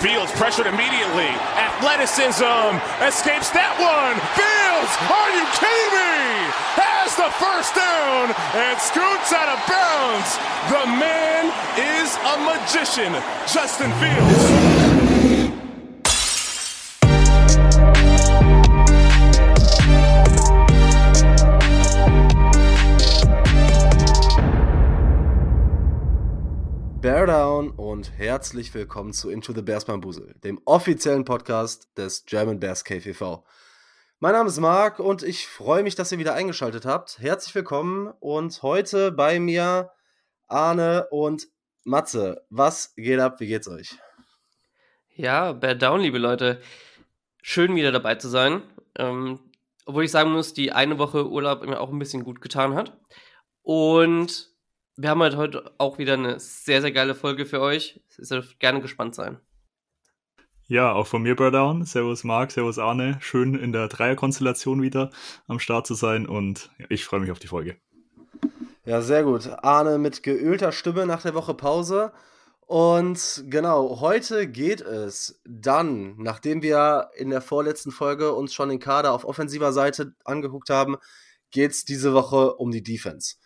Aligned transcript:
Fields 0.00 0.30
pressured 0.32 0.66
immediately. 0.66 1.26
Athleticism 1.58 2.70
escapes 3.02 3.50
that 3.50 3.74
one. 3.82 4.14
Fields, 4.38 4.92
are 5.10 5.30
you 5.34 5.42
kidding 5.58 5.90
me? 5.90 6.46
Has 6.78 7.18
the 7.18 7.26
first 7.42 7.74
down 7.74 8.30
and 8.54 8.78
scoots 8.78 9.34
out 9.34 9.50
of 9.50 9.58
bounds. 9.66 10.38
The 10.70 10.86
man 11.02 11.50
is 11.74 12.14
a 12.14 12.34
magician, 12.46 13.10
Justin 13.50 13.90
Fields. 13.98 14.77
Bear 27.10 27.26
Down 27.26 27.70
und 27.70 28.12
herzlich 28.18 28.74
willkommen 28.74 29.14
zu 29.14 29.30
Into 29.30 29.54
the 29.54 29.62
Bears 29.62 29.86
Bambusel, 29.86 30.34
dem 30.44 30.60
offiziellen 30.66 31.24
Podcast 31.24 31.88
des 31.96 32.26
German 32.26 32.60
Bears 32.60 32.84
KVV. 32.84 33.44
Mein 34.20 34.32
Name 34.32 34.50
ist 34.50 34.60
Marc 34.60 34.98
und 34.98 35.22
ich 35.22 35.48
freue 35.48 35.82
mich, 35.82 35.94
dass 35.94 36.12
ihr 36.12 36.18
wieder 36.18 36.34
eingeschaltet 36.34 36.84
habt. 36.84 37.18
Herzlich 37.18 37.54
willkommen 37.54 38.12
und 38.20 38.62
heute 38.62 39.10
bei 39.10 39.40
mir 39.40 39.90
Arne 40.48 41.06
und 41.10 41.48
Matze. 41.82 42.44
Was 42.50 42.94
geht 42.94 43.20
ab? 43.20 43.40
Wie 43.40 43.46
geht's 43.46 43.68
euch? 43.68 43.96
Ja, 45.14 45.54
Bear 45.54 45.76
Down, 45.76 46.02
liebe 46.02 46.18
Leute. 46.18 46.60
Schön 47.40 47.74
wieder 47.74 47.90
dabei 47.90 48.16
zu 48.16 48.28
sein. 48.28 48.62
Ähm, 48.98 49.40
obwohl 49.86 50.04
ich 50.04 50.10
sagen 50.10 50.32
muss, 50.32 50.52
die 50.52 50.72
eine 50.72 50.98
Woche 50.98 51.26
Urlaub 51.26 51.66
mir 51.66 51.80
auch 51.80 51.90
ein 51.90 51.98
bisschen 51.98 52.22
gut 52.22 52.42
getan 52.42 52.74
hat. 52.74 52.98
Und 53.62 54.57
wir 54.98 55.10
haben 55.10 55.22
halt 55.22 55.36
heute 55.36 55.70
auch 55.78 55.98
wieder 55.98 56.14
eine 56.14 56.40
sehr, 56.40 56.80
sehr 56.80 56.90
geile 56.90 57.14
Folge 57.14 57.46
für 57.46 57.60
euch. 57.60 58.00
Ihr 58.18 58.26
dürft 58.26 58.58
gerne 58.58 58.80
gespannt 58.80 59.14
sein. 59.14 59.38
Ja, 60.66 60.92
auch 60.92 61.06
von 61.06 61.22
mir, 61.22 61.36
Burdown. 61.36 61.86
Servus 61.86 62.24
Marc, 62.24 62.50
servus 62.50 62.80
Arne. 62.80 63.16
Schön 63.20 63.54
in 63.54 63.72
der 63.72 63.86
Dreierkonstellation 63.86 64.82
wieder 64.82 65.10
am 65.46 65.60
Start 65.60 65.86
zu 65.86 65.94
sein 65.94 66.26
und 66.26 66.70
ich 66.88 67.04
freue 67.04 67.20
mich 67.20 67.30
auf 67.30 67.38
die 67.38 67.46
Folge. 67.46 67.76
Ja, 68.84 69.00
sehr 69.00 69.22
gut. 69.22 69.48
Arne 69.62 69.98
mit 69.98 70.24
geölter 70.24 70.72
Stimme 70.72 71.06
nach 71.06 71.22
der 71.22 71.34
Woche 71.34 71.54
Pause. 71.54 72.12
Und 72.66 73.44
genau, 73.46 74.00
heute 74.00 74.48
geht 74.48 74.80
es 74.80 75.40
dann, 75.46 76.16
nachdem 76.18 76.60
wir 76.60 77.10
in 77.16 77.30
der 77.30 77.40
vorletzten 77.40 77.92
Folge 77.92 78.32
uns 78.34 78.52
schon 78.52 78.68
den 78.68 78.80
Kader 78.80 79.12
auf 79.12 79.24
offensiver 79.24 79.72
Seite 79.72 80.16
angeguckt 80.24 80.70
haben, 80.70 80.96
geht 81.52 81.70
es 81.70 81.84
diese 81.84 82.14
Woche 82.14 82.54
um 82.56 82.72
die 82.72 82.82
Defense. 82.82 83.36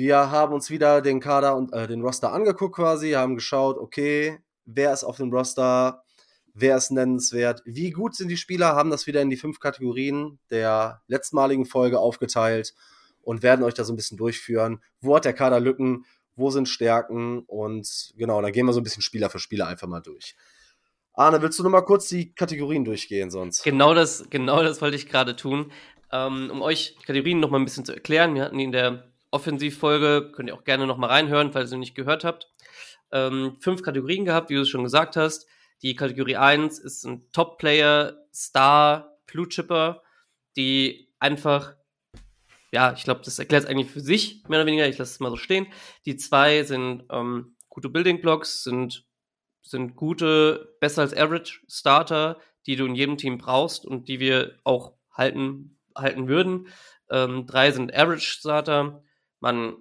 Wir 0.00 0.30
haben 0.30 0.54
uns 0.54 0.70
wieder 0.70 1.02
den 1.02 1.20
Kader 1.20 1.54
und 1.54 1.74
äh, 1.74 1.86
den 1.86 2.00
Roster 2.00 2.32
angeguckt 2.32 2.76
quasi, 2.76 3.10
haben 3.10 3.34
geschaut, 3.34 3.76
okay, 3.76 4.38
wer 4.64 4.94
ist 4.94 5.04
auf 5.04 5.18
dem 5.18 5.30
Roster, 5.30 6.04
wer 6.54 6.78
ist 6.78 6.90
nennenswert, 6.90 7.60
wie 7.66 7.90
gut 7.90 8.16
sind 8.16 8.28
die 8.28 8.38
Spieler, 8.38 8.74
haben 8.74 8.88
das 8.88 9.06
wieder 9.06 9.20
in 9.20 9.28
die 9.28 9.36
fünf 9.36 9.60
Kategorien 9.60 10.38
der 10.48 11.02
letztmaligen 11.06 11.66
Folge 11.66 11.98
aufgeteilt 11.98 12.72
und 13.20 13.42
werden 13.42 13.62
euch 13.62 13.74
da 13.74 13.84
so 13.84 13.92
ein 13.92 13.96
bisschen 13.96 14.16
durchführen. 14.16 14.82
Wo 15.02 15.16
hat 15.16 15.26
der 15.26 15.34
Kader 15.34 15.60
Lücken, 15.60 16.06
wo 16.34 16.48
sind 16.48 16.70
Stärken 16.70 17.40
und 17.40 18.14
genau, 18.16 18.40
dann 18.40 18.52
gehen 18.52 18.64
wir 18.64 18.72
so 18.72 18.80
ein 18.80 18.84
bisschen 18.84 19.02
Spieler 19.02 19.28
für 19.28 19.38
Spieler 19.38 19.66
einfach 19.66 19.86
mal 19.86 20.00
durch. 20.00 20.34
Arne, 21.12 21.42
willst 21.42 21.58
du 21.58 21.62
noch 21.62 21.68
mal 21.68 21.82
kurz 21.82 22.08
die 22.08 22.32
Kategorien 22.32 22.86
durchgehen 22.86 23.30
sonst? 23.30 23.64
Genau 23.64 23.92
das, 23.92 24.24
genau 24.30 24.62
das 24.62 24.80
wollte 24.80 24.96
ich 24.96 25.10
gerade 25.10 25.36
tun. 25.36 25.70
Ähm, 26.10 26.48
um 26.50 26.62
euch 26.62 26.96
Kategorien 27.04 27.38
noch 27.38 27.50
mal 27.50 27.58
ein 27.58 27.66
bisschen 27.66 27.84
zu 27.84 27.92
erklären, 27.92 28.34
wir 28.34 28.44
hatten 28.44 28.58
in 28.58 28.72
der 28.72 29.09
Offensivfolge, 29.30 30.32
könnt 30.32 30.48
ihr 30.48 30.54
auch 30.54 30.64
gerne 30.64 30.86
nochmal 30.86 31.10
reinhören, 31.10 31.52
falls 31.52 31.72
ihr 31.72 31.78
nicht 31.78 31.94
gehört 31.94 32.24
habt. 32.24 32.48
Ähm, 33.12 33.56
fünf 33.60 33.82
Kategorien 33.82 34.24
gehabt, 34.24 34.50
wie 34.50 34.54
du 34.54 34.62
es 34.62 34.68
schon 34.68 34.84
gesagt 34.84 35.16
hast. 35.16 35.46
Die 35.82 35.94
Kategorie 35.94 36.36
1 36.36 36.78
ist 36.78 37.04
ein 37.04 37.30
Top-Player, 37.32 38.16
Star, 38.34 39.18
Blue 39.26 39.48
Chipper, 39.48 40.02
die 40.56 41.08
einfach, 41.18 41.74
ja, 42.70 42.92
ich 42.92 43.04
glaube, 43.04 43.22
das 43.24 43.38
erklärt 43.38 43.64
es 43.64 43.68
eigentlich 43.68 43.90
für 43.90 44.00
sich, 44.00 44.42
mehr 44.48 44.60
oder 44.60 44.66
weniger, 44.66 44.88
ich 44.88 44.98
lasse 44.98 45.12
es 45.12 45.20
mal 45.20 45.30
so 45.30 45.36
stehen. 45.36 45.66
Die 46.04 46.16
zwei 46.16 46.62
sind 46.64 47.04
ähm, 47.10 47.56
gute 47.68 47.88
Building 47.88 48.20
Blocks, 48.20 48.62
sind, 48.64 49.06
sind 49.62 49.96
gute, 49.96 50.76
besser 50.80 51.02
als 51.02 51.16
Average 51.16 51.60
Starter, 51.68 52.38
die 52.66 52.76
du 52.76 52.84
in 52.84 52.94
jedem 52.94 53.16
Team 53.16 53.38
brauchst 53.38 53.86
und 53.86 54.08
die 54.08 54.20
wir 54.20 54.58
auch 54.64 54.94
halten, 55.12 55.78
halten 55.96 56.28
würden. 56.28 56.68
Ähm, 57.10 57.46
drei 57.46 57.70
sind 57.70 57.94
Average 57.94 58.26
Starter, 58.26 59.02
man 59.40 59.76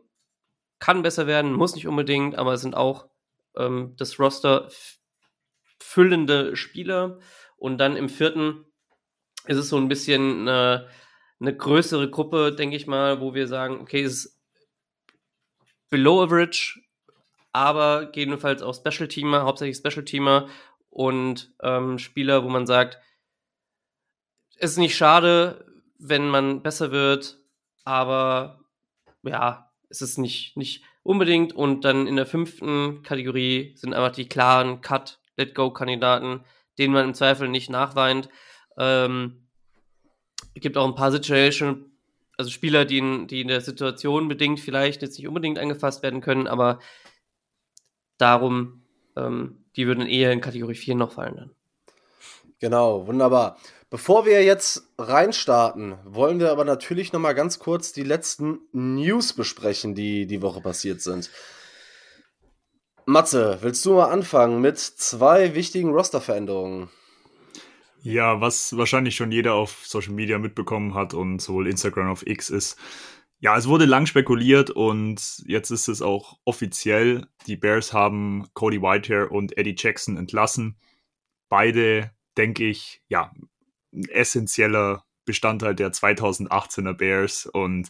kann 0.79 1.03
besser 1.03 1.27
werden, 1.27 1.53
muss 1.53 1.75
nicht 1.75 1.87
unbedingt, 1.87 2.35
aber 2.35 2.53
es 2.53 2.61
sind 2.61 2.75
auch 2.75 3.09
ähm, 3.55 3.93
das 3.97 4.19
Roster 4.19 4.69
füllende 5.79 6.55
Spieler. 6.55 7.19
Und 7.57 7.77
dann 7.77 7.97
im 7.97 8.09
vierten 8.09 8.65
ist 9.45 9.57
es 9.57 9.69
so 9.69 9.77
ein 9.77 9.89
bisschen 9.89 10.47
eine, 10.47 10.87
eine 11.39 11.55
größere 11.55 12.09
Gruppe, 12.09 12.53
denke 12.53 12.75
ich 12.75 12.87
mal, 12.87 13.19
wo 13.21 13.33
wir 13.33 13.47
sagen, 13.47 13.79
okay, 13.81 14.03
es 14.03 14.25
ist 14.25 14.39
below 15.89 16.23
average, 16.23 16.79
aber 17.51 18.05
gegebenenfalls 18.05 18.61
auch 18.61 18.75
Special 18.75 19.07
Teamer, 19.07 19.43
hauptsächlich 19.43 19.77
Special 19.77 20.05
Teamer 20.05 20.47
und 20.89 21.53
ähm, 21.61 21.97
Spieler, 21.97 22.43
wo 22.43 22.49
man 22.49 22.67
sagt, 22.67 22.99
es 24.57 24.71
ist 24.71 24.77
nicht 24.77 24.95
schade, 24.95 25.65
wenn 25.97 26.29
man 26.29 26.61
besser 26.61 26.91
wird, 26.91 27.39
aber 27.83 28.59
ja, 29.23 29.71
es 29.89 30.01
ist 30.01 30.17
nicht, 30.17 30.55
nicht 30.57 30.83
unbedingt. 31.03 31.53
Und 31.53 31.85
dann 31.85 32.07
in 32.07 32.15
der 32.15 32.25
fünften 32.25 33.03
Kategorie 33.03 33.73
sind 33.75 33.93
einfach 33.93 34.11
die 34.11 34.27
klaren 34.27 34.81
Cut, 34.81 35.19
Let-Go-Kandidaten, 35.37 36.41
denen 36.77 36.93
man 36.93 37.05
im 37.05 37.13
Zweifel 37.13 37.47
nicht 37.47 37.69
nachweint. 37.69 38.29
Ähm, 38.77 39.47
es 40.55 40.61
gibt 40.61 40.77
auch 40.77 40.87
ein 40.87 40.95
paar 40.95 41.11
Situationen, 41.11 41.97
also 42.37 42.49
Spieler, 42.49 42.85
die 42.85 42.99
in, 42.99 43.27
die 43.27 43.41
in 43.41 43.47
der 43.47 43.61
Situation 43.61 44.27
bedingt 44.27 44.59
vielleicht 44.59 45.01
jetzt 45.01 45.17
nicht 45.17 45.27
unbedingt 45.27 45.59
angefasst 45.59 46.03
werden 46.03 46.21
können, 46.21 46.47
aber 46.47 46.79
darum, 48.17 48.83
ähm, 49.17 49.65
die 49.75 49.87
würden 49.87 50.07
eher 50.07 50.31
in 50.31 50.41
Kategorie 50.41 50.75
4 50.75 50.95
noch 50.95 51.11
fallen 51.11 51.35
dann. 51.35 51.51
Genau, 52.59 53.07
wunderbar. 53.07 53.57
Bevor 53.91 54.25
wir 54.25 54.43
jetzt 54.43 54.83
reinstarten, 54.99 55.97
wollen 56.05 56.39
wir 56.39 56.51
aber 56.51 56.63
natürlich 56.63 57.11
noch 57.11 57.19
mal 57.19 57.33
ganz 57.33 57.57
kurz 57.57 57.91
die 57.91 58.03
letzten 58.03 58.59
News 58.71 59.33
besprechen, 59.33 59.95
die 59.95 60.27
die 60.27 60.43
Woche 60.43 60.61
passiert 60.61 61.01
sind. 61.01 61.31
Matze, 63.05 63.57
willst 63.61 63.83
du 63.87 63.95
mal 63.95 64.11
anfangen 64.11 64.61
mit 64.61 64.77
zwei 64.77 65.55
wichtigen 65.55 65.89
Rosterveränderungen? 65.89 66.89
Ja, 68.03 68.39
was 68.39 68.77
wahrscheinlich 68.77 69.15
schon 69.15 69.31
jeder 69.31 69.55
auf 69.55 69.87
Social 69.87 70.13
Media 70.13 70.37
mitbekommen 70.37 70.93
hat 70.93 71.15
und 71.15 71.41
sowohl 71.41 71.67
Instagram 71.67 72.11
auf 72.11 72.25
X 72.27 72.51
ist. 72.51 72.77
Ja, 73.39 73.57
es 73.57 73.67
wurde 73.67 73.85
lang 73.85 74.05
spekuliert 74.05 74.69
und 74.69 75.41
jetzt 75.47 75.71
ist 75.71 75.87
es 75.87 76.03
auch 76.03 76.37
offiziell. 76.45 77.25
Die 77.47 77.57
Bears 77.57 77.91
haben 77.91 78.47
Cody 78.53 78.81
Whitehair 78.81 79.31
und 79.31 79.57
Eddie 79.57 79.75
Jackson 79.75 80.15
entlassen. 80.15 80.77
Beide, 81.49 82.11
denke 82.37 82.65
ich, 82.65 83.01
ja, 83.07 83.31
essentieller 84.09 85.03
Bestandteil 85.25 85.75
der 85.75 85.91
2018er 85.91 86.93
Bears 86.93 87.45
und 87.45 87.89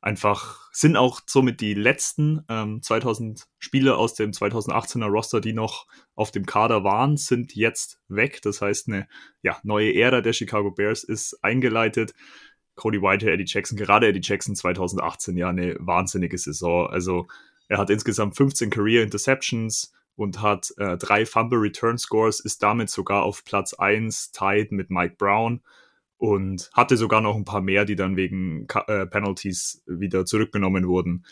einfach 0.00 0.68
sind 0.72 0.96
auch 0.96 1.20
somit 1.26 1.60
die 1.60 1.74
letzten 1.74 2.44
ähm, 2.48 2.80
2000 2.82 3.48
Spieler 3.58 3.98
aus 3.98 4.14
dem 4.14 4.30
2018er 4.30 5.06
Roster, 5.06 5.40
die 5.40 5.52
noch 5.52 5.86
auf 6.14 6.30
dem 6.30 6.46
Kader 6.46 6.84
waren, 6.84 7.16
sind 7.16 7.54
jetzt 7.54 7.98
weg. 8.08 8.40
Das 8.42 8.60
heißt, 8.60 8.88
eine 8.88 9.08
ja, 9.42 9.58
neue 9.64 9.94
Ära 9.94 10.20
der 10.20 10.32
Chicago 10.32 10.70
Bears 10.70 11.02
ist 11.02 11.42
eingeleitet. 11.42 12.14
Cody 12.76 13.00
Whitehair, 13.00 13.32
Eddie 13.32 13.46
Jackson, 13.46 13.76
gerade 13.76 14.08
Eddie 14.08 14.20
Jackson 14.22 14.54
2018 14.54 15.36
ja 15.36 15.48
eine 15.48 15.76
wahnsinnige 15.80 16.38
Saison. 16.38 16.88
Also 16.88 17.26
er 17.68 17.78
hat 17.78 17.90
insgesamt 17.90 18.36
15 18.36 18.70
Career 18.70 19.02
Interceptions 19.02 19.92
und 20.16 20.40
hat 20.40 20.72
äh, 20.78 20.96
drei 20.96 21.26
Fumble 21.26 21.60
Return 21.60 21.98
Scores, 21.98 22.40
ist 22.40 22.62
damit 22.62 22.90
sogar 22.90 23.22
auf 23.22 23.44
Platz 23.44 23.74
1 23.74 24.32
tied 24.32 24.72
mit 24.72 24.90
Mike 24.90 25.16
Brown 25.18 25.62
und 26.16 26.70
hatte 26.72 26.96
sogar 26.96 27.20
noch 27.20 27.36
ein 27.36 27.44
paar 27.44 27.60
mehr, 27.60 27.84
die 27.84 27.96
dann 27.96 28.16
wegen 28.16 28.66
äh, 28.86 29.06
Penalties 29.06 29.82
wieder 29.86 30.24
zurückgenommen 30.24 30.88
wurden 30.88 31.26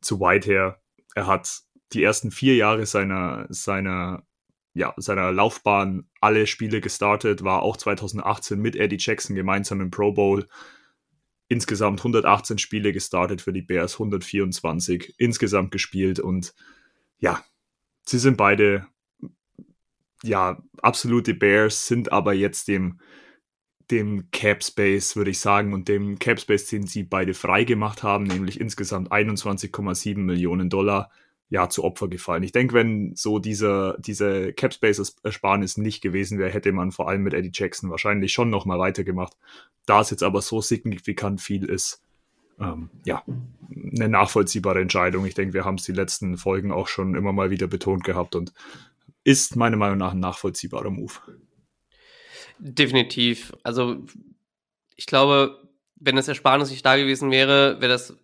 zu 0.00 0.20
Whitehair. 0.20 0.80
Er 1.14 1.26
hat 1.26 1.62
die 1.92 2.02
ersten 2.02 2.30
vier 2.30 2.54
Jahre 2.54 2.86
seiner, 2.86 3.46
seiner, 3.48 4.22
ja, 4.74 4.94
seiner 4.96 5.32
Laufbahn 5.32 6.08
alle 6.20 6.46
Spiele 6.46 6.80
gestartet, 6.80 7.42
war 7.42 7.62
auch 7.62 7.76
2018 7.76 8.60
mit 8.60 8.76
Eddie 8.76 8.98
Jackson 9.00 9.34
gemeinsam 9.34 9.80
im 9.80 9.90
Pro 9.90 10.12
Bowl. 10.12 10.46
Insgesamt 11.48 12.00
118 12.00 12.58
Spiele 12.58 12.92
gestartet 12.92 13.40
für 13.40 13.52
die 13.52 13.62
Bears, 13.62 13.94
124 13.94 15.14
insgesamt 15.18 15.72
gespielt 15.72 16.20
und 16.20 16.54
ja, 17.18 17.42
sie 18.08 18.18
sind 18.18 18.36
beide 18.36 18.86
ja 20.22 20.62
absolute 20.82 21.34
Bears, 21.34 21.86
sind 21.86 22.12
aber 22.12 22.32
jetzt 22.32 22.68
dem 22.68 23.00
dem 23.90 24.30
Cap 24.30 24.62
Space, 24.62 25.16
würde 25.16 25.30
ich 25.30 25.40
sagen, 25.40 25.72
und 25.72 25.88
dem 25.88 26.18
Cap 26.18 26.38
Space, 26.38 26.66
den 26.66 26.86
sie 26.86 27.04
beide 27.04 27.32
frei 27.32 27.64
gemacht 27.64 28.02
haben, 28.02 28.24
nämlich 28.24 28.60
insgesamt 28.60 29.10
21,7 29.10 30.18
Millionen 30.18 30.68
Dollar, 30.68 31.10
ja, 31.48 31.70
zu 31.70 31.84
Opfer 31.84 32.08
gefallen. 32.08 32.42
Ich 32.42 32.52
denke, 32.52 32.74
wenn 32.74 33.14
so 33.14 33.38
diese, 33.38 33.96
diese 33.98 34.52
Capspace-Ersparnis 34.52 35.78
nicht 35.78 36.02
gewesen 36.02 36.38
wäre, 36.38 36.50
hätte 36.50 36.72
man 36.72 36.92
vor 36.92 37.08
allem 37.08 37.22
mit 37.22 37.32
Eddie 37.32 37.50
Jackson 37.50 37.88
wahrscheinlich 37.88 38.32
schon 38.32 38.50
nochmal 38.50 38.78
weitergemacht. 38.78 39.32
Da 39.86 40.02
es 40.02 40.10
jetzt 40.10 40.22
aber 40.22 40.42
so 40.42 40.60
signifikant 40.60 41.40
viel 41.40 41.64
ist, 41.64 42.02
ähm, 42.60 42.90
ja, 43.04 43.22
eine 43.70 44.08
nachvollziehbare 44.08 44.80
Entscheidung. 44.80 45.24
Ich 45.26 45.34
denke, 45.34 45.54
wir 45.54 45.64
haben 45.64 45.76
es 45.76 45.84
die 45.84 45.92
letzten 45.92 46.36
Folgen 46.36 46.72
auch 46.72 46.88
schon 46.88 47.14
immer 47.14 47.32
mal 47.32 47.50
wieder 47.50 47.66
betont 47.66 48.04
gehabt 48.04 48.34
und 48.34 48.52
ist 49.24 49.56
meiner 49.56 49.76
Meinung 49.76 49.98
nach 49.98 50.12
ein 50.12 50.20
nachvollziehbarer 50.20 50.90
Move. 50.90 51.12
Definitiv. 52.58 53.52
Also 53.62 54.04
ich 54.96 55.06
glaube, 55.06 55.68
wenn 55.96 56.16
das 56.16 56.28
Ersparnis 56.28 56.70
nicht 56.70 56.84
da 56.84 56.96
gewesen 56.96 57.30
wäre, 57.30 57.80
wäre 57.80 57.92
das 57.92 58.16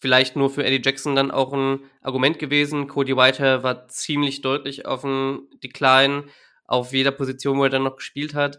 vielleicht 0.00 0.36
nur 0.36 0.50
für 0.50 0.64
Eddie 0.64 0.82
Jackson 0.84 1.16
dann 1.16 1.30
auch 1.30 1.52
ein 1.52 1.80
Argument 2.02 2.38
gewesen. 2.38 2.86
Cody 2.86 3.16
Whitehair 3.16 3.62
war 3.62 3.88
ziemlich 3.88 4.42
deutlich 4.42 4.86
auf 4.86 5.02
dem 5.02 5.48
Decline, 5.62 6.24
auf 6.64 6.92
jeder 6.92 7.10
Position, 7.10 7.58
wo 7.58 7.64
er 7.64 7.70
dann 7.70 7.82
noch 7.82 7.96
gespielt 7.96 8.34
hat. 8.34 8.58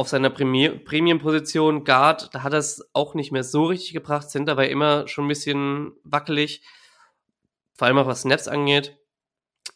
Auf 0.00 0.08
seiner 0.08 0.30
Premium-Position 0.30 1.84
Guard, 1.84 2.34
da 2.34 2.42
hat 2.42 2.54
er 2.54 2.58
es 2.58 2.88
auch 2.94 3.12
nicht 3.12 3.32
mehr 3.32 3.44
so 3.44 3.66
richtig 3.66 3.92
gebracht. 3.92 4.30
Center 4.30 4.56
war 4.56 4.64
immer 4.64 5.06
schon 5.08 5.26
ein 5.26 5.28
bisschen 5.28 5.92
wackelig, 6.04 6.62
vor 7.74 7.86
allem 7.86 7.98
auch 7.98 8.06
was 8.06 8.22
Snaps 8.22 8.48
angeht. 8.48 8.96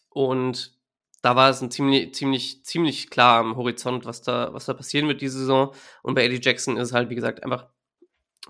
Und 0.09 0.79
da 1.21 1.37
war 1.37 1.51
es 1.51 1.61
ein 1.61 1.71
ziemlich, 1.71 2.15
ziemlich, 2.15 2.65
ziemlich 2.65 3.11
klar 3.11 3.39
am 3.39 3.57
Horizont, 3.57 4.07
was 4.07 4.23
da, 4.23 4.55
was 4.55 4.65
da 4.65 4.73
passieren 4.73 5.09
wird 5.09 5.21
diese 5.21 5.41
Saison. 5.41 5.75
Und 6.03 6.15
bei 6.15 6.25
Eddie 6.25 6.41
Jackson 6.41 6.79
ist 6.79 6.95
halt, 6.95 7.11
wie 7.11 7.17
gesagt, 7.17 7.43
einfach 7.43 7.67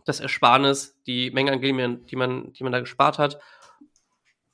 das 0.04 0.20
Ersparnis, 0.20 1.02
die 1.08 1.32
Menge 1.32 1.50
an 1.50 1.60
Geld, 1.60 2.08
die 2.08 2.14
man, 2.14 2.52
die 2.52 2.62
man 2.62 2.72
da 2.72 2.78
gespart 2.78 3.18
hat. 3.18 3.40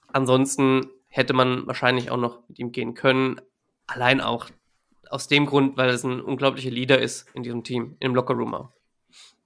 Ansonsten 0.06 0.88
hätte 1.08 1.34
man 1.34 1.66
wahrscheinlich 1.66 2.10
auch 2.10 2.16
noch 2.16 2.48
mit 2.48 2.58
ihm 2.58 2.72
gehen 2.72 2.94
können. 2.94 3.42
Allein 3.86 4.22
auch 4.22 4.48
aus 5.10 5.28
dem 5.28 5.46
Grund, 5.46 5.76
weil 5.76 5.90
es 5.90 6.04
ein 6.04 6.20
unglaublicher 6.20 6.70
Leader 6.70 7.00
ist 7.00 7.26
in 7.34 7.42
diesem 7.42 7.64
Team, 7.64 7.96
im 8.00 8.14
Lockerroom 8.14 8.54
auch. 8.54 8.70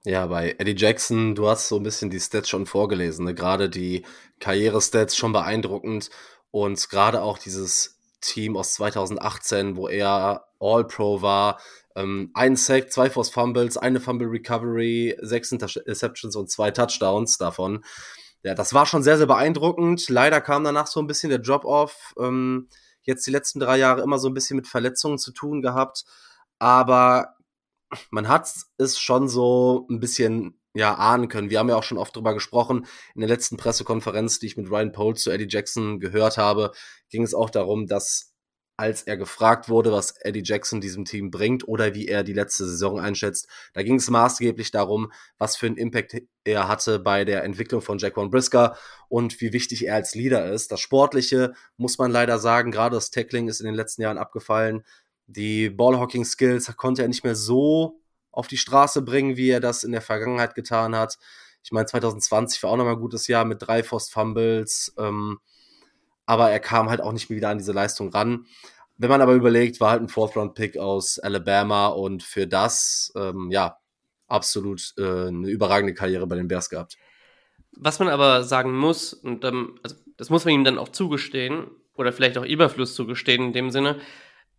Ja, 0.03 0.27
bei 0.27 0.55
Eddie 0.59 0.75
Jackson, 0.77 1.33
du 1.33 1.47
hast 1.47 1.67
so 1.67 1.77
ein 1.77 1.83
bisschen 1.83 2.11
die 2.11 2.19
Stats 2.19 2.47
schon 2.47 2.67
vorgelesen, 2.67 3.25
ne? 3.25 3.33
gerade 3.33 3.69
die 3.69 4.05
Karriere-Stats 4.39 5.17
schon 5.17 5.33
beeindruckend 5.33 6.11
und 6.51 6.89
gerade 6.89 7.23
auch 7.23 7.39
dieses 7.39 7.97
Team 8.21 8.55
aus 8.55 8.73
2018, 8.75 9.75
wo 9.75 9.87
er 9.87 10.45
All-Pro 10.59 11.23
war, 11.23 11.59
ähm, 11.95 12.29
ein 12.33 12.55
Sack, 12.55 12.91
zwei 12.91 13.09
Force 13.09 13.29
Fumbles, 13.29 13.77
eine 13.77 13.99
Fumble 13.99 14.27
Recovery, 14.27 15.17
sechs 15.21 15.51
Interceptions 15.51 16.35
und 16.35 16.51
zwei 16.51 16.71
Touchdowns 16.71 17.37
davon. 17.37 17.83
Ja, 18.43 18.53
das 18.53 18.73
war 18.73 18.85
schon 18.85 19.01
sehr, 19.01 19.17
sehr 19.17 19.27
beeindruckend. 19.27 20.07
Leider 20.09 20.39
kam 20.39 20.63
danach 20.63 20.87
so 20.87 20.99
ein 20.99 21.07
bisschen 21.07 21.29
der 21.29 21.39
Drop-Off. 21.39 22.13
Ähm, 22.19 22.67
jetzt 23.05 23.25
die 23.25 23.31
letzten 23.31 23.59
drei 23.59 23.77
Jahre 23.77 24.01
immer 24.01 24.19
so 24.19 24.27
ein 24.27 24.33
bisschen 24.33 24.57
mit 24.57 24.67
Verletzungen 24.67 25.17
zu 25.17 25.31
tun 25.31 25.61
gehabt. 25.61 26.05
Aber 26.59 27.35
man 28.11 28.27
hat 28.27 28.51
es 28.77 28.99
schon 28.99 29.27
so 29.29 29.87
ein 29.89 29.99
bisschen 29.99 30.59
ja, 30.73 30.95
ahnen 30.95 31.29
können. 31.29 31.49
Wir 31.49 31.59
haben 31.59 31.69
ja 31.69 31.77
auch 31.77 31.83
schon 31.83 31.97
oft 31.97 32.15
drüber 32.15 32.33
gesprochen. 32.33 32.85
In 33.15 33.21
der 33.21 33.29
letzten 33.29 33.57
Pressekonferenz, 33.57 34.39
die 34.39 34.47
ich 34.47 34.57
mit 34.57 34.69
Ryan 34.69 34.91
Poles 34.91 35.21
zu 35.21 35.31
Eddie 35.31 35.47
Jackson 35.49 35.99
gehört 35.99 36.37
habe, 36.37 36.71
ging 37.09 37.23
es 37.23 37.33
auch 37.33 37.49
darum, 37.49 37.87
dass 37.87 38.34
als 38.77 39.03
er 39.03 39.17
gefragt 39.17 39.69
wurde, 39.69 39.91
was 39.91 40.11
Eddie 40.19 40.43
Jackson 40.43 40.81
diesem 40.81 41.05
Team 41.05 41.31
bringt 41.31 41.67
oder 41.67 41.95
wie 41.95 42.07
er 42.07 42.23
die 42.23 42.33
letzte 42.33 42.65
Saison 42.65 42.99
einschätzt. 42.99 43.47
Da 43.73 43.83
ging 43.83 43.95
es 43.95 44.09
maßgeblich 44.09 44.71
darum, 44.71 45.11
was 45.37 45.55
für 45.55 45.67
einen 45.67 45.77
Impact 45.77 46.15
er 46.43 46.67
hatte 46.67 46.99
bei 46.99 47.25
der 47.25 47.43
Entwicklung 47.43 47.81
von 47.81 47.97
Jaquan 47.97 48.29
Brisker 48.29 48.77
und 49.07 49.39
wie 49.41 49.53
wichtig 49.53 49.85
er 49.85 49.95
als 49.95 50.13
Leader 50.13 50.51
ist. 50.51 50.71
Das 50.71 50.81
Sportliche 50.81 51.53
muss 51.77 51.97
man 51.97 52.11
leider 52.11 52.37
sagen, 52.37 52.71
gerade 52.71 52.95
das 52.95 53.11
Tackling 53.11 53.47
ist 53.47 53.61
in 53.61 53.65
den 53.65 53.75
letzten 53.75 54.01
Jahren 54.01 54.17
abgefallen. 54.17 54.83
Die 55.27 55.69
Ballhawking-Skills 55.69 56.75
konnte 56.75 57.01
er 57.01 57.07
nicht 57.07 57.23
mehr 57.23 57.35
so 57.35 57.99
auf 58.31 58.47
die 58.47 58.57
Straße 58.57 59.01
bringen, 59.01 59.37
wie 59.37 59.49
er 59.49 59.61
das 59.61 59.83
in 59.83 59.91
der 59.93 60.01
Vergangenheit 60.01 60.53
getan 60.53 60.95
hat. 60.95 61.17
Ich 61.63 61.71
meine, 61.71 61.87
2020 61.87 62.61
war 62.61 62.71
auch 62.71 62.77
nochmal 62.77 62.93
ein 62.93 62.99
gutes 62.99 63.27
Jahr 63.27 63.45
mit 63.45 63.61
drei 63.61 63.81
Forced 63.81 64.11
Fumbles. 64.11 64.93
Ähm, 64.99 65.39
aber 66.25 66.51
er 66.51 66.59
kam 66.59 66.89
halt 66.89 67.01
auch 67.01 67.11
nicht 67.11 67.29
mehr 67.29 67.37
wieder 67.37 67.49
an 67.49 67.57
diese 67.57 67.71
Leistung 67.71 68.09
ran. 68.09 68.45
Wenn 68.97 69.09
man 69.09 69.21
aber 69.21 69.33
überlegt, 69.33 69.81
war 69.81 69.91
halt 69.91 70.01
ein 70.01 70.07
Fourth-Round-Pick 70.07 70.77
aus 70.77 71.19
Alabama 71.19 71.87
und 71.87 72.23
für 72.23 72.47
das, 72.47 73.11
ähm, 73.15 73.49
ja, 73.51 73.77
absolut 74.27 74.93
äh, 74.97 75.27
eine 75.27 75.49
überragende 75.49 75.93
Karriere 75.93 76.27
bei 76.27 76.35
den 76.35 76.47
Bears 76.47 76.69
gehabt. 76.69 76.97
Was 77.73 77.99
man 77.99 78.07
aber 78.07 78.43
sagen 78.43 78.75
muss, 78.75 79.13
und 79.13 79.43
ähm, 79.43 79.77
also 79.83 79.95
das 80.17 80.29
muss 80.29 80.45
man 80.45 80.53
ihm 80.53 80.63
dann 80.63 80.77
auch 80.77 80.89
zugestehen, 80.89 81.67
oder 81.95 82.11
vielleicht 82.11 82.37
auch 82.37 82.45
Überfluss 82.45 82.95
zugestehen 82.95 83.47
in 83.47 83.53
dem 83.53 83.69
Sinne, 83.69 83.99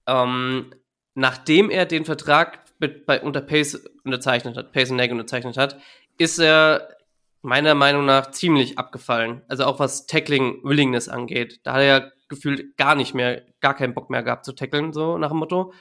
ähm, 0.07 0.73
nachdem 1.15 1.71
er 1.71 1.87
den 1.87 2.05
Vertrag 2.05 2.65
mit, 2.79 3.07
bei, 3.07 3.21
unter 3.23 3.41
Pace 3.41 3.89
unterzeichnet 4.05 4.57
hat, 4.57 4.73
Pace 4.73 4.91
und 4.91 4.97
Nag 4.97 5.11
unterzeichnet 5.11 5.57
hat, 5.57 5.79
ist 6.19 6.39
er 6.39 6.96
meiner 7.43 7.75
Meinung 7.75 8.05
nach 8.05 8.31
ziemlich 8.31 8.79
abgefallen. 8.79 9.43
Also 9.49 9.65
auch 9.65 9.79
was 9.79 10.07
Tackling 10.07 10.63
Willingness 10.65 11.09
angeht. 11.09 11.61
Da 11.65 11.75
hat 11.75 11.81
er 11.81 11.87
ja 11.87 12.11
gefühlt 12.29 12.77
gar 12.77 12.95
nicht 12.95 13.15
mehr, 13.15 13.43
gar 13.61 13.75
keinen 13.75 13.95
Bock 13.95 14.11
mehr 14.11 14.23
gehabt 14.23 14.45
zu 14.45 14.53
tackeln, 14.53 14.93
so 14.93 15.19
nach 15.19 15.31
dem 15.31 15.39
Motto. 15.39 15.73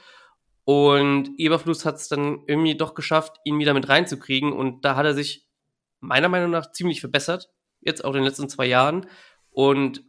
Und 0.64 1.30
Eberfluss 1.38 1.84
hat 1.84 1.96
es 1.96 2.08
dann 2.08 2.40
irgendwie 2.46 2.76
doch 2.76 2.94
geschafft, 2.94 3.36
ihn 3.44 3.58
wieder 3.58 3.74
mit 3.74 3.88
reinzukriegen. 3.88 4.52
Und 4.52 4.84
da 4.84 4.96
hat 4.96 5.06
er 5.06 5.14
sich 5.14 5.46
meiner 6.00 6.28
Meinung 6.28 6.50
nach 6.50 6.72
ziemlich 6.72 7.00
verbessert. 7.00 7.50
Jetzt 7.80 8.04
auch 8.04 8.10
in 8.10 8.16
den 8.16 8.24
letzten 8.24 8.48
zwei 8.48 8.66
Jahren. 8.66 9.06
Und 9.50 10.02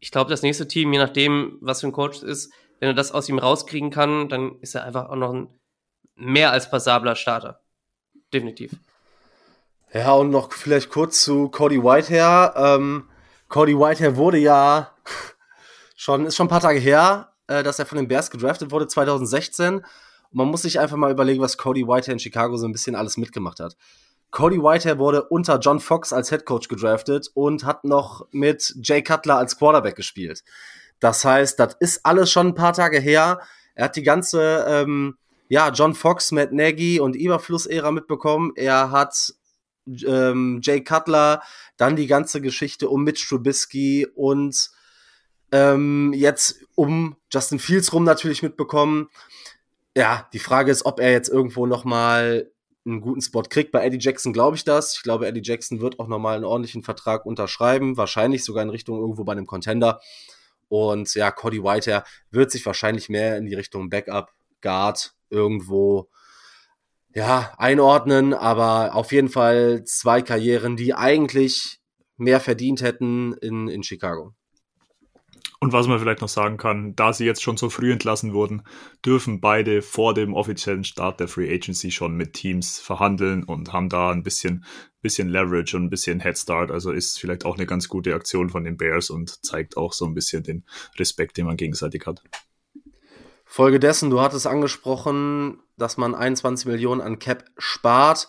ich 0.00 0.10
glaube, 0.10 0.30
das 0.30 0.42
nächste 0.42 0.68
Team, 0.68 0.92
je 0.92 0.98
nachdem, 0.98 1.58
was 1.60 1.80
für 1.80 1.86
ein 1.86 1.92
Coach 1.92 2.18
es 2.18 2.22
ist, 2.22 2.52
wenn 2.80 2.88
er 2.90 2.94
das 2.94 3.12
aus 3.12 3.28
ihm 3.28 3.38
rauskriegen 3.38 3.90
kann, 3.90 4.28
dann 4.28 4.58
ist 4.60 4.74
er 4.74 4.84
einfach 4.84 5.08
auch 5.08 5.16
noch 5.16 5.32
ein 5.32 5.48
mehr 6.16 6.50
als 6.50 6.70
passabler 6.70 7.16
Starter. 7.16 7.60
Definitiv. 8.32 8.72
Ja, 9.94 10.12
und 10.14 10.30
noch 10.30 10.52
vielleicht 10.52 10.90
kurz 10.90 11.22
zu 11.22 11.48
Cody 11.50 11.80
Whitehair. 11.80 12.52
Ähm, 12.56 13.08
Cody 13.48 13.78
Whitehair 13.78 14.16
wurde 14.16 14.38
ja 14.38 14.90
schon, 15.96 16.26
ist 16.26 16.34
schon 16.34 16.46
ein 16.46 16.50
paar 16.50 16.60
Tage 16.60 16.80
her, 16.80 17.32
äh, 17.46 17.62
dass 17.62 17.78
er 17.78 17.86
von 17.86 17.98
den 17.98 18.08
Bears 18.08 18.32
gedraftet 18.32 18.72
wurde, 18.72 18.88
2016. 18.88 19.76
Und 19.76 19.84
man 20.32 20.48
muss 20.48 20.62
sich 20.62 20.80
einfach 20.80 20.96
mal 20.96 21.12
überlegen, 21.12 21.40
was 21.40 21.56
Cody 21.56 21.86
Whitehair 21.86 22.14
in 22.14 22.18
Chicago 22.18 22.56
so 22.56 22.66
ein 22.66 22.72
bisschen 22.72 22.96
alles 22.96 23.16
mitgemacht 23.16 23.60
hat. 23.60 23.76
Cody 24.32 24.58
Whitehair 24.60 24.98
wurde 24.98 25.28
unter 25.28 25.60
John 25.60 25.78
Fox 25.78 26.12
als 26.12 26.28
Head 26.30 26.44
Coach 26.44 26.66
gedraftet 26.66 27.30
und 27.34 27.64
hat 27.64 27.84
noch 27.84 28.26
mit 28.32 28.74
Jay 28.82 29.00
Cutler 29.00 29.36
als 29.36 29.56
Quarterback 29.56 29.94
gespielt. 29.94 30.42
Das 30.98 31.24
heißt, 31.24 31.60
das 31.60 31.76
ist 31.78 32.04
alles 32.04 32.32
schon 32.32 32.48
ein 32.48 32.54
paar 32.56 32.72
Tage 32.72 32.98
her. 32.98 33.42
Er 33.76 33.84
hat 33.84 33.94
die 33.94 34.02
ganze, 34.02 34.64
ähm, 34.66 35.18
ja, 35.46 35.68
John 35.68 35.94
Fox, 35.94 36.32
Matt 36.32 36.52
Nagy 36.52 36.98
und 36.98 37.14
Überfluss-Ära 37.14 37.92
mitbekommen. 37.92 38.50
Er 38.56 38.90
hat 38.90 39.34
ähm, 39.86 40.60
Jay 40.62 40.82
Cutler, 40.82 41.42
dann 41.76 41.96
die 41.96 42.06
ganze 42.06 42.40
Geschichte 42.40 42.88
um 42.88 43.04
Mitch 43.04 43.26
Trubisky 43.28 44.06
und 44.14 44.70
ähm, 45.52 46.12
jetzt 46.14 46.60
um 46.74 47.16
Justin 47.32 47.58
Fields 47.58 47.92
rum 47.92 48.04
natürlich 48.04 48.42
mitbekommen. 48.42 49.08
Ja, 49.96 50.28
die 50.32 50.40
Frage 50.40 50.72
ist, 50.72 50.84
ob 50.84 51.00
er 51.00 51.12
jetzt 51.12 51.28
irgendwo 51.28 51.66
noch 51.66 51.84
mal 51.84 52.50
einen 52.86 53.00
guten 53.00 53.22
Spot 53.22 53.42
kriegt. 53.42 53.72
Bei 53.72 53.84
Eddie 53.84 54.00
Jackson 54.00 54.32
glaube 54.32 54.56
ich 54.56 54.64
das. 54.64 54.96
Ich 54.96 55.02
glaube, 55.02 55.26
Eddie 55.26 55.42
Jackson 55.42 55.80
wird 55.80 56.00
auch 56.00 56.08
noch 56.08 56.18
mal 56.18 56.36
einen 56.36 56.44
ordentlichen 56.44 56.82
Vertrag 56.82 57.24
unterschreiben, 57.24 57.96
wahrscheinlich 57.96 58.44
sogar 58.44 58.62
in 58.62 58.70
Richtung 58.70 58.98
irgendwo 58.98 59.24
bei 59.24 59.32
einem 59.32 59.46
Contender. 59.46 60.00
Und 60.68 61.14
ja, 61.14 61.30
Cody 61.30 61.62
Whitehair 61.62 62.04
wird 62.30 62.50
sich 62.50 62.66
wahrscheinlich 62.66 63.08
mehr 63.08 63.36
in 63.36 63.46
die 63.46 63.54
Richtung 63.54 63.90
Backup 63.90 64.32
Guard 64.60 65.14
irgendwo 65.30 66.08
ja, 67.14 67.52
einordnen, 67.58 68.34
aber 68.34 68.94
auf 68.94 69.12
jeden 69.12 69.28
Fall 69.28 69.84
zwei 69.84 70.20
Karrieren, 70.20 70.76
die 70.76 70.94
eigentlich 70.94 71.78
mehr 72.16 72.40
verdient 72.40 72.82
hätten 72.82 73.34
in, 73.34 73.68
in 73.68 73.82
Chicago. 73.82 74.34
Und 75.60 75.72
was 75.72 75.86
man 75.86 75.98
vielleicht 75.98 76.20
noch 76.20 76.28
sagen 76.28 76.58
kann, 76.58 76.94
da 76.94 77.14
sie 77.14 77.24
jetzt 77.24 77.42
schon 77.42 77.56
so 77.56 77.70
früh 77.70 77.90
entlassen 77.90 78.34
wurden, 78.34 78.64
dürfen 79.02 79.40
beide 79.40 79.80
vor 79.80 80.12
dem 80.12 80.34
offiziellen 80.34 80.84
Start 80.84 81.20
der 81.20 81.28
Free 81.28 81.50
Agency 81.50 81.90
schon 81.90 82.16
mit 82.16 82.34
Teams 82.34 82.78
verhandeln 82.80 83.44
und 83.44 83.72
haben 83.72 83.88
da 83.88 84.10
ein 84.10 84.22
bisschen, 84.22 84.64
bisschen 85.00 85.28
Leverage 85.28 85.74
und 85.76 85.84
ein 85.84 85.90
bisschen 85.90 86.20
Head 86.20 86.36
Start. 86.36 86.70
Also 86.70 86.92
ist 86.92 87.18
vielleicht 87.18 87.46
auch 87.46 87.56
eine 87.56 87.64
ganz 87.64 87.88
gute 87.88 88.14
Aktion 88.14 88.50
von 88.50 88.64
den 88.64 88.76
Bears 88.76 89.08
und 89.08 89.42
zeigt 89.42 89.78
auch 89.78 89.94
so 89.94 90.04
ein 90.04 90.12
bisschen 90.12 90.42
den 90.42 90.64
Respekt, 90.98 91.38
den 91.38 91.46
man 91.46 91.56
gegenseitig 91.56 92.04
hat. 92.04 92.22
Folgedessen, 93.54 94.10
du 94.10 94.20
hattest 94.20 94.48
angesprochen, 94.48 95.62
dass 95.76 95.96
man 95.96 96.16
21 96.16 96.66
Millionen 96.66 97.00
an 97.00 97.20
Cap 97.20 97.44
spart. 97.56 98.26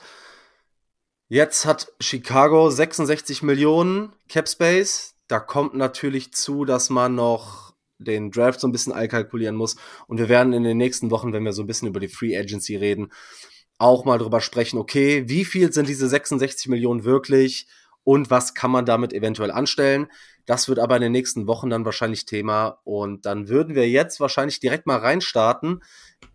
Jetzt 1.29 1.65
hat 1.65 1.91
Chicago 1.99 2.69
66 2.69 3.41
Millionen 3.41 4.13
Cap 4.29 4.47
Space. 4.47 5.15
Da 5.27 5.39
kommt 5.39 5.73
natürlich 5.73 6.31
zu, 6.33 6.63
dass 6.63 6.91
man 6.91 7.15
noch 7.15 7.73
den 7.97 8.29
Draft 8.29 8.59
so 8.59 8.67
ein 8.67 8.71
bisschen 8.71 8.93
allkalkulieren 8.93 9.55
muss. 9.55 9.77
Und 10.05 10.19
wir 10.19 10.29
werden 10.29 10.53
in 10.53 10.61
den 10.61 10.77
nächsten 10.77 11.09
Wochen, 11.09 11.33
wenn 11.33 11.43
wir 11.43 11.53
so 11.53 11.63
ein 11.63 11.67
bisschen 11.67 11.87
über 11.87 11.99
die 11.99 12.07
Free 12.07 12.37
Agency 12.37 12.75
reden, 12.75 13.11
auch 13.79 14.05
mal 14.05 14.19
drüber 14.19 14.41
sprechen, 14.41 14.77
okay, 14.77 15.23
wie 15.27 15.43
viel 15.43 15.73
sind 15.73 15.89
diese 15.89 16.07
66 16.07 16.67
Millionen 16.67 17.03
wirklich 17.03 17.67
und 18.03 18.29
was 18.29 18.53
kann 18.53 18.69
man 18.69 18.85
damit 18.85 19.11
eventuell 19.11 19.49
anstellen? 19.49 20.05
Das 20.45 20.67
wird 20.69 20.79
aber 20.79 20.95
in 20.95 21.01
den 21.01 21.11
nächsten 21.11 21.47
Wochen 21.47 21.69
dann 21.69 21.85
wahrscheinlich 21.85 22.25
Thema. 22.25 22.79
Und 22.83 23.25
dann 23.25 23.49
würden 23.49 23.75
wir 23.75 23.89
jetzt 23.89 24.19
wahrscheinlich 24.19 24.59
direkt 24.59 24.85
mal 24.85 24.97
reinstarten 24.97 25.83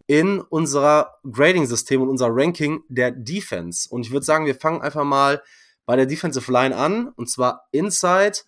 in 0.06 0.40
unser 0.40 1.14
Grading-System 1.30 2.02
und 2.02 2.08
unser 2.08 2.28
Ranking 2.30 2.82
der 2.88 3.12
Defense. 3.12 3.88
Und 3.88 4.04
ich 4.04 4.12
würde 4.12 4.26
sagen, 4.26 4.46
wir 4.46 4.56
fangen 4.56 4.82
einfach 4.82 5.04
mal 5.04 5.42
bei 5.86 5.96
der 5.96 6.06
Defensive 6.06 6.50
Line 6.50 6.76
an, 6.76 7.08
und 7.08 7.30
zwar 7.30 7.68
Inside. 7.70 8.38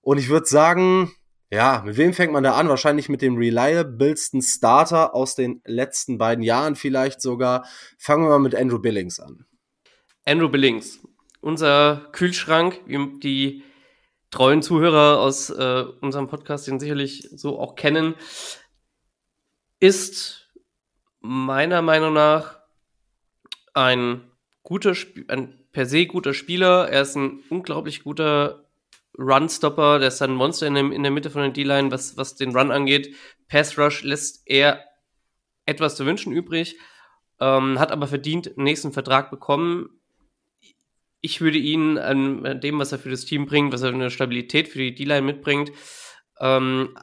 Und 0.00 0.18
ich 0.18 0.28
würde 0.28 0.46
sagen, 0.46 1.12
ja, 1.50 1.82
mit 1.84 1.96
wem 1.96 2.14
fängt 2.14 2.32
man 2.32 2.44
da 2.44 2.54
an? 2.54 2.68
Wahrscheinlich 2.68 3.08
mit 3.08 3.20
dem 3.20 3.36
reliablesten 3.36 4.40
Starter 4.40 5.14
aus 5.14 5.34
den 5.34 5.60
letzten 5.64 6.18
beiden 6.18 6.42
Jahren 6.42 6.76
vielleicht 6.76 7.20
sogar. 7.20 7.66
Fangen 7.98 8.24
wir 8.24 8.30
mal 8.30 8.38
mit 8.38 8.54
Andrew 8.54 8.78
Billings 8.78 9.20
an. 9.20 9.44
Andrew 10.24 10.48
Billings, 10.48 11.00
unser 11.40 12.08
Kühlschrank, 12.12 12.80
die 13.20 13.64
treuen 14.32 14.62
Zuhörer 14.62 15.20
aus 15.20 15.50
äh, 15.50 15.84
unserem 16.00 16.26
Podcast 16.26 16.66
den 16.66 16.80
sicherlich 16.80 17.28
so 17.32 17.60
auch 17.60 17.76
kennen, 17.76 18.16
ist 19.78 20.50
meiner 21.20 21.82
Meinung 21.82 22.12
nach 22.12 22.58
ein 23.74 24.22
guter, 24.64 24.90
Sp 24.98 25.28
ein 25.28 25.58
per 25.70 25.86
se 25.86 26.06
guter 26.06 26.34
Spieler. 26.34 26.88
Er 26.88 27.02
ist 27.02 27.16
ein 27.16 27.44
unglaublich 27.50 28.02
guter 28.02 28.68
Run-Stopper. 29.18 29.98
Der 29.98 30.08
ist 30.08 30.22
ein 30.22 30.34
Monster 30.34 30.66
in, 30.66 30.74
dem, 30.74 30.92
in 30.92 31.02
der 31.02 31.12
Mitte 31.12 31.30
von 31.30 31.42
der 31.42 31.50
D-Line, 31.50 31.90
was, 31.90 32.16
was 32.16 32.34
den 32.34 32.56
Run 32.56 32.70
angeht. 32.70 33.14
Pass-Rush 33.48 34.02
lässt 34.02 34.42
er 34.46 34.84
etwas 35.66 35.96
zu 35.96 36.06
wünschen 36.06 36.32
übrig, 36.32 36.76
ähm, 37.40 37.78
hat 37.78 37.92
aber 37.92 38.06
verdient 38.06 38.56
nächsten 38.56 38.92
Vertrag 38.92 39.30
bekommen. 39.30 40.01
Ich 41.22 41.40
würde 41.40 41.58
ihn 41.58 41.98
an 41.98 42.60
dem, 42.60 42.78
was 42.78 42.92
er 42.92 42.98
für 42.98 43.10
das 43.10 43.24
Team 43.24 43.46
bringt, 43.46 43.72
was 43.72 43.82
er 43.82 43.90
eine 43.90 44.10
Stabilität 44.10 44.68
für 44.68 44.78
die 44.78 44.94
D-Line 44.94 45.22
mitbringt, 45.22 45.72
ähm, 46.40 46.98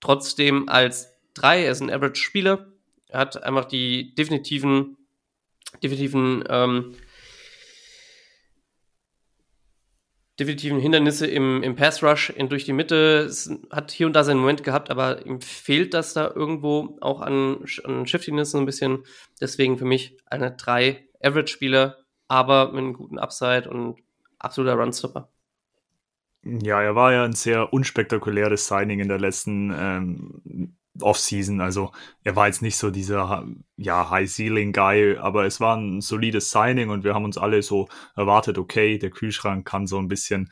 trotzdem 0.00 0.68
als 0.68 1.14
drei, 1.34 1.64
er 1.64 1.72
ist 1.72 1.82
ein 1.82 1.90
Average-Spieler, 1.90 2.72
er 3.08 3.18
hat 3.20 3.42
einfach 3.42 3.66
die 3.66 4.14
definitiven, 4.14 4.96
definitiven 5.82 6.42
ähm, 6.48 6.94
definitiven 10.38 10.80
Hindernisse 10.80 11.26
im, 11.26 11.62
im 11.62 11.76
Pass 11.76 12.02
Rush 12.02 12.30
in, 12.30 12.48
durch 12.48 12.64
die 12.64 12.72
Mitte. 12.72 13.26
Es 13.28 13.50
hat 13.70 13.92
hier 13.92 14.06
und 14.06 14.14
da 14.14 14.24
seinen 14.24 14.40
Moment 14.40 14.64
gehabt, 14.64 14.90
aber 14.90 15.24
ihm 15.26 15.40
fehlt 15.40 15.94
das 15.94 16.12
da 16.12 16.32
irgendwo 16.34 16.98
auch 17.00 17.20
an, 17.20 17.64
an 17.84 18.06
Shiftiness 18.06 18.50
so 18.50 18.58
ein 18.58 18.66
bisschen. 18.66 19.04
Deswegen 19.40 19.78
für 19.78 19.84
mich 19.84 20.16
eine 20.26 20.50
drei 20.52 21.06
Average-Spieler, 21.22 22.03
aber 22.28 22.72
mit 22.72 22.78
einem 22.78 22.92
guten 22.94 23.18
Upside 23.18 23.68
und 23.68 23.96
absoluter 24.38 24.74
Runstopper. 24.74 25.28
Ja, 26.42 26.82
er 26.82 26.94
war 26.94 27.12
ja 27.12 27.24
ein 27.24 27.32
sehr 27.32 27.72
unspektakuläres 27.72 28.66
Signing 28.66 29.00
in 29.00 29.08
der 29.08 29.18
letzten 29.18 29.72
ähm, 29.74 30.76
Offseason. 31.00 31.60
Also 31.60 31.92
er 32.22 32.36
war 32.36 32.46
jetzt 32.46 32.60
nicht 32.60 32.76
so 32.76 32.90
dieser 32.90 33.46
ja, 33.76 34.10
High-Ceiling-Guy, 34.10 35.16
aber 35.16 35.46
es 35.46 35.58
war 35.60 35.76
ein 35.76 36.02
solides 36.02 36.50
Signing 36.50 36.90
und 36.90 37.02
wir 37.02 37.14
haben 37.14 37.24
uns 37.24 37.38
alle 37.38 37.62
so 37.62 37.88
erwartet, 38.14 38.58
okay, 38.58 38.98
der 38.98 39.10
Kühlschrank 39.10 39.66
kann 39.66 39.86
so 39.86 39.98
ein 39.98 40.08
bisschen 40.08 40.50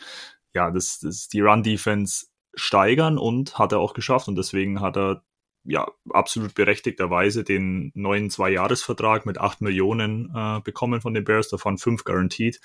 ja, 0.55 0.71
das, 0.71 1.01
das 1.01 1.29
die 1.29 1.41
Run-Defense 1.41 2.27
steigern 2.55 3.19
und 3.19 3.59
hat 3.59 3.73
er 3.73 3.79
auch 3.79 3.95
geschafft 3.95 4.29
und 4.29 4.37
deswegen 4.37 4.81
hat 4.81 4.97
er 4.97 5.23
ja 5.65 5.91
absolut 6.11 6.55
berechtigterweise 6.55 7.45
den 7.45 7.93
neuen 7.95 8.31
Zwei-Jahres-Vertrag 8.31 9.27
mit 9.27 9.39
8 9.39 9.61
Millionen 9.61 10.33
äh, 10.35 10.61
bekommen 10.61 11.01
von 11.01 11.15
den 11.15 11.25
Bears, 11.25 11.49
davon 11.49 11.79
5 11.79 12.05
guaranteed. 12.05 12.61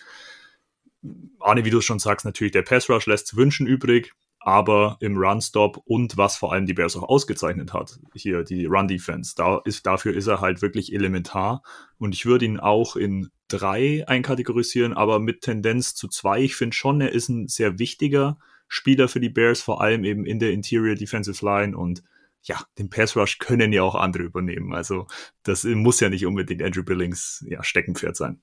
Arne, 1.39 1.63
wie 1.63 1.70
du 1.70 1.82
schon 1.82 2.00
sagst, 2.00 2.25
natürlich 2.25 2.54
der 2.54 2.63
Pass 2.63 2.89
Rush 2.89 3.06
lässt 3.06 3.27
zu 3.27 3.38
wünschen 3.38 3.68
übrig 3.68 4.13
aber 4.48 4.96
im 5.01 5.18
Run-Stop 5.18 5.82
und 5.84 6.16
was 6.16 6.38
vor 6.38 6.54
allem 6.54 6.66
die 6.66 6.74
Bears 6.74 6.96
auch 6.96 7.04
ausgezeichnet 7.04 7.74
hat, 7.74 8.00
hier 8.16 8.46
die 8.46 8.66
Run-Defense, 8.66 9.34
da 9.36 9.60
ist, 9.66 9.86
dafür 9.86 10.13
ist 10.13 10.27
er 10.27 10.39
halt 10.39 10.62
wirklich 10.62 10.94
elementar 10.94 11.63
und 11.98 12.16
ich 12.16 12.25
würde 12.25 12.46
ihn 12.46 12.58
auch 12.58 12.96
in 12.96 13.30
drei 13.50 14.08
einkategorisieren, 14.08 14.94
aber 14.94 15.20
mit 15.20 15.42
Tendenz 15.42 15.96
zu 15.96 16.08
zwei. 16.08 16.39
Ich 16.39 16.56
finde 16.56 16.77
schon, 16.77 17.01
er 17.01 17.12
ist 17.12 17.27
ein 17.27 17.50
sehr 17.50 17.77
wichtiger 17.77 18.38
Spieler 18.70 19.10
für 19.10 19.20
die 19.20 19.27
Bears, 19.27 19.62
vor 19.62 19.82
allem 19.82 20.06
eben 20.06 20.25
in 20.25 20.39
der 20.39 20.51
Interior 20.51 20.96
Defensive 20.96 21.44
Line 21.46 21.75
und 21.75 22.01
ja, 22.44 22.62
den 22.77 22.89
Pass 22.89 23.15
Rush 23.15 23.39
können 23.39 23.74
ja 23.74 23.84
auch 23.84 23.96
andere 23.96 24.24
übernehmen. 24.24 24.74
Also 24.74 25.08
das 25.44 25.63
muss 25.63 26.00
ja 26.00 26.10
nicht 26.10 26.25
unbedingt 26.25 26.63
Andrew 26.63 26.84
Billings 26.84 27.46
ja, 27.48 27.63
Steckenpferd 27.63 28.15
sein. 28.15 28.41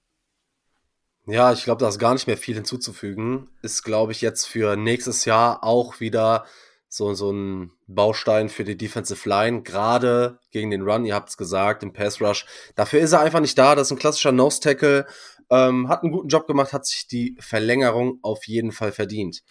Ja, 1.26 1.52
ich 1.52 1.64
glaube, 1.64 1.80
da 1.80 1.88
ist 1.88 1.98
gar 1.98 2.12
nicht 2.12 2.26
mehr 2.26 2.36
viel 2.36 2.54
hinzuzufügen. 2.54 3.48
Ist, 3.62 3.82
glaube 3.82 4.12
ich, 4.12 4.20
jetzt 4.20 4.44
für 4.44 4.76
nächstes 4.76 5.24
Jahr 5.24 5.64
auch 5.64 6.00
wieder 6.00 6.44
so, 6.88 7.14
so 7.14 7.32
ein 7.32 7.72
Baustein 7.86 8.48
für 8.48 8.64
die 8.64 8.76
Defensive 8.76 9.28
Line, 9.28 9.62
gerade 9.62 10.38
gegen 10.52 10.70
den 10.70 10.82
Run, 10.82 11.04
ihr 11.04 11.14
habt 11.14 11.30
es 11.30 11.36
gesagt, 11.36 11.82
im 11.82 11.92
Pass 11.92 12.20
Rush. 12.20 12.46
Dafür 12.76 13.00
ist 13.00 13.12
er 13.12 13.20
einfach 13.20 13.40
nicht 13.40 13.58
da. 13.58 13.74
Das 13.74 13.88
ist 13.88 13.92
ein 13.92 13.98
klassischer 13.98 14.32
Nose 14.32 14.60
Tackle. 14.60 15.06
Ähm, 15.50 15.88
hat 15.88 16.02
einen 16.02 16.12
guten 16.12 16.28
Job 16.28 16.46
gemacht, 16.46 16.72
hat 16.72 16.86
sich 16.86 17.06
die 17.06 17.36
Verlängerung 17.40 18.18
auf 18.22 18.46
jeden 18.46 18.70
Fall 18.70 18.92
verdient. 18.92 19.42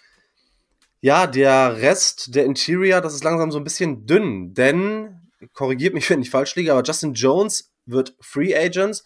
Ja, 1.03 1.27
der 1.27 1.81
Rest 1.81 2.33
der 2.33 2.45
Interior, 2.45 3.01
das 3.01 3.13
ist 3.13 3.25
langsam 3.25 3.51
so 3.51 3.57
ein 3.57 3.65
bisschen 3.65 4.05
dünn, 4.05 4.53
denn, 4.53 5.29
korrigiert 5.51 5.93
mich, 5.93 6.09
wenn 6.09 6.21
ich 6.21 6.29
falsch 6.29 6.55
liege, 6.55 6.71
aber 6.71 6.83
Justin 6.83 7.13
Jones 7.13 7.73
wird 7.85 8.15
Free 8.21 8.55
Agent 8.55 9.03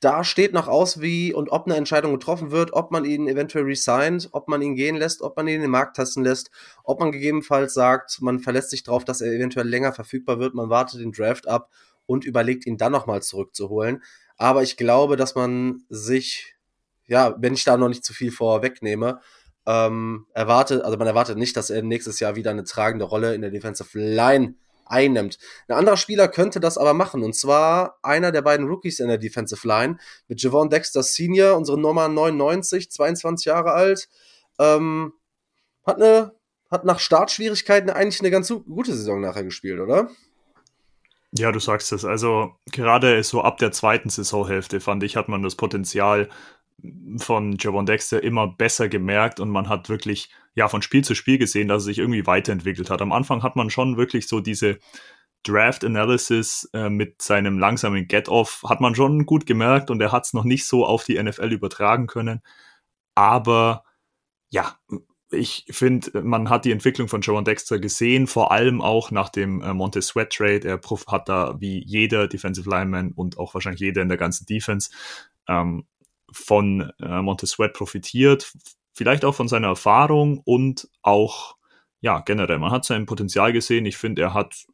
da 0.00 0.22
steht 0.22 0.52
noch 0.52 0.68
aus, 0.68 1.00
wie 1.00 1.32
und 1.34 1.50
ob 1.50 1.66
eine 1.66 1.76
Entscheidung 1.76 2.12
getroffen 2.12 2.52
wird, 2.52 2.72
ob 2.72 2.92
man 2.92 3.04
ihn 3.04 3.26
eventuell 3.26 3.64
resigned, 3.64 4.28
ob 4.30 4.46
man 4.46 4.62
ihn 4.62 4.76
gehen 4.76 4.96
lässt, 4.96 5.22
ob 5.22 5.36
man 5.36 5.48
ihn 5.48 5.56
in 5.56 5.62
den 5.62 5.70
Markt 5.70 5.96
testen 5.96 6.22
lässt, 6.22 6.50
ob 6.84 7.00
man 7.00 7.10
gegebenenfalls 7.10 7.74
sagt, 7.74 8.20
man 8.20 8.38
verlässt 8.38 8.70
sich 8.70 8.84
darauf, 8.84 9.04
dass 9.04 9.20
er 9.20 9.32
eventuell 9.32 9.66
länger 9.66 9.92
verfügbar 9.92 10.38
wird, 10.38 10.54
man 10.54 10.70
wartet 10.70 11.00
den 11.00 11.12
Draft 11.12 11.48
ab 11.48 11.70
und 12.06 12.24
überlegt, 12.24 12.64
ihn 12.64 12.76
dann 12.76 12.92
nochmal 12.92 13.22
zurückzuholen. 13.22 14.02
Aber 14.36 14.62
ich 14.62 14.76
glaube, 14.76 15.16
dass 15.16 15.34
man 15.34 15.82
sich, 15.88 16.54
ja, 17.06 17.34
wenn 17.40 17.54
ich 17.54 17.64
da 17.64 17.76
noch 17.76 17.88
nicht 17.88 18.04
zu 18.04 18.14
viel 18.14 18.30
vorwegnehme, 18.30 19.20
ähm, 19.68 20.26
erwartet, 20.32 20.82
also 20.82 20.96
man 20.96 21.06
erwartet 21.06 21.36
nicht, 21.36 21.54
dass 21.54 21.68
er 21.68 21.82
nächstes 21.82 22.20
Jahr 22.20 22.36
wieder 22.36 22.50
eine 22.50 22.64
tragende 22.64 23.04
Rolle 23.04 23.34
in 23.34 23.42
der 23.42 23.50
Defensive 23.50 23.98
Line 23.98 24.54
einnimmt. 24.86 25.38
Ein 25.68 25.76
anderer 25.76 25.98
Spieler 25.98 26.26
könnte 26.26 26.58
das 26.58 26.78
aber 26.78 26.94
machen, 26.94 27.22
und 27.22 27.34
zwar 27.34 27.98
einer 28.02 28.32
der 28.32 28.40
beiden 28.40 28.66
Rookies 28.66 28.98
in 28.98 29.08
der 29.08 29.18
Defensive 29.18 29.68
Line 29.68 29.98
mit 30.26 30.40
Javon 30.40 30.70
Dexter 30.70 31.02
Senior, 31.02 31.54
unsere 31.54 31.78
Nummer 31.78 32.08
99, 32.08 32.90
22 32.90 33.44
Jahre 33.44 33.72
alt. 33.72 34.08
Ähm, 34.58 35.12
hat, 35.84 35.96
eine, 35.96 36.32
hat 36.70 36.86
nach 36.86 36.98
Startschwierigkeiten 36.98 37.90
eigentlich 37.90 38.20
eine 38.20 38.30
ganz 38.30 38.48
gute 38.48 38.94
Saison 38.94 39.20
nachher 39.20 39.44
gespielt, 39.44 39.80
oder? 39.80 40.08
Ja, 41.32 41.52
du 41.52 41.58
sagst 41.58 41.92
es. 41.92 42.06
Also 42.06 42.54
gerade 42.72 43.22
so 43.22 43.42
ab 43.42 43.58
der 43.58 43.70
zweiten 43.70 44.08
Saisonhälfte 44.08 44.80
fand 44.80 45.02
ich, 45.02 45.16
hat 45.16 45.28
man 45.28 45.42
das 45.42 45.56
Potenzial 45.56 46.30
von 47.18 47.56
Javon 47.58 47.86
Dexter 47.86 48.22
immer 48.22 48.46
besser 48.46 48.88
gemerkt 48.88 49.40
und 49.40 49.50
man 49.50 49.68
hat 49.68 49.88
wirklich 49.88 50.30
ja 50.54 50.68
von 50.68 50.82
Spiel 50.82 51.04
zu 51.04 51.14
Spiel 51.14 51.38
gesehen, 51.38 51.68
dass 51.68 51.82
er 51.82 51.86
sich 51.86 51.98
irgendwie 51.98 52.26
weiterentwickelt 52.26 52.90
hat. 52.90 53.02
Am 53.02 53.12
Anfang 53.12 53.42
hat 53.42 53.56
man 53.56 53.70
schon 53.70 53.96
wirklich 53.96 54.28
so 54.28 54.40
diese 54.40 54.78
Draft 55.44 55.84
Analysis 55.84 56.68
äh, 56.72 56.90
mit 56.90 57.22
seinem 57.22 57.58
langsamen 57.58 58.06
Get-Off 58.06 58.64
hat 58.68 58.80
man 58.80 58.94
schon 58.94 59.24
gut 59.26 59.46
gemerkt 59.46 59.90
und 59.90 60.00
er 60.00 60.12
hat 60.12 60.26
es 60.26 60.32
noch 60.34 60.44
nicht 60.44 60.66
so 60.66 60.84
auf 60.84 61.04
die 61.04 61.20
NFL 61.22 61.52
übertragen 61.52 62.06
können. 62.06 62.42
Aber 63.14 63.84
ja, 64.50 64.76
ich 65.30 65.66
finde, 65.70 66.22
man 66.22 66.48
hat 66.48 66.64
die 66.64 66.72
Entwicklung 66.72 67.08
von 67.08 67.20
Javon 67.22 67.44
Dexter 67.44 67.78
gesehen, 67.78 68.26
vor 68.26 68.50
allem 68.52 68.80
auch 68.80 69.10
nach 69.10 69.28
dem 69.28 69.60
äh, 69.62 69.74
Monte 69.74 70.02
Sweat 70.02 70.32
Trade. 70.32 70.66
Er 70.66 70.80
hat 71.08 71.28
da 71.28 71.60
wie 71.60 71.84
jeder 71.84 72.28
Defensive 72.28 72.68
Lineman 72.68 73.12
und 73.12 73.38
auch 73.38 73.54
wahrscheinlich 73.54 73.80
jeder 73.80 74.02
in 74.02 74.08
der 74.08 74.18
ganzen 74.18 74.46
Defense 74.46 74.90
ähm, 75.48 75.86
von 76.32 76.92
äh, 77.00 77.22
Montessuet 77.22 77.72
profitiert, 77.72 78.52
vielleicht 78.94 79.24
auch 79.24 79.34
von 79.34 79.48
seiner 79.48 79.68
Erfahrung 79.68 80.40
und 80.44 80.88
auch, 81.02 81.56
ja, 82.00 82.20
generell. 82.20 82.58
Man 82.58 82.70
hat 82.70 82.84
sein 82.84 83.06
Potenzial 83.06 83.52
gesehen. 83.52 83.86
Ich 83.86 83.96
finde, 83.96 84.22
er 84.22 84.34
hat, 84.34 84.66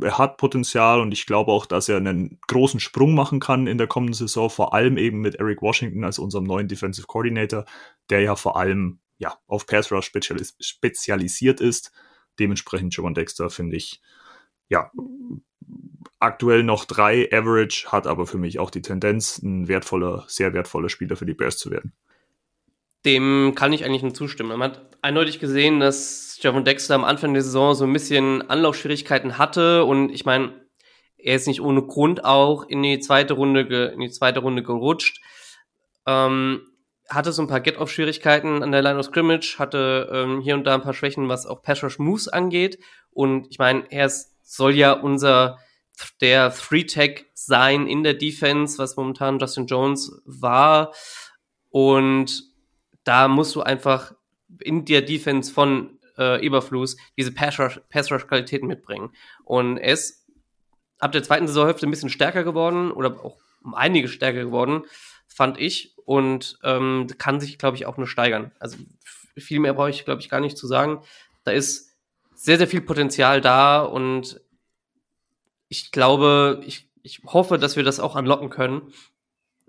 er 0.00 0.18
hat 0.18 0.36
Potenzial 0.36 1.00
und 1.00 1.12
ich 1.12 1.26
glaube 1.26 1.52
auch, 1.52 1.66
dass 1.66 1.88
er 1.88 1.96
einen 1.96 2.38
großen 2.48 2.80
Sprung 2.80 3.14
machen 3.14 3.40
kann 3.40 3.66
in 3.66 3.78
der 3.78 3.86
kommenden 3.86 4.14
Saison, 4.14 4.50
vor 4.50 4.74
allem 4.74 4.96
eben 4.96 5.20
mit 5.20 5.36
Eric 5.36 5.62
Washington 5.62 6.04
als 6.04 6.18
unserem 6.18 6.44
neuen 6.44 6.68
Defensive 6.68 7.06
Coordinator, 7.06 7.64
der 8.10 8.20
ja 8.20 8.36
vor 8.36 8.56
allem, 8.56 9.00
ja, 9.18 9.38
auf 9.46 9.66
Pass 9.66 9.90
Rush 9.90 10.06
spezialis 10.06 10.56
spezialisiert 10.60 11.60
ist. 11.60 11.92
Dementsprechend 12.38 12.94
Javon 12.94 13.14
Dexter 13.14 13.48
finde 13.48 13.76
ich, 13.76 14.02
ja, 14.68 14.90
aktuell 16.18 16.62
noch 16.62 16.84
drei 16.84 17.28
Average, 17.32 17.88
hat 17.88 18.06
aber 18.06 18.26
für 18.26 18.38
mich 18.38 18.58
auch 18.58 18.70
die 18.70 18.82
Tendenz, 18.82 19.38
ein 19.38 19.68
wertvoller, 19.68 20.24
sehr 20.28 20.54
wertvoller 20.54 20.88
Spieler 20.88 21.16
für 21.16 21.26
die 21.26 21.34
Bears 21.34 21.58
zu 21.58 21.70
werden. 21.70 21.92
Dem 23.04 23.54
kann 23.54 23.72
ich 23.72 23.84
eigentlich 23.84 24.02
nur 24.02 24.14
zustimmen. 24.14 24.58
Man 24.58 24.70
hat 24.70 24.98
eindeutig 25.02 25.38
gesehen, 25.38 25.78
dass 25.80 26.38
Javon 26.40 26.64
Dexter 26.64 26.94
am 26.94 27.04
Anfang 27.04 27.34
der 27.34 27.42
Saison 27.42 27.74
so 27.74 27.84
ein 27.84 27.92
bisschen 27.92 28.48
Anlaufschwierigkeiten 28.48 29.38
hatte 29.38 29.84
und 29.84 30.10
ich 30.10 30.24
meine, 30.24 30.52
er 31.16 31.36
ist 31.36 31.46
nicht 31.46 31.60
ohne 31.60 31.82
Grund 31.82 32.24
auch 32.24 32.64
in 32.68 32.82
die 32.82 32.98
zweite 33.00 33.34
Runde, 33.34 33.60
in 33.94 34.00
die 34.00 34.10
zweite 34.10 34.40
Runde 34.40 34.62
gerutscht. 34.62 35.20
Ähm, 36.06 36.68
hatte 37.08 37.32
so 37.32 37.42
ein 37.42 37.48
paar 37.48 37.60
Get-Off-Schwierigkeiten 37.60 38.62
an 38.62 38.72
der 38.72 38.82
Line 38.82 38.98
of 38.98 39.06
Scrimmage, 39.06 39.56
hatte 39.58 40.10
ähm, 40.12 40.40
hier 40.40 40.54
und 40.54 40.64
da 40.64 40.74
ein 40.74 40.82
paar 40.82 40.94
Schwächen, 40.94 41.28
was 41.28 41.46
auch 41.46 41.62
Pass 41.62 41.98
Moves 41.98 42.28
angeht. 42.28 42.78
Und 43.10 43.46
ich 43.50 43.58
meine, 43.58 43.84
er 43.90 44.06
ist, 44.06 44.34
soll 44.42 44.74
ja 44.74 44.92
unser 44.92 45.58
der 46.20 46.52
Three-Tag 46.52 47.26
sein 47.34 47.86
in 47.86 48.02
der 48.02 48.14
Defense, 48.14 48.78
was 48.78 48.96
momentan 48.96 49.38
Justin 49.38 49.66
Jones 49.66 50.20
war. 50.24 50.92
Und 51.70 52.44
da 53.04 53.28
musst 53.28 53.54
du 53.54 53.62
einfach 53.62 54.14
in 54.60 54.84
der 54.84 55.02
Defense 55.02 55.52
von 55.52 55.98
äh, 56.18 56.44
Eberflus 56.44 56.96
diese 57.16 57.32
Pass-Rush-Qualitäten 57.32 58.66
mitbringen. 58.66 59.10
Und 59.44 59.78
er 59.78 59.92
ist 59.92 60.26
ab 60.98 61.12
der 61.12 61.22
zweiten 61.22 61.46
Saisonhälfte 61.46 61.86
ein 61.86 61.90
bisschen 61.90 62.10
stärker 62.10 62.44
geworden 62.44 62.90
oder 62.90 63.24
auch 63.24 63.38
um 63.62 63.74
einige 63.74 64.08
stärker 64.08 64.44
geworden, 64.44 64.84
fand 65.26 65.58
ich. 65.58 65.94
Und 66.04 66.58
ähm, 66.62 67.08
kann 67.18 67.40
sich, 67.40 67.58
glaube 67.58 67.76
ich, 67.76 67.86
auch 67.86 67.96
nur 67.96 68.06
steigern. 68.06 68.52
Also 68.60 68.76
viel 69.36 69.58
mehr 69.58 69.74
brauche 69.74 69.90
ich, 69.90 70.04
glaube 70.04 70.20
ich, 70.20 70.28
gar 70.28 70.40
nicht 70.40 70.56
zu 70.56 70.66
sagen. 70.66 71.02
Da 71.44 71.50
ist 71.50 71.96
sehr, 72.34 72.58
sehr 72.58 72.68
viel 72.68 72.80
Potenzial 72.80 73.40
da 73.40 73.82
und 73.82 74.40
ich 75.68 75.90
glaube, 75.92 76.62
ich, 76.64 76.90
ich 77.02 77.22
hoffe, 77.24 77.58
dass 77.58 77.76
wir 77.76 77.84
das 77.84 78.00
auch 78.00 78.16
anlocken 78.16 78.50
können. 78.50 78.92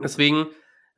Deswegen 0.01 0.47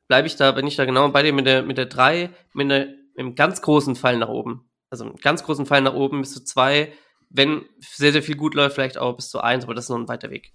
bleibe 0.08 0.26
ich 0.26 0.36
da, 0.36 0.56
wenn 0.56 0.66
ich 0.66 0.76
da 0.76 0.84
genau 0.84 1.08
bei 1.08 1.22
dir 1.22 1.32
mit 1.32 1.46
der, 1.46 1.62
mit 1.62 1.78
der 1.78 1.86
3, 1.86 2.30
mit, 2.52 2.68
mit 2.68 2.88
einem 3.16 3.34
ganz 3.34 3.62
großen 3.62 3.96
Fall 3.96 4.18
nach 4.18 4.28
oben. 4.28 4.68
Also 4.90 5.04
einen 5.04 5.16
ganz 5.16 5.44
großen 5.44 5.66
Fall 5.66 5.82
nach 5.82 5.94
oben 5.94 6.20
bis 6.20 6.32
zu 6.32 6.44
2. 6.44 6.92
Wenn 7.28 7.64
sehr, 7.78 8.12
sehr 8.12 8.22
viel 8.22 8.36
gut 8.36 8.54
läuft, 8.54 8.74
vielleicht 8.74 8.98
auch 8.98 9.14
bis 9.14 9.30
zu 9.30 9.40
1, 9.40 9.64
aber 9.64 9.74
das 9.74 9.84
ist 9.84 9.90
noch 9.90 9.98
ein 9.98 10.08
weiter 10.08 10.30
Weg. 10.30 10.52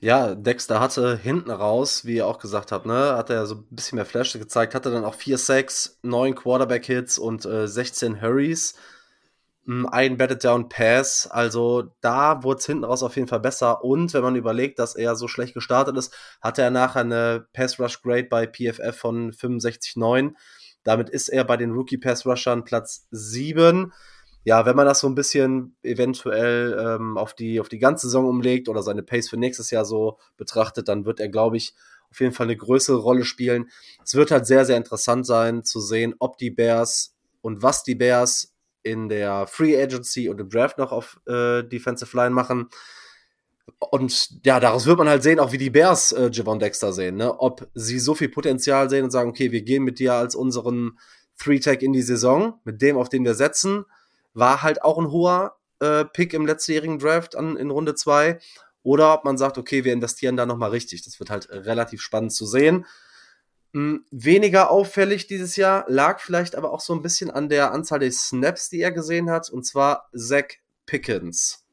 Ja, 0.00 0.34
Dexter 0.34 0.80
hatte 0.80 1.16
hinten 1.16 1.50
raus, 1.50 2.04
wie 2.04 2.16
ihr 2.16 2.26
auch 2.26 2.38
gesagt 2.38 2.70
habt, 2.70 2.86
ne, 2.86 3.16
hat 3.16 3.30
er 3.30 3.46
so 3.46 3.56
ein 3.56 3.66
bisschen 3.70 3.96
mehr 3.96 4.06
Flash 4.06 4.32
gezeigt, 4.32 4.74
hatte 4.74 4.92
dann 4.92 5.04
auch 5.04 5.14
4 5.14 5.36
Sacks, 5.38 5.98
9 6.02 6.36
Quarterback-Hits 6.36 7.18
und 7.18 7.44
äh, 7.44 7.66
16 7.66 8.22
Hurries. 8.22 8.74
Hm, 9.68 9.86
ein 9.86 10.16
Batted 10.16 10.42
Down 10.42 10.70
Pass, 10.70 11.28
also 11.30 11.92
da 12.00 12.42
wurde 12.42 12.58
es 12.58 12.66
hinten 12.66 12.84
raus 12.84 13.02
auf 13.02 13.16
jeden 13.16 13.28
Fall 13.28 13.40
besser. 13.40 13.84
Und 13.84 14.14
wenn 14.14 14.22
man 14.22 14.34
überlegt, 14.34 14.78
dass 14.78 14.96
er 14.96 15.14
so 15.14 15.28
schlecht 15.28 15.52
gestartet 15.52 15.96
ist, 15.98 16.16
hatte 16.40 16.62
er 16.62 16.70
nachher 16.70 17.02
eine 17.02 17.46
Pass 17.52 17.78
Rush 17.78 18.00
Grade 18.00 18.24
bei 18.24 18.46
PFF 18.46 18.96
von 18.96 19.30
65,9. 19.30 20.32
Damit 20.84 21.10
ist 21.10 21.28
er 21.28 21.44
bei 21.44 21.58
den 21.58 21.72
Rookie 21.72 21.98
Pass 21.98 22.24
Rushern 22.24 22.64
Platz 22.64 23.06
7 23.10 23.92
ja, 24.44 24.64
wenn 24.64 24.76
man 24.76 24.86
das 24.86 25.00
so 25.00 25.06
ein 25.06 25.14
bisschen 25.14 25.76
eventuell 25.82 26.74
ähm, 26.80 27.18
auf, 27.18 27.34
die, 27.34 27.60
auf 27.60 27.68
die 27.68 27.78
ganze 27.78 28.06
Saison 28.06 28.24
umlegt 28.26 28.70
oder 28.70 28.82
seine 28.82 29.02
Pace 29.02 29.28
für 29.28 29.36
nächstes 29.36 29.70
Jahr 29.70 29.84
so 29.84 30.18
betrachtet, 30.38 30.88
dann 30.88 31.04
wird 31.04 31.20
er, 31.20 31.28
glaube 31.28 31.58
ich, 31.58 31.74
auf 32.10 32.20
jeden 32.20 32.32
Fall 32.32 32.46
eine 32.46 32.56
größere 32.56 32.96
Rolle 32.96 33.24
spielen. 33.24 33.68
Es 34.02 34.14
wird 34.14 34.30
halt 34.30 34.46
sehr, 34.46 34.64
sehr 34.64 34.78
interessant 34.78 35.26
sein 35.26 35.64
zu 35.64 35.80
sehen, 35.80 36.14
ob 36.18 36.38
die 36.38 36.50
Bears 36.50 37.14
und 37.42 37.62
was 37.62 37.82
die 37.82 37.94
Bears 37.94 38.54
in 38.82 39.08
der 39.08 39.46
Free 39.46 39.80
Agency 39.80 40.28
und 40.28 40.40
im 40.40 40.48
Draft 40.48 40.78
noch 40.78 40.92
auf 40.92 41.20
äh, 41.26 41.62
Defensive 41.62 42.16
Line 42.16 42.30
machen. 42.30 42.68
Und 43.90 44.44
ja, 44.44 44.60
daraus 44.60 44.86
wird 44.86 44.98
man 44.98 45.08
halt 45.08 45.22
sehen, 45.22 45.40
auch 45.40 45.52
wie 45.52 45.58
die 45.58 45.70
Bears 45.70 46.12
äh, 46.12 46.30
Javon 46.32 46.58
Dexter 46.58 46.92
sehen, 46.92 47.16
ne? 47.16 47.38
ob 47.38 47.68
sie 47.74 47.98
so 47.98 48.14
viel 48.14 48.28
Potenzial 48.28 48.88
sehen 48.88 49.04
und 49.04 49.10
sagen, 49.10 49.28
okay, 49.28 49.52
wir 49.52 49.62
gehen 49.62 49.84
mit 49.84 49.98
dir 49.98 50.14
als 50.14 50.34
unseren 50.34 50.98
Three-Tag 51.38 51.82
in 51.82 51.92
die 51.92 52.02
Saison, 52.02 52.60
mit 52.64 52.80
dem, 52.82 52.96
auf 52.96 53.08
den 53.08 53.24
wir 53.24 53.34
setzen 53.34 53.84
war 54.38 54.62
halt 54.62 54.82
auch 54.82 54.98
ein 54.98 55.10
hoher 55.10 55.56
äh, 55.80 56.04
Pick 56.04 56.32
im 56.32 56.46
letztjährigen 56.46 56.98
Draft 56.98 57.36
an, 57.36 57.56
in 57.56 57.70
Runde 57.70 57.94
2. 57.94 58.38
Oder 58.82 59.12
ob 59.14 59.24
man 59.24 59.36
sagt, 59.36 59.58
okay, 59.58 59.84
wir 59.84 59.92
investieren 59.92 60.36
da 60.36 60.46
nochmal 60.46 60.70
richtig. 60.70 61.02
Das 61.02 61.18
wird 61.18 61.30
halt 61.30 61.48
relativ 61.50 62.00
spannend 62.00 62.32
zu 62.32 62.46
sehen. 62.46 62.86
Hm, 63.74 64.04
weniger 64.10 64.70
auffällig 64.70 65.26
dieses 65.26 65.56
Jahr 65.56 65.84
lag 65.88 66.20
vielleicht 66.20 66.56
aber 66.56 66.72
auch 66.72 66.80
so 66.80 66.94
ein 66.94 67.02
bisschen 67.02 67.30
an 67.30 67.48
der 67.48 67.72
Anzahl 67.72 67.98
der 67.98 68.10
Snaps, 68.12 68.70
die 68.70 68.80
er 68.80 68.92
gesehen 68.92 69.30
hat, 69.30 69.50
und 69.50 69.64
zwar 69.64 70.08
Zach 70.16 70.46
Pickens. 70.86 71.66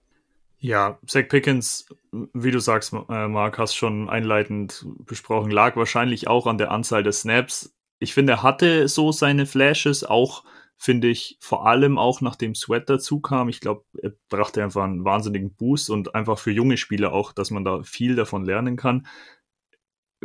Ja, 0.57 0.99
Zach 1.07 1.27
Pickens, 1.29 1.87
wie 2.11 2.51
du 2.51 2.59
sagst, 2.59 2.91
äh, 2.91 3.27
Mark, 3.27 3.57
hast 3.57 3.75
schon 3.75 4.09
einleitend 4.09 4.85
besprochen, 5.05 5.51
lag 5.51 5.75
wahrscheinlich 5.77 6.27
auch 6.27 6.47
an 6.47 6.57
der 6.57 6.71
Anzahl 6.71 7.03
der 7.03 7.13
Snaps. 7.13 7.73
Ich 7.99 8.13
finde, 8.13 8.33
er 8.33 8.43
hatte 8.43 8.87
so 8.89 9.11
seine 9.11 9.45
Flashes, 9.45 10.03
auch 10.03 10.43
finde 10.77 11.07
ich, 11.07 11.37
vor 11.39 11.65
allem 11.65 11.97
auch 11.97 12.21
nachdem 12.21 12.53
Sweat 12.55 12.89
dazu 12.89 13.19
kam. 13.19 13.49
Ich 13.49 13.59
glaube, 13.59 13.85
er 14.01 14.11
brachte 14.29 14.63
einfach 14.63 14.83
einen 14.83 15.05
wahnsinnigen 15.05 15.53
Boost 15.53 15.89
und 15.89 16.15
einfach 16.15 16.37
für 16.37 16.51
junge 16.51 16.77
Spieler 16.77 17.13
auch, 17.13 17.31
dass 17.31 17.51
man 17.51 17.63
da 17.63 17.83
viel 17.83 18.15
davon 18.15 18.43
lernen 18.43 18.75
kann. 18.75 19.07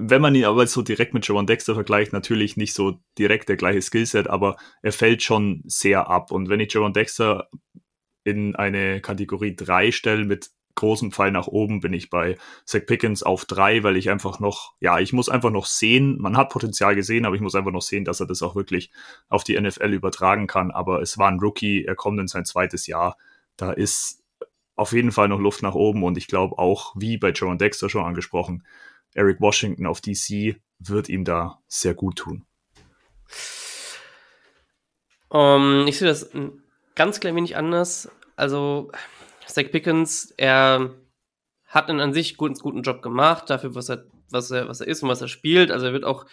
Wenn 0.03 0.23
man 0.23 0.35
ihn 0.35 0.45
aber 0.45 0.67
so 0.67 0.83
direkt 0.83 1.13
mit 1.13 1.27
Javon 1.29 1.47
Dexter 1.47 1.75
vergleicht, 1.75 2.13
natürlich 2.13 2.57
nicht 2.57 2.75
so 2.75 2.99
direkt 3.19 3.49
der 3.49 3.57
gleiche 3.57 3.83
Skillset, 3.83 4.29
aber 4.29 4.57
er 4.83 4.93
fällt 4.93 5.23
schon 5.23 5.63
sehr 5.67 6.09
ab. 6.09 6.33
Und 6.33 6.49
wenn 6.49 6.61
ich 6.61 6.73
Javon 6.73 6.93
Dexter 6.93 7.49
in 8.25 8.57
eine 8.57 9.01
Kategorie 9.01 9.55
3 9.55 9.93
stelle 9.93 10.25
mit 10.25 10.51
großen 10.75 11.13
Pfeil 11.13 11.31
nach 11.31 11.47
oben 11.47 11.81
bin 11.81 11.93
ich 11.93 12.11
bei 12.11 12.39
Zach 12.65 12.87
Pickens 12.87 13.23
auf 13.23 13.45
drei, 13.45 13.83
weil 13.83 13.97
ich 13.97 14.09
einfach 14.09 14.41
noch, 14.41 14.75
ja, 14.81 14.99
ich 14.99 15.13
muss 15.13 15.29
einfach 15.29 15.51
noch 15.51 15.67
sehen, 15.67 16.17
man 16.19 16.37
hat 16.37 16.49
Potenzial 16.49 16.95
gesehen, 16.95 17.27
aber 17.27 17.35
ich 17.35 17.43
muss 17.43 17.55
einfach 17.55 17.73
noch 17.73 17.83
sehen, 17.83 18.05
dass 18.05 18.21
er 18.21 18.27
das 18.27 18.43
auch 18.43 18.55
wirklich 18.55 18.91
auf 19.29 19.45
die 19.45 19.61
NFL 19.61 19.93
übertragen 19.93 20.47
kann. 20.47 20.71
Aber 20.71 21.03
es 21.03 21.19
war 21.19 21.29
ein 21.29 21.41
Rookie, 21.41 21.85
er 21.85 21.97
kommt 21.97 22.19
in 22.19 22.29
sein 22.29 22.45
zweites 22.47 22.87
Jahr. 22.87 23.17
Da 23.57 23.73
ist 23.73 24.23
auf 24.75 24.93
jeden 24.93 25.13
Fall 25.13 25.29
noch 25.29 25.41
Luft 25.41 25.63
nach 25.63 25.75
oben 25.75 26.03
und 26.03 26.17
ich 26.17 26.27
glaube 26.27 26.59
auch, 26.59 26.95
wie 26.97 27.19
bei 27.19 27.31
Joan 27.33 27.59
Dexter 27.59 27.91
schon 27.91 28.05
angesprochen, 28.05 28.65
Eric 29.15 29.41
Washington 29.41 29.87
auf 29.87 30.01
DC 30.01 30.57
wird 30.79 31.09
ihm 31.09 31.25
da 31.25 31.61
sehr 31.69 31.95
gut 31.95 32.17
tun. 32.17 32.45
Um, 35.29 35.83
ähm, 35.83 35.85
ich 35.87 35.99
sehe 35.99 36.09
das 36.09 36.31
ganz 36.95 37.21
klein 37.21 37.37
wenig 37.37 37.57
anders. 37.57 38.11
Also, 38.37 38.91
Zach 39.47 39.71
Pickens, 39.71 40.33
er 40.37 40.95
hat 41.67 41.89
einen 41.89 42.01
an 42.01 42.13
sich 42.13 42.37
guten, 42.37 42.55
guten 42.55 42.83
Job 42.83 43.01
gemacht, 43.01 43.49
dafür, 43.49 43.75
was 43.75 43.89
er, 43.89 44.05
was 44.31 44.51
er, 44.51 44.69
was 44.69 44.81
er 44.81 44.89
ist 44.89 45.03
und 45.03 45.09
was 45.09 45.21
er 45.21 45.29
spielt. 45.29 45.71
Also 45.71 45.87
er 45.87 45.93
wird 45.93 46.05
auch, 46.05 46.27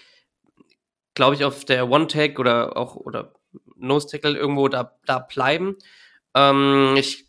glaube 1.13 1.35
ich, 1.35 1.45
auf 1.45 1.63
der 1.63 1.89
One-Tag 1.89 2.39
oder 2.39 2.75
auch 2.75 2.95
oder 2.95 3.33
Nose-Tackle 3.75 4.35
irgendwo 4.35 4.67
da, 4.67 4.97
da 5.05 5.19
bleiben. 5.19 5.75
Ähm, 6.33 6.95
ich 6.97 7.26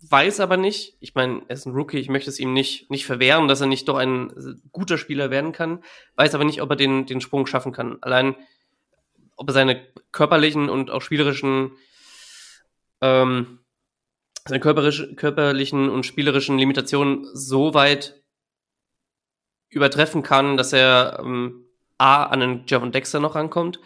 weiß 0.00 0.40
aber 0.40 0.56
nicht, 0.56 0.96
ich 1.00 1.14
meine, 1.14 1.42
er 1.48 1.54
ist 1.54 1.66
ein 1.66 1.72
Rookie, 1.72 1.98
ich 1.98 2.08
möchte 2.08 2.30
es 2.30 2.38
ihm 2.38 2.52
nicht, 2.52 2.90
nicht 2.90 3.06
verwehren, 3.06 3.48
dass 3.48 3.60
er 3.60 3.66
nicht 3.66 3.88
doch 3.88 3.96
ein 3.96 4.32
guter 4.70 4.98
Spieler 4.98 5.30
werden 5.30 5.52
kann, 5.52 5.82
weiß 6.16 6.34
aber 6.34 6.44
nicht, 6.44 6.62
ob 6.62 6.70
er 6.70 6.76
den, 6.76 7.06
den 7.06 7.20
Sprung 7.20 7.46
schaffen 7.46 7.72
kann. 7.72 7.98
Allein, 8.00 8.36
ob 9.36 9.48
er 9.48 9.54
seine 9.54 9.86
körperlichen 10.12 10.68
und 10.68 10.90
auch 10.90 11.02
spielerischen 11.02 11.72
ähm, 13.00 13.60
seine 14.48 14.60
körperlichen 14.60 15.90
und 15.90 16.06
spielerischen 16.06 16.58
Limitationen 16.58 17.26
so 17.34 17.74
weit 17.74 18.20
übertreffen 19.68 20.22
kann, 20.22 20.56
dass 20.56 20.72
er 20.72 21.20
ähm, 21.22 21.66
A 21.98 22.24
an 22.24 22.40
den 22.40 22.64
Javon 22.66 22.92
Dexter 22.92 23.20
noch 23.20 23.34
rankommt. 23.34 23.80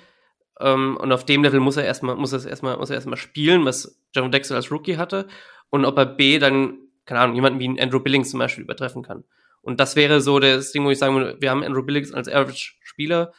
Ähm, 0.61 0.97
und 0.97 1.13
auf 1.13 1.25
dem 1.25 1.43
Level 1.43 1.61
muss 1.61 1.77
er 1.77 1.85
erstmal, 1.85 2.15
muss 2.15 2.33
er 2.33 2.49
erstmal, 2.49 2.77
muss 2.77 2.91
er 2.91 2.97
erstmal 2.97 3.17
spielen, 3.17 3.65
was 3.65 4.01
Javon 4.15 4.31
Dexter 4.31 4.55
als 4.55 4.71
Rookie 4.71 4.97
hatte. 4.97 5.27
Und 5.73 5.87
ob 5.87 5.97
er 5.97 6.05
B 6.05 6.39
dann, 6.39 6.77
keine 7.07 7.21
Ahnung, 7.21 7.35
jemanden 7.35 7.59
wie 7.59 7.81
Andrew 7.81 7.99
Billings 7.99 8.31
zum 8.31 8.39
Beispiel 8.39 8.63
übertreffen 8.63 9.03
kann. 9.03 9.25
Und 9.63 9.81
das 9.81 9.97
wäre 9.97 10.21
so 10.21 10.39
das 10.39 10.71
Ding, 10.71 10.85
wo 10.85 10.91
ich 10.91 10.99
sagen 10.99 11.15
würde, 11.17 11.41
wir 11.41 11.51
haben 11.51 11.65
Andrew 11.65 11.83
Billings 11.83 12.13
als 12.13 12.29
Average-Spieler 12.29 13.33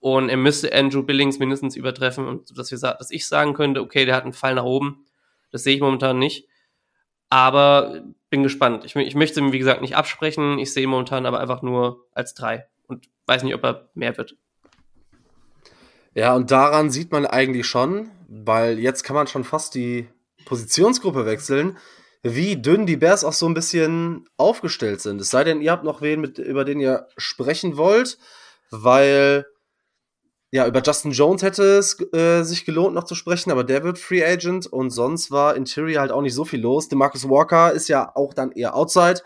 und 0.00 0.30
er 0.30 0.38
müsste 0.38 0.72
Andrew 0.72 1.02
Billings 1.02 1.38
mindestens 1.38 1.76
übertreffen 1.76 2.26
und 2.26 2.58
dass 2.58 2.70
wir 2.70 2.78
dass 2.78 3.10
ich 3.10 3.28
sagen 3.28 3.52
könnte, 3.52 3.82
okay, 3.82 4.06
der 4.06 4.16
hat 4.16 4.24
einen 4.24 4.32
Fall 4.32 4.54
nach 4.54 4.64
oben. 4.64 5.04
Das 5.52 5.62
sehe 5.62 5.74
ich 5.74 5.82
momentan 5.82 6.18
nicht. 6.18 6.48
Aber 7.28 8.02
bin 8.30 8.42
gespannt. 8.42 8.86
Ich, 8.86 8.96
ich 8.96 9.14
möchte 9.14 9.40
ihm, 9.40 9.52
wie 9.52 9.58
gesagt, 9.58 9.82
nicht 9.82 9.94
absprechen. 9.94 10.58
Ich 10.58 10.72
sehe 10.72 10.84
ihn 10.84 10.90
momentan 10.90 11.26
aber 11.26 11.38
einfach 11.38 11.60
nur 11.60 12.06
als 12.14 12.32
drei 12.32 12.66
und 12.86 13.10
weiß 13.26 13.42
nicht, 13.42 13.54
ob 13.54 13.62
er 13.62 13.90
mehr 13.92 14.16
wird. 14.16 14.36
Ja, 16.14 16.34
und 16.34 16.50
daran 16.50 16.88
sieht 16.88 17.12
man 17.12 17.26
eigentlich 17.26 17.66
schon, 17.66 18.10
weil 18.26 18.78
jetzt 18.78 19.02
kann 19.02 19.16
man 19.16 19.26
schon 19.26 19.44
fast 19.44 19.74
die 19.74 20.08
Positionsgruppe 20.48 21.26
wechseln, 21.26 21.78
wie 22.22 22.60
dünn 22.60 22.86
die 22.86 22.96
Bears 22.96 23.22
auch 23.22 23.32
so 23.32 23.46
ein 23.46 23.54
bisschen 23.54 24.26
aufgestellt 24.36 25.00
sind. 25.00 25.20
Es 25.20 25.30
sei 25.30 25.44
denn, 25.44 25.60
ihr 25.60 25.70
habt 25.70 25.84
noch 25.84 26.00
wen, 26.00 26.20
mit, 26.20 26.38
über 26.38 26.64
den 26.64 26.80
ihr 26.80 27.06
sprechen 27.16 27.76
wollt, 27.76 28.18
weil 28.70 29.46
ja, 30.50 30.66
über 30.66 30.82
Justin 30.82 31.12
Jones 31.12 31.42
hätte 31.42 31.62
es 31.62 32.00
äh, 32.14 32.42
sich 32.42 32.64
gelohnt, 32.64 32.94
noch 32.94 33.04
zu 33.04 33.14
sprechen, 33.14 33.50
aber 33.50 33.64
der 33.64 33.84
wird 33.84 33.98
Free 33.98 34.24
Agent 34.24 34.66
und 34.66 34.90
sonst 34.90 35.30
war 35.30 35.54
Interior 35.54 36.00
halt 36.00 36.10
auch 36.10 36.22
nicht 36.22 36.34
so 36.34 36.46
viel 36.46 36.62
los. 36.62 36.88
DeMarcus 36.88 37.28
Walker 37.28 37.72
ist 37.72 37.88
ja 37.88 38.10
auch 38.16 38.32
dann 38.32 38.52
eher 38.52 38.74
Outside. 38.74 39.20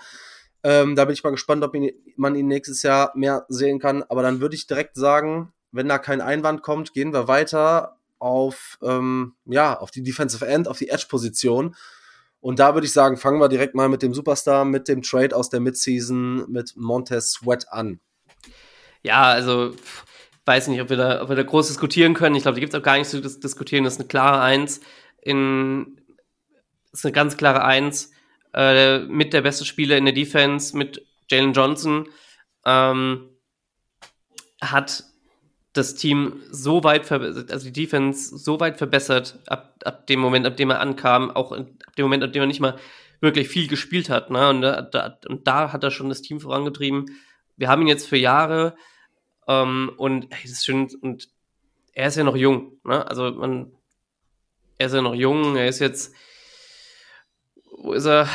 Ähm, 0.64 0.96
da 0.96 1.04
bin 1.04 1.14
ich 1.14 1.22
mal 1.22 1.30
gespannt, 1.30 1.62
ob 1.62 1.76
ihn, 1.76 1.92
man 2.16 2.35
ihn 2.35 2.48
nächstes 2.48 2.82
Jahr 2.82 3.12
mehr 3.14 3.46
sehen 3.48 3.78
kann. 3.78 4.02
Aber 4.02 4.22
dann 4.22 4.40
würde 4.40 4.56
ich 4.56 4.66
direkt 4.66 4.96
sagen, 4.96 5.52
wenn 5.70 5.88
da 5.88 5.98
kein 5.98 6.20
Einwand 6.20 6.62
kommt, 6.62 6.92
gehen 6.92 7.12
wir 7.12 7.28
weiter 7.28 7.98
auf, 8.22 8.78
ähm, 8.82 9.35
ja, 9.46 9.76
auf 9.76 9.90
die 9.90 10.02
Defensive 10.02 10.46
End, 10.46 10.68
auf 10.68 10.78
die 10.78 10.88
Edge-Position. 10.88 11.74
Und 12.40 12.58
da 12.58 12.74
würde 12.74 12.87
ich 12.87 12.92
sagen, 12.92 13.16
fangen 13.16 13.40
wir 13.40 13.48
direkt 13.48 13.74
mal 13.74 13.88
mit 13.88 14.02
dem 14.02 14.14
Superstar, 14.14 14.64
mit 14.64 14.88
dem 14.88 15.02
Trade 15.02 15.35
aus 15.35 15.48
der 15.48 15.61
Midseason 15.61 16.50
mit 16.50 16.74
Montez 16.76 17.32
Sweat 17.32 17.72
an. 17.72 18.00
Ja, 19.02 19.24
also 19.24 19.74
weiß 20.44 20.68
nicht, 20.68 20.80
ob 20.80 20.90
wir 20.90 20.96
da, 20.96 21.22
ob 21.22 21.28
wir 21.28 21.37
da 21.37 21.42
groß 21.42 21.68
diskutieren 21.68 22.14
können. 22.14 22.37
Ich 22.37 22.42
glaube, 22.42 22.54
da 22.54 22.61
gibt 22.61 22.74
es 22.74 22.78
auch 22.78 22.85
gar 22.85 22.94
nichts 22.94 23.11
zu 23.11 23.20
dis 23.20 23.40
diskutieren. 23.40 23.85
Das 23.85 23.94
ist 23.94 24.00
eine 24.00 24.08
klare 24.08 24.40
Eins. 24.40 24.80
In, 25.20 26.00
ist 26.92 27.04
eine 27.04 27.12
ganz 27.12 27.37
klare 27.37 27.64
Eins. 27.64 28.12
Äh, 28.54 29.00
mit 29.00 29.32
der 29.32 29.42
beste 29.42 29.64
Spieler 29.64 29.96
in 29.96 30.04
der 30.04 30.14
Defense, 30.14 30.76
mit 30.76 31.04
Jalen 31.28 31.52
Johnson. 31.52 32.08
Ähm, 32.64 33.30
hat 34.61 35.04
das 35.72 35.94
Team 35.94 36.42
so 36.50 36.85
weit 36.85 37.06
verbessert, 37.06 37.50
also 37.50 37.64
die 37.64 37.72
Defense 37.72 38.37
so 38.37 38.61
weit 38.61 38.76
verbessert, 38.76 39.38
ab, 39.46 39.74
ab 39.85 40.06
dem 40.06 40.20
Moment, 40.20 40.46
ab 40.46 40.56
dem 40.56 40.70
er 40.70 40.80
ankam, 40.80 41.30
auch 41.30 41.52
ab 41.52 41.66
dem 41.96 42.04
Moment, 42.04 42.22
ab 42.22 42.32
dem 42.32 42.42
er 42.42 42.46
nicht 42.46 42.61
mal 42.61 42.78
wirklich 43.20 43.48
viel 43.48 43.68
gespielt 43.68 44.11
hat. 44.11 44.30
Ne? 44.30 44.48
Und, 44.50 44.62
da, 44.62 45.18
und 45.28 45.46
da 45.46 45.72
hat 45.72 45.82
er 45.82 45.90
schon 45.90 46.08
das 46.08 46.22
Team 46.22 46.40
vorangetrieben. 46.40 47.16
Wir 47.56 47.68
haben 47.68 47.82
ihn 47.82 47.88
jetzt 47.88 48.08
für 48.08 48.16
Jahre 48.16 48.74
ähm, 49.48 49.92
und 49.96 50.26
hey, 50.30 50.42
das 50.42 50.52
ist 50.52 50.64
schön, 50.64 50.90
und 51.00 51.28
er 51.94 52.08
ist 52.08 52.16
ja 52.16 52.24
noch 52.24 52.37
jung. 52.37 52.78
Ne? 52.85 53.06
Also 53.06 53.30
man, 53.30 53.72
er 54.78 54.87
ist 54.87 54.94
ja 54.94 55.02
noch 55.02 55.14
jung, 55.14 55.56
er 55.56 55.68
ist 55.68 55.78
jetzt, 55.78 56.14
wo 57.70 57.92
ist 57.92 58.06
er? 58.06 58.28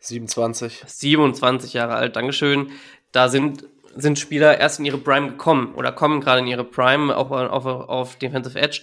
27. 0.00 0.84
27 0.86 1.72
Jahre 1.72 1.96
alt, 1.96 2.14
Dankeschön. 2.14 2.70
Da 3.10 3.28
sind 3.28 3.66
sind 3.96 4.18
Spieler 4.18 4.58
erst 4.58 4.78
in 4.78 4.84
ihre 4.84 4.98
Prime 4.98 5.28
gekommen 5.28 5.74
oder 5.74 5.92
kommen 5.92 6.20
gerade 6.20 6.40
in 6.40 6.46
ihre 6.46 6.64
Prime, 6.64 7.16
auch 7.16 7.30
auf, 7.30 7.64
auf, 7.64 7.88
auf 7.88 8.16
Defensive 8.16 8.58
Edge, 8.58 8.82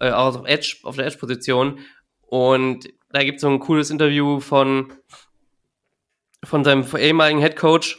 äh, 0.00 0.10
auch 0.10 0.36
auf 0.36 0.46
Edge, 0.46 0.78
auf 0.82 0.96
der 0.96 1.06
Edge-Position. 1.06 1.80
Und 2.22 2.88
da 3.10 3.24
gibt 3.24 3.36
es 3.36 3.42
so 3.42 3.48
ein 3.48 3.60
cooles 3.60 3.90
Interview 3.90 4.40
von, 4.40 4.92
von 6.44 6.64
seinem 6.64 6.84
ehemaligen 6.96 7.40
Head 7.40 7.56
Coach, 7.56 7.98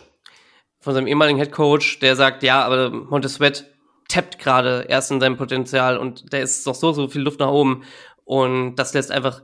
von 0.79 0.93
seinem 0.93 1.07
ehemaligen 1.07 1.37
Head 1.39 1.51
Coach, 1.51 1.99
der 1.99 2.15
sagt, 2.15 2.43
ja, 2.43 2.63
aber 2.63 2.89
Montesvet 2.89 3.65
tappt 4.07 4.39
gerade 4.39 4.85
erst 4.89 5.11
in 5.11 5.19
seinem 5.19 5.37
Potenzial 5.37 5.97
und 5.97 6.33
da 6.33 6.37
ist 6.39 6.67
doch 6.67 6.75
so, 6.75 6.91
so 6.91 7.07
viel 7.07 7.21
Luft 7.21 7.39
nach 7.39 7.49
oben. 7.49 7.83
Und 8.23 8.75
das 8.75 8.93
lässt 8.93 9.11
einfach 9.11 9.41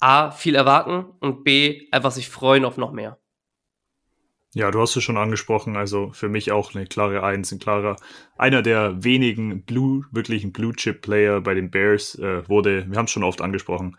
A, 0.00 0.30
viel 0.30 0.54
erwarten 0.54 1.06
und 1.20 1.44
B, 1.44 1.86
einfach 1.92 2.10
sich 2.10 2.28
freuen 2.28 2.64
auf 2.64 2.76
noch 2.76 2.92
mehr. 2.92 3.18
Ja, 4.54 4.70
du 4.70 4.80
hast 4.82 4.94
es 4.96 5.02
schon 5.02 5.16
angesprochen, 5.16 5.76
also 5.76 6.10
für 6.12 6.28
mich 6.28 6.52
auch 6.52 6.74
eine 6.74 6.84
klare 6.86 7.22
Eins, 7.22 7.50
ein 7.52 7.58
klarer, 7.58 7.96
einer 8.36 8.60
der 8.60 9.02
wenigen 9.02 9.64
Blue, 9.64 10.04
wirklichen 10.10 10.52
Blue-Chip-Player 10.52 11.40
bei 11.40 11.54
den 11.54 11.70
Bears 11.70 12.16
äh, 12.16 12.46
wurde, 12.48 12.84
wir 12.86 12.98
haben 12.98 13.06
es 13.06 13.10
schon 13.12 13.24
oft 13.24 13.40
angesprochen, 13.40 13.96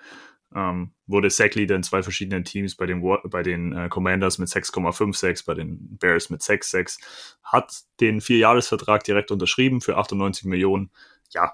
ähm, 0.54 0.92
wurde 1.08 1.32
Sackleader 1.32 1.76
in 1.76 1.82
zwei 1.82 2.04
verschiedenen 2.04 2.44
Teams, 2.44 2.76
bei 2.76 2.86
den, 2.86 3.02
bei 3.02 3.42
den 3.42 3.74
äh, 3.74 3.90
Commanders 3.90 4.38
mit 4.38 4.48
6,56, 4.50 5.44
bei 5.48 5.56
den 5.56 5.98
Bears 5.98 6.30
mit 6.30 6.42
6,6, 6.42 7.00
hat 7.42 7.74
den 8.00 8.22
Vierjahresvertrag 8.22 9.04
direkt 9.04 9.32
unterschrieben 9.32 9.82
für 9.82 9.98
98 9.98 10.46
Millionen. 10.46 10.92
Ja, 11.32 11.54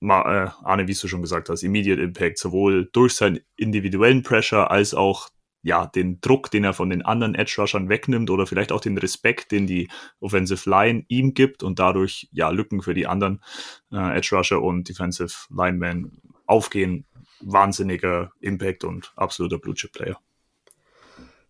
mal, 0.00 0.44
äh, 0.46 0.50
Arne, 0.62 0.86
wie 0.86 0.92
du 0.92 1.08
schon 1.08 1.22
gesagt 1.22 1.48
hast, 1.48 1.62
Immediate 1.62 2.02
Impact, 2.02 2.36
sowohl 2.36 2.90
durch 2.92 3.14
seinen 3.14 3.40
individuellen 3.56 4.22
Pressure 4.22 4.70
als 4.70 4.92
auch 4.92 5.30
ja, 5.64 5.86
den 5.86 6.20
Druck, 6.20 6.50
den 6.50 6.62
er 6.62 6.74
von 6.74 6.90
den 6.90 7.02
anderen 7.02 7.34
Edge-Rushern 7.34 7.88
wegnimmt 7.88 8.28
oder 8.28 8.46
vielleicht 8.46 8.70
auch 8.70 8.82
den 8.82 8.98
Respekt, 8.98 9.50
den 9.50 9.66
die 9.66 9.88
Offensive 10.20 10.68
Line 10.68 11.04
ihm 11.08 11.32
gibt 11.32 11.62
und 11.62 11.78
dadurch 11.78 12.28
ja 12.32 12.50
Lücken 12.50 12.82
für 12.82 12.92
die 12.92 13.06
anderen 13.06 13.42
äh, 13.90 14.18
Edge-Rusher 14.18 14.62
und 14.62 14.88
Defensive 14.88 15.32
Linemen 15.48 16.20
aufgehen. 16.46 17.06
Wahnsinniger 17.40 18.30
Impact 18.40 18.84
und 18.84 19.12
absoluter 19.16 19.58
Blue-Chip-Player. 19.58 20.18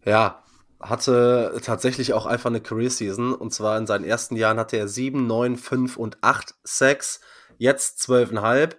Ja, 0.05 0.45
hatte 0.81 1.61
tatsächlich 1.63 2.13
auch 2.13 2.27
einfach 2.27 2.51
eine 2.51 2.61
Career-Season 2.61 3.35
und 3.35 3.53
zwar 3.53 3.77
in 3.79 3.87
seinen 3.87 4.05
ersten 4.05 4.37
Jahren 4.37 4.59
hatte 4.59 4.77
er 4.77 4.87
7, 4.87 5.27
9, 5.27 5.57
5 5.57 5.97
und 5.97 6.19
8 6.21 6.55
Sacks, 6.63 7.21
jetzt 7.59 8.01
12,5. 8.09 8.77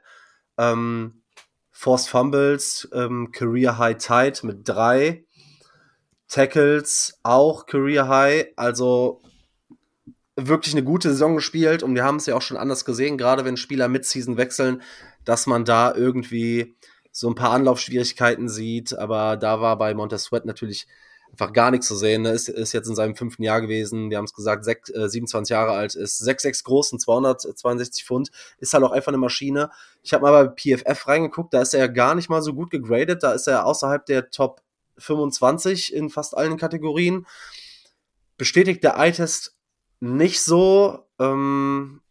Ähm, 0.57 1.23
Forced 1.77 2.07
Fumbles, 2.07 2.87
ähm, 2.93 3.33
Career 3.33 3.77
High 3.77 3.97
Tide 3.97 4.47
mit 4.47 4.67
drei. 4.67 5.24
Tackles 6.27 7.19
auch 7.23 7.65
Career 7.65 8.07
High. 8.07 8.47
Also 8.55 9.21
wirklich 10.35 10.73
eine 10.73 10.83
gute 10.83 11.09
Saison 11.09 11.35
gespielt 11.35 11.83
und 11.83 11.95
wir 11.95 12.03
haben 12.03 12.17
es 12.17 12.25
ja 12.25 12.35
auch 12.35 12.41
schon 12.41 12.57
anders 12.57 12.83
gesehen, 12.85 13.17
gerade 13.17 13.45
wenn 13.45 13.57
Spieler 13.57 13.87
mit 13.87 14.05
Season 14.05 14.37
wechseln, 14.37 14.81
dass 15.23 15.47
man 15.47 15.63
da 15.63 15.93
irgendwie 15.95 16.75
so 17.11 17.29
ein 17.29 17.35
paar 17.35 17.51
Anlaufschwierigkeiten 17.51 18.49
sieht, 18.49 18.97
aber 18.97 19.37
da 19.37 19.61
war 19.61 19.77
bei 19.77 19.93
Montez 19.93 20.25
Sweat 20.25 20.45
natürlich 20.45 20.87
einfach 21.31 21.53
gar 21.53 21.71
nichts 21.71 21.87
zu 21.87 21.95
sehen. 21.95 22.25
Er 22.25 22.33
ist, 22.33 22.49
ist 22.49 22.73
jetzt 22.73 22.87
in 22.87 22.95
seinem 22.95 23.15
fünften 23.15 23.43
Jahr 23.43 23.61
gewesen. 23.61 24.09
Wir 24.09 24.17
haben 24.17 24.25
es 24.25 24.33
gesagt, 24.33 24.63
6, 24.63 24.89
äh, 24.91 25.09
27 25.09 25.51
Jahre 25.51 25.71
alt, 25.71 25.95
ist 25.95 26.21
6,6 26.21 26.63
groß 26.63 26.93
und 26.93 26.99
262 26.99 28.05
Pfund. 28.05 28.29
Ist 28.59 28.73
halt 28.73 28.83
auch 28.83 28.91
einfach 28.91 29.09
eine 29.09 29.17
Maschine. 29.17 29.69
Ich 30.01 30.13
habe 30.13 30.23
mal 30.23 30.47
bei 30.47 30.53
PFF 30.53 31.07
reingeguckt, 31.07 31.53
da 31.53 31.61
ist 31.61 31.73
er 31.73 31.89
gar 31.89 32.15
nicht 32.15 32.29
mal 32.29 32.41
so 32.41 32.53
gut 32.53 32.71
gegradet. 32.71 33.23
Da 33.23 33.33
ist 33.33 33.47
er 33.47 33.65
außerhalb 33.65 34.05
der 34.05 34.29
Top 34.29 34.61
25 34.97 35.93
in 35.93 36.09
fast 36.09 36.37
allen 36.37 36.57
Kategorien. 36.57 37.25
Bestätigt 38.37 38.83
der 38.83 38.97
Eye-Test 38.97 39.55
nicht 39.99 40.41
so. 40.41 41.07
Ähm, 41.19 42.01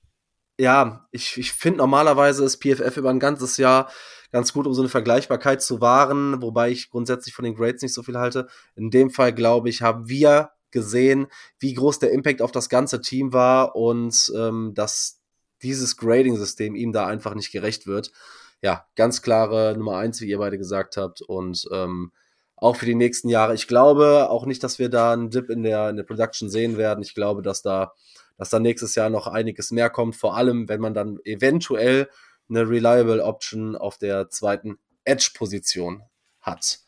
ja, 0.59 1.07
ich, 1.11 1.37
ich 1.37 1.53
finde 1.53 1.79
normalerweise 1.79 2.45
ist 2.45 2.63
PFF 2.63 2.97
über 2.97 3.11
ein 3.11 3.21
ganzes 3.21 3.57
Jahr 3.57 3.91
ganz 4.31 4.53
gut, 4.53 4.67
um 4.67 4.75
so 4.75 4.83
eine 4.83 4.89
Vergleichbarkeit 4.89 5.63
zu 5.63 5.81
wahren, 5.81 6.43
wobei 6.43 6.71
ich 6.71 6.91
grundsätzlich 6.91 7.35
von 7.35 7.45
den 7.45 7.55
Grades 7.55 7.83
nicht 7.83 7.95
so 7.95 8.03
viel 8.03 8.19
halte. 8.19 8.49
In 8.75 8.91
dem 8.91 9.11
Fall, 9.11 9.33
glaube 9.33 9.69
ich, 9.69 9.83
haben 9.83 10.09
wir 10.09 10.51
gesehen, 10.73 11.29
wie 11.61 11.75
groß 11.75 12.01
der 12.01 12.11
Impact 12.11 12.43
auf 12.43 12.51
das 12.51 12.69
ganze 12.69 13.01
Team 13.01 13.33
war 13.33 13.77
und 13.77 14.33
ähm, 14.37 14.73
dass 14.75 15.21
dieses 15.63 15.97
Grading-System 15.97 16.75
ihm 16.75 16.93
da 16.93 17.07
einfach 17.07 17.35
nicht 17.35 17.53
gerecht 17.53 17.87
wird. 17.87 18.13
Ja, 18.61 18.87
ganz 18.97 19.23
klare 19.23 19.75
Nummer 19.77 19.99
eins, 19.99 20.21
wie 20.21 20.29
ihr 20.29 20.39
beide 20.39 20.59
gesagt 20.59 20.97
habt. 20.97 21.23
Und 21.23 21.69
ähm, 21.73 22.13
auch 22.57 22.77
für 22.77 22.87
die 22.87 22.95
nächsten 22.95 23.29
Jahre. 23.29 23.55
Ich 23.55 23.67
glaube 23.67 24.31
auch 24.31 24.47
nicht, 24.47 24.63
dass 24.63 24.79
wir 24.79 24.89
da 24.89 25.13
einen 25.13 25.31
Dip 25.31 25.51
in 25.51 25.63
der, 25.63 25.91
in 25.91 25.97
der 25.97 26.05
Production 26.05 26.49
sehen 26.49 26.77
werden. 26.77 27.03
Ich 27.03 27.15
glaube, 27.15 27.43
dass 27.43 27.63
da, 27.63 27.93
dass 28.39 28.51
da 28.51 28.59
nächstes 28.59 28.95
Jahr 28.95 29.11
noch 29.11 29.27
einiges 29.27 29.71
mehr 29.71 29.91
kommt, 29.91 30.17
vor 30.17 30.37
allem 30.37 30.69
wenn 30.69 30.81
man 30.81 30.95
dann 30.95 31.19
eventuell 31.25 32.09
eine 32.49 32.69
Reliable 32.69 33.23
Option 33.23 33.77
auf 33.77 33.99
der 33.99 34.29
zweiten 34.31 34.79
Edge-Position 35.05 36.03
hat. 36.41 36.81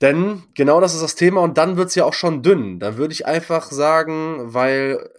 Denn 0.00 0.44
genau 0.54 0.80
das 0.80 0.94
ist 0.94 1.02
das 1.02 1.16
Thema 1.16 1.40
und 1.40 1.58
dann 1.58 1.76
wird 1.76 1.88
es 1.88 1.94
ja 1.94 2.04
auch 2.04 2.14
schon 2.14 2.42
dünn. 2.42 2.78
Dann 2.78 2.96
würde 2.96 3.12
ich 3.12 3.26
einfach 3.26 3.70
sagen, 3.70 4.54
weil 4.54 5.10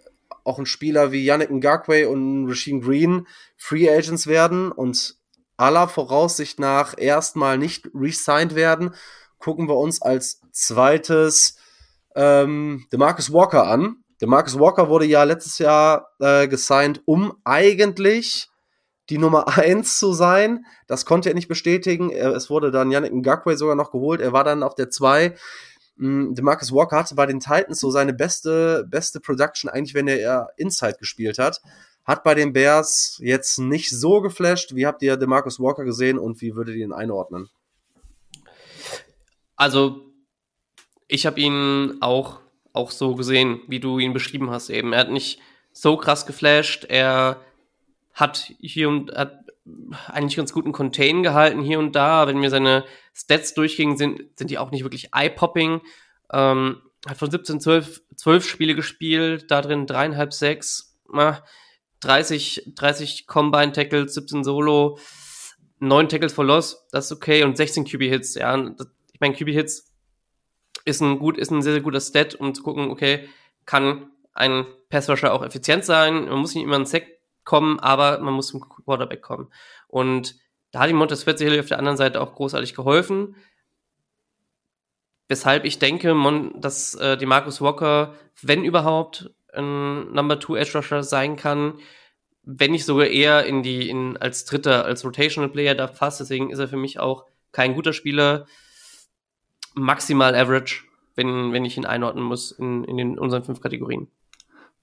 auch 0.44 0.58
ein 0.58 0.66
Spieler 0.66 1.12
wie 1.12 1.24
Yannick 1.24 1.50
Ngakwe 1.50 2.08
und 2.08 2.48
Rasheem 2.48 2.80
Green 2.80 3.26
Free 3.56 3.90
Agents 3.90 4.26
werden 4.26 4.72
und 4.72 5.16
aller 5.58 5.88
Voraussicht 5.88 6.58
nach 6.58 6.94
erstmal 6.96 7.58
nicht 7.58 7.90
resigned 7.94 8.54
werden, 8.54 8.94
gucken 9.40 9.68
wir 9.68 9.76
uns 9.76 10.00
als 10.00 10.40
zweites 10.52 11.56
ähm, 12.14 12.86
Demarcus 12.92 13.32
Walker 13.32 13.66
an. 13.66 13.96
Demarcus 14.20 14.58
Walker 14.58 14.88
wurde 14.88 15.06
ja 15.06 15.24
letztes 15.24 15.58
Jahr 15.58 16.08
äh, 16.20 16.46
gesigned, 16.46 17.02
um 17.06 17.32
eigentlich 17.44 18.48
die 19.08 19.18
Nummer 19.18 19.48
1 19.58 19.98
zu 19.98 20.12
sein. 20.12 20.64
Das 20.86 21.04
konnte 21.04 21.30
er 21.30 21.34
nicht 21.34 21.48
bestätigen. 21.48 22.10
Es 22.10 22.50
wurde 22.50 22.70
dann 22.70 22.90
Yannick 22.90 23.12
Ngakwe 23.12 23.56
sogar 23.56 23.74
noch 23.74 23.90
geholt. 23.90 24.20
Er 24.20 24.32
war 24.32 24.44
dann 24.44 24.62
auf 24.62 24.74
der 24.74 24.90
2. 24.90 25.34
Mm, 25.96 26.34
Demarcus 26.34 26.72
Walker 26.72 26.98
hatte 26.98 27.14
bei 27.14 27.26
den 27.26 27.40
Titans 27.40 27.80
so 27.80 27.90
seine 27.90 28.12
beste, 28.12 28.86
beste 28.88 29.20
Production, 29.20 29.70
eigentlich, 29.70 29.94
wenn 29.94 30.08
er 30.08 30.48
Inside 30.56 30.96
gespielt 30.98 31.38
hat. 31.38 31.60
Hat 32.04 32.24
bei 32.24 32.34
den 32.34 32.52
Bears 32.52 33.18
jetzt 33.22 33.58
nicht 33.58 33.90
so 33.90 34.20
geflasht. 34.20 34.74
Wie 34.74 34.86
habt 34.86 35.02
ihr 35.02 35.16
Demarcus 35.16 35.60
Walker 35.60 35.84
gesehen 35.84 36.18
und 36.18 36.40
wie 36.40 36.54
würdet 36.54 36.76
ihr 36.76 36.84
ihn 36.84 36.92
einordnen? 36.92 37.50
Also, 39.60 40.10
ich 41.06 41.26
habe 41.26 41.38
ihn 41.38 41.98
auch, 42.00 42.40
auch 42.72 42.90
so 42.90 43.14
gesehen, 43.14 43.60
wie 43.68 43.78
du 43.78 43.98
ihn 43.98 44.14
beschrieben 44.14 44.48
hast 44.48 44.70
eben. 44.70 44.94
Er 44.94 45.00
hat 45.00 45.10
nicht 45.10 45.38
so 45.70 45.98
krass 45.98 46.24
geflasht. 46.24 46.86
Er 46.88 47.44
hat 48.14 48.54
hier 48.58 48.88
und 48.88 49.12
hat 49.12 49.44
eigentlich 50.06 50.36
ganz 50.36 50.54
guten 50.54 50.72
Contain 50.72 51.22
gehalten 51.22 51.60
hier 51.60 51.78
und 51.78 51.94
da. 51.94 52.26
Wenn 52.26 52.38
mir 52.38 52.48
seine 52.48 52.86
Stats 53.12 53.52
durchgingen, 53.52 53.98
sind, 53.98 54.22
sind 54.38 54.50
die 54.50 54.56
auch 54.56 54.70
nicht 54.70 54.82
wirklich 54.82 55.10
eye-popping. 55.12 55.82
Ähm, 56.32 56.80
hat 57.06 57.18
von 57.18 57.30
17, 57.30 57.60
12, 57.60 58.00
12 58.16 58.48
Spiele 58.48 58.74
gespielt, 58.74 59.50
da 59.50 59.60
drin 59.60 59.86
dreieinhalb, 59.86 60.32
sechs, 60.32 60.98
30, 62.00 62.72
30 62.76 63.26
Combine 63.26 63.72
Tackles, 63.72 64.14
17 64.14 64.42
Solo, 64.42 64.98
9 65.80 66.08
Tackles 66.08 66.32
for 66.32 66.46
Loss, 66.46 66.86
das 66.92 67.06
ist 67.06 67.12
okay 67.12 67.42
und 67.42 67.58
16 67.58 67.84
QB 67.84 68.02
Hits, 68.04 68.34
ja. 68.36 68.56
Das, 68.56 68.86
ich 69.20 69.28
meine, 69.28 69.34
QB-Hits 69.34 69.92
ist 70.86 71.02
ein 71.02 71.18
gut, 71.18 71.36
ist 71.36 71.50
ein 71.50 71.60
sehr, 71.60 71.74
sehr 71.74 71.82
guter 71.82 72.00
Stat, 72.00 72.34
um 72.34 72.54
zu 72.54 72.62
gucken, 72.62 72.90
okay, 72.90 73.28
kann 73.66 74.10
ein 74.32 74.64
Passrusher 74.88 75.34
auch 75.34 75.44
effizient 75.44 75.84
sein. 75.84 76.24
Man 76.24 76.38
muss 76.38 76.54
nicht 76.54 76.64
immer 76.64 76.76
einen 76.76 76.86
Sack 76.86 77.06
kommen, 77.44 77.78
aber 77.80 78.20
man 78.20 78.32
muss 78.32 78.48
zum 78.48 78.60
Quarterback 78.60 79.20
kommen. 79.20 79.52
Und 79.88 80.36
da 80.70 80.80
hat 80.80 80.90
ihm 80.90 80.96
Montesfort 80.96 81.36
sicherlich 81.36 81.60
auf 81.60 81.66
der 81.66 81.78
anderen 81.78 81.98
Seite 81.98 82.20
auch 82.20 82.34
großartig 82.34 82.74
geholfen. 82.74 83.36
Weshalb 85.28 85.66
ich 85.66 85.78
denke, 85.78 86.16
dass 86.56 86.94
äh, 86.94 87.18
die 87.18 87.26
Marcus 87.26 87.60
Walker, 87.60 88.14
wenn 88.40 88.64
überhaupt, 88.64 89.30
ein 89.52 90.12
Number 90.12 90.40
Two 90.40 90.56
Edge 90.56 90.78
Rusher 90.78 91.02
sein 91.02 91.36
kann, 91.36 91.74
wenn 92.42 92.70
nicht 92.70 92.86
sogar 92.86 93.08
eher 93.08 93.44
in 93.44 93.62
die, 93.62 93.90
in, 93.90 94.16
als 94.16 94.46
dritter, 94.46 94.86
als 94.86 95.04
Rotational 95.04 95.50
Player 95.50 95.74
da 95.74 95.88
fast. 95.88 96.20
Deswegen 96.20 96.50
ist 96.50 96.58
er 96.58 96.68
für 96.68 96.76
mich 96.76 96.98
auch 96.98 97.26
kein 97.52 97.74
guter 97.74 97.92
Spieler. 97.92 98.46
Maximal 99.74 100.34
average, 100.34 100.84
wenn, 101.14 101.52
wenn 101.52 101.64
ich 101.64 101.76
ihn 101.76 101.86
einordnen 101.86 102.24
muss 102.24 102.52
in, 102.52 102.84
in 102.84 102.96
den, 102.96 103.18
unseren 103.18 103.44
fünf 103.44 103.60
Kategorien. 103.60 104.08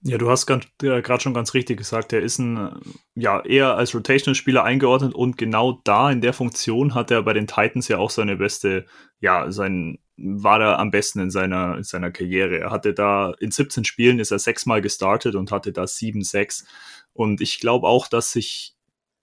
Ja, 0.03 0.17
du 0.17 0.29
hast 0.29 0.45
gerade 0.45 1.21
schon 1.21 1.33
ganz 1.33 1.53
richtig 1.55 1.77
gesagt, 1.77 2.13
er 2.13 2.21
ist 2.21 2.37
ein, 2.37 2.79
ja, 3.15 3.43
eher 3.43 3.75
als 3.75 3.95
Rotational-Spieler 3.95 4.63
eingeordnet 4.63 5.15
und 5.15 5.37
genau 5.37 5.81
da 5.83 6.11
in 6.11 6.21
der 6.21 6.33
Funktion 6.33 6.93
hat 6.93 7.09
er 7.09 7.23
bei 7.23 7.33
den 7.33 7.47
Titans 7.47 7.87
ja 7.87 7.97
auch 7.97 8.11
seine 8.11 8.37
beste, 8.37 8.85
ja, 9.19 9.51
sein, 9.51 9.97
war 10.15 10.61
er 10.61 10.79
am 10.79 10.91
besten 10.91 11.19
in 11.19 11.31
seiner, 11.31 11.77
in 11.77 11.83
seiner 11.83 12.11
Karriere. 12.11 12.59
Er 12.59 12.71
hatte 12.71 12.93
da 12.93 13.33
in 13.39 13.51
17 13.51 13.85
Spielen 13.85 14.19
ist 14.19 14.31
er 14.31 14.39
sechsmal 14.39 14.81
gestartet 14.81 15.35
und 15.35 15.51
hatte 15.51 15.71
da 15.73 15.83
7-6. 15.83 16.65
Und 17.13 17.41
ich 17.41 17.59
glaube 17.59 17.87
auch, 17.87 18.07
dass 18.07 18.31
sich, 18.31 18.75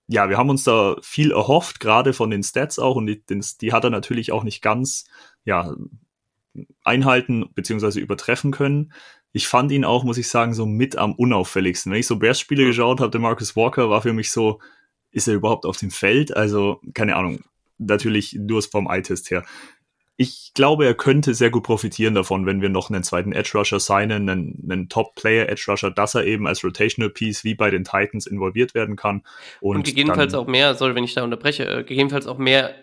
ja, 0.08 0.28
wir 0.28 0.38
haben 0.38 0.50
uns 0.50 0.64
da 0.64 0.96
viel 1.02 1.30
erhofft, 1.30 1.78
gerade 1.78 2.12
von 2.12 2.30
den 2.30 2.42
Stats 2.42 2.80
auch, 2.80 2.96
und 2.96 3.06
die, 3.06 3.22
die 3.60 3.72
hat 3.72 3.84
er 3.84 3.90
natürlich 3.90 4.32
auch 4.32 4.42
nicht 4.42 4.60
ganz, 4.60 5.04
ja, 5.44 5.74
einhalten 6.82 7.46
bzw. 7.54 8.00
übertreffen 8.00 8.52
können. 8.52 8.92
Ich 9.32 9.48
fand 9.48 9.72
ihn 9.72 9.84
auch, 9.84 10.04
muss 10.04 10.18
ich 10.18 10.28
sagen, 10.28 10.54
so 10.54 10.66
mit 10.66 10.96
am 10.96 11.14
unauffälligsten. 11.14 11.90
Wenn 11.90 12.00
ich 12.00 12.06
so 12.06 12.16
Bears-Spiele 12.16 12.64
geschaut 12.64 13.00
habe, 13.00 13.10
der 13.10 13.20
Marcus 13.20 13.56
Walker 13.56 13.90
war 13.90 14.02
für 14.02 14.12
mich 14.12 14.30
so, 14.30 14.60
ist 15.10 15.28
er 15.28 15.34
überhaupt 15.34 15.66
auf 15.66 15.76
dem 15.76 15.90
Feld? 15.90 16.36
Also, 16.36 16.80
keine 16.94 17.16
Ahnung, 17.16 17.40
natürlich 17.78 18.34
nur 18.34 18.62
vom 18.62 18.88
Eye-Test 18.88 19.30
her 19.30 19.44
ich 20.16 20.52
glaube, 20.54 20.86
er 20.86 20.94
könnte 20.94 21.34
sehr 21.34 21.50
gut 21.50 21.64
profitieren 21.64 22.14
davon, 22.14 22.46
wenn 22.46 22.62
wir 22.62 22.68
noch 22.68 22.88
einen 22.88 23.02
zweiten 23.02 23.32
Edge 23.32 23.50
Rusher 23.54 23.80
signen, 23.80 24.28
einen, 24.28 24.68
einen 24.70 24.88
Top-Player 24.88 25.48
Edge 25.48 25.64
Rusher, 25.68 25.90
dass 25.90 26.14
er 26.14 26.24
eben 26.24 26.46
als 26.46 26.62
Rotational 26.62 27.10
Piece 27.10 27.42
wie 27.42 27.54
bei 27.54 27.70
den 27.70 27.82
Titans 27.82 28.26
involviert 28.26 28.74
werden 28.74 28.94
kann. 28.94 29.24
Und, 29.60 29.78
und 29.78 29.84
gegebenenfalls 29.84 30.32
dann, 30.32 30.42
auch 30.42 30.46
mehr, 30.46 30.74
sorry, 30.76 30.94
wenn 30.94 31.02
ich 31.02 31.14
da 31.14 31.24
unterbreche, 31.24 31.64
äh, 31.64 31.82
gegebenenfalls 31.82 32.28
auch 32.28 32.38
mehr 32.38 32.74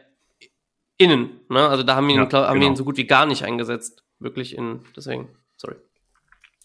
innen. 1.01 1.41
Ne? 1.49 1.67
Also 1.67 1.83
da 1.83 1.95
haben 1.95 2.07
wir 2.07 2.15
ihn, 2.15 2.21
ja, 2.21 2.25
glaub, 2.25 2.47
haben 2.47 2.59
genau. 2.59 2.71
ihn 2.71 2.75
so 2.75 2.85
gut 2.85 2.97
wie 2.97 3.07
gar 3.07 3.25
nicht 3.25 3.43
eingesetzt. 3.43 4.03
Wirklich 4.19 4.57
in, 4.57 4.81
deswegen, 4.95 5.29
sorry. 5.57 5.75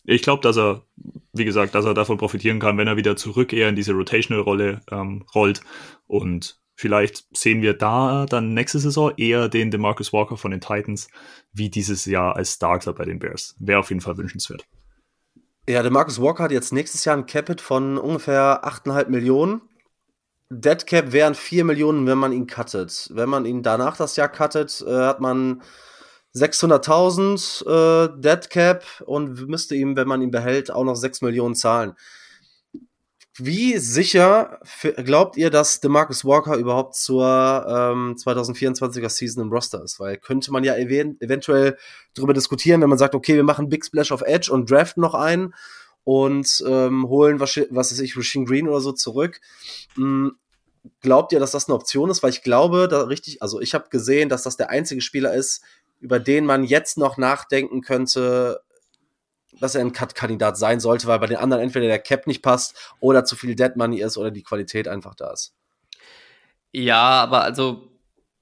Ich 0.05 0.23
glaube, 0.23 0.43
dass 0.43 0.57
er, 0.57 0.83
wie 1.33 1.45
gesagt, 1.45 1.75
dass 1.75 1.85
er 1.85 1.95
davon 1.95 2.19
profitieren 2.19 2.61
kann, 2.61 2.79
wenn 2.79 2.87
er 2.87 2.97
wieder 2.97 3.17
zurück 3.17 3.53
eher 3.53 3.69
in 3.69 3.77
diese 3.77 3.93
Rotational-Rolle 3.93 4.83
ähm, 4.91 5.25
rollt 5.35 5.63
und 6.07 6.61
Vielleicht 6.79 7.25
sehen 7.35 7.63
wir 7.63 7.73
da 7.73 8.27
dann 8.27 8.53
nächste 8.53 8.79
Saison 8.79 9.11
eher 9.17 9.49
den 9.49 9.71
DeMarcus 9.71 10.13
Walker 10.13 10.37
von 10.37 10.51
den 10.51 10.61
Titans 10.61 11.09
wie 11.51 11.71
dieses 11.71 12.05
Jahr 12.05 12.37
als 12.37 12.53
Starter 12.53 12.93
bei 12.93 13.07
den 13.07 13.19
Bears. 13.19 13.57
Wäre 13.59 13.81
auf 13.81 13.89
jeden 13.89 14.03
Fall 14.03 14.19
wünschenswert. 14.19 14.67
Ja, 15.67 15.83
DeMarcus 15.83 16.21
Walker 16.21 16.45
hat 16.45 16.53
jetzt 16.53 16.75
nächstes 16.75 17.07
Jahr 17.07 17.17
ein 17.17 17.25
Capit 17.25 17.63
von 17.63 17.97
ungefähr 17.97 18.63
8,5 18.63 19.09
Millionen. 19.09 19.63
Dead 20.51 20.87
Cap 20.87 21.13
wären 21.13 21.35
4 21.35 21.65
Millionen, 21.65 22.07
wenn 22.07 22.19
man 22.19 22.33
ihn 22.33 22.47
cuttet. 22.47 23.09
Wenn 23.13 23.29
man 23.29 23.47
ihn 23.47 23.63
danach 23.63 23.97
das 23.97 24.17
Jahr 24.17 24.29
cuttet, 24.29 24.85
äh, 24.87 24.91
hat 24.91 25.21
man 25.21 25.63
600.000 26.35 27.67
äh, 27.67 28.21
Dead 28.21 28.51
Cap 28.51 28.85
und 29.07 29.49
müsste 29.49 29.75
ihm, 29.75 29.97
wenn 29.97 30.07
man 30.07 30.23
ihn 30.23 30.31
behält, 30.31 30.71
auch 30.71 30.85
noch 30.85 30.97
6 30.97 31.23
Millionen 31.23 31.55
zahlen. 31.55 31.95
Wie 33.39 33.77
sicher 33.77 34.61
glaubt 35.05 35.37
ihr, 35.37 35.51
dass 35.51 35.81
DeMarcus 35.81 36.25
Walker 36.25 36.57
überhaupt 36.57 36.95
zur 36.95 37.27
ähm, 37.69 38.15
2024er 38.17 39.11
Season 39.11 39.43
im 39.43 39.53
Roster 39.53 39.83
ist? 39.83 40.01
Weil 40.01 40.17
könnte 40.17 40.51
man 40.53 40.65
ja 40.65 40.75
ev 40.75 40.91
eventuell 41.21 41.77
darüber 42.15 42.33
diskutieren, 42.33 42.81
wenn 42.81 42.89
man 42.89 42.97
sagt, 42.97 43.15
okay, 43.15 43.35
wir 43.35 43.45
machen 43.45 43.69
Big 43.69 43.85
Splash 43.85 44.11
of 44.11 44.23
Edge 44.23 44.51
und 44.51 44.71
draften 44.71 45.03
noch 45.03 45.13
einen 45.13 45.53
und 46.07 46.63
ähm, 46.69 47.09
holen, 47.09 47.41
was, 47.41 47.57
was 47.71 47.91
weiß 47.91 47.99
ich, 47.99 48.15
Machine 48.15 48.45
Green 48.45 48.69
oder 48.69 48.81
so 48.81 48.93
zurück. 48.93 49.41
Hm, 49.97 50.37
glaubt 51.01 51.33
ihr, 51.33 51.41
dass 51.41 51.51
das 51.51 51.67
eine 51.67 51.75
Option 51.75 52.11
ist? 52.11 52.23
Weil 52.23 52.31
ich 52.31 52.45
glaube, 52.45 52.87
da 52.87 53.03
richtig, 53.03 53.43
also 53.43 53.61
ich 53.61 53.75
habe 53.75 53.89
gesehen, 53.91 54.29
dass 54.29 54.45
das 54.45 54.57
der 54.57 54.71
einzige 54.71 55.01
Spieler 55.01 55.35
ist, 55.35 55.65
über 55.99 56.21
den 56.21 56.47
man 56.47 56.63
jetzt 56.63 56.97
noch 56.97 57.17
nachdenken 57.17 57.81
könnte, 57.81 58.61
dass 59.59 59.75
er 59.75 59.81
ein 59.81 59.93
Cut-Kandidat 59.93 60.57
sein 60.57 60.79
sollte, 60.79 61.09
weil 61.09 61.19
bei 61.19 61.27
den 61.27 61.39
anderen 61.39 61.65
entweder 61.65 61.89
der 61.89 61.99
Cap 61.99 62.29
nicht 62.29 62.41
passt 62.41 62.77
oder 63.01 63.25
zu 63.25 63.35
viel 63.35 63.57
Dead 63.57 63.75
Money 63.75 64.01
ist 64.01 64.17
oder 64.17 64.31
die 64.31 64.45
Qualität 64.45 64.87
einfach 64.87 65.17
da 65.17 65.33
ist. 65.33 65.55
Ja, 66.71 67.21
aber 67.21 67.43
also 67.43 67.91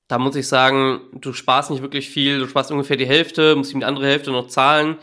da 0.06 0.18
muss 0.18 0.36
ich 0.36 0.46
sagen, 0.46 1.00
du 1.14 1.32
sparst 1.32 1.70
nicht 1.70 1.80
wirklich 1.80 2.10
viel, 2.10 2.40
du 2.40 2.46
sparst 2.46 2.70
ungefähr 2.70 2.98
die 2.98 3.06
Hälfte, 3.06 3.56
musst 3.56 3.72
ihm 3.72 3.80
die 3.80 3.86
andere 3.86 4.06
Hälfte 4.06 4.32
noch 4.32 4.48
zahlen. 4.48 4.98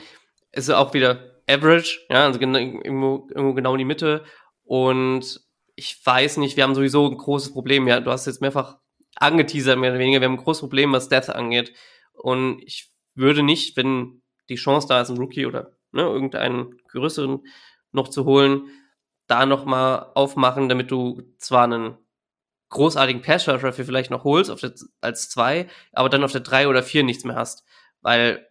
Es 0.51 0.65
ist 0.65 0.75
auch 0.75 0.93
wieder 0.93 1.30
Average, 1.47 1.99
ja, 2.09 2.25
also 2.25 2.39
irgendwo, 2.39 3.27
irgendwo 3.29 3.53
genau 3.53 3.73
in 3.73 3.79
die 3.79 3.85
Mitte. 3.85 4.23
Und 4.63 5.41
ich 5.75 5.99
weiß 6.03 6.37
nicht, 6.37 6.57
wir 6.57 6.63
haben 6.63 6.75
sowieso 6.75 7.07
ein 7.07 7.17
großes 7.17 7.53
Problem. 7.53 7.87
Ja, 7.87 7.99
du 7.99 8.11
hast 8.11 8.27
jetzt 8.27 8.41
mehrfach 8.41 8.77
angeteasert, 9.15 9.77
mehr 9.77 9.91
oder 9.91 9.99
weniger. 9.99 10.21
Wir 10.21 10.27
haben 10.27 10.35
ein 10.35 10.43
großes 10.43 10.61
Problem, 10.61 10.93
was 10.93 11.09
Death 11.09 11.29
angeht. 11.29 11.73
Und 12.13 12.61
ich 12.63 12.91
würde 13.15 13.43
nicht, 13.43 13.77
wenn 13.77 14.21
die 14.49 14.55
Chance 14.55 14.87
da 14.87 15.01
ist, 15.01 15.09
ein 15.09 15.17
Rookie 15.17 15.45
oder 15.45 15.77
ne, 15.91 16.03
irgendeinen 16.03 16.77
größeren 16.89 17.41
noch 17.91 18.07
zu 18.07 18.25
holen, 18.25 18.69
da 19.27 19.45
nochmal 19.45 20.11
aufmachen, 20.15 20.69
damit 20.69 20.91
du 20.91 21.21
zwar 21.37 21.63
einen 21.63 21.97
großartigen 22.69 23.21
pass 23.21 23.47
rusher 23.47 23.73
vielleicht 23.73 24.11
noch 24.11 24.23
holst, 24.23 24.49
der, 24.61 24.73
als 25.01 25.29
zwei, 25.29 25.67
aber 25.93 26.09
dann 26.09 26.23
auf 26.23 26.31
der 26.31 26.41
drei 26.41 26.67
oder 26.67 26.83
vier 26.83 27.03
nichts 27.03 27.23
mehr 27.23 27.35
hast. 27.35 27.63
Weil, 28.01 28.47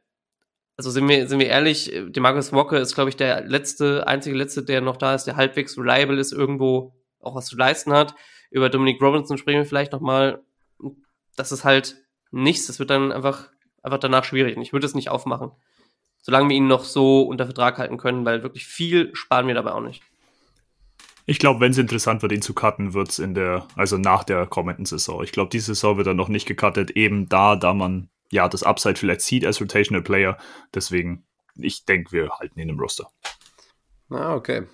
also 0.81 0.90
sind 0.90 1.09
wir, 1.09 1.29
sind 1.29 1.38
wir 1.38 1.49
ehrlich, 1.49 1.93
Demarcus 2.09 2.53
Walker 2.53 2.81
ist, 2.81 2.95
glaube 2.95 3.11
ich, 3.11 3.16
der 3.16 3.43
letzte, 3.43 4.07
einzige 4.07 4.37
letzte, 4.37 4.62
der 4.62 4.81
noch 4.81 4.97
da 4.97 5.14
ist, 5.14 5.25
der 5.25 5.37
halbwegs 5.37 5.77
reliable 5.77 6.19
ist, 6.19 6.33
irgendwo 6.33 6.95
auch 7.21 7.35
was 7.35 7.47
zu 7.47 7.57
leisten 7.57 7.93
hat. 7.93 8.14
Über 8.51 8.69
Dominic 8.69 9.01
Robinson 9.03 9.38
sprechen 9.38 9.59
wir 9.59 9.66
vielleicht 9.66 9.93
nochmal. 9.93 10.43
Das 11.37 11.53
ist 11.53 11.64
halt 11.64 11.97
nichts, 12.31 12.66
das 12.66 12.79
wird 12.79 12.90
dann 12.90 13.12
einfach, 13.12 13.51
einfach 13.83 13.99
danach 13.99 14.25
schwierig. 14.25 14.57
Und 14.57 14.62
ich 14.62 14.73
würde 14.73 14.87
es 14.87 14.95
nicht 14.95 15.11
aufmachen 15.11 15.53
solange 16.23 16.49
wir 16.49 16.57
ihn 16.57 16.66
noch 16.66 16.85
so 16.85 17.23
unter 17.23 17.47
Vertrag 17.47 17.79
halten 17.79 17.97
können, 17.97 18.25
weil 18.25 18.43
wirklich 18.43 18.66
viel 18.66 19.11
sparen 19.14 19.47
wir 19.47 19.55
dabei 19.55 19.73
auch 19.73 19.81
nicht. 19.81 20.03
Ich 21.27 21.38
glaube, 21.38 21.61
wenn 21.61 21.71
es 21.71 21.79
interessant 21.79 22.23
wird, 22.23 22.33
ihn 22.33 22.43
zu 22.43 22.55
cutten, 22.55 22.93
wird 22.93 23.11
es 23.11 23.19
in 23.19 23.35
der, 23.35 23.66
also 23.77 23.99
nach 23.99 24.25
der 24.25 24.47
kommenden 24.47 24.85
Saison. 24.85 25.23
Ich 25.23 25.33
glaube, 25.33 25.51
diese 25.51 25.75
Saison 25.75 25.97
wird 25.97 26.09
er 26.09 26.14
noch 26.14 26.29
nicht 26.29 26.47
gecuttet, 26.47 26.90
eben 26.93 27.29
da, 27.29 27.57
da 27.57 27.73
man 27.73 28.09
ja 28.31 28.49
das 28.49 28.62
Upside 28.62 28.97
vielleicht 28.97 29.23
sieht 29.23 29.45
als 29.45 29.61
Rotational 29.61 30.03
Player. 30.03 30.38
Deswegen, 30.75 31.25
ich 31.57 31.85
denke, 31.85 32.12
wir 32.12 32.31
halten 32.38 32.59
ihn 32.59 32.69
im 32.69 32.79
Roster. 32.79 33.11
Ah, 34.11 34.35
okay. 34.35 34.66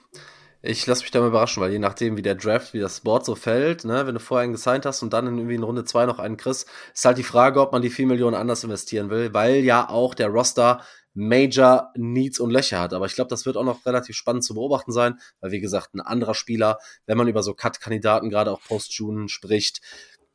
Ich 0.62 0.86
lasse 0.86 1.02
mich 1.02 1.10
da 1.12 1.20
mal 1.20 1.28
überraschen, 1.28 1.62
weil 1.62 1.70
je 1.70 1.78
nachdem, 1.78 2.16
wie 2.16 2.22
der 2.22 2.34
Draft, 2.34 2.74
wie 2.74 2.80
das 2.80 3.00
Board 3.00 3.24
so 3.24 3.34
fällt, 3.34 3.84
ne, 3.84 4.06
wenn 4.06 4.14
du 4.14 4.20
vorher 4.20 4.42
einen 4.42 4.52
gesigned 4.52 4.84
hast 4.84 5.02
und 5.02 5.12
dann 5.12 5.26
in, 5.26 5.38
irgendwie 5.38 5.54
in 5.54 5.62
Runde 5.62 5.84
2 5.84 6.06
noch 6.06 6.18
einen 6.18 6.36
kriegst, 6.36 6.68
ist 6.92 7.04
halt 7.04 7.18
die 7.18 7.22
Frage, 7.22 7.60
ob 7.60 7.72
man 7.72 7.82
die 7.82 7.90
4 7.90 8.06
Millionen 8.06 8.34
anders 8.34 8.64
investieren 8.64 9.10
will, 9.10 9.32
weil 9.32 9.56
ja 9.56 9.88
auch 9.88 10.14
der 10.14 10.28
Roster 10.28 10.82
Major 11.14 11.92
Needs 11.94 12.40
und 12.40 12.50
Löcher 12.50 12.80
hat. 12.80 12.92
Aber 12.92 13.06
ich 13.06 13.14
glaube, 13.14 13.28
das 13.28 13.46
wird 13.46 13.56
auch 13.56 13.64
noch 13.64 13.86
relativ 13.86 14.16
spannend 14.16 14.44
zu 14.44 14.54
beobachten 14.54 14.92
sein, 14.92 15.18
weil 15.40 15.50
wie 15.50 15.60
gesagt, 15.60 15.94
ein 15.94 16.00
anderer 16.00 16.34
Spieler, 16.34 16.78
wenn 17.06 17.16
man 17.16 17.28
über 17.28 17.42
so 17.42 17.54
Cut-Kandidaten 17.54 18.28
gerade 18.28 18.50
auch 18.50 18.60
Post-June 18.62 19.28
spricht, 19.28 19.80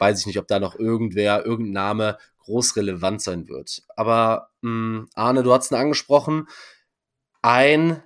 weiß 0.02 0.20
ich 0.20 0.26
nicht, 0.26 0.40
ob 0.40 0.48
da 0.48 0.60
noch 0.60 0.80
irgendwer, 0.80 1.46
irgendein 1.46 1.74
Name 1.74 2.18
groß 2.40 2.76
relevant 2.76 3.22
sein 3.22 3.48
wird. 3.48 3.84
Aber 3.96 4.50
mh, 4.62 4.70
hm, 4.70 5.10
Arne, 5.14 5.44
du 5.44 5.54
hast 5.54 5.72
ihn 5.72 5.76
angesprochen. 5.76 6.48
Ein 7.44 8.02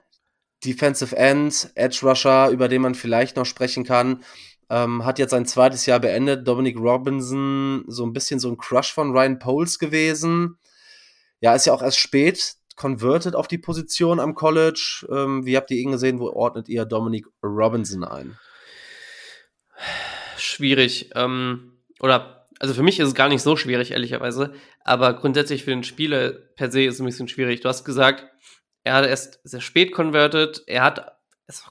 Defensive 0.66 1.16
End, 1.16 1.72
Edge 1.76 2.00
Rusher, 2.04 2.50
über 2.50 2.68
den 2.68 2.82
man 2.82 2.96
vielleicht 2.96 3.38
noch 3.38 3.46
sprechen 3.46 3.86
kann, 3.86 4.24
ähm, 4.70 5.06
hat 5.06 5.20
jetzt 5.20 5.32
sein 5.32 5.46
zweites 5.46 5.86
Jahr 5.86 6.02
beendet. 6.02 6.46
Dominic 6.46 6.78
Robinson, 6.78 7.86
so 7.88 8.06
ein 8.06 8.12
bisschen 8.12 8.42
so 8.42 8.50
ein 8.50 8.58
Crush 8.58 8.92
von 8.92 9.12
Ryan 9.12 9.40
Poles 9.40 9.80
gewesen. 9.80 10.58
Ja, 11.40 11.56
ist 11.56 11.66
ja 11.66 11.74
auch 11.74 11.82
erst 11.82 12.00
spät 12.00 12.58
converted 12.76 13.36
auf 13.36 13.48
die 13.48 13.58
Position 13.58 14.20
am 14.20 14.36
College. 14.36 15.08
Ähm, 15.10 15.46
wie 15.46 15.56
habt 15.56 15.72
ihr 15.72 15.78
ihn 15.78 15.92
gesehen? 15.92 16.20
Wo 16.20 16.28
ordnet 16.30 16.68
ihr 16.68 16.84
Dominic 16.84 17.26
Robinson 17.42 18.04
ein? 18.04 18.38
Schwierig. 20.38 21.12
Ähm, 21.16 21.75
oder, 22.00 22.48
also 22.60 22.74
für 22.74 22.84
mich 22.84 23.00
ist 23.00 23.08
es 23.08 23.16
gar 23.16 23.30
nicht 23.30 23.42
so 23.42 23.56
schwierig, 23.56 23.92
ehrlicherweise. 23.92 24.54
Aber 24.84 25.14
grundsätzlich 25.14 25.64
für 25.64 25.72
den 25.72 25.84
Spieler 25.84 26.32
per 26.32 26.72
se 26.72 26.84
ist 26.84 26.96
es 26.96 27.00
ein 27.00 27.06
bisschen 27.06 27.28
schwierig. 27.28 27.62
Du 27.62 27.70
hast 27.70 27.84
gesagt, 27.84 28.26
er 28.84 28.94
hat 28.94 29.06
erst 29.06 29.40
sehr 29.44 29.62
spät 29.62 29.92
converted. 29.92 30.64
Er 30.68 30.84
hat, 30.84 31.18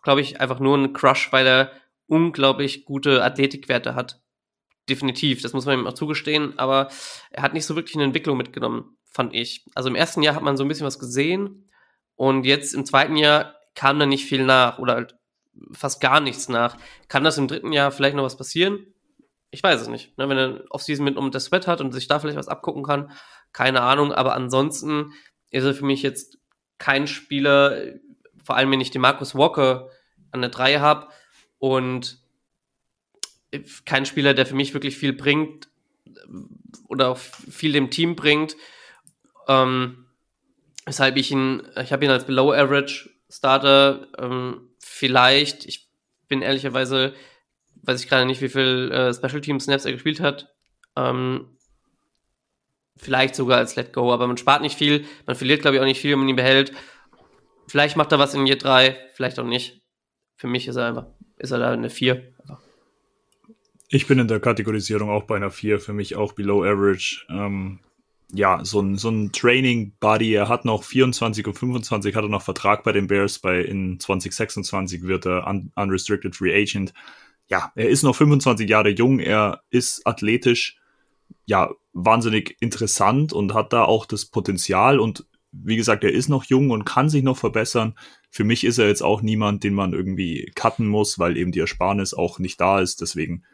glaube 0.02 0.20
ich, 0.20 0.40
einfach 0.40 0.60
nur 0.60 0.76
ein 0.76 0.92
Crush, 0.92 1.32
weil 1.32 1.46
er 1.46 1.72
unglaublich 2.06 2.84
gute 2.84 3.24
Athletikwerte 3.24 3.94
hat. 3.94 4.20
Definitiv, 4.88 5.40
das 5.40 5.54
muss 5.54 5.64
man 5.64 5.78
ihm 5.78 5.86
auch 5.86 5.94
zugestehen, 5.94 6.58
aber 6.58 6.88
er 7.30 7.42
hat 7.42 7.54
nicht 7.54 7.64
so 7.64 7.74
wirklich 7.74 7.94
eine 7.94 8.04
Entwicklung 8.04 8.36
mitgenommen 8.36 8.98
fand 9.14 9.32
ich. 9.32 9.64
Also 9.74 9.88
im 9.88 9.94
ersten 9.94 10.22
Jahr 10.22 10.34
hat 10.34 10.42
man 10.42 10.56
so 10.56 10.64
ein 10.64 10.68
bisschen 10.68 10.86
was 10.86 10.98
gesehen 10.98 11.70
und 12.16 12.44
jetzt 12.44 12.74
im 12.74 12.84
zweiten 12.84 13.16
Jahr 13.16 13.54
kam 13.74 13.98
da 13.98 14.06
nicht 14.06 14.26
viel 14.26 14.44
nach 14.44 14.78
oder 14.78 14.94
halt 14.94 15.16
fast 15.72 16.00
gar 16.00 16.20
nichts 16.20 16.48
nach. 16.48 16.76
Kann 17.08 17.24
das 17.24 17.38
im 17.38 17.46
dritten 17.46 17.72
Jahr 17.72 17.92
vielleicht 17.92 18.16
noch 18.16 18.24
was 18.24 18.36
passieren? 18.36 18.92
Ich 19.54 19.62
weiß 19.62 19.80
es 19.80 19.88
nicht. 19.88 20.18
Ne, 20.18 20.28
wenn 20.28 20.36
er 20.36 20.64
Offseason 20.70 21.04
mit 21.04 21.16
um 21.16 21.30
das 21.30 21.44
Sweat 21.44 21.68
hat 21.68 21.80
und 21.80 21.92
sich 21.92 22.08
da 22.08 22.18
vielleicht 22.18 22.36
was 22.36 22.48
abgucken 22.48 22.82
kann, 22.82 23.12
keine 23.52 23.82
Ahnung. 23.82 24.12
Aber 24.12 24.34
ansonsten 24.34 25.12
ist 25.50 25.62
er 25.62 25.74
für 25.74 25.84
mich 25.84 26.02
jetzt 26.02 26.38
kein 26.78 27.06
Spieler, 27.06 27.80
vor 28.42 28.56
allem 28.56 28.72
wenn 28.72 28.80
ich 28.80 28.90
den 28.90 29.00
Marcus 29.00 29.36
Walker 29.36 29.88
an 30.32 30.40
der 30.40 30.50
3 30.50 30.80
habe 30.80 31.06
und 31.58 32.18
kein 33.86 34.06
Spieler, 34.06 34.34
der 34.34 34.44
für 34.44 34.56
mich 34.56 34.74
wirklich 34.74 34.96
viel 34.96 35.12
bringt 35.12 35.68
oder 36.88 37.10
auch 37.10 37.18
viel 37.18 37.70
dem 37.70 37.92
Team 37.92 38.16
bringt, 38.16 38.56
ähm, 39.46 40.06
weshalb 40.84 41.16
ich 41.16 41.30
ihn, 41.30 41.62
ich 41.80 41.92
habe 41.92 42.04
ihn 42.04 42.10
als 42.10 42.26
Below 42.26 42.52
Average 42.52 43.08
Starter, 43.30 44.08
ähm, 44.18 44.70
vielleicht, 44.80 45.64
ich 45.64 45.88
bin 46.26 46.42
ehrlicherweise, 46.42 47.14
weiß 47.86 48.02
ich 48.02 48.08
gerade 48.08 48.26
nicht, 48.26 48.40
wie 48.40 48.48
viel 48.48 48.90
äh, 48.92 49.14
Special 49.14 49.40
Team 49.40 49.60
Snaps 49.60 49.84
er 49.84 49.92
gespielt 49.92 50.20
hat, 50.20 50.54
ähm, 50.96 51.56
vielleicht 52.96 53.34
sogar 53.34 53.58
als 53.58 53.76
Let 53.76 53.92
Go, 53.92 54.12
aber 54.12 54.26
man 54.26 54.36
spart 54.36 54.62
nicht 54.62 54.78
viel, 54.78 55.04
man 55.26 55.36
verliert 55.36 55.62
glaube 55.62 55.76
ich 55.76 55.82
auch 55.82 55.86
nicht 55.86 56.00
viel, 56.00 56.12
wenn 56.12 56.20
man 56.20 56.28
ihn 56.28 56.36
behält. 56.36 56.72
Vielleicht 57.66 57.96
macht 57.96 58.12
er 58.12 58.18
was 58.18 58.34
in 58.34 58.46
Year 58.46 58.56
3, 58.56 58.96
vielleicht 59.14 59.38
auch 59.38 59.46
nicht. 59.46 59.82
Für 60.36 60.46
mich 60.46 60.68
ist 60.68 60.76
er 60.76 60.86
einfach, 60.86 61.06
ist 61.38 61.50
er 61.50 61.58
da 61.58 61.72
eine 61.72 61.90
4. 61.90 62.34
Ich 63.88 64.06
bin 64.06 64.18
in 64.18 64.28
der 64.28 64.40
Kategorisierung 64.40 65.08
auch 65.08 65.24
bei 65.24 65.36
einer 65.36 65.50
4, 65.50 65.78
für 65.78 65.92
mich 65.92 66.16
auch 66.16 66.32
below 66.32 66.64
average. 66.64 67.24
Ähm, 67.30 67.80
ja, 68.32 68.64
so 68.64 68.80
ein, 68.80 68.96
so 68.96 69.10
ein 69.10 69.30
Training-Buddy, 69.32 70.34
er 70.34 70.48
hat 70.48 70.64
noch 70.64 70.82
24 70.82 71.46
und 71.46 71.54
25, 71.54 72.16
hat 72.16 72.24
er 72.24 72.28
noch 72.28 72.42
Vertrag 72.42 72.82
bei 72.82 72.92
den 72.92 73.06
Bears, 73.06 73.38
bei 73.38 73.60
in 73.60 74.00
2026 74.00 75.02
wird 75.02 75.26
er 75.26 75.46
un 75.46 75.70
unrestricted 75.76 76.34
free 76.34 76.54
agent. 76.54 76.92
Ja, 77.48 77.72
er 77.74 77.88
ist 77.88 78.02
noch 78.02 78.16
25 78.16 78.68
Jahre 78.68 78.90
jung, 78.90 79.18
er 79.18 79.62
ist 79.70 80.06
athletisch, 80.06 80.78
ja, 81.46 81.70
wahnsinnig 81.92 82.56
interessant 82.60 83.32
und 83.32 83.54
hat 83.54 83.72
da 83.72 83.84
auch 83.84 84.06
das 84.06 84.26
Potenzial 84.26 84.98
und 84.98 85.26
wie 85.52 85.76
gesagt, 85.76 86.02
er 86.04 86.12
ist 86.12 86.28
noch 86.28 86.44
jung 86.44 86.70
und 86.70 86.84
kann 86.84 87.08
sich 87.08 87.22
noch 87.22 87.36
verbessern. 87.36 87.94
Für 88.30 88.44
mich 88.44 88.64
ist 88.64 88.78
er 88.78 88.88
jetzt 88.88 89.02
auch 89.02 89.22
niemand, 89.22 89.62
den 89.62 89.74
man 89.74 89.92
irgendwie 89.92 90.50
cutten 90.54 90.88
muss, 90.88 91.18
weil 91.18 91.36
eben 91.36 91.52
die 91.52 91.60
Ersparnis 91.60 92.12
auch 92.12 92.40
nicht 92.40 92.60
da 92.60 92.80
ist. 92.80 93.00
Deswegen 93.00 93.44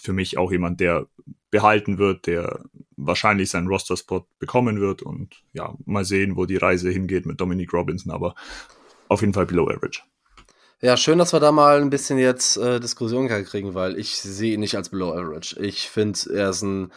für 0.00 0.14
mich 0.14 0.38
auch 0.38 0.50
jemand, 0.50 0.80
der 0.80 1.06
behalten 1.50 1.98
wird, 1.98 2.26
der 2.26 2.64
wahrscheinlich 2.96 3.50
seinen 3.50 3.68
Roster-Spot 3.68 4.26
bekommen 4.38 4.80
wird 4.80 5.02
und 5.02 5.42
ja, 5.52 5.74
mal 5.84 6.04
sehen, 6.04 6.36
wo 6.36 6.46
die 6.46 6.56
Reise 6.56 6.90
hingeht 6.90 7.26
mit 7.26 7.40
Dominic 7.40 7.72
Robinson, 7.74 8.12
aber 8.12 8.34
auf 9.08 9.20
jeden 9.20 9.34
Fall 9.34 9.46
below 9.46 9.68
average. 9.68 10.02
Ja, 10.84 10.96
schön, 10.96 11.18
dass 11.18 11.32
wir 11.32 11.38
da 11.38 11.52
mal 11.52 11.80
ein 11.80 11.90
bisschen 11.90 12.18
jetzt 12.18 12.56
äh, 12.56 12.80
Diskussion 12.80 13.28
kriegen, 13.28 13.74
weil 13.74 13.96
ich 13.96 14.16
sehe 14.16 14.54
ihn 14.54 14.60
nicht 14.60 14.74
als 14.76 14.88
below 14.88 15.12
average. 15.12 15.56
Ich 15.60 15.88
finde, 15.88 16.18
er 16.34 16.50
ist 16.50 16.62
ein 16.62 16.92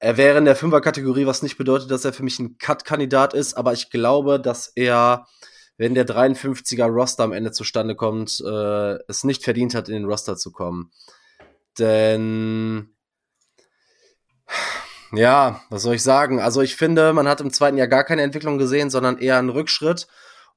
er 0.00 0.16
wäre 0.16 0.38
in 0.38 0.46
der 0.46 0.56
Fünfer-Kategorie, 0.56 1.26
was 1.26 1.42
nicht 1.42 1.56
bedeutet, 1.56 1.90
dass 1.92 2.04
er 2.04 2.12
für 2.12 2.24
mich 2.24 2.40
ein 2.40 2.58
Cut-Kandidat 2.58 3.34
ist, 3.34 3.54
aber 3.54 3.72
ich 3.72 3.90
glaube, 3.90 4.40
dass 4.40 4.72
er, 4.74 5.26
wenn 5.76 5.94
der 5.94 6.06
53er 6.06 6.86
Roster 6.86 7.22
am 7.22 7.32
Ende 7.32 7.52
zustande 7.52 7.94
kommt, 7.94 8.40
äh, 8.44 8.98
es 9.08 9.22
nicht 9.22 9.44
verdient 9.44 9.74
hat, 9.76 9.88
in 9.88 9.94
den 9.94 10.06
Roster 10.06 10.36
zu 10.36 10.50
kommen. 10.50 10.90
Denn 11.78 12.96
ja, 15.12 15.60
was 15.70 15.82
soll 15.82 15.94
ich 15.94 16.02
sagen? 16.02 16.40
Also 16.40 16.62
ich 16.62 16.74
finde, 16.74 17.12
man 17.12 17.28
hat 17.28 17.40
im 17.40 17.52
zweiten 17.52 17.76
Jahr 17.76 17.88
gar 17.88 18.02
keine 18.04 18.22
Entwicklung 18.22 18.58
gesehen, 18.58 18.90
sondern 18.90 19.18
eher 19.18 19.38
einen 19.38 19.50
Rückschritt. 19.50 20.08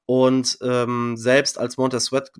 Und 0.05 0.57
ähm, 0.61 1.15
selbst 1.17 1.57
als 1.57 1.77
Montez 1.77 2.05
Sweat 2.05 2.31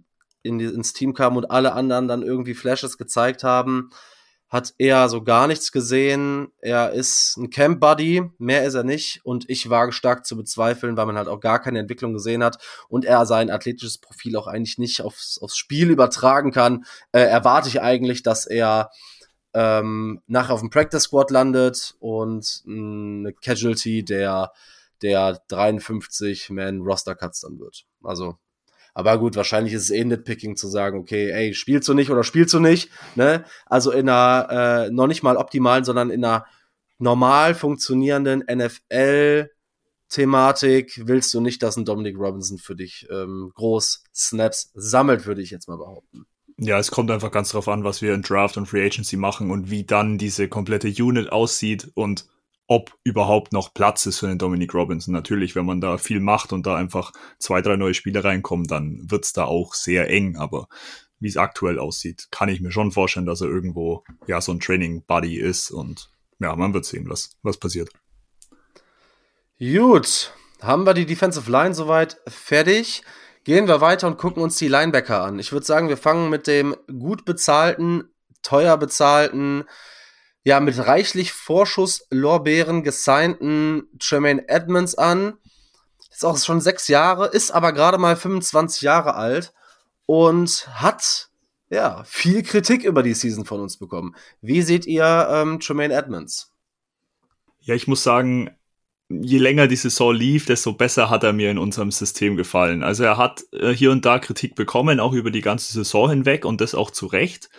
in 0.44 0.60
die, 0.60 0.66
ins 0.66 0.94
Team 0.94 1.14
kam 1.14 1.38
und 1.38 1.50
alle 1.50 1.74
anderen 1.74 2.08
dann 2.08 2.22
irgendwie 2.22 2.54
Flashes 2.54 2.98
gezeigt 2.98 3.44
haben, 3.44 3.90
hat 4.54 4.76
er 4.78 5.10
so 5.10 5.24
gar 5.24 5.48
nichts 5.48 5.72
gesehen. 5.72 6.52
Er 6.60 6.92
ist 6.92 7.38
ein 7.38 7.50
Camp 7.50 7.80
Buddy, 7.80 8.30
mehr 8.38 8.66
ist 8.66 8.76
er 8.76 8.84
nicht. 8.84 9.22
Und 9.24 9.50
ich 9.50 9.68
wage 9.72 9.94
stark 9.94 10.28
zu 10.28 10.38
bezweifeln, 10.38 10.96
weil 10.96 11.08
man 11.08 11.18
halt 11.18 11.28
auch 11.28 11.40
gar 11.40 11.60
keine 11.60 11.80
Entwicklung 11.80 12.14
gesehen 12.14 12.44
hat 12.44 12.60
und 12.88 13.04
er 13.04 13.26
sein 13.26 13.50
athletisches 13.50 13.98
Profil 13.98 14.38
auch 14.38 14.46
eigentlich 14.46 14.78
nicht 14.78 15.02
aufs, 15.02 15.40
aufs 15.42 15.58
Spiel 15.58 15.90
übertragen 15.90 16.52
kann. 16.52 16.86
Äh, 17.14 17.22
erwarte 17.22 17.68
ich 17.68 17.82
eigentlich, 17.82 18.22
dass 18.22 18.46
er 18.46 18.92
ähm, 19.56 20.22
nachher 20.28 20.54
auf 20.54 20.60
dem 20.60 20.70
Practice 20.70 21.04
Squad 21.04 21.32
landet 21.32 21.96
und 22.00 22.64
eine 22.68 23.34
Casualty 23.34 24.06
der, 24.06 24.52
der 25.02 25.42
53 25.48 26.52
Man 26.52 26.82
Roster 26.82 27.16
Cuts 27.16 27.42
dann 27.42 27.60
wird. 27.60 27.86
Also, 28.04 28.38
aber 28.94 29.18
gut, 29.18 29.36
wahrscheinlich 29.36 29.74
ist 29.74 29.84
es 29.84 29.90
eh 29.92 30.04
Nitpicking 30.04 30.56
zu 30.56 30.68
sagen, 30.68 31.00
okay, 31.00 31.32
ey, 31.32 31.54
spielst 31.54 31.88
du 31.88 31.94
nicht 31.94 32.12
oder 32.12 32.24
spielst 32.24 32.54
du 32.54 32.60
nicht, 32.60 32.90
ne? 33.16 33.44
Also 33.66 33.92
in 33.92 34.08
einer, 34.08 34.86
äh, 34.88 34.92
noch 34.92 35.08
nicht 35.08 35.24
mal 35.24 35.38
optimalen, 35.38 35.84
sondern 35.84 36.10
in 36.10 36.24
einer 36.24 36.46
normal 37.00 37.56
funktionierenden 37.56 38.44
NFL 38.52 39.50
Thematik 40.10 41.02
willst 41.06 41.34
du 41.34 41.42
nicht, 41.42 41.64
dass 41.64 41.76
ein 41.76 41.86
Dominic 41.86 42.18
Robinson 42.20 42.60
für 42.60 42.76
dich 42.76 43.08
ähm, 43.10 43.52
groß 43.56 44.04
Snaps 44.14 44.72
sammelt, 44.76 45.26
würde 45.26 45.42
ich 45.42 45.50
jetzt 45.50 45.68
mal 45.68 45.78
behaupten. 45.78 46.28
Ja, 46.58 46.78
es 46.78 46.92
kommt 46.92 47.10
einfach 47.10 47.32
ganz 47.32 47.50
drauf 47.50 47.68
an, 47.68 47.84
was 47.84 48.04
wir 48.04 48.14
in 48.14 48.22
Draft 48.22 48.58
und 48.58 48.68
Free 48.68 48.86
Agency 48.86 49.18
machen 49.18 49.50
und 49.50 49.72
wie 49.72 49.86
dann 49.86 50.20
diese 50.20 50.48
komplette 50.48 50.88
Unit 50.88 51.32
aussieht 51.32 51.90
und 51.96 52.28
ob 52.68 52.96
überhaupt 53.04 53.54
noch 53.54 53.74
Platz 53.74 54.06
ist 54.06 54.20
für 54.20 54.28
den 54.28 54.38
Dominic 54.38 54.74
Robinson. 54.74 55.14
Natürlich, 55.14 55.56
wenn 55.56 55.66
man 55.66 55.82
da 55.82 55.98
viel 55.98 56.20
macht 56.20 56.54
und 56.54 56.66
da 56.66 56.76
einfach 56.76 57.12
zwei, 57.38 57.62
drei 57.62 57.76
neue 57.76 57.94
Spieler 57.94 58.24
reinkommen, 58.24 58.68
dann 58.68 59.00
wird's 59.04 59.34
da 59.34 59.46
auch 59.46 59.74
sehr 59.74 60.10
eng. 60.10 60.38
Aber 60.38 60.68
wie 61.20 61.28
es 61.28 61.38
aktuell 61.38 61.80
aussieht, 61.80 62.28
kann 62.32 62.50
ich 62.50 62.62
mir 62.62 62.72
schon 62.72 62.92
vorstellen, 62.92 63.26
dass 63.26 63.42
er 63.42 63.48
irgendwo 63.48 64.04
ja 64.28 64.42
so 64.42 64.52
ein 64.52 64.60
Training 64.60 65.04
Buddy 65.06 65.38
ist 65.38 65.72
und 65.72 66.10
ja, 66.40 66.56
man 66.56 66.74
wird 66.74 66.86
sehen, 66.86 67.10
was, 67.10 67.38
was 67.42 67.58
passiert. 67.58 67.90
Gut, 69.60 70.34
haben 70.62 70.86
wir 70.86 70.94
die 70.94 71.06
Defensive 71.06 71.50
Line 71.50 71.74
soweit 71.74 72.18
fertig. 72.28 73.04
Gehen 73.46 73.68
wir 73.68 73.82
weiter 73.82 74.08
und 74.08 74.18
gucken 74.18 74.42
uns 74.42 74.58
die 74.58 74.68
Linebacker 74.68 75.22
an. 75.22 75.40
Ich 75.40 75.52
würde 75.52 75.66
sagen, 75.66 75.90
wir 75.90 75.98
fangen 75.98 76.30
mit 76.30 76.48
dem 76.48 76.76
gut 77.00 77.26
bezahlten, 77.26 78.06
teuer 78.42 78.78
bezahlten, 78.78 79.66
ja, 80.44 80.60
mit 80.60 80.78
reichlich 80.78 81.32
Vorschusslorbeeren 81.32 82.84
gesignten 82.84 83.88
Tremaine 84.00 84.48
Edmonds 84.48 84.96
an. 84.96 85.34
Ist 86.12 86.26
auch 86.26 86.38
schon 86.38 86.62
sechs 86.62 86.88
Jahre, 86.88 87.28
ist 87.28 87.52
aber 87.52 87.74
gerade 87.74 87.98
mal 87.98 88.16
25 88.16 88.82
Jahre 88.82 89.16
alt 89.16 89.54
und 90.06 90.68
hat 90.74 91.30
ja 91.70 92.04
viel 92.06 92.44
Kritik 92.44 92.84
über 92.84 93.04
die 93.04 93.14
Season 93.14 93.46
von 93.46 93.62
uns 93.62 93.78
bekommen. 93.78 94.16
Wie 94.42 94.62
seht 94.62 94.86
ihr 94.86 95.28
ähm, 95.32 95.60
Tremaine 95.60 95.94
Edmonds? 95.94 96.52
Ja, 97.62 97.74
ich 97.74 97.88
muss 97.88 98.04
sagen, 98.04 98.52
je 99.10 99.38
länger 99.38 99.68
die 99.68 99.76
Saison 99.76 100.14
lief, 100.14 100.46
desto 100.46 100.74
besser 100.74 101.10
hat 101.10 101.24
er 101.24 101.34
mir 101.34 101.50
in 101.50 101.58
unserem 101.58 101.92
System 101.92 102.36
gefallen. 102.36 102.84
Also 102.84 103.04
er 103.04 103.18
hat 103.18 103.44
äh, 103.52 103.72
hier 103.72 103.92
und 103.92 104.06
da 104.06 104.20
Kritik 104.20 104.56
bekommen, 104.56 105.00
auch 105.00 105.14
über 105.14 105.32
die 105.32 105.42
ganze 105.42 105.74
Saison 105.74 106.10
hinweg 106.10 106.46
und 106.46 106.62
das 106.62 106.76
auch 106.76 106.92
zu 106.92 107.08
Recht. 107.08 107.50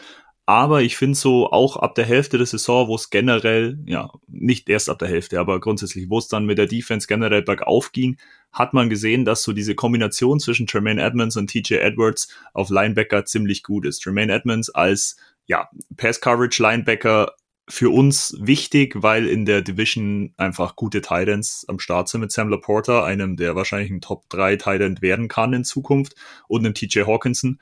Aber 0.46 0.82
ich 0.82 0.96
finde 0.96 1.16
so 1.16 1.50
auch 1.50 1.76
ab 1.76 1.94
der 1.94 2.04
Hälfte 2.04 2.36
der 2.36 2.46
Saison, 2.46 2.86
wo 2.88 2.96
es 2.96 3.08
generell, 3.08 3.78
ja, 3.86 4.10
nicht 4.28 4.68
erst 4.68 4.90
ab 4.90 4.98
der 4.98 5.08
Hälfte, 5.08 5.40
aber 5.40 5.58
grundsätzlich, 5.58 6.10
wo 6.10 6.18
es 6.18 6.28
dann 6.28 6.44
mit 6.44 6.58
der 6.58 6.66
Defense 6.66 7.06
generell 7.06 7.40
bergauf 7.40 7.92
ging, 7.92 8.18
hat 8.52 8.74
man 8.74 8.90
gesehen, 8.90 9.24
dass 9.24 9.42
so 9.42 9.54
diese 9.54 9.74
Kombination 9.74 10.38
zwischen 10.40 10.66
Tremaine 10.66 11.02
Edmonds 11.02 11.36
und 11.36 11.48
TJ 11.48 11.76
Edwards 11.76 12.28
auf 12.52 12.68
Linebacker 12.68 13.24
ziemlich 13.24 13.62
gut 13.62 13.86
ist. 13.86 14.00
Tremaine 14.00 14.32
Edmonds 14.32 14.68
als 14.68 15.16
ja, 15.46 15.70
Pass-Coverage-Linebacker 15.96 17.32
für 17.68 17.90
uns 17.90 18.36
wichtig, 18.38 19.02
weil 19.02 19.26
in 19.26 19.46
der 19.46 19.62
Division 19.62 20.34
einfach 20.36 20.76
gute 20.76 21.00
Titans 21.00 21.64
am 21.68 21.78
Start 21.78 22.08
sind 22.08 22.20
mit 22.20 22.32
Sam 22.32 22.50
Laporta, 22.50 23.04
einem, 23.04 23.36
der 23.36 23.56
wahrscheinlich 23.56 23.90
ein 23.90 24.02
Top 24.02 24.28
3 24.28 24.56
Titan 24.56 25.00
werden 25.00 25.28
kann 25.28 25.54
in 25.54 25.64
Zukunft 25.64 26.14
und 26.46 26.64
einem 26.64 26.74
TJ 26.74 27.02
Hawkinson. 27.06 27.58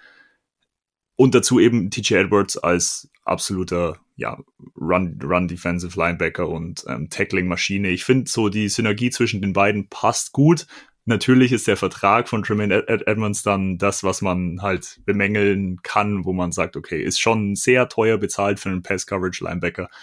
Und 1.23 1.37
dazu 1.37 1.61
eben 1.61 1.89
TJ 1.89 2.15
Edwards 2.15 2.59
als 2.59 3.09
absoluter 3.23 4.01
ja, 4.17 4.41
Run, 4.77 5.21
Run 5.23 5.47
Defensive 5.47 5.97
Linebacker 5.97 6.49
und 6.49 6.85
ähm, 6.89 7.11
Tackling 7.11 7.47
Maschine. 7.47 7.91
Ich 7.91 8.05
finde 8.05 8.29
so 8.29 8.49
die 8.49 8.69
Synergie 8.69 9.11
zwischen 9.11 9.41
den 9.41 9.53
beiden 9.53 9.87
passt 9.89 10.33
gut. 10.33 10.67
Natürlich 11.05 11.53
ist 11.53 11.69
der 11.69 11.77
Vertrag 11.77 12.29
von 12.29 12.43
Tremaine 12.43 12.89
Ed 12.89 13.07
Edmonds 13.07 13.45
dann 13.45 13.79
das, 13.79 14.03
was 14.03 14.21
man 14.21 14.63
halt 14.63 15.01
bemängeln 15.05 15.79
kann, 15.85 16.25
wo 16.25 16.33
man 16.33 16.51
sagt, 16.51 16.77
okay, 16.77 17.01
ist 17.01 17.21
schon 17.21 17.55
sehr 17.55 17.89
teuer 17.89 18.19
bezahlt 18.19 18.59
für 18.59 18.71
einen 18.71 18.83
Pass-Coverage-Linebacker. 18.83 19.83
Ja, 19.83 19.99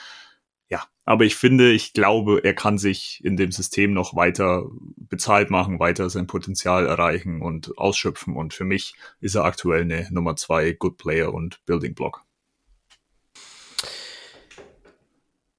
aber 1.09 1.25
ich 1.25 1.35
finde, 1.35 1.71
ich 1.71 1.93
glaube, 1.93 2.43
er 2.43 2.53
kann 2.53 2.77
sich 2.77 3.19
in 3.25 3.35
dem 3.35 3.51
System 3.51 3.93
noch 3.93 4.15
weiter 4.15 4.69
bezahlt 4.95 5.49
machen, 5.49 5.79
weiter 5.79 6.07
sein 6.11 6.27
Potenzial 6.27 6.85
erreichen 6.85 7.41
und 7.41 7.75
ausschöpfen. 7.79 8.35
Und 8.35 8.53
für 8.53 8.63
mich 8.63 8.93
ist 9.19 9.33
er 9.33 9.43
aktuell 9.43 9.81
eine 9.81 10.07
Nummer 10.11 10.35
zwei 10.35 10.71
Good 10.71 10.99
Player 10.99 11.33
und 11.33 11.65
Building 11.65 11.95
Block. 11.95 12.25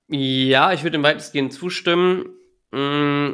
Ja, 0.06 0.72
ich 0.72 0.84
würde 0.84 0.98
dem 0.98 1.02
weitestgehend 1.02 1.52
zustimmen. 1.52 2.26
Mm, 2.70 3.30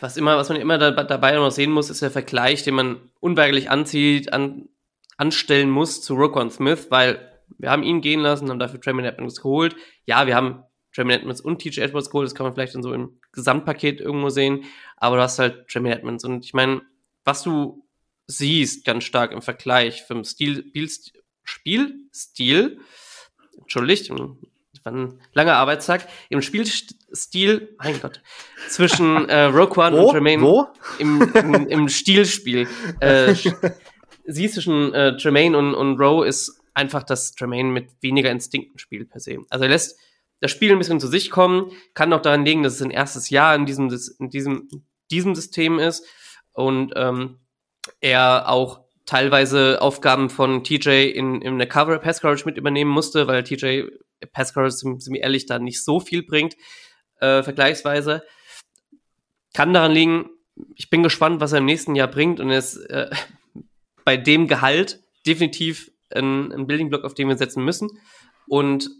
was 0.00 0.18
immer, 0.18 0.36
was 0.36 0.50
man 0.50 0.60
immer 0.60 0.76
da, 0.76 0.90
dabei 0.90 1.36
noch 1.36 1.50
sehen 1.52 1.70
muss, 1.70 1.88
ist 1.88 2.02
der 2.02 2.10
Vergleich, 2.10 2.64
den 2.64 2.74
man 2.74 2.98
unweigerlich 3.20 3.70
anzieht, 3.70 4.30
an, 4.34 4.68
anstellen 5.16 5.70
muss 5.70 6.02
zu 6.02 6.16
Roquan 6.16 6.50
Smith, 6.50 6.88
weil 6.90 7.32
wir 7.56 7.70
haben 7.70 7.82
ihn 7.82 8.02
gehen 8.02 8.20
lassen, 8.20 8.50
haben 8.50 8.58
dafür 8.58 8.82
Tremaine 8.82 9.08
Edmonds 9.08 9.40
geholt. 9.40 9.74
Ja, 10.04 10.26
wir 10.26 10.36
haben 10.36 10.64
Tremaine 10.94 11.20
Edmonds 11.20 11.40
und 11.40 11.60
TJ 11.60 11.80
Edwards 11.80 12.10
geholt, 12.10 12.26
das 12.26 12.34
kann 12.34 12.44
man 12.44 12.54
vielleicht 12.54 12.74
dann 12.74 12.82
so 12.82 12.92
im 12.92 13.18
Gesamtpaket 13.32 14.00
irgendwo 14.00 14.28
sehen, 14.28 14.64
aber 14.96 15.16
du 15.16 15.22
hast 15.22 15.38
halt 15.38 15.68
Tremaine 15.68 15.96
Edmonds 15.96 16.24
und 16.24 16.44
ich 16.44 16.54
meine, 16.54 16.82
was 17.24 17.42
du 17.42 17.84
siehst, 18.26 18.84
ganz 18.84 19.04
stark 19.04 19.32
im 19.32 19.42
Vergleich 19.42 20.04
vom 20.04 20.24
Stil, 20.24 20.64
Spielstil, 21.42 22.80
entschuldigt, 23.58 24.10
war 24.84 24.92
ein 24.92 25.20
langer 25.32 25.56
Arbeitstag, 25.56 26.06
im 26.28 26.42
Spielstil, 26.42 27.74
mein 27.78 28.00
Gott, 28.00 28.22
zwischen 28.68 29.28
äh, 29.28 29.52
Wo? 29.52 29.62
und 29.62 30.12
Jermaine 30.12 30.42
Wo? 30.42 30.66
im, 30.98 31.22
im, 31.34 31.66
im 31.68 31.88
Stilspiel. 31.88 32.68
Äh, 33.00 33.34
sie 34.26 34.48
zwischen 34.48 34.92
äh, 34.94 35.16
Jermaine 35.18 35.56
und, 35.56 35.74
und 35.74 35.98
Rowe 35.98 36.26
ist 36.26 36.60
einfach, 36.74 37.02
dass 37.02 37.34
Jermaine 37.38 37.70
mit 37.70 37.90
weniger 38.00 38.30
Instinkten 38.30 38.78
spielt 38.78 39.10
per 39.10 39.20
se. 39.20 39.38
Also 39.48 39.64
er 39.64 39.70
lässt 39.70 39.98
das 40.44 40.50
Spiel 40.50 40.72
ein 40.72 40.78
bisschen 40.78 41.00
zu 41.00 41.06
sich 41.06 41.30
kommen, 41.30 41.72
kann 41.94 42.12
auch 42.12 42.20
daran 42.20 42.44
liegen, 42.44 42.62
dass 42.62 42.74
es 42.74 42.82
ein 42.82 42.90
erstes 42.90 43.30
Jahr 43.30 43.54
in 43.54 43.64
diesem, 43.64 43.88
in 44.18 44.28
diesem, 44.28 44.68
diesem 45.10 45.34
System 45.34 45.78
ist 45.78 46.04
und 46.52 46.92
ähm, 46.96 47.38
er 48.02 48.50
auch 48.50 48.82
teilweise 49.06 49.80
Aufgaben 49.80 50.28
von 50.28 50.62
TJ 50.62 51.08
in, 51.14 51.40
in 51.40 51.56
der 51.56 51.66
Cover 51.66 51.98
Pass 51.98 52.20
Coverage 52.20 52.44
mit 52.44 52.58
übernehmen 52.58 52.90
musste, 52.90 53.26
weil 53.26 53.42
TJ 53.42 53.84
Pass 54.32 54.52
Coverage, 54.52 54.76
sind, 54.76 55.06
wir 55.06 55.22
ehrlich, 55.22 55.46
da 55.46 55.58
nicht 55.58 55.82
so 55.82 55.98
viel 55.98 56.22
bringt, 56.22 56.56
äh, 57.20 57.42
vergleichsweise. 57.42 58.22
Kann 59.54 59.72
daran 59.72 59.92
liegen, 59.92 60.28
ich 60.74 60.90
bin 60.90 61.02
gespannt, 61.02 61.40
was 61.40 61.52
er 61.52 61.60
im 61.60 61.64
nächsten 61.64 61.94
Jahr 61.94 62.08
bringt 62.08 62.38
und 62.38 62.50
er 62.50 62.58
ist 62.58 62.76
äh, 62.90 63.08
bei 64.04 64.18
dem 64.18 64.46
Gehalt 64.46 65.00
definitiv 65.26 65.90
ein, 66.10 66.52
ein 66.52 66.66
Building 66.66 66.90
Block, 66.90 67.04
auf 67.04 67.14
den 67.14 67.28
wir 67.28 67.38
setzen 67.38 67.64
müssen. 67.64 67.98
Und 68.46 68.90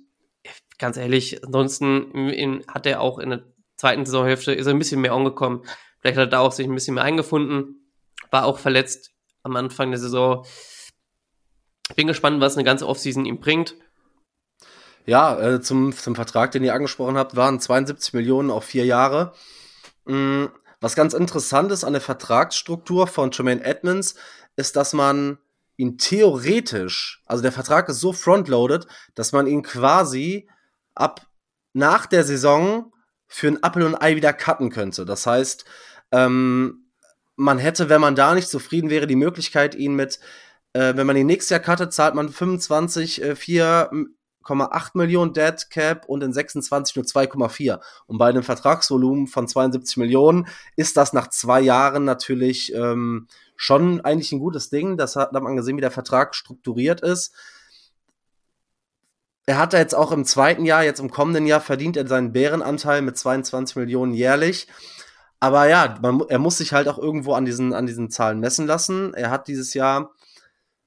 ganz 0.79 0.97
ehrlich, 0.97 1.45
ansonsten 1.45 2.13
in, 2.31 2.65
hat 2.69 2.87
er 2.87 3.01
auch 3.01 3.19
in 3.19 3.31
der 3.31 3.45
zweiten 3.77 4.07
Saisonhälfte 4.07 4.53
ist 4.53 4.67
er 4.67 4.73
ein 4.73 4.79
bisschen 4.79 5.01
mehr 5.01 5.13
angekommen. 5.13 5.65
Vielleicht 6.01 6.17
hat 6.19 6.27
er 6.27 6.31
da 6.31 6.41
auch 6.41 6.53
sich 6.53 6.67
ein 6.67 6.75
bisschen 6.75 6.95
mehr 6.95 7.05
eingefunden. 7.05 7.91
War 8.31 8.45
auch 8.45 8.59
verletzt 8.59 9.13
am 9.43 9.57
Anfang 9.57 9.91
der 9.91 10.01
Saison. 10.01 10.47
Bin 11.97 12.07
gespannt, 12.07 12.41
was 12.41 12.57
eine 12.57 12.65
ganze 12.65 12.87
Offseason 12.87 13.27
ihm 13.27 13.41
bringt. 13.41 13.75
Ja, 15.07 15.39
äh, 15.39 15.61
zum, 15.61 15.93
zum 15.93 16.15
Vertrag, 16.15 16.53
den 16.53 16.65
ihr 16.65 16.75
angesprochen 16.75 17.19
habt, 17.19 17.37
waren 17.37 17.61
72 17.61 18.15
Millionen 18.15 18.51
auf 18.51 18.65
vier 18.65 18.87
Jahre. 18.87 19.35
Mhm. 20.07 20.51
Was 20.81 20.97
ganz 20.97 21.15
interessant 21.15 21.73
ist 21.73 21.85
an 21.85 21.93
der 21.93 22.03
Vertragsstruktur 22.03 23.07
von 23.07 23.31
Jermaine 23.31 23.65
Edmonds, 23.65 24.17
ist, 24.57 24.77
dass 24.77 24.93
man 24.93 25.39
ihn 25.77 25.99
theoretisch, 25.99 27.23
also 27.27 27.43
der 27.43 27.53
Vertrag 27.53 27.89
ist 27.89 28.01
so 28.01 28.13
frontloaded, 28.13 28.87
dass 29.15 29.33
man 29.33 29.47
ihn 29.47 29.63
quasi 29.63 30.49
ab 30.95 31.27
nach 31.73 32.07
der 32.07 32.25
Saison 32.25 32.93
für 33.27 33.49
ein 33.49 33.59
Apple 33.63 33.85
und 33.85 33.97
Ei 33.97 34.17
wieder 34.17 34.33
cutten 34.33 34.71
könnte. 34.71 35.05
Das 35.05 35.27
heißt, 35.27 35.65
ähm, 36.13 36.85
man 37.37 37.59
hätte, 37.59 37.89
wenn 37.89 38.01
man 38.01 38.15
da 38.15 38.35
nicht 38.35 38.49
zufrieden 38.49 38.91
wäre, 38.91 39.07
die 39.07 39.17
Möglichkeit, 39.17 39.75
ihn 39.75 39.95
mit, 39.97 40.21
äh, 40.73 40.95
wenn 40.97 41.07
man 41.07 41.17
ihn 41.17 41.27
nächstes 41.27 41.51
Jahr 41.51 41.61
cuttet, 41.61 41.93
zahlt 41.93 42.15
man 42.15 42.29
25, 42.29 43.23
äh, 43.23 43.35
4,8 43.35 44.97
Millionen 44.97 45.33
Dead 45.33 45.69
Cap 45.71 46.07
und 46.07 46.23
in 46.23 46.33
26 46.33 46.95
nur 46.97 47.05
2,4. 47.05 47.81
Und 48.07 48.19
bei 48.19 48.29
einem 48.29 48.45
Vertragsvolumen 48.45 49.27
von 49.27 49.49
72 49.49 49.97
Millionen 49.97 50.47
ist 50.77 50.97
das 50.97 51.13
nach 51.13 51.29
zwei 51.29 51.61
Jahren 51.61 52.05
natürlich 52.05 52.73
ähm, 52.75 53.27
schon 53.57 54.01
eigentlich 54.03 54.33
ein 54.33 54.39
gutes 54.39 54.71
Ding. 54.71 54.97
Das 54.97 55.17
hat, 55.17 55.33
hat 55.33 55.43
man 55.43 55.57
gesehen, 55.57 55.77
wie 55.77 55.83
der 55.83 55.91
Vertrag 55.91 56.35
strukturiert 56.37 57.01
ist. 57.01 57.35
Er 59.47 59.59
hat 59.59 59.73
da 59.73 59.79
jetzt 59.79 59.95
auch 59.95 60.11
im 60.13 60.25
zweiten 60.25 60.65
Jahr, 60.65 60.85
jetzt 60.85 61.01
im 61.01 61.11
kommenden 61.11 61.47
Jahr, 61.47 61.61
verdient 61.61 61.97
er 61.97 62.07
seinen 62.07 62.33
Bärenanteil 62.33 63.03
mit 63.03 63.19
22 63.19 63.77
Millionen 63.77 64.15
jährlich. 64.15 64.69
Aber 65.39 65.69
ja, 65.69 65.99
man, 66.01 66.23
er 66.29 66.39
muss 66.39 66.59
sich 66.59 66.73
halt 66.73 66.89
auch 66.89 66.99
irgendwo 66.99 67.35
an 67.35 67.45
diesen, 67.45 67.75
an 67.75 67.87
diesen 67.87 68.11
Zahlen 68.11 68.41
messen 68.41 68.67
lassen. 68.67 69.13
Er 69.13 69.31
hat 69.31 69.47
dieses 69.47 69.75
Jahr 69.75 70.13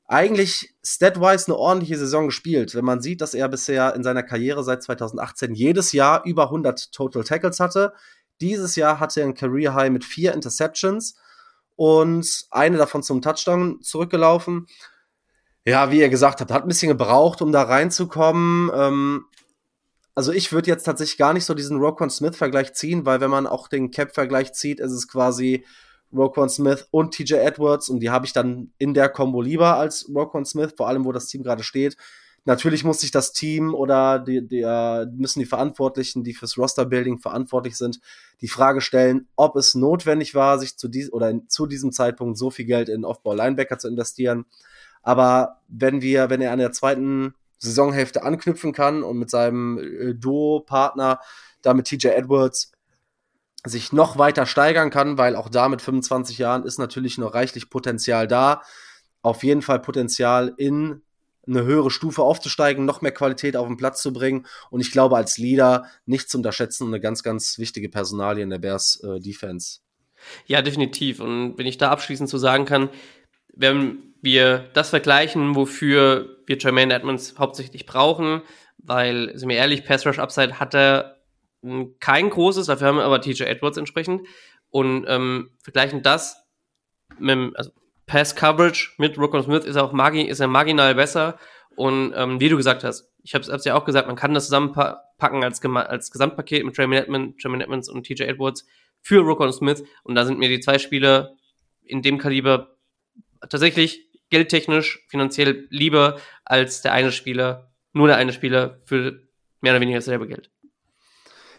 eigentlich 0.08 0.74
statwise 0.84 1.48
eine 1.48 1.58
ordentliche 1.58 1.98
Saison 1.98 2.28
gespielt. 2.28 2.74
Wenn 2.74 2.86
man 2.86 3.02
sieht, 3.02 3.22
dass 3.22 3.34
er 3.34 3.50
bisher 3.50 3.94
in 3.94 4.04
seiner 4.04 4.24
Karriere 4.24 4.64
seit 4.64 4.82
2018 4.82 5.54
jedes 5.54 5.92
Jahr 5.92 6.26
über 6.26 6.46
100 6.46 6.92
Total 6.92 7.24
Tackles 7.24 7.60
hatte. 7.60 7.94
Dieses 8.42 8.76
Jahr 8.76 9.00
hatte 9.00 9.22
er 9.22 9.28
ein 9.28 9.36
Career 9.36 9.74
High 9.74 9.92
mit 9.92 10.06
vier 10.06 10.34
Interceptions 10.34 11.16
und 11.76 12.48
eine 12.50 12.78
davon 12.78 13.04
zum 13.04 13.22
Touchdown 13.22 13.82
zurückgelaufen. 13.82 14.68
Ja, 15.68 15.92
wie 15.92 16.00
ihr 16.00 16.08
gesagt 16.08 16.40
habt, 16.40 16.50
hat 16.50 16.62
ein 16.62 16.70
bisschen 16.70 16.88
gebraucht, 16.88 17.42
um 17.42 17.52
da 17.52 17.64
reinzukommen. 17.64 18.72
Ähm, 18.74 19.26
also 20.16 20.32
ich 20.32 20.54
würde 20.54 20.70
jetzt 20.70 20.86
tatsächlich 20.86 21.18
gar 21.18 21.34
nicht 21.34 21.44
so 21.44 21.54
diesen 21.54 21.78
Roquan 21.78 22.10
Smith-Vergleich 22.10 22.74
ziehen, 22.74 23.06
weil 23.06 23.20
wenn 23.20 23.30
man 23.30 23.46
auch 23.46 23.68
den 23.68 23.92
Cap-Vergleich 23.92 24.54
zieht, 24.54 24.80
ist 24.80 24.94
es 24.94 25.10
quasi 25.10 25.66
Roquan 26.14 26.48
Smith 26.48 26.88
und 26.92 27.14
TJ 27.14 27.34
Edwards 27.34 27.90
und 27.90 28.00
die 28.00 28.10
habe 28.10 28.26
ich 28.26 28.32
dann 28.32 28.72
in 28.78 28.94
der 28.94 29.10
Combo 29.10 29.42
lieber 29.42 29.76
als 29.76 30.08
Roquan 30.08 30.46
Smith, 30.46 30.74
vor 30.78 30.88
allem 30.88 31.04
wo 31.04 31.12
das 31.12 31.28
Team 31.28 31.44
gerade 31.44 31.64
steht. 31.64 31.98
Natürlich 32.46 32.86
muss 32.86 33.02
sich 33.02 33.12
das 33.12 33.34
Team 33.34 33.76
oder 33.76 34.20
die, 34.20 34.48
die, 34.48 34.64
müssen 35.18 35.40
die 35.42 35.46
Verantwortlichen, 35.46 36.24
die 36.24 36.34
fürs 36.34 36.58
Roster-Building 36.58 37.20
verantwortlich 37.20 37.76
sind, 37.76 38.00
die 38.40 38.48
Frage 38.48 38.80
stellen, 38.80 39.28
ob 39.36 39.58
es 39.58 39.76
notwendig 39.76 40.34
war, 40.34 40.60
sich 40.60 40.78
zu, 40.78 40.88
dies 40.88 41.12
oder 41.12 41.30
in, 41.30 41.50
zu 41.50 41.66
diesem 41.66 41.92
Zeitpunkt 41.92 42.38
so 42.38 42.52
viel 42.52 42.64
Geld 42.64 42.88
in 42.88 43.04
Off-Ball-Linebacker 43.04 43.78
zu 43.78 43.90
investieren. 43.90 44.46
Aber 45.08 45.62
wenn 45.70 46.02
wir, 46.02 46.30
wenn 46.30 46.42
er 46.42 46.52
an 46.52 46.60
der 46.60 46.74
zweiten 46.74 47.34
Saisonhälfte 47.60 48.24
anknüpfen 48.24 48.74
kann 48.74 49.04
und 49.04 49.18
mit 49.18 49.30
seinem 49.30 49.78
äh, 49.78 50.14
Duo-Partner, 50.14 51.22
da 51.62 51.74
mit 51.74 51.86
TJ 51.86 52.08
Edwards, 52.08 52.74
sich 53.66 53.94
noch 53.94 54.18
weiter 54.18 54.46
steigern 54.46 54.90
kann, 54.90 55.18
weil 55.18 55.38
auch 55.38 55.48
da 55.48 55.70
mit 55.70 55.82
25 55.82 56.40
Jahren 56.40 56.66
ist 56.66 56.78
natürlich 56.78 57.18
noch 57.18 57.34
reichlich 57.34 57.70
Potenzial 57.70 58.28
da. 58.28 58.64
Auf 59.22 59.44
jeden 59.44 59.62
Fall 59.62 59.80
Potenzial 59.80 60.54
in 60.58 61.04
eine 61.48 61.64
höhere 61.64 61.90
Stufe 61.90 62.22
aufzusteigen, 62.22 62.84
noch 62.84 63.00
mehr 63.00 63.14
Qualität 63.14 63.56
auf 63.56 63.66
den 63.66 63.78
Platz 63.78 64.02
zu 64.02 64.12
bringen. 64.12 64.46
Und 64.72 64.82
ich 64.82 64.92
glaube, 64.92 65.16
als 65.16 65.38
Leader 65.38 65.86
nicht 66.06 66.30
zu 66.30 66.38
unterschätzen 66.38 66.88
eine 66.88 67.00
ganz, 67.00 67.24
ganz 67.24 67.58
wichtige 67.60 67.88
Personalie 67.88 68.44
in 68.44 68.50
der 68.50 68.60
Bears 68.60 69.02
äh, 69.06 69.22
Defense. 69.22 69.80
Ja, 70.48 70.62
definitiv. 70.62 71.22
Und 71.22 71.58
wenn 71.58 71.66
ich 71.66 71.78
da 71.78 71.92
abschließend 71.92 72.28
zu 72.28 72.38
sagen 72.38 72.66
kann, 72.66 72.90
wenn 73.54 74.07
wir 74.22 74.70
das 74.74 74.90
vergleichen, 74.90 75.56
wofür 75.56 76.38
wir 76.46 76.58
Jermaine 76.58 76.94
Edmonds 76.94 77.36
hauptsächlich 77.38 77.86
brauchen, 77.86 78.42
weil, 78.78 79.38
sind 79.38 79.50
wir 79.50 79.58
ehrlich, 79.58 79.86
Pass 79.86 80.06
Rush 80.06 80.20
Upside 80.20 80.60
hat 80.60 80.74
er 80.74 81.18
kein 82.00 82.30
großes, 82.30 82.68
dafür 82.68 82.88
haben 82.88 82.98
wir 82.98 83.04
aber 83.04 83.22
TJ 83.22 83.44
Edwards 83.44 83.78
entsprechend. 83.78 84.28
Und 84.70 85.06
ähm, 85.08 85.52
vergleichen 85.64 86.04
das 86.04 86.44
mit, 87.20 87.56
also 87.56 87.72
Pass 88.06 88.36
Coverage 88.36 88.92
mit 88.98 89.18
Rockon 89.18 89.44
Smith 89.44 89.66
ist 89.66 89.76
auch 89.76 89.92
margi 89.92 90.22
ist 90.22 90.40
er 90.40 90.48
marginal 90.48 90.96
besser. 90.96 91.38
Und 91.76 92.14
ähm, 92.16 92.40
wie 92.40 92.50
du 92.50 92.58
gesagt 92.58 92.84
hast, 92.84 93.12
ich 93.24 93.36
habe 93.36 93.44
es 93.44 93.66
ja 93.66 93.76
auch 93.76 93.86
gesagt, 93.86 94.08
man 94.08 94.16
kann 94.16 94.34
das 94.34 94.46
zusammenpacken 94.46 95.44
als, 95.44 95.64
als 95.64 96.12
Gesamtpaket 96.12 96.66
mit 96.66 96.78
Jermaine 96.78 97.04
Edmonds, 97.04 97.44
Edmonds 97.44 97.90
und 97.90 98.06
TJ 98.06 98.24
Edwards 98.24 98.66
für 99.02 99.20
Rockon 99.20 99.52
Smith. 99.52 99.84
Und 100.04 100.16
da 100.16 100.26
sind 100.26 100.40
mir 100.40 100.50
die 100.50 100.60
zwei 100.60 100.80
Spieler 100.80 101.36
in 101.84 102.02
dem 102.02 102.18
Kaliber 102.18 102.78
tatsächlich 103.50 104.07
geldtechnisch, 104.30 105.06
finanziell 105.08 105.68
lieber 105.70 106.20
als 106.46 106.82
der 106.82 106.94
eine 106.94 107.12
Spieler, 107.12 107.72
nur 107.94 108.08
der 108.08 108.18
eine 108.18 108.34
Spieler 108.34 108.82
für 108.86 109.22
mehr 109.62 109.74
oder 109.74 109.82
weniger 109.82 110.00
dasselbe 110.00 110.28
Geld. 110.28 110.52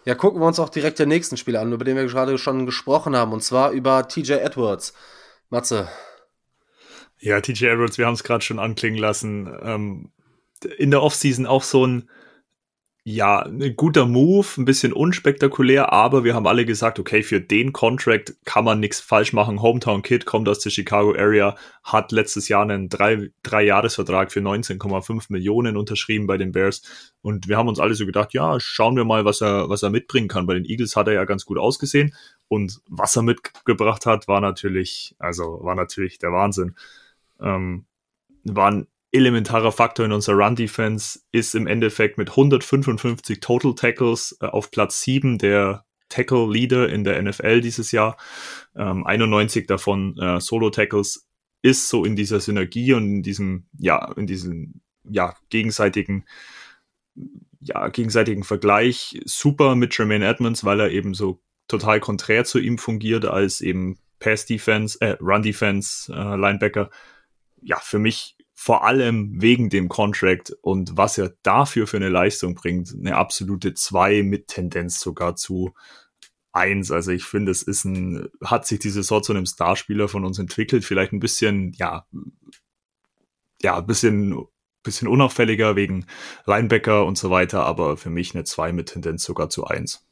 Ja, 0.04 0.14
gucken 0.14 0.40
wir 0.40 0.46
uns 0.46 0.58
auch 0.58 0.68
direkt 0.68 0.98
den 0.98 1.08
nächsten 1.08 1.36
Spieler 1.36 1.60
an, 1.60 1.72
über 1.72 1.84
den 1.84 1.96
wir 1.96 2.06
gerade 2.06 2.38
schon 2.38 2.66
gesprochen 2.66 3.16
haben, 3.16 3.32
und 3.32 3.42
zwar 3.42 3.72
über 3.72 4.08
TJ 4.08 4.32
Edwards. 4.34 4.94
Matze. 5.50 5.88
Ja, 7.18 7.40
TJ 7.40 7.66
Edwards, 7.66 7.98
wir 7.98 8.06
haben 8.06 8.14
es 8.14 8.22
gerade 8.22 8.44
schon 8.44 8.58
anklingen 8.58 8.98
lassen. 8.98 9.52
Ähm, 9.62 10.12
in 10.76 10.90
der 10.90 11.02
Offseason 11.02 11.46
auch 11.46 11.62
so 11.62 11.86
ein 11.86 12.08
ja, 13.04 13.40
ein 13.40 13.74
guter 13.74 14.04
Move, 14.06 14.46
ein 14.58 14.66
bisschen 14.66 14.92
unspektakulär, 14.92 15.92
aber 15.92 16.24
wir 16.24 16.34
haben 16.34 16.46
alle 16.46 16.66
gesagt, 16.66 16.98
okay, 16.98 17.22
für 17.22 17.40
den 17.40 17.72
Contract 17.72 18.34
kann 18.44 18.64
man 18.64 18.80
nichts 18.80 19.00
falsch 19.00 19.32
machen. 19.32 19.62
Hometown 19.62 20.02
Kid 20.02 20.26
kommt 20.26 20.46
aus 20.46 20.58
der 20.58 20.70
Chicago 20.70 21.14
Area, 21.14 21.56
hat 21.82 22.12
letztes 22.12 22.48
Jahr 22.48 22.62
einen 22.62 22.90
drei, 22.90 23.30
drei 23.42 23.64
für 23.88 24.40
19,5 24.40 25.26
Millionen 25.30 25.78
unterschrieben 25.78 26.26
bei 26.26 26.36
den 26.36 26.52
Bears. 26.52 26.82
Und 27.22 27.48
wir 27.48 27.56
haben 27.56 27.68
uns 27.68 27.80
alle 27.80 27.94
so 27.94 28.04
gedacht, 28.04 28.34
ja, 28.34 28.60
schauen 28.60 28.96
wir 28.96 29.04
mal, 29.04 29.24
was 29.24 29.40
er, 29.40 29.70
was 29.70 29.82
er 29.82 29.90
mitbringen 29.90 30.28
kann. 30.28 30.46
Bei 30.46 30.54
den 30.54 30.66
Eagles 30.66 30.94
hat 30.94 31.06
er 31.06 31.14
ja 31.14 31.24
ganz 31.24 31.46
gut 31.46 31.56
ausgesehen. 31.56 32.14
Und 32.48 32.80
was 32.90 33.16
er 33.16 33.22
mitgebracht 33.22 34.04
hat, 34.04 34.28
war 34.28 34.42
natürlich, 34.42 35.14
also 35.18 35.60
war 35.62 35.74
natürlich 35.74 36.18
der 36.18 36.32
Wahnsinn. 36.32 36.74
Ähm, 37.40 37.86
waren 38.44 38.86
elementarer 39.12 39.72
Faktor 39.72 40.06
in 40.06 40.12
unserer 40.12 40.36
Run-Defense 40.36 41.20
ist 41.32 41.54
im 41.54 41.66
Endeffekt 41.66 42.18
mit 42.18 42.30
155 42.30 43.40
Total 43.40 43.74
Tackles 43.74 44.36
äh, 44.40 44.46
auf 44.46 44.70
Platz 44.70 45.02
7 45.02 45.38
der 45.38 45.84
Tackle-Leader 46.08 46.88
in 46.88 47.04
der 47.04 47.20
NFL 47.22 47.60
dieses 47.60 47.92
Jahr. 47.92 48.16
Ähm, 48.76 49.06
91 49.06 49.66
davon 49.66 50.16
äh, 50.18 50.40
Solo-Tackles 50.40 51.26
ist 51.62 51.88
so 51.88 52.04
in 52.04 52.16
dieser 52.16 52.40
Synergie 52.40 52.94
und 52.94 53.04
in 53.04 53.22
diesem, 53.22 53.66
ja, 53.78 54.12
in 54.16 54.26
diesem, 54.26 54.80
ja, 55.04 55.34
gegenseitigen, 55.50 56.24
ja, 57.60 57.88
gegenseitigen 57.88 58.44
Vergleich 58.44 59.20
super 59.24 59.74
mit 59.74 59.96
Jermaine 59.96 60.26
Edmonds, 60.26 60.64
weil 60.64 60.80
er 60.80 60.90
eben 60.90 61.14
so 61.14 61.40
total 61.66 62.00
konträr 62.00 62.44
zu 62.44 62.58
ihm 62.58 62.78
fungiert 62.78 63.24
als 63.24 63.60
eben 63.60 63.98
Pass-Defense, 64.20 64.98
äh, 65.00 65.16
Run-Defense, 65.20 66.12
äh, 66.12 66.36
Linebacker. 66.36 66.90
Ja, 67.60 67.78
für 67.80 67.98
mich 67.98 68.37
vor 68.60 68.82
allem 68.84 69.40
wegen 69.40 69.70
dem 69.70 69.88
Contract 69.88 70.50
und 70.62 70.96
was 70.96 71.16
er 71.16 71.32
dafür 71.44 71.86
für 71.86 71.98
eine 71.98 72.08
Leistung 72.08 72.56
bringt, 72.56 72.92
eine 72.92 73.14
absolute 73.14 73.72
2 73.72 74.24
mit 74.24 74.48
Tendenz 74.48 74.98
sogar 74.98 75.36
zu 75.36 75.74
1. 76.50 76.90
Also 76.90 77.12
ich 77.12 77.22
finde, 77.22 77.52
es 77.52 77.62
ist 77.62 77.84
ein, 77.84 78.28
hat 78.42 78.66
sich 78.66 78.80
diese 78.80 79.04
Saison 79.04 79.22
zu 79.22 79.32
einem 79.32 79.46
Starspieler 79.46 80.08
von 80.08 80.24
uns 80.24 80.40
entwickelt, 80.40 80.84
vielleicht 80.84 81.12
ein 81.12 81.20
bisschen, 81.20 81.72
ja, 81.74 82.04
ja, 83.62 83.78
ein 83.78 83.86
bisschen, 83.86 84.44
bisschen 84.82 85.06
unauffälliger 85.06 85.76
wegen 85.76 86.06
Linebacker 86.44 87.06
und 87.06 87.16
so 87.16 87.30
weiter, 87.30 87.64
aber 87.64 87.96
für 87.96 88.10
mich 88.10 88.34
eine 88.34 88.42
2 88.42 88.72
mit 88.72 88.88
Tendenz 88.88 89.22
sogar 89.22 89.50
zu 89.50 89.68
1. 89.68 90.04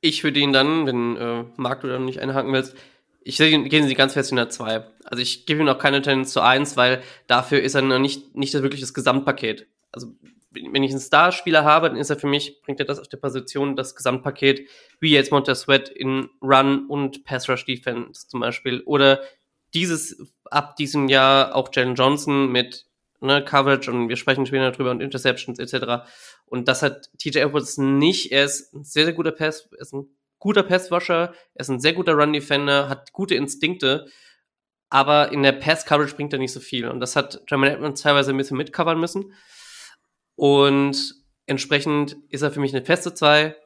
Ich 0.00 0.24
würde 0.24 0.40
ihn 0.40 0.54
dann, 0.54 0.86
wenn 0.86 1.16
äh, 1.18 1.44
Marc 1.56 1.82
du 1.82 1.88
dann 1.88 2.06
nicht 2.06 2.20
einhaken 2.20 2.54
willst, 2.54 2.74
ich 3.26 3.38
gehen 3.38 3.88
sie 3.88 3.94
ganz 3.94 4.12
fest 4.12 4.30
in 4.30 4.36
der 4.36 4.50
2. 4.50 4.84
Also 5.04 5.20
ich 5.20 5.46
gebe 5.46 5.60
ihm 5.60 5.68
auch 5.68 5.78
keine 5.78 6.00
Tendenz 6.00 6.32
zu 6.32 6.40
1, 6.40 6.76
weil 6.76 7.02
dafür 7.26 7.60
ist 7.60 7.74
er 7.74 7.82
noch 7.82 7.98
nicht, 7.98 8.36
nicht 8.36 8.54
das 8.54 8.94
Gesamtpaket. 8.94 9.66
Also 9.90 10.14
wenn 10.52 10.84
ich 10.84 10.92
einen 10.92 11.00
Starspieler 11.00 11.64
habe, 11.64 11.88
dann 11.88 11.98
ist 11.98 12.08
er 12.08 12.16
für 12.16 12.28
mich, 12.28 12.62
bringt 12.62 12.78
er 12.78 12.86
das 12.86 13.00
auf 13.00 13.08
der 13.08 13.16
Position, 13.16 13.74
das 13.74 13.96
Gesamtpaket, 13.96 14.68
wie 15.00 15.10
jetzt 15.10 15.32
Montez 15.32 15.62
Sweat 15.62 15.88
in 15.88 16.28
Run 16.40 16.86
und 16.86 17.24
Pass 17.24 17.48
Rush 17.48 17.64
Defense 17.64 18.28
zum 18.28 18.40
Beispiel. 18.40 18.80
Oder 18.82 19.20
dieses, 19.74 20.16
ab 20.44 20.76
diesem 20.76 21.08
Jahr 21.08 21.56
auch 21.56 21.70
Jalen 21.74 21.96
Johnson 21.96 22.52
mit 22.52 22.86
ne, 23.20 23.44
Coverage 23.44 23.90
und 23.90 24.08
wir 24.08 24.16
sprechen 24.16 24.46
später 24.46 24.70
darüber 24.70 24.92
und 24.92 25.02
Interceptions 25.02 25.58
etc. 25.58 26.08
Und 26.46 26.68
das 26.68 26.82
hat 26.82 27.10
TJ 27.18 27.38
Edwards 27.38 27.76
nicht. 27.76 28.30
Er 28.30 28.44
ist 28.44 28.72
ein 28.72 28.84
sehr, 28.84 29.04
sehr 29.04 29.14
guter 29.14 29.32
Pass, 29.32 29.68
er 29.72 29.80
ist 29.80 29.92
ein 29.92 30.06
guter 30.46 30.62
Passwasher, 30.62 31.34
er 31.54 31.60
ist 31.60 31.70
ein 31.70 31.80
sehr 31.80 31.92
guter 31.92 32.12
Run-Defender, 32.14 32.88
hat 32.88 33.12
gute 33.12 33.34
Instinkte, 33.34 34.06
aber 34.90 35.32
in 35.32 35.42
der 35.42 35.50
Pass-Coverage 35.50 36.14
bringt 36.14 36.32
er 36.32 36.38
nicht 36.38 36.52
so 36.52 36.60
viel. 36.60 36.86
Und 36.86 37.00
das 37.00 37.16
hat 37.16 37.42
Jamal 37.48 37.70
Edmonds 37.70 38.02
teilweise 38.02 38.30
ein 38.30 38.36
bisschen 38.36 38.56
mitcovern 38.56 39.00
müssen. 39.00 39.32
Und 40.36 41.16
entsprechend 41.46 42.16
ist 42.30 42.42
er 42.42 42.52
für 42.52 42.60
mich 42.60 42.72
eine 42.72 42.84
feste 42.84 43.12
2, 43.12 43.56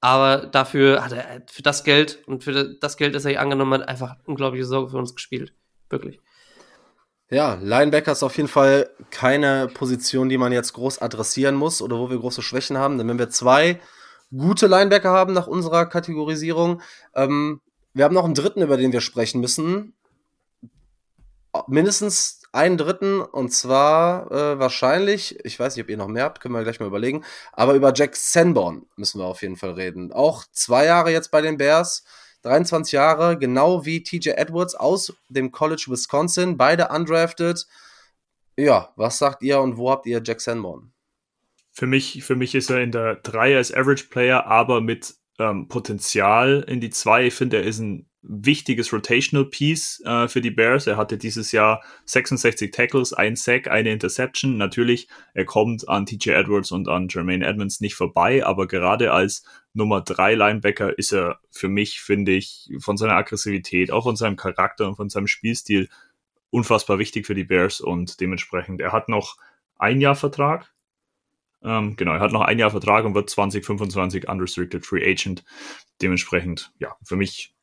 aber 0.00 0.46
dafür 0.46 1.04
hat 1.04 1.10
er 1.10 1.42
für 1.50 1.62
das 1.62 1.82
Geld 1.82 2.22
und 2.28 2.44
für 2.44 2.76
das 2.78 2.96
Geld, 2.96 3.16
das 3.16 3.24
er 3.24 3.32
hier 3.32 3.40
angenommen 3.40 3.80
hat, 3.80 3.88
einfach 3.88 4.14
unglaubliche 4.24 4.66
Sorge 4.66 4.92
für 4.92 4.98
uns 4.98 5.16
gespielt. 5.16 5.52
Wirklich. 5.90 6.20
Ja, 7.28 7.54
Linebacker 7.60 8.12
ist 8.12 8.22
auf 8.22 8.36
jeden 8.36 8.48
Fall 8.48 8.88
keine 9.10 9.66
Position, 9.66 10.28
die 10.28 10.38
man 10.38 10.52
jetzt 10.52 10.74
groß 10.74 11.02
adressieren 11.02 11.56
muss 11.56 11.82
oder 11.82 11.98
wo 11.98 12.08
wir 12.08 12.18
große 12.18 12.42
Schwächen 12.42 12.78
haben. 12.78 12.98
Denn 12.98 13.08
wenn 13.08 13.18
wir 13.18 13.30
zwei 13.30 13.80
gute 14.36 14.66
Linebacker 14.66 15.10
haben 15.10 15.32
nach 15.32 15.46
unserer 15.46 15.86
Kategorisierung. 15.86 16.80
Ähm, 17.14 17.60
wir 17.94 18.04
haben 18.04 18.14
noch 18.14 18.24
einen 18.24 18.34
dritten, 18.34 18.62
über 18.62 18.76
den 18.76 18.92
wir 18.92 19.00
sprechen 19.00 19.40
müssen. 19.40 19.94
Mindestens 21.66 22.42
einen 22.52 22.78
dritten 22.78 23.20
und 23.20 23.50
zwar 23.52 24.30
äh, 24.30 24.58
wahrscheinlich, 24.58 25.38
ich 25.44 25.58
weiß 25.58 25.76
nicht, 25.76 25.84
ob 25.84 25.90
ihr 25.90 25.96
noch 25.96 26.08
mehr 26.08 26.24
habt, 26.24 26.40
können 26.40 26.54
wir 26.54 26.62
gleich 26.62 26.80
mal 26.80 26.86
überlegen, 26.86 27.24
aber 27.52 27.74
über 27.74 27.92
Jack 27.94 28.16
Sanborn 28.16 28.86
müssen 28.96 29.18
wir 29.20 29.26
auf 29.26 29.42
jeden 29.42 29.56
Fall 29.56 29.72
reden. 29.72 30.12
Auch 30.12 30.44
zwei 30.52 30.84
Jahre 30.84 31.10
jetzt 31.10 31.30
bei 31.30 31.40
den 31.40 31.58
Bears, 31.58 32.04
23 32.42 32.92
Jahre, 32.92 33.38
genau 33.38 33.84
wie 33.84 34.02
TJ 34.02 34.30
Edwards 34.30 34.74
aus 34.74 35.14
dem 35.28 35.50
College 35.50 35.86
Wisconsin, 35.88 36.56
beide 36.56 36.88
undrafted. 36.88 37.66
Ja, 38.56 38.92
was 38.96 39.18
sagt 39.18 39.42
ihr 39.42 39.60
und 39.60 39.76
wo 39.76 39.90
habt 39.90 40.06
ihr 40.06 40.20
Jack 40.24 40.40
Sanborn? 40.40 40.92
Für 41.78 41.86
mich, 41.86 42.24
für 42.24 42.34
mich 42.34 42.56
ist 42.56 42.70
er 42.70 42.82
in 42.82 42.90
der 42.90 43.14
3 43.14 43.56
als 43.56 43.72
Average 43.72 44.06
Player, 44.10 44.44
aber 44.46 44.80
mit 44.80 45.14
ähm, 45.38 45.68
Potenzial 45.68 46.64
in 46.66 46.80
die 46.80 46.90
2. 46.90 47.28
Ich 47.28 47.34
finde, 47.34 47.58
er 47.58 47.62
ist 47.62 47.78
ein 47.78 48.10
wichtiges 48.20 48.92
Rotational 48.92 49.44
Piece 49.44 50.02
äh, 50.04 50.26
für 50.26 50.40
die 50.40 50.50
Bears. 50.50 50.88
Er 50.88 50.96
hatte 50.96 51.18
dieses 51.18 51.52
Jahr 51.52 51.84
66 52.06 52.72
Tackles, 52.72 53.12
ein 53.12 53.36
Sack, 53.36 53.68
eine 53.68 53.92
Interception. 53.92 54.56
Natürlich, 54.56 55.06
er 55.34 55.44
kommt 55.44 55.88
an 55.88 56.04
TJ 56.04 56.30
Edwards 56.30 56.72
und 56.72 56.88
an 56.88 57.06
Jermaine 57.08 57.46
Edmonds 57.46 57.80
nicht 57.80 57.94
vorbei, 57.94 58.44
aber 58.44 58.66
gerade 58.66 59.12
als 59.12 59.44
Nummer 59.72 60.00
3 60.00 60.34
Linebacker 60.34 60.98
ist 60.98 61.12
er 61.12 61.38
für 61.52 61.68
mich, 61.68 62.00
finde 62.00 62.32
ich, 62.32 62.72
von 62.80 62.96
seiner 62.96 63.14
Aggressivität, 63.14 63.92
auch 63.92 64.02
von 64.02 64.16
seinem 64.16 64.34
Charakter 64.34 64.88
und 64.88 64.96
von 64.96 65.10
seinem 65.10 65.28
Spielstil 65.28 65.88
unfassbar 66.50 66.98
wichtig 66.98 67.24
für 67.24 67.36
die 67.36 67.44
Bears 67.44 67.80
und 67.80 68.20
dementsprechend, 68.20 68.80
er 68.80 68.90
hat 68.90 69.08
noch 69.08 69.36
ein 69.76 70.00
Jahr 70.00 70.16
Vertrag, 70.16 70.74
ähm, 71.62 71.96
genau, 71.96 72.14
er 72.14 72.20
hat 72.20 72.32
noch 72.32 72.42
ein 72.42 72.58
Jahr 72.58 72.70
Vertrag 72.70 73.04
und 73.04 73.14
wird 73.14 73.30
2025 73.30 74.28
Unrestricted 74.28 74.86
Free 74.86 75.08
Agent. 75.10 75.44
Dementsprechend, 76.00 76.72
ja, 76.78 76.96
für 77.02 77.16
mich 77.16 77.54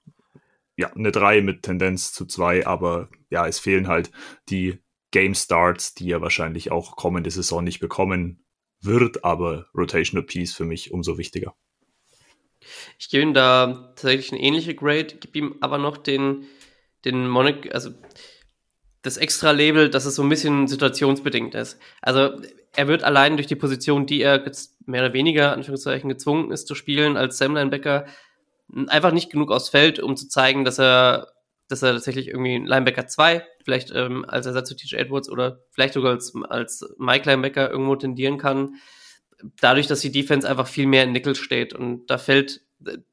ja, 0.78 0.92
eine 0.92 1.12
3 1.12 1.42
mit 1.42 1.64
Tendenz 1.64 2.14
zu 2.14 2.26
2, 2.26 2.68
aber 2.68 3.10
ja, 3.30 3.48
es 3.48 3.60
fehlen 3.60 3.88
halt 3.88 4.12
die 4.50 4.80
Game 5.12 5.34
Starts, 5.34 5.94
die 5.94 6.12
er 6.12 6.22
wahrscheinlich 6.22 6.72
auch 6.72 6.98
kommende 6.98 7.32
Saison 7.32 7.64
nicht 7.64 7.80
bekommen 7.80 8.44
wird, 8.82 9.24
aber 9.24 9.68
Rotational 9.74 10.26
Piece 10.26 10.54
für 10.54 10.66
mich 10.66 10.92
umso 10.92 11.18
wichtiger. 11.18 11.56
Ich 13.00 13.10
gebe 13.10 13.24
ihm 13.24 13.34
da 13.34 13.94
tatsächlich 13.96 14.34
eine 14.34 14.42
ähnliche 14.42 14.76
Grade, 14.76 15.16
gebe 15.16 15.38
ihm 15.38 15.56
aber 15.62 15.78
noch 15.78 15.98
den, 15.98 16.46
den 17.06 17.30
Monik, 17.30 17.74
also 17.74 17.92
das 19.06 19.18
extra 19.18 19.52
Label, 19.52 19.90
dass 19.90 20.06
es 20.06 20.16
so 20.16 20.24
ein 20.24 20.30
bisschen 20.30 20.68
situationsbedingt 20.68 21.54
ist. 21.54 21.80
Also 22.02 22.42
er 22.76 22.88
wird 22.88 23.04
allein 23.04 23.38
durch 23.38 23.48
die 23.48 23.56
Position, 23.56 24.06
die 24.08 24.22
er 24.22 24.44
jetzt 24.44 24.88
mehr 24.88 25.04
oder 25.04 25.14
weniger, 25.14 25.54
Anführungszeichen, 25.54 26.10
gezwungen 26.10 26.52
ist 26.52 26.68
zu 26.68 26.74
spielen 26.74 27.16
als 27.16 27.38
Sam 27.38 27.56
Linebacker, 27.56 28.06
einfach 28.88 29.12
nicht 29.12 29.32
genug 29.32 29.52
aufs 29.52 29.70
Feld, 29.70 30.00
um 30.00 30.18
zu 30.18 30.28
zeigen, 30.28 30.66
dass 30.66 30.80
er, 30.80 31.28
dass 31.68 31.84
er 31.84 31.94
tatsächlich 31.94 32.30
irgendwie 32.30 32.58
Linebacker 32.58 33.06
2, 33.06 33.46
vielleicht 33.64 33.92
ähm, 33.94 34.26
als 34.28 34.48
Ersatz 34.48 34.70
zu 34.70 34.76
TJ 34.76 34.96
Edwards 34.96 35.30
oder 35.30 35.60
vielleicht 35.72 35.94
sogar 35.94 36.14
als, 36.14 36.34
als 36.50 36.84
Mike 36.98 37.30
Linebacker 37.30 37.70
irgendwo 37.70 37.96
tendieren 37.96 38.40
kann. 38.40 38.76
Dadurch, 39.62 39.86
dass 39.86 40.00
die 40.00 40.12
Defense 40.12 40.50
einfach 40.50 40.68
viel 40.68 40.88
mehr 40.88 41.04
in 41.04 41.12
Nickel 41.12 41.36
steht 41.36 41.74
und 41.74 42.08
da 42.08 42.18
fällt 42.18 42.62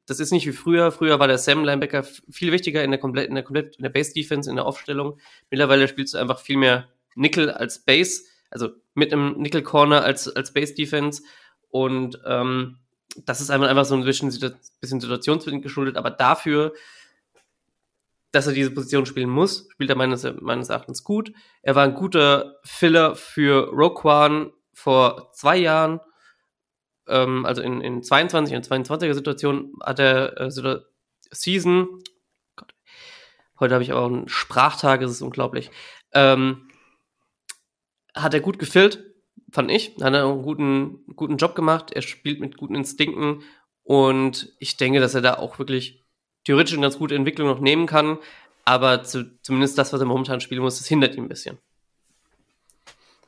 das 0.07 0.21
ist 0.21 0.33
nicht 0.33 0.47
wie 0.47 0.53
früher. 0.53 0.93
Früher 0.93 1.19
war 1.19 1.29
der 1.29 1.39
Sam 1.39 1.65
Linebacker 1.65 2.03
viel 2.03 2.53
wichtiger 2.53 2.85
in 2.85 2.91
der 2.91 3.01
komplett, 3.01 3.29
in 3.29 3.35
der 3.35 3.45
komplett, 3.45 3.77
in 3.77 3.83
der 3.83 3.91
Base 3.91 4.13
Defense, 4.13 4.49
in 4.49 4.57
der 4.57 4.67
Aufstellung. 4.67 5.19
Mittlerweile 5.51 5.89
spielst 5.89 6.15
du 6.15 6.19
einfach 6.19 6.41
viel 6.41 6.57
mehr 6.57 6.89
Nickel 7.15 7.51
als 7.51 7.85
Base 7.85 8.23
also 8.53 8.71
mit 8.95 9.13
einem 9.13 9.33
Nickel 9.39 9.63
Corner 9.63 10.05
als, 10.05 10.29
als 10.29 10.53
Base 10.53 10.75
Defense. 10.75 11.23
Und 11.71 12.21
ähm, 12.27 12.79
das 13.25 13.41
ist 13.41 13.51
einfach, 13.51 13.69
einfach 13.69 13.87
so 13.87 13.97
ein 13.97 14.05
bisschen, 14.05 14.29
bisschen 14.81 15.01
situationsbedingt 15.01 15.63
geschuldet, 15.63 15.97
aber 15.97 16.11
dafür, 16.11 16.75
dass 18.31 18.47
er 18.47 18.53
diese 18.53 18.71
Position 18.71 19.07
spielen 19.07 19.29
muss, 19.29 19.69
spielt 19.73 19.91
er 19.91 19.97
meines, 19.97 20.27
meines 20.41 20.69
Erachtens 20.69 21.03
gut. 21.03 21.33
Er 21.63 21.75
war 21.75 21.85
ein 21.85 21.95
guter 21.95 22.57
Filler 22.63 23.17
für 23.17 23.69
Roquan 23.69 24.53
vor 24.73 25.31
zwei 25.33 25.57
Jahren, 25.59 26.01
ähm, 27.09 27.45
also 27.47 27.63
in, 27.63 27.81
in 27.81 28.03
22 28.03 28.55
und 28.55 28.67
22er 28.67 29.15
Situation 29.15 29.73
hat 29.83 29.99
er 29.99 30.41
äh, 30.41 30.81
Season, 31.31 31.89
Gott, 32.57 32.75
heute 33.61 33.75
habe 33.75 33.85
ich 33.85 33.93
auch 33.93 34.07
einen 34.07 34.29
Sprachtag, 34.29 35.03
es 35.03 35.11
ist 35.11 35.23
unglaublich, 35.23 35.71
ähm, 36.13 36.69
hat 38.15 38.35
er 38.35 38.41
gut 38.41 38.59
gefüllt, 38.59 39.13
fand 39.51 39.71
ich. 39.71 39.97
Hat 40.01 40.15
er 40.15 40.25
einen 40.25 40.43
guten, 40.43 41.05
guten 41.15 41.37
Job 41.37 41.55
gemacht. 41.55 41.93
Er 41.93 42.03
spielt 42.03 42.41
mit 42.41 42.57
guten 42.57 42.75
Instinkten 42.75 43.43
und 43.85 44.53
ich 44.59 44.77
denke, 44.77 45.01
dass 45.01 45.15
er 45.15 45.21
da 45.21 45.35
auch 45.35 45.59
wirklich 45.59 46.05
theoretisch 46.45 46.75
eine 46.75 46.83
ganz 46.83 46.99
gute 46.99 47.15
Entwicklung 47.15 47.49
noch 47.49 47.61
nehmen 47.61 47.87
kann. 47.87 48.19
Aber 48.65 49.03
zu, 49.03 49.39
zumindest 49.43 49.77
das, 49.79 49.93
was 49.93 50.01
er 50.01 50.07
momentan 50.07 50.41
spielen 50.41 50.63
muss, 50.63 50.79
das 50.79 50.89
hindert 50.89 51.15
ihn 51.17 51.25
ein 51.25 51.29
bisschen. 51.29 51.59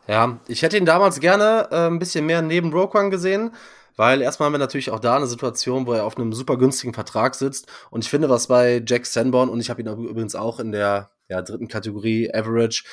Ja, 0.07 0.39
ich 0.49 0.63
hätte 0.63 0.77
ihn 0.77 0.85
damals 0.85 1.21
gerne 1.21 1.69
äh, 1.71 1.87
ein 1.87 1.99
bisschen 1.99 2.27
mehr 2.27 2.43
neben 2.43 2.73
Roquan 2.73 3.11
gesehen, 3.11 3.53
weil 3.97 4.21
erstmal 4.21 4.47
haben 4.47 4.55
wir 4.55 4.59
natürlich 4.59 4.91
auch 4.91 5.01
da 5.01 5.17
eine 5.17 5.27
Situation, 5.27 5.87
wo 5.87 5.93
er 5.93 6.05
auf 6.05 6.17
einem 6.17 6.33
super 6.33 6.59
günstigen 6.59 6.93
Vertrag 6.93 7.35
sitzt. 7.35 7.69
Und 7.91 8.05
ich 8.05 8.11
finde, 8.11 8.29
was 8.29 8.49
bei 8.49 8.83
Jack 8.87 9.07
Sanborn, 9.07 9.49
und 9.49 9.61
ich 9.61 9.71
habe 9.71 9.81
ihn 9.81 9.89
übrigens 9.89 10.35
auch 10.35 10.61
in 10.61 10.73
der 10.73 11.11
ja, 11.29 11.41
dritten 11.41 11.69
Kategorie 11.69 12.33
Average, 12.33 12.85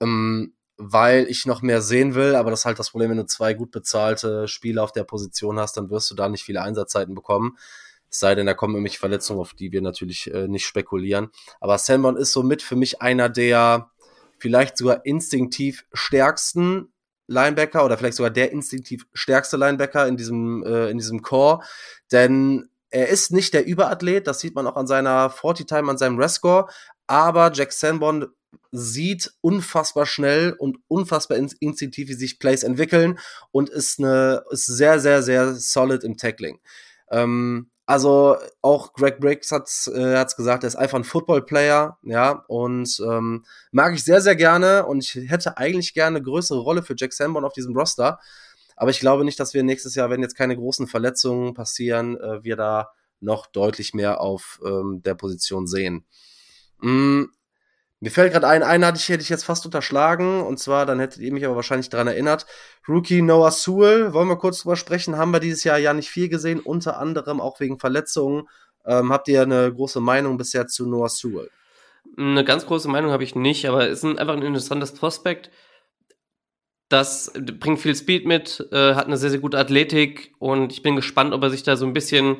ähm, 0.00 0.54
weil 0.76 1.26
ich 1.28 1.46
noch 1.46 1.62
mehr 1.62 1.80
sehen 1.80 2.14
will, 2.14 2.34
aber 2.34 2.50
das 2.50 2.60
ist 2.60 2.66
halt 2.66 2.78
das 2.78 2.90
Problem, 2.90 3.10
wenn 3.10 3.16
du 3.16 3.26
zwei 3.26 3.54
gut 3.54 3.70
bezahlte 3.70 4.48
Spieler 4.48 4.82
auf 4.82 4.92
der 4.92 5.04
Position 5.04 5.58
hast, 5.58 5.76
dann 5.76 5.90
wirst 5.90 6.10
du 6.10 6.14
da 6.14 6.28
nicht 6.28 6.44
viele 6.44 6.62
Einsatzzeiten 6.62 7.14
bekommen. 7.14 7.56
Es 8.10 8.20
sei 8.20 8.34
denn, 8.34 8.46
da 8.46 8.54
kommen 8.54 8.74
nämlich 8.74 8.98
Verletzungen, 8.98 9.40
auf 9.40 9.54
die 9.54 9.72
wir 9.72 9.82
natürlich 9.82 10.32
äh, 10.32 10.46
nicht 10.46 10.66
spekulieren. 10.66 11.30
Aber 11.60 11.78
Sanborn 11.78 12.16
ist 12.16 12.32
somit 12.32 12.62
für 12.62 12.76
mich 12.76 13.02
einer 13.02 13.28
der 13.28 13.90
vielleicht 14.44 14.76
sogar 14.76 15.06
instinktiv 15.06 15.86
stärksten 15.94 16.92
Linebacker 17.28 17.82
oder 17.82 17.96
vielleicht 17.96 18.18
sogar 18.18 18.30
der 18.30 18.52
instinktiv 18.52 19.06
stärkste 19.14 19.56
Linebacker 19.56 20.06
in 20.06 20.18
diesem, 20.18 20.62
äh, 20.66 20.90
in 20.90 20.98
diesem 20.98 21.22
Core. 21.22 21.64
Denn 22.12 22.68
er 22.90 23.08
ist 23.08 23.32
nicht 23.32 23.54
der 23.54 23.64
Überathlet, 23.64 24.26
das 24.26 24.40
sieht 24.40 24.54
man 24.54 24.66
auch 24.66 24.76
an 24.76 24.86
seiner 24.86 25.30
40-Time, 25.30 25.90
an 25.90 25.96
seinem 25.96 26.18
Rescore. 26.18 26.66
Aber 27.06 27.52
Jack 27.54 27.72
Sanborn 27.72 28.26
sieht 28.70 29.32
unfassbar 29.40 30.04
schnell 30.04 30.52
und 30.52 30.76
unfassbar 30.88 31.38
instinktiv, 31.38 32.08
wie 32.10 32.12
sich 32.12 32.38
Plays 32.38 32.64
entwickeln 32.64 33.18
und 33.50 33.70
ist, 33.70 33.98
eine, 33.98 34.44
ist 34.50 34.66
sehr, 34.66 35.00
sehr, 35.00 35.22
sehr 35.22 35.54
solid 35.54 36.04
im 36.04 36.18
Tackling. 36.18 36.60
Ähm, 37.10 37.70
also 37.86 38.36
auch 38.62 38.94
Greg 38.94 39.20
Briggs 39.20 39.50
hat 39.52 39.66
es 39.66 39.86
äh, 39.88 40.24
gesagt, 40.36 40.64
er 40.64 40.68
ist 40.68 40.76
einfach 40.76 40.98
ein 40.98 41.04
Football-Player, 41.04 41.98
ja, 42.02 42.44
und 42.48 43.00
ähm, 43.06 43.44
mag 43.72 43.94
ich 43.94 44.04
sehr, 44.04 44.20
sehr 44.22 44.36
gerne 44.36 44.86
und 44.86 45.04
ich 45.04 45.30
hätte 45.30 45.58
eigentlich 45.58 45.92
gerne 45.92 46.16
eine 46.16 46.24
größere 46.24 46.60
Rolle 46.60 46.82
für 46.82 46.94
Jack 46.96 47.12
Sanborn 47.12 47.44
auf 47.44 47.52
diesem 47.52 47.76
Roster. 47.76 48.18
Aber 48.76 48.90
ich 48.90 49.00
glaube 49.00 49.24
nicht, 49.24 49.38
dass 49.38 49.54
wir 49.54 49.62
nächstes 49.62 49.94
Jahr, 49.94 50.10
wenn 50.10 50.22
jetzt 50.22 50.36
keine 50.36 50.56
großen 50.56 50.86
Verletzungen 50.86 51.54
passieren, 51.54 52.18
äh, 52.18 52.42
wir 52.42 52.56
da 52.56 52.90
noch 53.20 53.46
deutlich 53.46 53.94
mehr 53.94 54.20
auf 54.20 54.60
ähm, 54.64 55.02
der 55.04 55.14
Position 55.14 55.66
sehen. 55.66 56.04
Mm, 56.80 57.24
mir 58.04 58.10
fällt 58.10 58.34
gerade 58.34 58.46
ein, 58.46 58.62
einen 58.62 58.84
hatte 58.84 58.98
ich, 58.98 59.08
hätte 59.08 59.22
ich 59.22 59.30
jetzt 59.30 59.46
fast 59.46 59.64
unterschlagen, 59.64 60.42
und 60.42 60.58
zwar, 60.58 60.84
dann 60.84 61.00
hättet 61.00 61.22
ihr 61.22 61.32
mich 61.32 61.46
aber 61.46 61.56
wahrscheinlich 61.56 61.88
daran 61.88 62.06
erinnert. 62.06 62.44
Rookie 62.86 63.22
Noah 63.22 63.50
Sewell, 63.50 64.12
wollen 64.12 64.28
wir 64.28 64.36
kurz 64.36 64.60
drüber 64.60 64.76
sprechen, 64.76 65.16
haben 65.16 65.30
wir 65.30 65.40
dieses 65.40 65.64
Jahr 65.64 65.78
ja 65.78 65.94
nicht 65.94 66.10
viel 66.10 66.28
gesehen, 66.28 66.60
unter 66.60 66.98
anderem 66.98 67.40
auch 67.40 67.60
wegen 67.60 67.78
Verletzungen. 67.78 68.46
Ähm, 68.84 69.10
habt 69.10 69.26
ihr 69.28 69.40
eine 69.40 69.72
große 69.72 70.00
Meinung 70.00 70.36
bisher 70.36 70.66
zu 70.66 70.86
Noah 70.86 71.08
Sewell? 71.08 71.48
Eine 72.18 72.44
ganz 72.44 72.66
große 72.66 72.88
Meinung 72.88 73.10
habe 73.10 73.24
ich 73.24 73.34
nicht, 73.34 73.66
aber 73.66 73.88
es 73.88 74.04
ist 74.04 74.18
einfach 74.18 74.34
ein 74.34 74.42
interessantes 74.42 74.92
Prospekt. 74.92 75.50
Das 76.90 77.32
bringt 77.34 77.80
viel 77.80 77.96
Speed 77.96 78.26
mit, 78.26 78.68
äh, 78.70 78.94
hat 78.94 79.06
eine 79.06 79.16
sehr, 79.16 79.30
sehr 79.30 79.40
gute 79.40 79.58
Athletik 79.58 80.34
und 80.38 80.74
ich 80.74 80.82
bin 80.82 80.94
gespannt, 80.94 81.32
ob 81.32 81.42
er 81.42 81.48
sich 81.48 81.62
da 81.62 81.76
so 81.76 81.86
ein 81.86 81.94
bisschen 81.94 82.36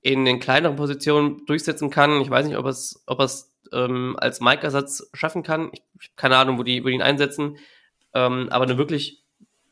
in 0.00 0.24
den 0.24 0.40
kleineren 0.40 0.76
Positionen 0.76 1.44
durchsetzen 1.44 1.90
kann. 1.90 2.22
Ich 2.22 2.30
weiß 2.30 2.46
nicht, 2.46 2.56
ob 2.56 2.64
er 2.64 2.70
es 2.70 3.02
ob 3.06 3.20
er's, 3.20 3.47
ähm, 3.72 4.16
als 4.18 4.40
Mike-Ersatz 4.40 5.10
schaffen 5.14 5.42
kann. 5.42 5.70
Ich, 5.72 5.82
ich 6.00 6.08
habe 6.08 6.16
keine 6.16 6.36
Ahnung, 6.36 6.58
wo 6.58 6.62
die, 6.62 6.82
die 6.82 6.90
ihn 6.90 7.02
einsetzen. 7.02 7.58
Ähm, 8.14 8.48
aber 8.50 8.64
eine 8.64 8.78
wirklich 8.78 9.24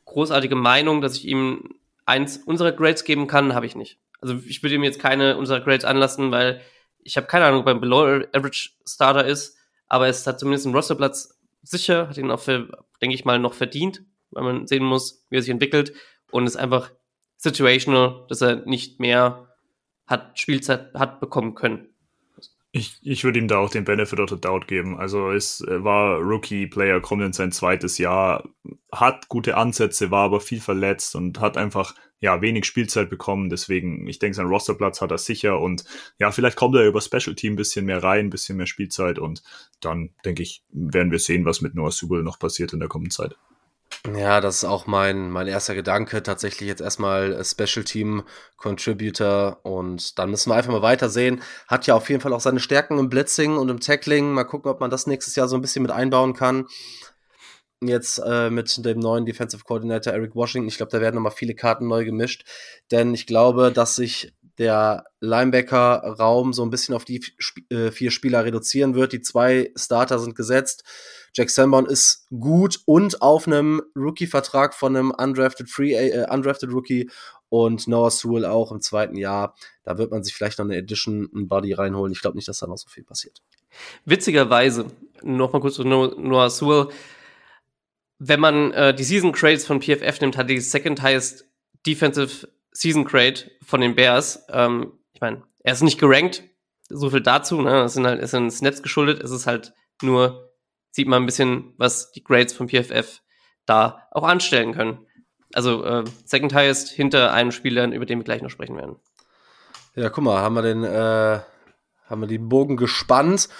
großartige 0.04 0.56
Meinung, 0.56 1.00
dass 1.00 1.16
ich 1.16 1.26
ihm 1.26 1.74
eins 2.04 2.38
unserer 2.38 2.72
Grades 2.72 3.04
geben 3.04 3.26
kann, 3.26 3.54
habe 3.54 3.66
ich 3.66 3.74
nicht. 3.74 3.98
Also 4.20 4.36
ich 4.46 4.62
würde 4.62 4.76
ihm 4.76 4.84
jetzt 4.84 5.00
keine 5.00 5.36
unserer 5.36 5.60
Grades 5.60 5.84
anlassen, 5.84 6.30
weil 6.30 6.62
ich 7.02 7.16
habe 7.16 7.26
keine 7.26 7.46
Ahnung, 7.46 7.60
ob 7.60 7.66
er 7.66 7.74
ein 7.74 7.80
Below 7.80 8.24
Average 8.32 8.70
Starter 8.86 9.26
ist, 9.26 9.56
aber 9.88 10.08
es 10.08 10.26
hat 10.26 10.40
zumindest 10.40 10.66
einen 10.66 10.74
Rosterplatz 10.74 11.38
sicher, 11.62 12.08
hat 12.08 12.16
ihn 12.16 12.30
auch 12.30 12.40
für, 12.40 12.84
denke 13.00 13.14
ich 13.14 13.24
mal, 13.24 13.38
noch 13.38 13.54
verdient, 13.54 14.02
weil 14.30 14.44
man 14.44 14.66
sehen 14.66 14.84
muss, 14.84 15.24
wie 15.30 15.36
er 15.36 15.42
sich 15.42 15.50
entwickelt 15.50 15.92
und 16.30 16.46
ist 16.46 16.56
einfach 16.56 16.90
situational, 17.36 18.24
dass 18.28 18.40
er 18.40 18.56
nicht 18.66 19.00
mehr 19.00 19.48
hat 20.06 20.38
Spielzeit 20.38 20.94
hat 20.94 21.20
bekommen 21.20 21.54
können. 21.54 21.88
Ich, 22.76 22.98
ich 23.00 23.24
würde 23.24 23.38
ihm 23.38 23.48
da 23.48 23.56
auch 23.56 23.70
den 23.70 23.84
Benefit 23.84 24.20
of 24.20 24.28
the 24.28 24.38
Doubt 24.38 24.68
geben. 24.68 24.98
Also 24.98 25.30
es 25.30 25.62
äh, 25.62 25.82
war 25.82 26.18
Rookie-Player, 26.18 27.00
kommt 27.00 27.22
in 27.22 27.32
sein 27.32 27.50
zweites 27.50 27.96
Jahr, 27.96 28.50
hat 28.92 29.30
gute 29.30 29.56
Ansätze, 29.56 30.10
war 30.10 30.24
aber 30.24 30.40
viel 30.40 30.60
verletzt 30.60 31.16
und 31.16 31.40
hat 31.40 31.56
einfach 31.56 31.94
ja 32.20 32.42
wenig 32.42 32.66
Spielzeit 32.66 33.08
bekommen. 33.08 33.48
Deswegen, 33.48 34.06
ich 34.06 34.18
denke, 34.18 34.36
sein 34.36 34.48
Rosterplatz 34.48 35.00
hat 35.00 35.10
er 35.10 35.16
sicher 35.16 35.58
und 35.58 35.84
ja, 36.18 36.30
vielleicht 36.30 36.58
kommt 36.58 36.76
er 36.76 36.86
über 36.86 37.00
Special 37.00 37.34
Team 37.34 37.54
ein 37.54 37.56
bisschen 37.56 37.86
mehr 37.86 38.02
rein, 38.02 38.26
ein 38.26 38.30
bisschen 38.30 38.58
mehr 38.58 38.66
Spielzeit 38.66 39.18
und 39.18 39.42
dann 39.80 40.10
denke 40.26 40.42
ich, 40.42 40.62
werden 40.70 41.10
wir 41.10 41.18
sehen, 41.18 41.46
was 41.46 41.62
mit 41.62 41.74
Noah 41.74 41.92
Subel 41.92 42.22
noch 42.22 42.38
passiert 42.38 42.74
in 42.74 42.80
der 42.80 42.90
kommenden 42.90 43.10
Zeit. 43.10 43.36
Ja, 44.14 44.40
das 44.40 44.58
ist 44.58 44.64
auch 44.64 44.86
mein, 44.86 45.30
mein 45.30 45.48
erster 45.48 45.74
Gedanke. 45.74 46.22
Tatsächlich 46.22 46.68
jetzt 46.68 46.80
erstmal 46.80 47.44
Special 47.44 47.84
Team 47.84 48.22
Contributor 48.56 49.58
und 49.64 50.18
dann 50.18 50.30
müssen 50.30 50.50
wir 50.50 50.54
einfach 50.54 50.70
mal 50.72 50.82
weitersehen. 50.82 51.42
Hat 51.66 51.86
ja 51.86 51.94
auf 51.94 52.08
jeden 52.08 52.20
Fall 52.20 52.32
auch 52.32 52.40
seine 52.40 52.60
Stärken 52.60 52.98
im 52.98 53.08
Blitzing 53.08 53.56
und 53.56 53.68
im 53.68 53.80
Tackling. 53.80 54.32
Mal 54.32 54.44
gucken, 54.44 54.70
ob 54.70 54.80
man 54.80 54.90
das 54.90 55.06
nächstes 55.06 55.34
Jahr 55.34 55.48
so 55.48 55.56
ein 55.56 55.60
bisschen 55.60 55.82
mit 55.82 55.90
einbauen 55.90 56.34
kann. 56.34 56.66
Jetzt 57.82 58.18
äh, 58.18 58.48
mit 58.48 58.84
dem 58.84 59.00
neuen 59.00 59.26
Defensive 59.26 59.64
Coordinator 59.64 60.12
Eric 60.12 60.34
Washington. 60.34 60.68
Ich 60.68 60.76
glaube, 60.76 60.92
da 60.92 61.00
werden 61.00 61.16
nochmal 61.16 61.32
viele 61.32 61.54
Karten 61.54 61.88
neu 61.88 62.04
gemischt. 62.04 62.44
Denn 62.90 63.12
ich 63.12 63.26
glaube, 63.26 63.72
dass 63.72 63.96
sich 63.96 64.32
der 64.58 65.04
Linebacker-Raum 65.20 66.52
so 66.52 66.62
ein 66.62 66.70
bisschen 66.70 66.94
auf 66.94 67.04
die 67.04 67.22
äh, 67.70 67.90
vier 67.90 68.10
Spieler 68.10 68.44
reduzieren 68.44 68.94
wird. 68.94 69.12
Die 69.12 69.20
zwei 69.20 69.72
Starter 69.76 70.18
sind 70.18 70.34
gesetzt. 70.34 70.84
Jack 71.34 71.50
Sanborn 71.50 71.86
ist 71.86 72.26
gut 72.30 72.80
und 72.86 73.22
auf 73.22 73.46
einem 73.46 73.82
Rookie-Vertrag 73.94 74.74
von 74.74 74.96
einem 74.96 75.10
undrafted 75.10 75.68
Free, 75.68 75.94
äh, 75.94 76.26
undrafted 76.30 76.70
Rookie 76.70 77.10
und 77.48 77.86
Noah 77.86 78.10
Sewell 78.10 78.44
auch 78.44 78.72
im 78.72 78.80
zweiten 78.80 79.16
Jahr. 79.16 79.54
Da 79.84 79.98
wird 79.98 80.10
man 80.10 80.24
sich 80.24 80.34
vielleicht 80.34 80.58
noch 80.58 80.64
eine 80.64 80.76
Edition, 80.76 81.28
ein 81.34 81.48
Buddy 81.48 81.72
reinholen. 81.72 82.12
Ich 82.12 82.20
glaube 82.20 82.36
nicht, 82.36 82.48
dass 82.48 82.58
da 82.58 82.66
noch 82.66 82.78
so 82.78 82.88
viel 82.88 83.04
passiert. 83.04 83.42
Witzigerweise, 84.04 84.86
nochmal 85.22 85.60
kurz 85.60 85.74
zu 85.74 85.84
Noah 85.84 86.50
Sewell. 86.50 86.88
Wenn 88.18 88.40
man 88.40 88.72
äh, 88.72 88.94
die 88.94 89.04
Season 89.04 89.32
Crates 89.32 89.66
von 89.66 89.80
PFF 89.80 90.20
nimmt, 90.20 90.36
hat 90.36 90.48
die 90.48 90.60
Second 90.60 91.02
Highest 91.02 91.46
Defensive 91.86 92.48
Season 92.72 93.04
Crate 93.04 93.50
von 93.64 93.80
den 93.80 93.94
Bears. 93.94 94.44
Ähm, 94.50 94.92
ich 95.12 95.20
meine, 95.20 95.42
er 95.62 95.72
ist 95.72 95.82
nicht 95.82 95.98
gerankt, 95.98 96.42
so 96.88 97.10
viel 97.10 97.20
dazu. 97.20 97.60
Ne? 97.60 97.70
Das 97.70 97.94
sind 97.94 98.06
halt, 98.06 98.20
ist 98.20 98.34
ein 98.34 98.50
Snaps 98.50 98.82
geschuldet. 98.82 99.22
Es 99.22 99.30
ist 99.30 99.46
halt 99.46 99.72
nur 100.02 100.45
sieht 100.96 101.08
man 101.08 101.22
ein 101.22 101.26
bisschen, 101.26 101.74
was 101.76 102.10
die 102.10 102.24
Grades 102.24 102.54
von 102.54 102.70
PFF 102.70 103.20
da 103.66 104.08
auch 104.12 104.24
anstellen 104.24 104.72
können. 104.72 105.06
Also 105.52 105.84
äh, 105.84 106.04
Second 106.24 106.54
Highest 106.54 106.88
hinter 106.88 107.34
einem 107.34 107.52
Spieler, 107.52 107.86
über 107.92 108.06
den 108.06 108.18
wir 108.18 108.24
gleich 108.24 108.40
noch 108.40 108.48
sprechen 108.48 108.78
werden. 108.78 108.96
Ja, 109.94 110.08
guck 110.08 110.24
mal, 110.24 110.38
haben 110.38 110.54
wir 110.54 110.62
den, 110.62 110.84
äh, 110.84 111.40
haben 112.08 112.20
wir 112.22 112.26
den 112.26 112.48
Bogen 112.48 112.78
gespannt. 112.78 113.50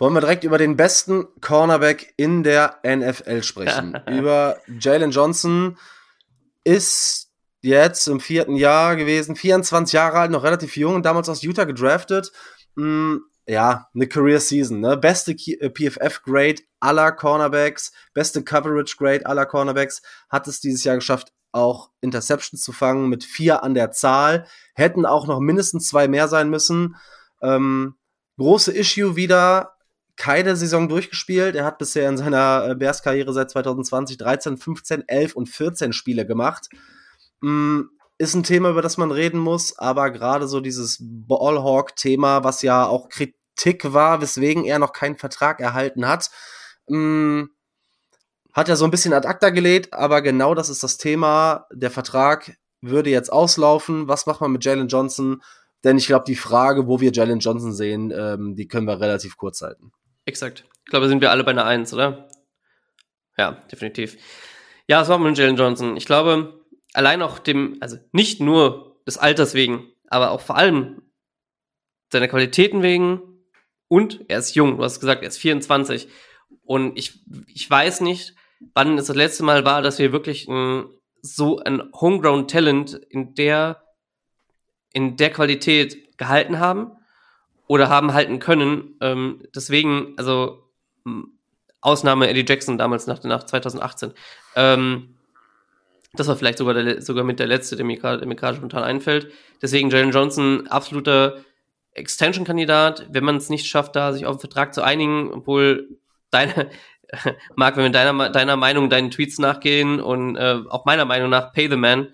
Wollen 0.00 0.14
wir 0.14 0.20
direkt 0.20 0.42
über 0.42 0.58
den 0.58 0.76
besten 0.76 1.28
Cornerback 1.40 2.12
in 2.16 2.42
der 2.42 2.80
NFL 2.84 3.44
sprechen. 3.44 3.96
über 4.08 4.56
Jalen 4.80 5.12
Johnson 5.12 5.78
ist 6.64 7.30
jetzt 7.60 8.08
im 8.08 8.18
vierten 8.18 8.56
Jahr 8.56 8.96
gewesen, 8.96 9.36
24 9.36 9.92
Jahre 9.92 10.18
alt, 10.18 10.32
noch 10.32 10.42
relativ 10.42 10.76
jung, 10.76 11.04
damals 11.04 11.28
aus 11.28 11.42
Utah 11.42 11.64
gedraftet. 11.64 12.32
Hm, 12.74 13.22
ja, 13.46 13.88
eine 13.94 14.06
Career 14.06 14.40
Season, 14.40 14.80
ne? 14.80 14.96
Beste 14.96 15.32
äh, 15.32 15.70
PFF 15.70 16.22
Grade 16.22 16.62
aller 16.78 17.12
Cornerbacks, 17.12 17.92
beste 18.14 18.42
Coverage 18.42 18.96
Grade 18.96 19.26
aller 19.26 19.46
Cornerbacks, 19.46 20.02
hat 20.28 20.48
es 20.48 20.60
dieses 20.60 20.84
Jahr 20.84 20.96
geschafft, 20.96 21.32
auch 21.52 21.90
Interceptions 22.00 22.62
zu 22.62 22.72
fangen 22.72 23.08
mit 23.08 23.24
vier 23.24 23.62
an 23.62 23.74
der 23.74 23.90
Zahl. 23.90 24.46
Hätten 24.74 25.04
auch 25.04 25.26
noch 25.26 25.40
mindestens 25.40 25.88
zwei 25.88 26.08
mehr 26.08 26.28
sein 26.28 26.48
müssen. 26.48 26.96
Ähm, 27.42 27.96
große 28.38 28.72
Issue 28.72 29.16
wieder, 29.16 29.72
keine 30.16 30.54
Saison 30.54 30.88
durchgespielt. 30.88 31.56
Er 31.56 31.64
hat 31.64 31.78
bisher 31.78 32.08
in 32.08 32.18
seiner 32.18 32.68
äh, 32.68 32.74
Bears-Karriere 32.74 33.32
seit 33.32 33.50
2020 33.50 34.18
13, 34.18 34.58
15, 34.58 35.08
11 35.08 35.34
und 35.34 35.48
14 35.48 35.92
Spiele 35.92 36.26
gemacht. 36.26 36.68
Mm, 37.40 37.82
ist 38.20 38.34
ein 38.34 38.42
Thema, 38.42 38.68
über 38.68 38.82
das 38.82 38.98
man 38.98 39.12
reden 39.12 39.38
muss, 39.38 39.78
aber 39.78 40.10
gerade 40.10 40.46
so 40.46 40.60
dieses 40.60 40.98
Ballhawk-Thema, 41.00 42.44
was 42.44 42.60
ja 42.60 42.86
auch 42.86 43.08
Kritik 43.08 43.94
war, 43.94 44.20
weswegen 44.20 44.66
er 44.66 44.78
noch 44.78 44.92
keinen 44.92 45.16
Vertrag 45.16 45.58
erhalten 45.58 46.06
hat. 46.06 46.28
Hm, 46.86 47.48
hat 48.52 48.68
er 48.68 48.76
so 48.76 48.84
ein 48.84 48.90
bisschen 48.90 49.14
ad 49.14 49.26
acta 49.26 49.48
gelegt, 49.48 49.94
aber 49.94 50.20
genau 50.20 50.54
das 50.54 50.68
ist 50.68 50.82
das 50.82 50.98
Thema. 50.98 51.66
Der 51.72 51.90
Vertrag 51.90 52.58
würde 52.82 53.08
jetzt 53.08 53.32
auslaufen. 53.32 54.06
Was 54.06 54.26
macht 54.26 54.42
man 54.42 54.52
mit 54.52 54.66
Jalen 54.66 54.88
Johnson? 54.88 55.40
Denn 55.82 55.96
ich 55.96 56.06
glaube, 56.06 56.26
die 56.26 56.36
Frage, 56.36 56.86
wo 56.86 57.00
wir 57.00 57.12
Jalen 57.12 57.38
Johnson 57.38 57.72
sehen, 57.72 58.12
ähm, 58.14 58.54
die 58.54 58.68
können 58.68 58.86
wir 58.86 59.00
relativ 59.00 59.38
kurz 59.38 59.62
halten. 59.62 59.92
Exakt. 60.26 60.66
Ich 60.84 60.90
glaube, 60.90 61.08
sind 61.08 61.22
wir 61.22 61.30
alle 61.30 61.42
bei 61.42 61.52
einer 61.52 61.64
Eins, 61.64 61.94
oder? 61.94 62.28
Ja, 63.38 63.52
definitiv. 63.72 64.18
Ja, 64.88 65.00
was 65.00 65.08
machen 65.08 65.22
wir 65.22 65.30
mit 65.30 65.38
Jalen 65.38 65.56
Johnson? 65.56 65.96
Ich 65.96 66.04
glaube, 66.04 66.59
allein 66.94 67.22
auch 67.22 67.38
dem, 67.38 67.76
also 67.80 67.96
nicht 68.12 68.40
nur 68.40 69.00
des 69.06 69.18
Alters 69.18 69.54
wegen, 69.54 69.92
aber 70.08 70.30
auch 70.30 70.40
vor 70.40 70.56
allem 70.56 71.02
seiner 72.10 72.28
Qualitäten 72.28 72.82
wegen, 72.82 73.30
und 73.90 74.24
er 74.28 74.38
ist 74.38 74.54
jung, 74.54 74.76
du 74.76 74.84
hast 74.84 75.00
gesagt, 75.00 75.22
er 75.22 75.28
ist 75.28 75.38
24. 75.38 76.08
Und 76.62 76.96
ich, 76.96 77.24
ich 77.48 77.68
weiß 77.68 78.02
nicht, 78.02 78.36
wann 78.72 78.96
es 78.96 79.06
das 79.06 79.16
letzte 79.16 79.42
Mal 79.42 79.64
war, 79.64 79.82
dass 79.82 79.98
wir 79.98 80.12
wirklich 80.12 80.46
ein, 80.46 80.84
so 81.22 81.58
ein 81.58 81.82
Homegrown 81.92 82.46
Talent 82.46 82.94
in 82.94 83.34
der, 83.34 83.82
in 84.92 85.16
der 85.16 85.30
Qualität 85.30 86.16
gehalten 86.18 86.60
haben 86.60 86.92
oder 87.66 87.88
haben 87.88 88.12
halten 88.12 88.38
können. 88.38 88.96
Ähm, 89.00 89.42
deswegen, 89.56 90.14
also 90.16 90.70
Ausnahme 91.80 92.28
Eddie 92.28 92.44
Jackson 92.46 92.78
damals 92.78 93.08
nach, 93.08 93.20
nach 93.24 93.42
2018. 93.42 94.12
Ähm, 94.54 95.16
das 96.14 96.26
war 96.28 96.36
vielleicht 96.36 96.58
sogar, 96.58 96.74
der, 96.74 97.02
sogar 97.02 97.24
mit 97.24 97.38
der 97.38 97.46
letzte, 97.46 97.76
der 97.76 97.84
mir 97.84 97.96
gerade 97.96 98.56
spontan 98.56 98.82
einfällt. 98.82 99.30
Deswegen 99.62 99.90
Jalen 99.90 100.10
Johnson, 100.10 100.66
absoluter 100.66 101.44
Extension-Kandidat, 101.92 103.06
wenn 103.10 103.24
man 103.24 103.36
es 103.36 103.50
nicht 103.50 103.66
schafft, 103.66 103.96
da 103.96 104.12
sich 104.12 104.26
auf 104.26 104.32
einen 104.32 104.40
Vertrag 104.40 104.74
zu 104.74 104.82
einigen, 104.82 105.32
obwohl 105.32 105.98
deine, 106.30 106.70
Marc, 107.56 107.76
wenn 107.76 107.84
wir 107.84 107.90
deiner, 107.90 108.30
deiner 108.30 108.56
Meinung, 108.56 108.90
deinen 108.90 109.10
Tweets 109.10 109.38
nachgehen 109.38 110.00
und 110.00 110.36
äh, 110.36 110.60
auch 110.68 110.84
meiner 110.84 111.04
Meinung 111.04 111.30
nach, 111.30 111.52
pay 111.52 111.68
the 111.68 111.76
man, 111.76 112.08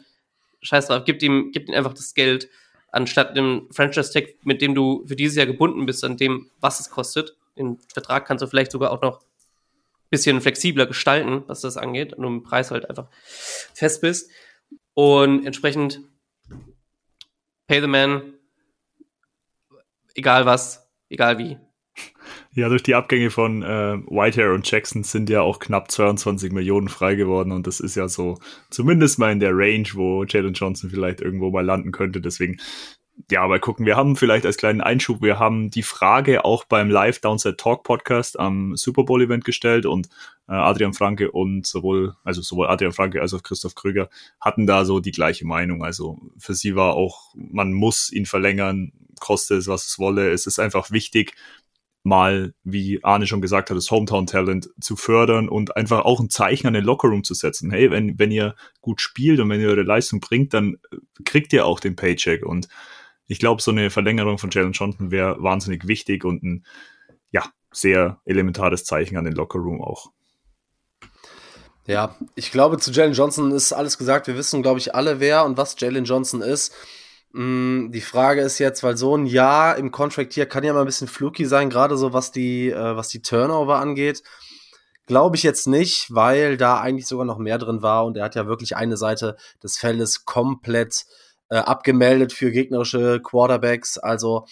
scheiß 0.63 0.89
drauf, 0.89 1.03
gib 1.05 1.23
ihm, 1.23 1.51
gib 1.53 1.69
ihm 1.69 1.75
einfach 1.75 1.95
das 1.95 2.15
Geld, 2.15 2.49
anstatt 2.93 3.37
dem 3.37 3.69
Franchise-Tag, 3.71 4.25
mit 4.45 4.63
dem 4.63 4.75
du 4.75 5.05
für 5.07 5.17
dieses 5.17 5.37
Jahr 5.37 5.47
gebunden 5.47 5.87
bist, 5.87 6.05
an 6.05 6.17
dem, 6.17 6.51
was 6.61 6.81
es 6.81 6.91
kostet. 6.91 7.37
Den 7.57 7.79
Vertrag 7.93 8.27
kannst 8.27 8.43
du 8.43 8.47
vielleicht 8.47 8.73
sogar 8.73 8.91
auch 8.91 9.03
noch 9.03 9.21
bisschen 10.11 10.41
flexibler 10.41 10.87
gestalten, 10.87 11.43
was 11.47 11.61
das 11.61 11.77
angeht, 11.77 12.13
und 12.15 12.25
im 12.25 12.43
Preis 12.43 12.71
halt 12.71 12.89
einfach 12.89 13.09
fest 13.75 14.01
bist. 14.01 14.31
Und 14.95 15.45
entsprechend 15.45 16.01
pay 17.67 17.81
the 17.81 17.87
man, 17.87 18.35
egal 20.15 20.47
was, 20.47 20.89
egal 21.09 21.39
wie. 21.39 21.59
Ja, 22.53 22.69
durch 22.69 22.83
die 22.83 22.95
Abgänge 22.95 23.31
von 23.31 23.63
äh, 23.63 23.99
Whitehair 24.07 24.53
und 24.53 24.71
Jackson 24.71 25.03
sind 25.03 25.29
ja 25.29 25.43
auch 25.43 25.59
knapp 25.59 25.91
22 25.91 26.53
Millionen 26.53 26.89
frei 26.89 27.15
geworden 27.15 27.53
und 27.53 27.67
das 27.67 27.81
ist 27.81 27.97
ja 27.97 28.09
so 28.09 28.39
zumindest 28.71 29.19
mal 29.19 29.33
in 29.33 29.41
der 29.41 29.53
Range, 29.53 29.89
wo 29.93 30.25
Jalen 30.25 30.55
Johnson 30.55 30.91
vielleicht 30.91 31.21
irgendwo 31.21 31.51
mal 31.51 31.65
landen 31.65 31.93
könnte. 31.93 32.21
Deswegen 32.21 32.57
ja, 33.31 33.47
mal 33.47 33.61
gucken. 33.61 33.87
Wir 33.87 33.97
haben 33.97 34.17
vielleicht 34.17 34.47
als 34.47 34.57
kleinen 34.57 34.81
Einschub, 34.81 35.23
wir 35.23 35.39
haben 35.39 35.71
die 35.71 35.83
Frage 35.83 36.45
auch 36.45 36.65
beim 36.65 36.91
Live 36.91 37.21
Downset 37.21 37.59
Talk 37.59 37.83
Podcast 37.83 38.39
am 38.39 38.77
Super 38.77 39.05
Bowl 39.05 39.23
Event 39.23 39.45
gestellt 39.45 39.87
und 39.87 40.09
äh, 40.49 40.53
Adrian 40.53 40.93
Franke 40.93 41.31
und 41.31 41.67
sowohl, 41.67 42.15
also 42.25 42.43
sowohl 42.43 42.69
Adrian 42.69 42.93
Franke 42.93 43.21
als 43.21 43.35
auch 43.35 43.43
Christoph 43.43 43.75
Krüger 43.75 44.09
hatten 44.41 44.67
da 44.67 44.85
so 44.85 45.01
die 45.01 45.13
gleiche 45.13 45.47
Meinung. 45.47 45.83
Also 45.83 46.19
für 46.39 46.55
sie 46.55 46.77
war 46.77 46.95
auch, 46.95 47.35
man 47.35 47.73
muss 47.73 48.13
ihn 48.13 48.27
verlängern, 48.27 48.93
koste 49.19 49.55
es, 49.55 49.67
was 49.67 49.87
es 49.87 49.99
wolle. 49.99 50.31
Es 50.31 50.47
ist 50.47 50.59
einfach 50.59 50.91
wichtig, 50.91 51.35
mal, 52.07 52.55
wie 52.63 53.03
Arne 53.03 53.27
schon 53.27 53.41
gesagt 53.41 53.69
hat, 53.69 53.77
das 53.77 53.91
Hometown-Talent 53.91 54.71
zu 54.81 54.95
fördern 54.95 55.49
und 55.49 55.77
einfach 55.77 56.05
auch 56.05 56.21
ein 56.21 56.31
Zeichen 56.31 56.69
an 56.69 56.75
den 56.75 56.85
Lockerroom 56.85 57.25
zu 57.25 57.35
setzen. 57.35 57.73
Hey, 57.73 57.91
wenn, 57.91 58.17
wenn 58.19 58.31
ihr 58.31 58.55
gut 58.81 59.01
spielt 59.01 59.41
und 59.41 59.51
wenn 59.51 59.61
ihr 59.61 59.69
eure 59.69 59.83
Leistung 59.83 60.21
bringt, 60.21 60.55
dann 60.55 60.77
kriegt 61.25 61.53
ihr 61.53 61.67
auch 61.67 61.81
den 61.81 61.97
Paycheck 61.97 62.47
und 62.47 62.69
ich 63.29 63.39
glaube, 63.39 63.63
so 63.63 63.71
eine 63.71 63.91
Verlängerung 63.91 64.39
von 64.39 64.51
Jalen 64.51 64.73
Johnson 64.73 65.11
wäre 65.11 65.43
wahnsinnig 65.43 65.87
wichtig 65.87 66.25
und 66.25 66.43
ein 66.43 66.67
ja, 67.31 67.45
sehr 67.73 68.21
elementares 68.25 68.85
Zeichen 68.85 69.17
an 69.17 69.25
den 69.25 69.35
Lockerroom 69.35 69.83
auch. 69.83 70.13
Ja, 71.87 72.17
ich 72.35 72.51
glaube, 72.51 72.79
zu 72.79 72.91
Jalen 72.91 73.13
Johnson 73.13 73.53
ist 73.53 73.73
alles 73.73 73.99
gesagt. 73.99 74.27
Wir 74.27 74.37
wissen, 74.37 74.63
glaube 74.63 74.81
ich, 74.81 74.95
alle, 74.95 75.21
wer 75.21 75.45
und 75.45 75.57
was 75.57 75.77
Jalen 75.79 76.05
Johnson 76.05 76.43
ist. 76.43 76.73
Mm, 77.33 77.91
die 77.93 78.01
Frage 78.01 78.41
ist 78.41 78.59
jetzt, 78.59 78.83
weil 78.83 78.97
so 78.97 79.17
ein 79.17 79.27
Jahr 79.27 79.77
im 79.77 79.93
Contract 79.93 80.33
hier 80.33 80.47
kann 80.47 80.65
ja 80.65 80.73
mal 80.73 80.81
ein 80.81 80.87
bisschen 80.87 81.07
fluky 81.07 81.45
sein, 81.45 81.71
gerade 81.71 81.97
so 81.97 82.13
was 82.13 82.33
die, 82.33 82.71
äh, 82.71 82.97
was 82.97 83.09
die 83.09 83.23
Turnover 83.23 83.77
angeht. 83.79 84.23
Glaube 85.07 85.37
ich 85.37 85.45
jetzt 85.45 85.69
nicht, 85.69 86.13
weil 86.13 86.57
da 86.57 86.81
eigentlich 86.81 87.07
sogar 87.07 87.25
noch 87.25 87.39
mehr 87.39 87.59
drin 87.59 87.83
war 87.83 88.05
und 88.07 88.17
er 88.17 88.25
hat 88.25 88.35
ja 88.35 88.47
wirklich 88.47 88.77
eine 88.77 88.97
Seite 88.97 89.37
des 89.63 89.79
Feldes 89.79 90.25
komplett 90.25 91.07
äh, 91.49 91.57
abgemeldet 91.57 92.33
für 92.33 92.51
gegnerische 92.51 93.21
Quarterbacks. 93.23 93.99
Also 93.99 94.47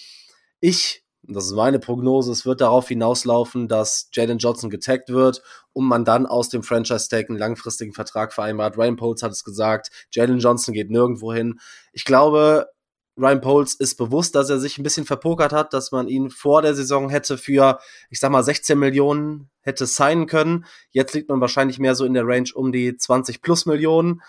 ich, 0.61 1.05
das 1.22 1.47
ist 1.47 1.53
meine 1.53 1.78
Prognose, 1.78 2.32
es 2.32 2.47
wird 2.47 2.61
darauf 2.61 2.88
hinauslaufen, 2.88 3.68
dass 3.68 4.09
Jalen 4.12 4.38
Johnson 4.38 4.70
getaggt 4.70 5.11
wird 5.11 5.42
und 5.72 5.86
man 5.86 6.05
dann 6.05 6.26
aus 6.26 6.49
dem 6.49 6.62
Franchise-Tag 6.62 7.28
einen 7.28 7.38
langfristigen 7.38 7.92
Vertrag 7.92 8.32
vereinbart. 8.32 8.76
Ryan 8.76 8.97
Poles 8.97 9.22
hat 9.22 9.32
es 9.32 9.45
gesagt, 9.45 9.90
Jalen 10.11 10.38
Johnson 10.38 10.74
geht 10.74 10.90
nirgendwo 10.90 11.32
hin. 11.32 11.61
Ich 11.92 12.05
glaube, 12.05 12.68
Ryan 13.16 13.40
Poles 13.40 13.74
ist 13.74 13.97
bewusst, 13.97 14.34
dass 14.34 14.51
er 14.51 14.59
sich 14.59 14.76
ein 14.78 14.82
bisschen 14.82 15.07
verpokert 15.07 15.53
hat, 15.53 15.72
dass 15.72 15.92
man 15.92 16.09
ihn 16.09 16.30
vor 16.30 16.62
der 16.62 16.74
Saison 16.74 17.11
hätte 17.11 17.38
für, 17.38 17.78
ich 18.11 18.18
sag 18.18 18.30
mal, 18.30 18.42
16 18.42 18.78
Millionen 18.78 19.51
hätte 19.61 19.86
signen 19.86 20.26
können. 20.26 20.64
Jetzt 20.90 21.14
liegt 21.14 21.28
man 21.28 21.40
wahrscheinlich 21.40 21.78
mehr 21.78 21.95
so 21.95 22.05
in 22.05 22.14
der 22.14 22.26
Range 22.26 22.49
um 22.55 22.72
die 22.72 22.97
20 22.97 23.40
plus 23.40 23.66
Millionen. 23.66 24.20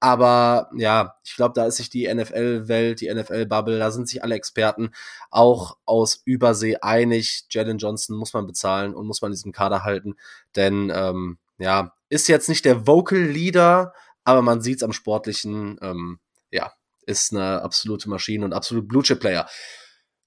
Mm, 0.00 0.04
aber 0.04 0.70
ja, 0.76 1.16
ich 1.24 1.34
glaube, 1.36 1.54
da 1.54 1.66
ist 1.66 1.76
sich 1.76 1.90
die 1.90 2.12
NFL-Welt, 2.12 3.00
die 3.00 3.12
NFL-Bubble, 3.12 3.78
da 3.78 3.90
sind 3.90 4.08
sich 4.08 4.22
alle 4.22 4.36
Experten 4.36 4.90
auch 5.30 5.76
aus 5.84 6.22
Übersee 6.24 6.76
einig. 6.80 7.46
Jalen 7.50 7.78
Johnson 7.78 8.16
muss 8.16 8.32
man 8.32 8.46
bezahlen 8.46 8.94
und 8.94 9.06
muss 9.06 9.22
man 9.22 9.30
in 9.30 9.36
diesem 9.36 9.52
Kader 9.52 9.84
halten. 9.84 10.14
Denn 10.54 10.92
ähm, 10.94 11.38
ja, 11.58 11.94
ist 12.08 12.28
jetzt 12.28 12.48
nicht 12.48 12.64
der 12.64 12.86
Vocal 12.86 13.18
Leader, 13.18 13.92
aber 14.24 14.42
man 14.42 14.60
sieht 14.60 14.78
es 14.78 14.82
am 14.82 14.92
Sportlichen, 14.92 15.78
ähm, 15.82 16.20
ja, 16.50 16.72
ist 17.06 17.32
eine 17.32 17.62
absolute 17.62 18.08
Maschine 18.08 18.44
und 18.44 18.52
absolut 18.52 18.86
Blue 18.86 19.02
Chip 19.02 19.20
Player. 19.20 19.48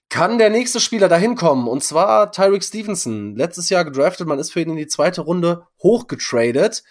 Kann 0.09 0.39
der 0.39 0.49
nächste 0.49 0.81
Spieler 0.81 1.07
dahin 1.07 1.35
kommen? 1.35 1.69
Und 1.69 1.83
zwar 1.85 2.33
Tyreek 2.33 2.63
Stevenson. 2.63 3.35
Letztes 3.37 3.69
Jahr 3.69 3.85
gedraftet, 3.85 4.27
man 4.27 4.39
ist 4.39 4.51
für 4.51 4.59
ihn 4.59 4.71
in 4.71 4.75
die 4.75 4.87
zweite 4.87 5.21
Runde 5.21 5.67
hochgetradet. 5.81 6.83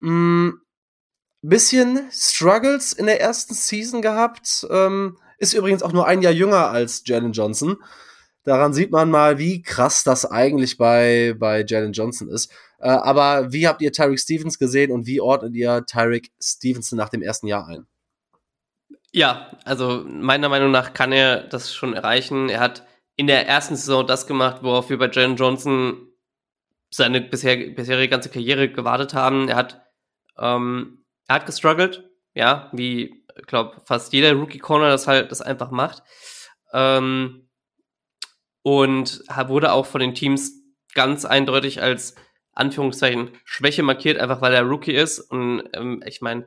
Hm, 0.00 0.61
bisschen 1.42 2.08
Struggles 2.10 2.92
in 2.92 3.06
der 3.06 3.20
ersten 3.20 3.54
Season 3.54 4.00
gehabt. 4.02 4.66
Ähm, 4.70 5.18
ist 5.38 5.54
übrigens 5.54 5.82
auch 5.82 5.92
nur 5.92 6.06
ein 6.06 6.22
Jahr 6.22 6.32
jünger 6.32 6.70
als 6.70 7.02
Jalen 7.04 7.32
Johnson. 7.32 7.76
Daran 8.44 8.72
sieht 8.72 8.90
man 8.90 9.10
mal, 9.10 9.38
wie 9.38 9.62
krass 9.62 10.04
das 10.04 10.24
eigentlich 10.24 10.76
bei, 10.76 11.34
bei 11.38 11.64
Jalen 11.66 11.92
Johnson 11.92 12.28
ist. 12.28 12.50
Äh, 12.78 12.88
aber 12.88 13.52
wie 13.52 13.68
habt 13.68 13.82
ihr 13.82 13.92
Tyreek 13.92 14.18
Stevens 14.18 14.58
gesehen 14.58 14.90
und 14.92 15.06
wie 15.06 15.20
ordnet 15.20 15.54
ihr 15.54 15.84
Tyreek 15.86 16.30
Stevenson 16.40 16.96
nach 16.96 17.08
dem 17.08 17.22
ersten 17.22 17.46
Jahr 17.46 17.66
ein? 17.68 17.86
Ja, 19.12 19.50
also 19.64 20.04
meiner 20.06 20.48
Meinung 20.48 20.70
nach 20.70 20.94
kann 20.94 21.12
er 21.12 21.42
das 21.42 21.74
schon 21.74 21.92
erreichen. 21.92 22.48
Er 22.48 22.60
hat 22.60 22.86
in 23.16 23.26
der 23.26 23.46
ersten 23.46 23.76
Saison 23.76 24.06
das 24.06 24.26
gemacht, 24.26 24.62
worauf 24.62 24.90
wir 24.90 24.98
bei 24.98 25.10
Jalen 25.10 25.36
Johnson 25.36 26.08
seine 26.90 27.20
bisher, 27.20 27.56
bisherige 27.70 28.08
ganze 28.08 28.30
Karriere 28.30 28.70
gewartet 28.70 29.14
haben. 29.14 29.48
Er 29.48 29.56
hat 29.56 29.82
ähm, 30.38 31.01
er 31.28 31.36
hat 31.36 31.46
gestruggelt, 31.46 32.08
ja, 32.34 32.70
wie, 32.72 33.24
ich 33.38 33.46
glaube, 33.46 33.80
fast 33.84 34.12
jeder 34.12 34.32
Rookie-Corner 34.34 34.88
das 34.88 35.06
halt 35.06 35.30
das 35.30 35.40
einfach 35.40 35.70
macht. 35.70 36.02
Ähm, 36.72 37.48
und 38.62 39.22
wurde 39.48 39.72
auch 39.72 39.86
von 39.86 40.00
den 40.00 40.14
Teams 40.14 40.52
ganz 40.94 41.24
eindeutig 41.24 41.82
als 41.82 42.14
Anführungszeichen 42.54 43.30
Schwäche 43.44 43.82
markiert, 43.82 44.18
einfach 44.18 44.40
weil 44.40 44.54
er 44.54 44.62
Rookie 44.62 44.92
ist. 44.92 45.18
Und 45.18 45.68
ähm, 45.72 46.02
ich 46.06 46.20
meine, 46.20 46.46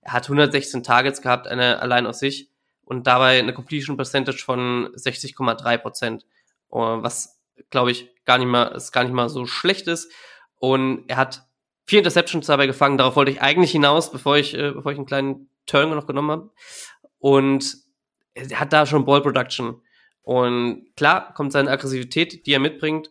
er 0.00 0.14
hat 0.14 0.24
116 0.24 0.82
Targets 0.82 1.22
gehabt, 1.22 1.46
eine 1.46 1.80
allein 1.80 2.06
aus 2.06 2.18
sich 2.18 2.50
und 2.84 3.06
dabei 3.06 3.38
eine 3.38 3.54
Completion 3.54 3.96
Percentage 3.96 4.42
von 4.42 4.88
60,3 4.94 5.78
Prozent, 5.78 6.26
was 6.68 7.40
glaube 7.70 7.90
ich 7.90 8.08
gar 8.24 8.38
nicht 8.38 8.48
mal, 8.48 8.64
ist 8.74 8.92
gar 8.92 9.04
nicht 9.04 9.12
mal 9.12 9.28
so 9.28 9.46
schlecht 9.46 9.86
ist. 9.86 10.10
Und 10.56 11.04
er 11.08 11.16
hat 11.16 11.46
vier 11.84 11.98
Interceptions 11.98 12.46
dabei 12.46 12.66
gefangen. 12.66 12.98
Darauf 12.98 13.16
wollte 13.16 13.30
ich 13.30 13.42
eigentlich 13.42 13.72
hinaus, 13.72 14.10
bevor 14.10 14.36
ich, 14.36 14.54
äh, 14.54 14.72
bevor 14.72 14.92
ich 14.92 14.98
einen 14.98 15.06
kleinen 15.06 15.48
Turn 15.66 15.90
noch 15.90 16.06
genommen 16.06 16.30
habe. 16.30 16.50
Und 17.18 17.76
er 18.34 18.60
hat 18.60 18.72
da 18.72 18.86
schon 18.86 19.04
Ball 19.04 19.22
Production. 19.22 19.82
Und 20.22 20.86
klar 20.96 21.34
kommt 21.34 21.52
seine 21.52 21.70
Aggressivität, 21.70 22.46
die 22.46 22.52
er 22.52 22.60
mitbringt, 22.60 23.10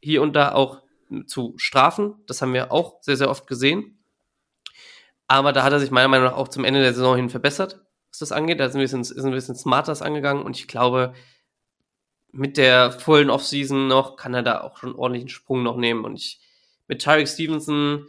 hier 0.00 0.22
und 0.22 0.34
da 0.34 0.52
auch 0.52 0.82
zu 1.26 1.54
strafen. 1.56 2.14
Das 2.26 2.40
haben 2.40 2.54
wir 2.54 2.70
auch 2.72 3.02
sehr, 3.02 3.16
sehr 3.16 3.30
oft 3.30 3.46
gesehen. 3.46 3.98
Aber 5.26 5.52
da 5.52 5.62
hat 5.62 5.72
er 5.72 5.80
sich 5.80 5.90
meiner 5.90 6.08
Meinung 6.08 6.26
nach 6.26 6.36
auch 6.36 6.48
zum 6.48 6.64
Ende 6.64 6.80
der 6.80 6.94
Saison 6.94 7.16
hin 7.16 7.30
verbessert, 7.30 7.80
was 8.10 8.18
das 8.18 8.32
angeht. 8.32 8.60
Da 8.60 8.66
ist 8.66 8.74
ein 8.74 8.80
bisschen, 8.80 9.00
ist 9.00 9.16
ein 9.16 9.30
bisschen 9.30 9.56
smarter 9.56 10.00
angegangen. 10.04 10.42
Und 10.42 10.58
ich 10.58 10.68
glaube, 10.68 11.14
mit 12.32 12.56
der 12.56 12.92
vollen 12.92 13.30
Offseason 13.30 13.88
noch 13.88 14.16
kann 14.16 14.34
er 14.34 14.42
da 14.42 14.60
auch 14.60 14.76
schon 14.76 14.94
ordentlichen 14.94 15.28
Sprung 15.28 15.62
noch 15.62 15.76
nehmen. 15.76 16.04
Und 16.04 16.16
ich 16.16 16.40
mit 16.90 17.02
Tarek 17.02 17.28
Stevenson, 17.28 18.08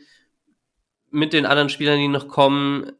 mit 1.11 1.33
den 1.33 1.45
anderen 1.45 1.69
Spielern, 1.69 1.99
die 1.99 2.07
noch 2.07 2.27
kommen, 2.27 2.91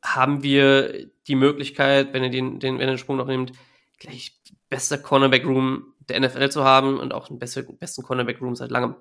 haben 0.00 0.44
wir 0.44 1.10
die 1.26 1.34
Möglichkeit, 1.34 2.12
wenn 2.12 2.22
er 2.22 2.30
den, 2.30 2.60
den, 2.60 2.74
wenn 2.74 2.88
er 2.88 2.94
den 2.94 2.98
Sprung 2.98 3.16
noch 3.16 3.26
nimmt, 3.26 3.52
gleich 3.98 4.38
bester 4.68 4.96
Cornerback-Room 4.96 5.92
der 6.08 6.20
NFL 6.20 6.50
zu 6.50 6.62
haben 6.62 7.00
und 7.00 7.12
auch 7.12 7.26
den 7.26 7.40
besten, 7.40 7.76
besten 7.78 8.04
Cornerback-Room 8.04 8.54
seit 8.54 8.70
langem. 8.70 8.94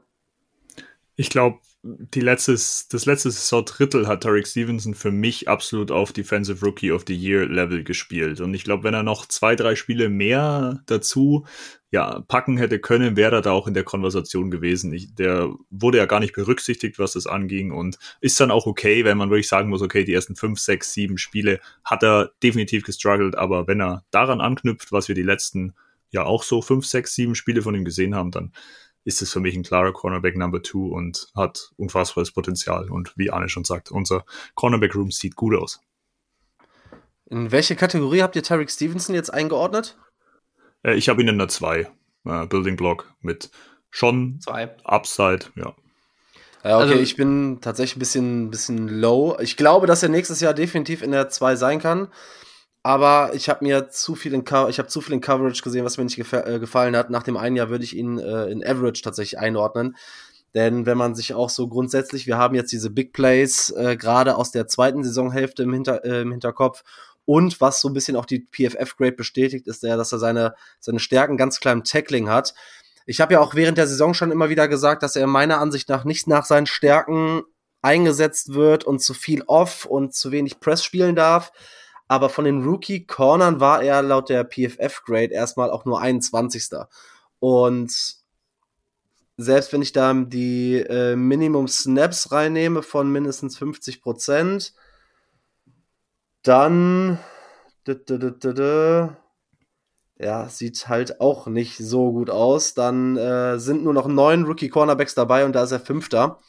Ich 1.20 1.32
glaube, 1.32 1.59
die 1.82 2.22
letztes, 2.22 2.88
das 2.89 3.07
letzte 3.07 3.32
Saison-Drittel 3.32 4.07
hat 4.07 4.22
Tarek 4.22 4.47
Stevenson 4.47 4.93
für 4.93 5.09
mich 5.09 5.49
absolut 5.49 5.89
auf 5.89 6.13
Defensive 6.13 6.63
Rookie 6.63 6.91
of 6.91 7.05
the 7.07 7.15
Year 7.15 7.47
Level 7.47 7.84
gespielt. 7.84 8.39
Und 8.39 8.53
ich 8.53 8.63
glaube, 8.63 8.84
wenn 8.84 8.93
er 8.93 9.01
noch 9.01 9.26
zwei, 9.26 9.55
drei 9.55 9.76
Spiele 9.76 10.09
mehr 10.09 10.84
dazu 10.86 11.47
ja, 11.89 12.20
packen 12.28 12.57
hätte 12.57 12.78
können, 12.78 13.15
wäre 13.15 13.38
er 13.38 13.41
da 13.41 13.51
auch 13.51 13.68
in 13.68 13.74
der 13.74 13.84
Konversation 13.84 14.51
gewesen. 14.51 14.93
Ich, 14.93 15.15
der 15.15 15.51
wurde 15.72 15.97
ja 15.97 16.05
gar 16.05 16.20
nicht 16.20 16.36
berücksichtigt, 16.36 16.99
was 16.99 17.13
das 17.13 17.26
anging 17.26 17.72
und 17.72 17.97
ist 18.22 18.39
dann 18.39 18.51
auch 18.51 18.68
okay, 18.68 19.03
wenn 19.03 19.18
man 19.18 19.32
wirklich 19.32 19.47
sagen 19.47 19.70
muss, 19.70 19.82
okay, 19.82 20.03
die 20.03 20.13
ersten 20.13 20.36
fünf, 20.36 20.59
sechs, 20.59 20.93
sieben 20.93 21.18
Spiele 21.18 21.59
hat 21.84 22.03
er 22.03 22.32
definitiv 22.43 22.84
gestruggelt, 22.84 23.36
aber 23.36 23.65
wenn 23.68 23.82
er 23.82 24.03
daran 24.11 24.39
anknüpft, 24.39 24.91
was 24.91 25.07
wir 25.07 25.15
die 25.15 25.24
letzten 25.24 25.74
ja 26.11 26.26
auch 26.26 26.43
so 26.43 26.61
fünf, 26.61 26.86
sechs, 26.86 27.15
sieben 27.15 27.36
Spiele 27.36 27.61
von 27.61 27.76
ihm 27.76 27.86
gesehen 27.86 28.15
haben, 28.15 28.32
dann 28.32 28.51
ist 29.07 29.21
es 29.21 29.31
für 29.31 29.39
mich 29.39 29.55
ein 29.55 29.63
klarer 29.63 29.93
Cornerback 29.93 30.35
Number 30.35 30.61
Two 30.61 30.89
und 30.89 31.29
hat 31.33 31.71
unfassbares 31.77 32.31
Potenzial. 32.31 32.91
Und 32.91 33.17
wie 33.17 33.31
Arne 33.31 33.47
schon 33.47 33.63
sagt, 33.63 33.89
unser 33.89 34.25
Cornerback 34.53 34.93
Room 34.95 35.11
sieht 35.11 35.37
gut 35.37 35.55
aus. 35.55 35.79
In 37.29 37.53
welche 37.53 37.77
Kategorie 37.77 38.21
habt 38.21 38.35
ihr 38.35 38.43
Tarek 38.43 38.69
Stevenson 38.69 39.15
jetzt 39.15 39.33
eingeordnet? 39.33 39.97
Äh, 40.83 40.95
ich 40.95 41.07
habe 41.07 41.21
ihn 41.21 41.29
in 41.29 41.37
der 41.37 41.47
2. 41.47 41.89
Äh, 42.25 42.47
Building 42.47 42.75
Block 42.75 43.13
mit 43.21 43.49
schon 43.89 44.41
zwei. 44.41 44.75
Upside, 44.83 45.45
ja. 45.55 45.73
Ja, 46.65 46.75
okay, 46.75 46.89
also, 46.89 46.93
ich 46.95 47.15
bin 47.15 47.59
tatsächlich 47.61 47.95
ein 47.95 47.99
bisschen, 47.99 48.51
bisschen 48.51 48.89
low. 48.89 49.37
Ich 49.39 49.55
glaube, 49.55 49.87
dass 49.87 50.03
er 50.03 50.09
nächstes 50.09 50.41
Jahr 50.41 50.53
definitiv 50.53 51.01
in 51.01 51.11
der 51.11 51.29
2 51.29 51.55
sein 51.55 51.79
kann 51.79 52.09
aber 52.88 53.35
ich 53.35 53.49
habe 53.49 53.65
mir 53.65 53.89
zu 53.89 54.15
viel 54.15 54.33
in 54.33 54.45
Co 54.45 54.69
ich 54.69 54.79
habe 54.79 54.88
zu 54.88 55.01
viel 55.01 55.13
in 55.13 55.19
Coverage 55.19 55.61
gesehen, 55.61 55.83
was 55.83 55.97
mir 55.97 56.05
nicht 56.05 56.15
gef 56.15 56.31
äh, 56.31 56.57
gefallen 56.57 56.95
hat. 56.95 57.09
Nach 57.09 57.21
dem 57.21 57.35
einen 57.35 57.57
Jahr 57.57 57.69
würde 57.69 57.83
ich 57.83 57.93
ihn 57.93 58.17
äh, 58.17 58.45
in 58.45 58.65
Average 58.65 59.01
tatsächlich 59.01 59.38
einordnen. 59.38 59.97
Denn 60.55 60.85
wenn 60.85 60.97
man 60.97 61.13
sich 61.13 61.33
auch 61.33 61.49
so 61.49 61.67
grundsätzlich, 61.67 62.27
wir 62.27 62.38
haben 62.38 62.55
jetzt 62.55 62.71
diese 62.71 62.89
Big 62.89 63.11
Plays 63.11 63.71
äh, 63.71 63.97
gerade 63.97 64.38
aus 64.38 64.51
der 64.51 64.69
zweiten 64.69 65.03
Saisonhälfte 65.03 65.63
im, 65.63 65.73
Hinter 65.73 66.05
äh, 66.05 66.21
im 66.21 66.31
Hinterkopf 66.31 66.85
Und 67.25 67.59
was 67.59 67.81
so 67.81 67.89
ein 67.89 67.93
bisschen 67.93 68.15
auch 68.15 68.25
die 68.25 68.47
PFF-Grade 68.49 69.17
bestätigt, 69.17 69.67
ist 69.67 69.83
der, 69.83 69.97
dass 69.97 70.13
er 70.13 70.19
seine, 70.19 70.55
seine 70.79 70.99
Stärken 70.99 71.35
ganz 71.35 71.59
klar 71.59 71.73
im 71.73 71.83
Tackling 71.83 72.29
hat. 72.29 72.53
Ich 73.05 73.19
habe 73.19 73.33
ja 73.33 73.41
auch 73.41 73.53
während 73.53 73.77
der 73.77 73.88
Saison 73.88 74.13
schon 74.13 74.31
immer 74.31 74.47
wieder 74.47 74.69
gesagt, 74.69 75.03
dass 75.03 75.17
er 75.17 75.27
meiner 75.27 75.59
Ansicht 75.59 75.89
nach 75.89 76.05
nicht 76.05 76.25
nach 76.27 76.45
seinen 76.45 76.67
Stärken 76.67 77.43
eingesetzt 77.81 78.53
wird 78.53 78.85
und 78.85 79.01
zu 79.01 79.13
viel 79.13 79.43
Off 79.45 79.83
und 79.83 80.15
zu 80.15 80.31
wenig 80.31 80.61
Press 80.61 80.85
spielen 80.85 81.17
darf. 81.17 81.51
Aber 82.07 82.29
von 82.29 82.45
den 82.45 82.63
Rookie-Cornern 82.63 83.59
war 83.59 83.81
er 83.83 84.01
laut 84.01 84.29
der 84.29 84.45
PFF-Grade 84.45 85.33
erstmal 85.33 85.69
auch 85.69 85.85
nur 85.85 85.99
21. 85.99 86.69
Und 87.39 88.17
selbst 89.37 89.73
wenn 89.73 89.81
ich 89.81 89.91
da 89.91 90.13
die 90.13 90.75
äh, 90.75 91.15
Minimum 91.15 91.67
Snaps 91.67 92.31
reinnehme 92.31 92.81
von 92.81 93.11
mindestens 93.11 93.57
50 93.57 94.01
Prozent, 94.01 94.73
dann 96.43 97.19
ja, 100.19 100.49
sieht 100.49 100.87
halt 100.87 101.21
auch 101.21 101.47
nicht 101.47 101.77
so 101.77 102.11
gut 102.11 102.29
aus. 102.29 102.73
Dann 102.73 103.17
äh, 103.17 103.59
sind 103.59 103.83
nur 103.83 103.93
noch 103.93 104.07
neun 104.07 104.45
Rookie 104.45 104.69
Cornerbacks 104.69 105.13
dabei 105.13 105.45
und 105.45 105.53
da 105.53 105.63
ist 105.63 105.71
er 105.71 105.79
Fünfter. 105.79 106.39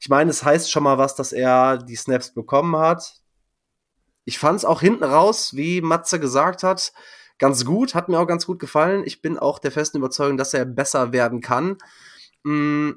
Ich 0.00 0.08
meine, 0.08 0.30
es 0.30 0.44
heißt 0.44 0.70
schon 0.70 0.84
mal 0.84 0.98
was, 0.98 1.16
dass 1.16 1.32
er 1.32 1.78
die 1.78 1.96
Snaps 1.96 2.32
bekommen 2.32 2.76
hat. 2.76 3.14
Ich 4.28 4.38
fand 4.38 4.58
es 4.58 4.66
auch 4.66 4.82
hinten 4.82 5.04
raus, 5.04 5.56
wie 5.56 5.80
Matze 5.80 6.20
gesagt 6.20 6.62
hat, 6.62 6.92
ganz 7.38 7.64
gut, 7.64 7.94
hat 7.94 8.10
mir 8.10 8.20
auch 8.20 8.26
ganz 8.26 8.44
gut 8.44 8.58
gefallen. 8.58 9.02
Ich 9.06 9.22
bin 9.22 9.38
auch 9.38 9.58
der 9.58 9.72
festen 9.72 9.96
Überzeugung, 9.96 10.36
dass 10.36 10.52
er 10.52 10.66
besser 10.66 11.14
werden 11.14 11.40
kann. 11.40 11.78
Mm, 12.42 12.90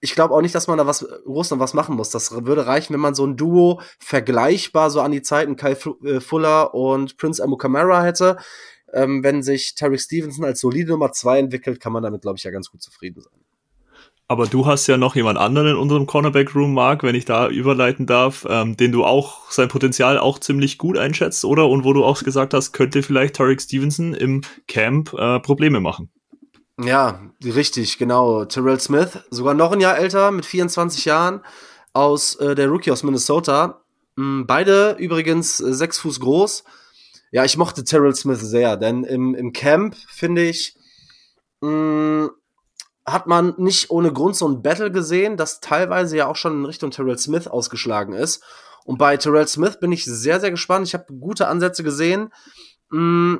ich 0.00 0.14
glaube 0.14 0.34
auch 0.34 0.42
nicht, 0.42 0.54
dass 0.54 0.66
man 0.66 0.76
da 0.76 0.86
was 0.86 1.00
noch 1.00 1.58
was 1.58 1.72
machen 1.72 1.96
muss. 1.96 2.10
Das 2.10 2.44
würde 2.44 2.66
reichen, 2.66 2.92
wenn 2.92 3.00
man 3.00 3.14
so 3.14 3.26
ein 3.26 3.38
Duo 3.38 3.80
vergleichbar 3.98 4.90
so 4.90 5.00
an 5.00 5.10
die 5.10 5.22
Zeiten 5.22 5.56
Kai 5.56 5.72
äh, 6.04 6.20
Fuller 6.20 6.74
und 6.74 7.16
Prince 7.16 7.42
Amukamara 7.42 8.02
hätte. 8.02 8.36
Ähm, 8.92 9.24
wenn 9.24 9.42
sich 9.42 9.74
Tarek 9.74 10.02
Stevenson 10.02 10.44
als 10.44 10.60
solide 10.60 10.90
Nummer 10.90 11.12
zwei 11.12 11.38
entwickelt, 11.38 11.80
kann 11.80 11.94
man 11.94 12.02
damit, 12.02 12.20
glaube 12.20 12.36
ich, 12.36 12.44
ja 12.44 12.50
ganz 12.50 12.70
gut 12.70 12.82
zufrieden 12.82 13.22
sein. 13.22 13.47
Aber 14.30 14.46
du 14.46 14.66
hast 14.66 14.86
ja 14.86 14.98
noch 14.98 15.16
jemand 15.16 15.38
anderen 15.38 15.68
in 15.68 15.76
unserem 15.76 16.06
Cornerback-Room, 16.06 16.74
Mark, 16.74 17.02
wenn 17.02 17.14
ich 17.14 17.24
da 17.24 17.48
überleiten 17.48 18.04
darf, 18.04 18.46
ähm, 18.48 18.76
den 18.76 18.92
du 18.92 19.04
auch, 19.04 19.50
sein 19.50 19.68
Potenzial 19.68 20.18
auch 20.18 20.38
ziemlich 20.38 20.76
gut 20.76 20.98
einschätzt, 20.98 21.46
oder? 21.46 21.66
Und 21.66 21.84
wo 21.84 21.94
du 21.94 22.04
auch 22.04 22.22
gesagt 22.22 22.52
hast, 22.52 22.72
könnte 22.72 23.02
vielleicht 23.02 23.36
Tarek 23.36 23.62
Stevenson 23.62 24.12
im 24.12 24.42
Camp 24.66 25.14
äh, 25.14 25.40
Probleme 25.40 25.80
machen. 25.80 26.10
Ja, 26.78 27.22
richtig, 27.42 27.96
genau. 27.96 28.44
Terrell 28.44 28.78
Smith, 28.78 29.18
sogar 29.30 29.54
noch 29.54 29.72
ein 29.72 29.80
Jahr 29.80 29.96
älter, 29.96 30.30
mit 30.30 30.44
24 30.44 31.06
Jahren, 31.06 31.40
aus 31.94 32.36
äh, 32.36 32.54
der 32.54 32.68
Rookie 32.68 32.90
aus 32.90 33.02
Minnesota. 33.02 33.82
Mhm, 34.16 34.46
beide 34.46 34.96
übrigens 34.98 35.58
äh, 35.60 35.72
sechs 35.72 35.98
Fuß 36.00 36.20
groß. 36.20 36.64
Ja, 37.32 37.46
ich 37.46 37.56
mochte 37.56 37.82
Terrell 37.82 38.14
Smith 38.14 38.40
sehr, 38.40 38.76
denn 38.76 39.04
im, 39.04 39.34
im 39.34 39.54
Camp, 39.54 39.96
finde 40.06 40.44
ich, 40.44 40.76
mh, 41.62 42.28
hat 43.12 43.26
man 43.26 43.54
nicht 43.56 43.90
ohne 43.90 44.12
Grund 44.12 44.36
so 44.36 44.46
ein 44.48 44.62
Battle 44.62 44.90
gesehen, 44.90 45.36
das 45.36 45.60
teilweise 45.60 46.16
ja 46.16 46.26
auch 46.26 46.36
schon 46.36 46.58
in 46.60 46.64
Richtung 46.64 46.90
Terrell 46.90 47.18
Smith 47.18 47.46
ausgeschlagen 47.46 48.14
ist. 48.14 48.42
Und 48.84 48.98
bei 48.98 49.16
Terrell 49.16 49.46
Smith 49.46 49.78
bin 49.80 49.92
ich 49.92 50.04
sehr, 50.04 50.40
sehr 50.40 50.50
gespannt. 50.50 50.86
Ich 50.86 50.94
habe 50.94 51.12
gute 51.14 51.48
Ansätze 51.48 51.82
gesehen. 51.82 52.32
Mm, 52.90 53.36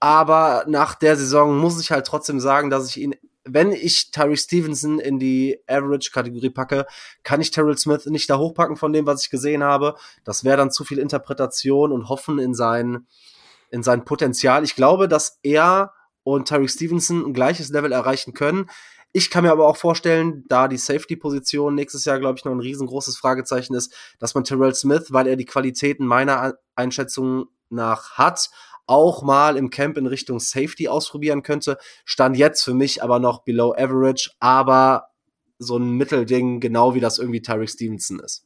aber 0.00 0.64
nach 0.66 0.94
der 0.94 1.16
Saison 1.16 1.58
muss 1.58 1.80
ich 1.80 1.90
halt 1.90 2.06
trotzdem 2.06 2.40
sagen, 2.40 2.70
dass 2.70 2.88
ich 2.88 3.00
ihn, 3.00 3.14
wenn 3.44 3.72
ich 3.72 4.10
Tyree 4.10 4.36
Stevenson 4.36 4.98
in 4.98 5.18
die 5.18 5.60
Average-Kategorie 5.66 6.50
packe, 6.50 6.86
kann 7.22 7.40
ich 7.40 7.50
Terrell 7.50 7.76
Smith 7.76 8.06
nicht 8.06 8.28
da 8.30 8.38
hochpacken 8.38 8.76
von 8.76 8.92
dem, 8.92 9.06
was 9.06 9.22
ich 9.22 9.30
gesehen 9.30 9.62
habe. 9.62 9.96
Das 10.24 10.44
wäre 10.44 10.56
dann 10.56 10.70
zu 10.70 10.84
viel 10.84 10.98
Interpretation 10.98 11.92
und 11.92 12.08
Hoffen 12.08 12.38
in 12.38 12.54
sein, 12.54 13.06
in 13.70 13.82
sein 13.82 14.04
Potenzial. 14.04 14.64
Ich 14.64 14.76
glaube, 14.76 15.08
dass 15.08 15.38
er 15.42 15.92
und 16.24 16.48
Tyreek 16.48 16.70
Stevenson 16.70 17.24
ein 17.24 17.32
gleiches 17.32 17.68
Level 17.68 17.92
erreichen 17.92 18.34
können. 18.34 18.68
Ich 19.12 19.30
kann 19.30 19.44
mir 19.44 19.52
aber 19.52 19.68
auch 19.68 19.76
vorstellen, 19.76 20.44
da 20.48 20.66
die 20.66 20.76
Safety-Position 20.76 21.76
nächstes 21.76 22.04
Jahr, 22.04 22.18
glaube 22.18 22.36
ich, 22.36 22.44
noch 22.44 22.50
ein 22.50 22.58
riesengroßes 22.58 23.16
Fragezeichen 23.16 23.74
ist, 23.74 23.94
dass 24.18 24.34
man 24.34 24.42
Terrell 24.42 24.74
Smith, 24.74 25.12
weil 25.12 25.28
er 25.28 25.36
die 25.36 25.44
Qualitäten 25.44 26.04
meiner 26.04 26.54
Einschätzung 26.74 27.46
nach 27.68 28.14
hat, 28.14 28.50
auch 28.86 29.22
mal 29.22 29.56
im 29.56 29.70
Camp 29.70 29.96
in 29.96 30.06
Richtung 30.06 30.40
Safety 30.40 30.88
ausprobieren 30.88 31.44
könnte. 31.44 31.78
Stand 32.04 32.36
jetzt 32.36 32.62
für 32.62 32.74
mich 32.74 33.04
aber 33.04 33.20
noch 33.20 33.44
below 33.44 33.72
average, 33.72 34.30
aber 34.40 35.10
so 35.58 35.76
ein 35.76 35.92
Mittelding, 35.92 36.58
genau 36.58 36.94
wie 36.94 37.00
das 37.00 37.20
irgendwie 37.20 37.40
Tyreek 37.40 37.70
Stevenson 37.70 38.18
ist. 38.18 38.44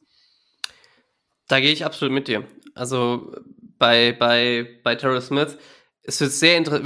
Da 1.47 1.59
gehe 1.59 1.73
ich 1.73 1.83
absolut 1.83 2.13
mit 2.13 2.27
dir. 2.27 2.45
Also 2.75 3.35
bei, 3.79 4.13
bei, 4.13 4.79
bei 4.83 4.95
Terrell 4.95 5.21
Smith, 5.21 5.57
es 6.03 6.21
wird 6.21 6.31
sehr 6.31 6.57
interessant 6.57 6.85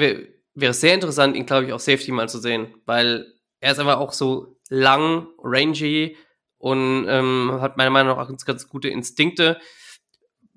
wäre 0.56 0.74
sehr 0.74 0.94
interessant, 0.94 1.36
ihn, 1.36 1.46
glaube 1.46 1.66
ich, 1.66 1.74
auf 1.74 1.82
Safety 1.82 2.12
mal 2.12 2.30
zu 2.30 2.40
sehen, 2.40 2.74
weil 2.86 3.34
er 3.60 3.72
ist 3.72 3.80
einfach 3.80 3.98
auch 3.98 4.14
so 4.14 4.58
lang, 4.70 5.28
rangy 5.40 6.18
und 6.58 7.06
ähm, 7.08 7.58
hat 7.60 7.78
meiner 7.78 7.90
Meinung 7.90 8.16
nach 8.16 8.24
auch 8.24 8.28
ganz, 8.28 8.46
ganz 8.46 8.68
gute 8.68 8.90
Instinkte. 8.90 9.60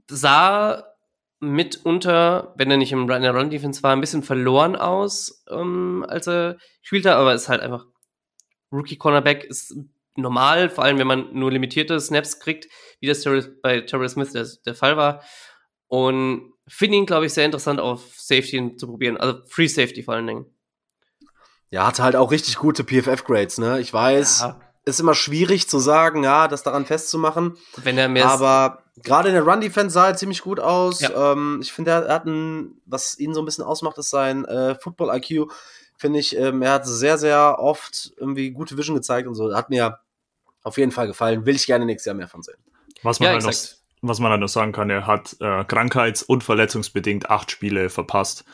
Sah 0.09 0.85
mitunter, 1.41 2.55
wenn 2.57 2.71
er 2.71 2.77
nicht 2.77 2.93
im, 2.93 3.11
in 3.11 3.23
der 3.23 3.35
Run-Defense 3.35 3.83
war, 3.83 3.93
ein 3.93 4.01
bisschen 4.01 4.23
verloren 4.23 4.77
aus, 4.77 5.45
ähm, 5.51 6.05
als 6.09 6.27
er 6.29 6.59
spielte, 6.81 7.15
aber 7.15 7.35
ist 7.35 7.49
halt 7.49 7.61
einfach 7.61 7.87
Rookie-Cornerback 8.73 9.45
ist 9.45 9.77
normal, 10.17 10.71
vor 10.71 10.85
allem 10.85 10.99
wenn 10.99 11.07
man 11.07 11.33
nur 11.35 11.53
limitierte 11.53 12.01
Snaps 12.01 12.41
kriegt, 12.41 12.69
wie 13.01 13.07
das 13.07 13.25
bei 13.63 13.83
Terrell 13.83 14.09
Smith 14.09 14.33
der, 14.33 14.47
der 14.65 14.75
Fall 14.75 14.97
war. 14.97 15.23
Und 15.89 16.53
finde 16.69 16.97
ihn, 16.99 17.07
glaube 17.07 17.27
ich, 17.27 17.33
sehr 17.33 17.45
interessant 17.45 17.81
auf 17.81 18.03
Safety 18.17 18.77
zu 18.77 18.87
probieren. 18.87 19.17
Also 19.17 19.41
Free 19.47 19.69
Safety 19.69 20.03
vor 20.03 20.15
allen 20.15 20.27
Dingen. 20.27 20.47
Ja, 21.71 21.87
hatte 21.87 22.03
halt 22.03 22.17
auch 22.17 22.31
richtig 22.31 22.57
gute 22.57 22.85
PFF-Grades, 22.85 23.59
ne? 23.59 23.81
Ich 23.81 23.93
weiß, 23.93 24.41
ja. 24.41 24.61
ist 24.85 25.01
immer 25.01 25.15
schwierig 25.15 25.69
zu 25.69 25.79
sagen, 25.79 26.23
ja, 26.23 26.49
das 26.49 26.63
daran 26.63 26.87
festzumachen. 26.87 27.57
Wenn 27.77 27.99
er 27.99 28.09
mehr 28.09 28.29
Aber 28.29 28.85
gerade 29.03 29.29
in 29.29 29.35
der 29.35 29.45
Run-Defense 29.45 29.93
sah 29.93 30.09
er 30.09 30.17
ziemlich 30.17 30.43
gut 30.43 30.61
aus. 30.61 31.01
Ja. 31.01 31.33
Ähm, 31.33 31.59
ich 31.61 31.73
finde, 31.73 31.91
er, 31.91 32.09
hat 32.15 32.27
ein, 32.27 32.81
was 32.87 33.19
ihn 33.19 33.35
so 33.35 33.43
ein 33.43 33.45
bisschen 33.45 33.65
ausmacht, 33.65 33.99
ist 33.99 34.11
sein 34.11 34.45
äh, 34.45 34.77
Football-IQ. 34.77 35.51
Finde 35.97 36.19
ich, 36.19 36.37
ähm, 36.37 36.63
er 36.63 36.73
hat 36.73 36.87
sehr, 36.87 37.19
sehr 37.19 37.59
oft 37.59 38.13
irgendwie 38.17 38.51
gute 38.51 38.77
Vision 38.77 38.97
gezeigt 38.97 39.27
und 39.27 39.35
so. 39.35 39.55
Hat 39.55 39.71
mir 39.71 39.99
auf 40.63 40.79
jeden 40.79 40.93
Fall 40.93 41.07
gefallen. 41.07 41.47
Will 41.47 41.57
ich 41.57 41.67
gerne 41.67 41.85
nächstes 41.85 42.07
Jahr 42.07 42.17
mehr 42.17 42.29
von 42.29 42.43
sehen. 42.43 42.59
Was 43.03 43.21
man 43.21 43.29
ja, 43.29 43.33
halt 43.35 43.43
noch 43.43 43.53
was 44.03 44.21
man 44.21 44.31
halt 44.31 44.41
noch 44.41 44.49
sagen 44.49 44.73
kann, 44.73 44.91
er 44.91 45.07
hat 45.07 45.37
äh, 45.41 45.65
krankheits- 45.65 46.23
und 46.23 46.45
verletzungsbedingt 46.45 47.31
acht 47.31 47.51
Spiele 47.51 47.89
verpasst. 47.89 48.45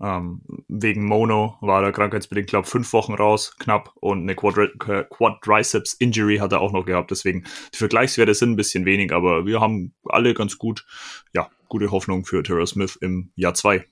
Ähm, 0.00 0.42
wegen 0.68 1.04
Mono 1.04 1.56
war 1.60 1.82
er 1.82 1.92
krankheitsbedingt, 1.92 2.48
glaube 2.48 2.66
fünf 2.66 2.92
Wochen 2.92 3.14
raus, 3.14 3.54
knapp. 3.58 3.92
Und 4.00 4.22
eine 4.22 4.34
Quadri 4.34 4.68
Quadriceps 4.78 5.94
Injury 5.94 6.38
hat 6.38 6.52
er 6.52 6.60
auch 6.60 6.72
noch 6.72 6.84
gehabt. 6.84 7.10
Deswegen, 7.10 7.44
die 7.72 7.78
Vergleichswerte 7.78 8.34
sind 8.34 8.50
ein 8.50 8.56
bisschen 8.56 8.84
wenig, 8.84 9.12
aber 9.12 9.46
wir 9.46 9.60
haben 9.60 9.94
alle 10.04 10.34
ganz 10.34 10.58
gut, 10.58 10.84
ja, 11.32 11.48
gute 11.68 11.90
Hoffnung 11.90 12.24
für 12.24 12.42
Terrell 12.42 12.66
Smith 12.66 12.96
im 12.96 13.30
Jahr 13.36 13.54
zwei. 13.54 13.84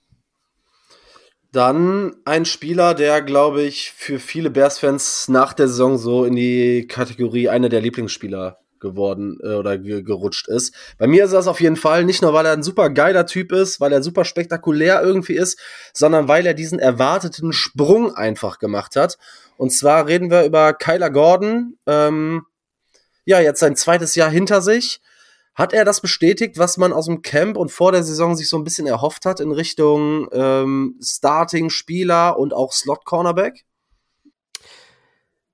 Dann 1.53 2.17
ein 2.25 2.45
Spieler, 2.45 2.95
der, 2.95 3.23
glaube 3.23 3.63
ich, 3.63 3.91
für 3.91 4.19
viele 4.21 4.51
Bears-Fans 4.51 5.29
nach 5.29 5.53
der 5.53 5.67
Saison 5.67 5.99
so 5.99 6.25
in 6.25 6.37
die 6.37 6.87
Kategorie 6.87 7.49
einer 7.49 7.69
der 7.69 7.81
Lieblingsspieler 7.81 8.59
geworden 8.81 9.39
äh, 9.43 9.55
oder 9.55 9.78
ge 9.78 10.03
gerutscht 10.03 10.49
ist. 10.49 10.74
Bei 10.99 11.07
mir 11.07 11.24
ist 11.24 11.33
das 11.33 11.47
auf 11.47 11.61
jeden 11.61 11.76
Fall 11.76 12.05
nicht 12.05 12.22
nur, 12.22 12.33
weil 12.33 12.47
er 12.47 12.53
ein 12.53 12.62
super 12.62 12.91
geiler 12.91 13.26
Typ 13.26 13.53
ist, 13.53 13.81
weil 13.81 13.93
er 13.93 14.03
super 14.03 14.24
spektakulär 14.24 15.03
irgendwie 15.03 15.37
ist, 15.37 15.59
sondern 15.93 16.28
weil 16.28 16.47
er 16.47 16.55
diesen 16.55 16.78
erwarteten 16.78 17.53
Sprung 17.53 18.14
einfach 18.14 18.59
gemacht 18.59 18.97
hat. 18.97 19.18
Und 19.57 19.70
zwar 19.70 20.07
reden 20.07 20.31
wir 20.31 20.45
über 20.45 20.72
Kyler 20.72 21.11
Gordon. 21.11 21.76
Ähm, 21.87 22.47
ja, 23.24 23.41
jetzt 23.41 23.61
sein 23.61 23.76
zweites 23.76 24.14
Jahr 24.14 24.31
hinter 24.31 24.62
sich. 24.62 25.01
Hat 25.55 25.72
er 25.72 25.85
das 25.85 26.01
bestätigt, 26.01 26.59
was 26.59 26.78
man 26.78 26.93
aus 26.93 27.07
dem 27.07 27.22
Camp 27.22 27.57
und 27.57 27.70
vor 27.70 27.93
der 27.93 28.03
Saison 28.03 28.35
sich 28.35 28.49
so 28.49 28.57
ein 28.57 28.64
bisschen 28.64 28.87
erhofft 28.87 29.26
hat 29.26 29.41
in 29.41 29.53
Richtung 29.53 30.28
ähm, 30.33 30.99
Starting-Spieler 31.03 32.39
und 32.39 32.55
auch 32.55 32.72
Slot-Cornerback? 32.72 33.64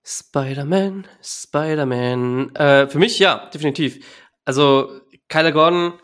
Spider-Man, 0.08 1.08
Spider-Man. 1.20 2.54
Äh, 2.54 2.86
für 2.86 2.98
mich 2.98 3.18
ja, 3.18 3.50
definitiv. 3.52 4.06
Also 4.44 5.00
Kyler 5.28 5.50
Gordon, 5.50 5.94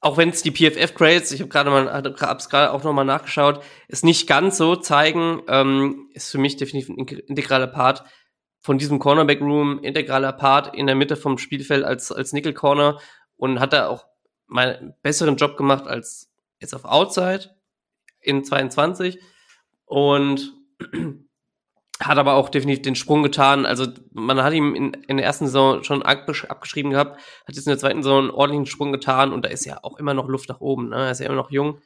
auch 0.00 0.16
wenn 0.16 0.30
es 0.30 0.42
die 0.42 0.50
PFF-Grades, 0.50 1.32
ich 1.32 1.40
habe 1.40 1.50
gerade 1.50 1.68
mal, 1.68 1.92
hab's 1.92 2.48
gerade 2.48 2.72
auch 2.72 2.84
nochmal 2.84 3.04
nachgeschaut, 3.04 3.62
es 3.86 4.02
nicht 4.02 4.26
ganz 4.26 4.56
so 4.56 4.76
zeigen, 4.76 5.42
ähm, 5.48 6.08
ist 6.14 6.30
für 6.30 6.38
mich 6.38 6.56
definitiv 6.56 6.88
ein 6.88 7.06
integraler 7.06 7.66
Part 7.66 8.04
von 8.62 8.78
diesem 8.78 8.98
Cornerback-Room, 8.98 9.80
integraler 9.82 10.32
Part 10.32 10.74
in 10.74 10.86
der 10.86 10.96
Mitte 10.96 11.16
vom 11.16 11.36
Spielfeld 11.36 11.84
als, 11.84 12.12
als 12.12 12.32
Nickel-Corner 12.32 12.98
und 13.36 13.60
hat 13.60 13.74
da 13.74 13.88
auch 13.88 14.06
mal 14.46 14.76
einen 14.76 14.94
besseren 15.02 15.36
Job 15.36 15.58
gemacht 15.58 15.86
als 15.86 16.30
jetzt 16.60 16.74
auf 16.74 16.86
Outside 16.86 17.50
in 18.20 18.42
22 18.42 19.20
und 19.84 20.54
hat 22.00 22.18
aber 22.18 22.34
auch 22.34 22.48
definitiv 22.48 22.82
den 22.82 22.94
Sprung 22.94 23.22
getan. 23.22 23.64
Also 23.64 23.86
man 24.12 24.42
hat 24.42 24.52
ihm 24.52 24.74
in, 24.74 24.92
in 25.06 25.16
der 25.16 25.26
ersten 25.26 25.46
Saison 25.46 25.82
schon 25.82 26.02
abgeschrieben 26.02 26.90
gehabt, 26.90 27.16
hat 27.16 27.54
jetzt 27.54 27.66
in 27.66 27.70
der 27.70 27.78
zweiten 27.78 28.02
Saison 28.02 28.24
einen 28.24 28.30
ordentlichen 28.30 28.66
Sprung 28.66 28.92
getan 28.92 29.32
und 29.32 29.44
da 29.44 29.48
ist 29.48 29.64
ja 29.64 29.78
auch 29.82 29.98
immer 29.98 30.14
noch 30.14 30.28
Luft 30.28 30.48
nach 30.48 30.60
oben. 30.60 30.90
Ne? 30.90 30.96
Er 30.96 31.10
ist 31.10 31.20
ja 31.20 31.26
immer 31.26 31.36
noch 31.36 31.50
jung. 31.50 31.78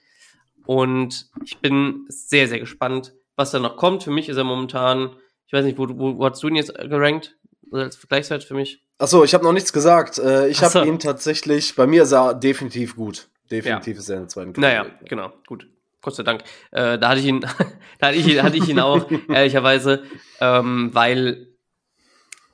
Und 0.66 1.30
ich 1.44 1.58
bin 1.58 2.06
sehr, 2.08 2.48
sehr 2.48 2.60
gespannt, 2.60 3.14
was 3.36 3.50
da 3.50 3.58
noch 3.58 3.76
kommt. 3.76 4.02
Für 4.02 4.10
mich 4.10 4.28
ist 4.28 4.36
er 4.36 4.44
momentan, 4.44 5.16
ich 5.46 5.52
weiß 5.52 5.64
nicht, 5.64 5.78
wo, 5.78 5.88
wo, 5.88 6.18
wo 6.18 6.24
hast 6.26 6.42
du 6.42 6.48
ihn 6.48 6.56
jetzt 6.56 6.74
gerankt? 6.74 7.36
Also 7.72 7.84
als 7.84 7.96
Vergleichswert 7.96 8.44
für 8.44 8.54
mich? 8.54 8.84
Achso, 8.98 9.24
ich 9.24 9.32
habe 9.32 9.44
noch 9.44 9.52
nichts 9.52 9.72
gesagt. 9.72 10.18
Äh, 10.18 10.48
ich 10.48 10.62
habe 10.62 10.86
ihn 10.86 10.98
tatsächlich, 10.98 11.74
bei 11.74 11.86
mir 11.86 12.02
ist 12.02 12.12
er 12.12 12.34
definitiv 12.34 12.96
gut. 12.96 13.30
Definitiv 13.50 13.96
ja. 13.96 14.00
ist 14.00 14.08
er 14.08 14.16
in 14.16 14.22
der 14.22 14.28
zweiten 14.28 14.52
Kategorie. 14.52 14.74
Naja, 14.74 14.98
genau, 15.04 15.32
gut. 15.46 15.66
Gott 16.02 16.14
sei 16.14 16.22
Dank. 16.22 16.42
Äh, 16.70 16.98
da 16.98 17.10
hatte 17.10 17.20
ich 17.20 17.26
ihn, 17.26 17.40
da 17.98 18.06
hatte 18.06 18.16
ich, 18.16 18.42
hatte 18.42 18.56
ich 18.56 18.68
ihn 18.68 18.80
auch, 18.80 19.10
ehrlicherweise, 19.28 20.04
ähm, 20.40 20.90
weil 20.92 21.48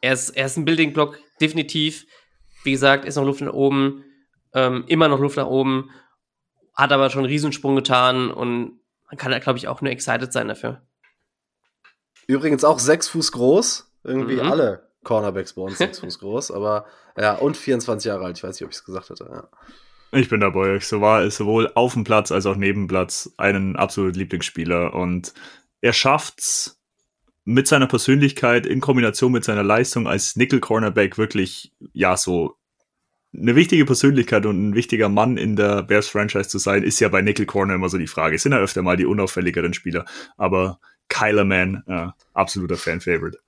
er 0.01 0.13
ist, 0.13 0.31
er 0.31 0.47
ist 0.47 0.57
ein 0.57 0.65
Building 0.65 0.93
Block, 0.93 1.19
definitiv. 1.41 2.07
Wie 2.65 2.73
gesagt, 2.73 3.05
ist 3.05 3.17
noch 3.17 3.25
Luft 3.25 3.41
nach 3.41 3.53
oben, 3.53 4.05
ähm, 4.53 4.85
immer 4.89 5.09
noch 5.09 5.21
Luft 5.21 5.37
nach 5.37 5.47
oben, 5.47 5.91
hat 6.75 6.93
aber 6.93 7.11
schon 7.11 7.21
einen 7.21 7.31
Riesensprung 7.31 7.77
getan 7.77 8.31
und 8.31 8.81
man 9.09 9.17
kann 9.17 9.31
da, 9.31 9.39
glaube 9.39 9.59
ich, 9.59 9.69
auch 9.69 9.81
nur 9.81 9.93
excited 9.93 10.33
sein 10.33 10.49
dafür. 10.49 10.83
Übrigens 12.27 12.65
auch 12.65 12.79
sechs 12.79 13.09
Fuß 13.09 13.33
groß. 13.33 13.93
Irgendwie 14.03 14.37
mhm. 14.37 14.51
alle 14.51 14.91
Cornerbacks 15.05 15.55
bei 15.55 15.63
uns 15.63 15.79
sechs 15.79 16.01
Fuß 16.01 16.19
groß, 16.19 16.51
aber 16.51 16.87
ja, 17.17 17.35
und 17.35 17.57
24 17.57 18.09
Jahre 18.09 18.25
alt. 18.25 18.37
Ich 18.37 18.45
weiß 18.45 18.57
nicht, 18.57 18.65
ob 18.65 18.71
ich 18.71 18.77
es 18.77 18.85
gesagt 18.85 19.11
hatte. 19.11 19.29
Ja. 19.31 19.49
Ich 20.13 20.29
bin 20.29 20.41
dabei. 20.41 20.79
So 20.81 21.01
war 21.01 21.23
es 21.23 21.37
sowohl 21.37 21.71
auf 21.75 21.95
dem 21.95 22.05
Platz 22.05 22.33
als 22.33 22.47
auch 22.47 22.57
neben 22.57 22.87
Platz 22.87 23.33
einen 23.37 23.77
absoluten 23.77 24.19
Lieblingsspieler 24.19 24.95
und 24.95 25.35
er 25.81 25.93
schafft's 25.93 26.81
mit 27.45 27.69
seiner 27.69 27.87
Persönlichkeit 27.87 28.67
in 28.67 28.81
Kombination 28.81 29.33
mit 29.33 29.45
seiner 29.45 29.63
Leistung 29.63 30.09
als 30.09 30.37
Nickel 30.37 30.61
Cornerback 30.61 31.17
wirklich 31.17 31.73
ja 31.93 32.17
so 32.17 32.57
eine 33.33 33.55
wichtige 33.55 33.85
Persönlichkeit 33.85 34.47
und 34.47 34.71
ein 34.71 34.75
wichtiger 34.75 35.09
Mann 35.09 35.37
in 35.37 35.57
der 35.57 35.83
Bears 35.83 36.09
Franchise 36.09 36.49
zu 36.49 36.59
sein, 36.59 36.83
ist 36.83 37.01
ja 37.01 37.09
bei 37.09 37.23
Nickel 37.23 37.47
Corner 37.47 37.75
immer 37.75 37.89
so 37.89 37.99
die 37.99 38.07
Frage. 38.07 38.37
Es 38.37 38.43
sind 38.43 38.53
ja 38.53 38.59
öfter 38.59 38.83
mal 38.83 38.97
die 38.97 39.07
unauffälligeren 39.07 39.75
Spieler, 39.75 40.05
aber 40.37 40.81
Kyler 41.09 41.45
Mann, 41.45 41.85
äh, 41.87 42.09
absoluter 42.33 42.77
Fan-Favorite. 42.77 43.39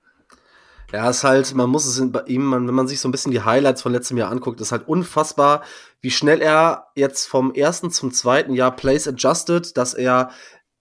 Ja, 0.90 1.10
ist 1.10 1.22
halt, 1.22 1.54
man 1.54 1.68
muss 1.68 1.84
es 1.84 2.00
bei 2.10 2.22
ihm, 2.28 2.50
wenn 2.50 2.64
man 2.74 2.88
sich 2.88 3.00
so 3.00 3.08
ein 3.08 3.12
bisschen 3.12 3.32
die 3.32 3.42
Highlights 3.42 3.82
von 3.82 3.92
letztem 3.92 4.16
Jahr 4.16 4.30
anguckt, 4.30 4.58
ist 4.62 4.72
halt 4.72 4.88
unfassbar, 4.88 5.62
wie 6.00 6.10
schnell 6.10 6.40
er 6.40 6.86
jetzt 6.94 7.26
vom 7.26 7.52
ersten 7.52 7.90
zum 7.90 8.10
zweiten 8.10 8.54
Jahr 8.54 8.74
Plays 8.74 9.06
adjusted, 9.06 9.76
dass 9.76 9.92
er 9.92 10.30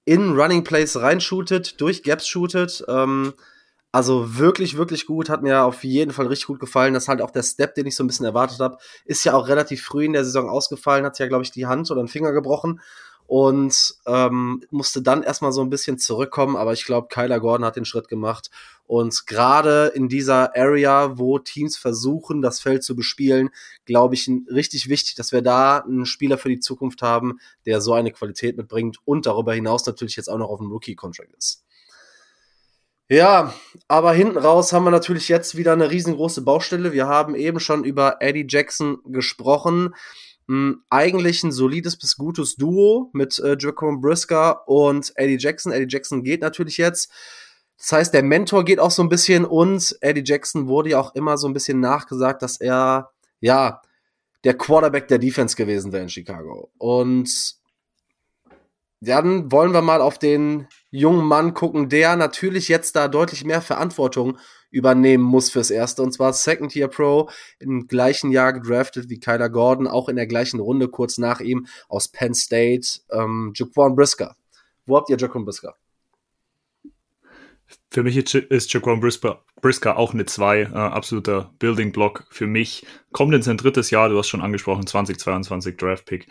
in 0.05 0.39
Running 0.39 0.63
Plays 0.63 0.95
reinshootet, 0.95 1.81
durch 1.81 2.03
Gaps 2.03 2.25
shootet. 2.25 2.85
Ähm, 2.87 3.33
also 3.91 4.37
wirklich, 4.37 4.77
wirklich 4.77 5.05
gut. 5.05 5.29
Hat 5.29 5.43
mir 5.43 5.63
auf 5.63 5.83
jeden 5.83 6.11
Fall 6.11 6.27
richtig 6.27 6.47
gut 6.47 6.61
gefallen. 6.61 6.93
Das 6.93 7.03
ist 7.03 7.09
halt 7.09 7.21
auch 7.21 7.31
der 7.31 7.43
Step, 7.43 7.75
den 7.75 7.87
ich 7.87 7.95
so 7.97 8.03
ein 8.05 8.07
bisschen 8.07 8.25
erwartet 8.25 8.59
habe. 8.61 8.77
Ist 9.03 9.25
ja 9.25 9.33
auch 9.33 9.49
relativ 9.49 9.83
früh 9.83 10.05
in 10.05 10.13
der 10.13 10.23
Saison 10.23 10.49
ausgefallen, 10.49 11.03
hat 11.03 11.19
ja, 11.19 11.27
glaube 11.27 11.43
ich, 11.43 11.51
die 11.51 11.65
Hand 11.65 11.91
oder 11.91 12.01
den 12.01 12.07
Finger 12.07 12.31
gebrochen 12.31 12.79
und 13.27 13.95
ähm, 14.05 14.63
musste 14.71 15.01
dann 15.01 15.21
erstmal 15.21 15.51
so 15.51 15.61
ein 15.61 15.69
bisschen 15.69 15.97
zurückkommen, 15.97 16.55
aber 16.55 16.71
ich 16.71 16.85
glaube, 16.85 17.09
Kyler 17.09 17.41
Gordon 17.41 17.65
hat 17.65 17.75
den 17.75 17.85
Schritt 17.85 18.07
gemacht. 18.07 18.49
Und 18.85 19.27
gerade 19.27 19.91
in 19.93 20.07
dieser 20.07 20.55
Area, 20.55 21.17
wo 21.17 21.37
Teams 21.37 21.77
versuchen, 21.77 22.41
das 22.41 22.61
Feld 22.61 22.85
zu 22.85 22.95
bespielen, 22.95 23.49
glaube 23.85 24.15
ich, 24.15 24.31
richtig 24.49 24.87
wichtig, 24.87 25.15
dass 25.15 25.33
wir 25.33 25.41
da 25.41 25.79
einen 25.79 26.05
Spieler 26.05 26.37
für 26.37 26.47
die 26.47 26.61
Zukunft 26.61 27.01
haben, 27.01 27.39
der 27.65 27.81
so 27.81 27.93
eine 27.93 28.13
Qualität 28.13 28.55
mitbringt 28.55 28.97
und 29.03 29.25
darüber 29.25 29.53
hinaus 29.53 29.85
natürlich 29.85 30.15
jetzt 30.15 30.29
auch 30.29 30.37
noch 30.37 30.49
auf 30.49 30.59
dem 30.59 30.71
Rookie-Contract 30.71 31.33
ist. 31.37 31.65
Ja, 33.09 33.53
aber 33.87 34.11
hinten 34.13 34.37
raus 34.37 34.71
haben 34.73 34.83
wir 34.83 34.91
natürlich 34.91 35.29
jetzt 35.29 35.55
wieder 35.55 35.73
eine 35.73 35.91
riesengroße 35.91 36.41
Baustelle. 36.41 36.91
Wir 36.91 37.07
haben 37.07 37.35
eben 37.35 37.59
schon 37.59 37.85
über 37.85 38.17
Eddie 38.21 38.47
Jackson 38.47 38.99
gesprochen 39.05 39.93
mh, 40.47 40.77
eigentlich 40.89 41.43
ein 41.43 41.51
solides 41.51 41.97
bis 41.97 42.17
gutes 42.17 42.55
Duo 42.55 43.09
mit 43.13 43.39
äh, 43.39 43.55
Jacob 43.59 44.01
Brisker 44.01 44.67
und 44.67 45.11
Eddie 45.15 45.37
Jackson. 45.39 45.71
Eddie 45.71 45.87
Jackson 45.89 46.23
geht 46.23 46.41
natürlich 46.41 46.77
jetzt. 46.77 47.11
Das 47.77 47.91
heißt, 47.91 48.13
der 48.13 48.23
Mentor 48.23 48.65
geht 48.65 48.79
auch 48.79 48.91
so 48.91 49.03
ein 49.03 49.09
bisschen 49.09 49.45
und 49.45 49.95
Eddie 50.01 50.23
Jackson 50.25 50.67
wurde 50.67 50.91
ja 50.91 50.99
auch 50.99 51.13
immer 51.13 51.37
so 51.37 51.47
ein 51.47 51.53
bisschen 51.53 51.79
nachgesagt, 51.79 52.41
dass 52.41 52.59
er, 52.59 53.11
ja, 53.39 53.81
der 54.43 54.57
Quarterback 54.57 55.07
der 55.07 55.19
Defense 55.19 55.55
gewesen 55.55 55.91
wäre 55.91 56.03
in 56.03 56.09
Chicago. 56.09 56.71
Und 56.77 57.56
dann 58.99 59.51
wollen 59.51 59.73
wir 59.73 59.81
mal 59.81 60.01
auf 60.01 60.17
den 60.17 60.67
jungen 60.89 61.25
Mann 61.25 61.53
gucken, 61.53 61.89
der 61.89 62.15
natürlich 62.15 62.67
jetzt 62.67 62.95
da 62.95 63.07
deutlich 63.07 63.45
mehr 63.45 63.61
Verantwortung 63.61 64.37
übernehmen 64.69 65.23
muss 65.23 65.49
fürs 65.49 65.71
Erste. 65.71 66.01
Und 66.01 66.13
zwar 66.13 66.33
Second 66.33 66.75
Year 66.75 66.87
Pro 66.87 67.29
im 67.59 67.87
gleichen 67.87 68.31
Jahr 68.31 68.53
gedraftet 68.53 69.09
wie 69.09 69.19
Kyler 69.19 69.49
Gordon, 69.49 69.87
auch 69.87 70.09
in 70.09 70.15
der 70.15 70.27
gleichen 70.27 70.59
Runde 70.59 70.87
kurz 70.87 71.17
nach 71.17 71.39
ihm 71.39 71.67
aus 71.87 72.07
Penn 72.07 72.33
State, 72.33 72.87
ähm, 73.11 73.53
Jaquan 73.55 73.95
Brisker. 73.95 74.35
Wo 74.85 74.97
habt 74.97 75.09
ihr 75.09 75.17
Jaquan 75.17 75.45
Brisker? 75.45 75.75
Für 77.89 78.03
mich 78.03 78.17
ist 78.17 78.73
Jaquan 78.73 78.99
Brisker, 78.99 79.43
Brisker 79.61 79.97
auch 79.97 80.13
eine 80.13 80.25
2, 80.25 80.61
äh, 80.61 80.65
absoluter 80.67 81.53
Building 81.59 81.91
Block 81.91 82.25
für 82.29 82.47
mich. 82.47 82.85
Kommt 83.11 83.33
in 83.33 83.41
sein 83.41 83.57
drittes 83.57 83.89
Jahr, 83.89 84.09
du 84.09 84.17
hast 84.17 84.27
schon 84.27 84.41
angesprochen, 84.41 84.87
2022 84.87 85.75
Draft 85.77 86.05
Pick. 86.05 86.27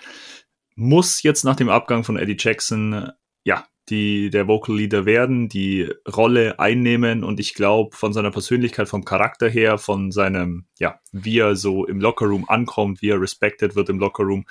Muss 0.77 1.23
jetzt 1.23 1.45
nach 1.45 1.57
dem 1.57 1.69
Abgang 1.69 2.05
von 2.05 2.17
Eddie 2.17 2.37
Jackson, 2.39 3.11
ja, 3.45 3.67
die 3.89 4.31
der 4.31 4.49
Vocal 4.49 4.77
Leader 4.77 5.07
werden, 5.07 5.49
die 5.49 5.91
Rolle 6.07 6.59
einnehmen. 6.59 7.25
Und 7.25 7.41
ich 7.41 7.55
glaube 7.55 7.97
von 7.97 8.13
seiner 8.13 8.31
Persönlichkeit, 8.31 8.89
vom 8.89 9.05
Charakter 9.05 9.49
her, 9.49 9.79
von 9.79 10.11
seinem, 10.13 10.67
ja, 10.79 11.01
wie 11.13 11.39
er 11.39 11.57
so 11.57 11.87
im 11.87 12.01
Lockerroom 12.01 12.49
ankommt, 12.49 13.03
wie 13.03 13.11
er 13.11 13.21
respected 13.21 13.77
wird 13.77 13.89
im 13.89 13.99
Lockerroom, 13.99 14.47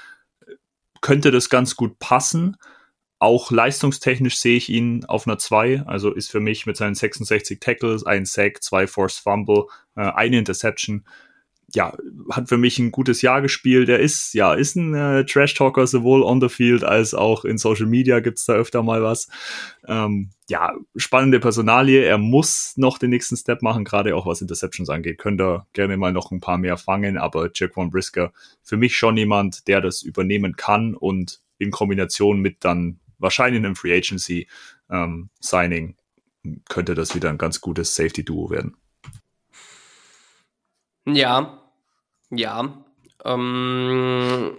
könnte 1.01 1.31
das 1.31 1.49
ganz 1.49 1.75
gut 1.75 1.99
passen. 1.99 2.57
Auch 3.19 3.51
leistungstechnisch 3.51 4.37
sehe 4.37 4.57
ich 4.57 4.69
ihn 4.69 5.05
auf 5.05 5.27
einer 5.27 5.37
2, 5.37 5.83
also 5.85 6.11
ist 6.11 6.31
für 6.31 6.39
mich 6.39 6.65
mit 6.65 6.77
seinen 6.77 6.95
66 6.95 7.59
Tackles, 7.59 8.05
ein 8.05 8.25
Sack, 8.25 8.61
zwei 8.61 8.87
Forced 8.87 9.19
Fumble, 9.19 9.65
äh, 9.95 10.01
eine 10.01 10.37
Interception 10.37 11.05
ja, 11.75 11.95
hat 12.31 12.49
für 12.49 12.57
mich 12.57 12.79
ein 12.79 12.91
gutes 12.91 13.21
Jahr 13.21 13.41
gespielt. 13.41 13.89
Er 13.89 13.99
ist, 13.99 14.33
ja, 14.33 14.53
ist 14.53 14.75
ein 14.75 14.93
äh, 14.93 15.25
Trash-Talker, 15.25 15.85
sowohl 15.85 16.23
on 16.23 16.41
the 16.41 16.49
field 16.49 16.83
als 16.83 17.13
auch 17.13 17.45
in 17.45 17.57
Social 17.57 17.85
Media 17.85 18.19
gibt's 18.21 18.45
da 18.45 18.53
öfter 18.53 18.81
mal 18.81 19.03
was. 19.03 19.27
Ähm, 19.87 20.31
ja, 20.49 20.73
spannende 20.95 21.39
Personalie. 21.39 22.03
Er 22.03 22.17
muss 22.17 22.73
noch 22.77 22.97
den 22.97 23.09
nächsten 23.09 23.35
Step 23.35 23.61
machen, 23.61 23.83
gerade 23.83 24.15
auch 24.15 24.25
was 24.25 24.41
Interceptions 24.41 24.89
angeht. 24.89 25.17
Könnte 25.17 25.65
gerne 25.73 25.97
mal 25.97 26.13
noch 26.13 26.31
ein 26.31 26.39
paar 26.39 26.57
mehr 26.57 26.77
fangen, 26.77 27.17
aber 27.17 27.49
Jaquan 27.53 27.91
Brisker 27.91 28.31
für 28.63 28.77
mich 28.77 28.97
schon 28.97 29.17
jemand, 29.17 29.67
der 29.67 29.81
das 29.81 30.01
übernehmen 30.01 30.55
kann 30.55 30.95
und 30.95 31.41
in 31.57 31.71
Kombination 31.71 32.39
mit 32.39 32.63
dann 32.63 32.99
wahrscheinlich 33.17 33.63
einem 33.63 33.75
Free 33.75 33.95
Agency 33.95 34.47
ähm, 34.89 35.29
Signing 35.39 35.95
könnte 36.69 36.95
das 36.95 37.15
wieder 37.15 37.29
ein 37.29 37.37
ganz 37.37 37.59
gutes 37.59 37.95
Safety-Duo 37.95 38.49
werden. 38.49 38.77
Ja, 41.07 41.64
ja. 42.37 42.85
Ähm, 43.23 44.57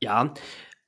ja. 0.00 0.34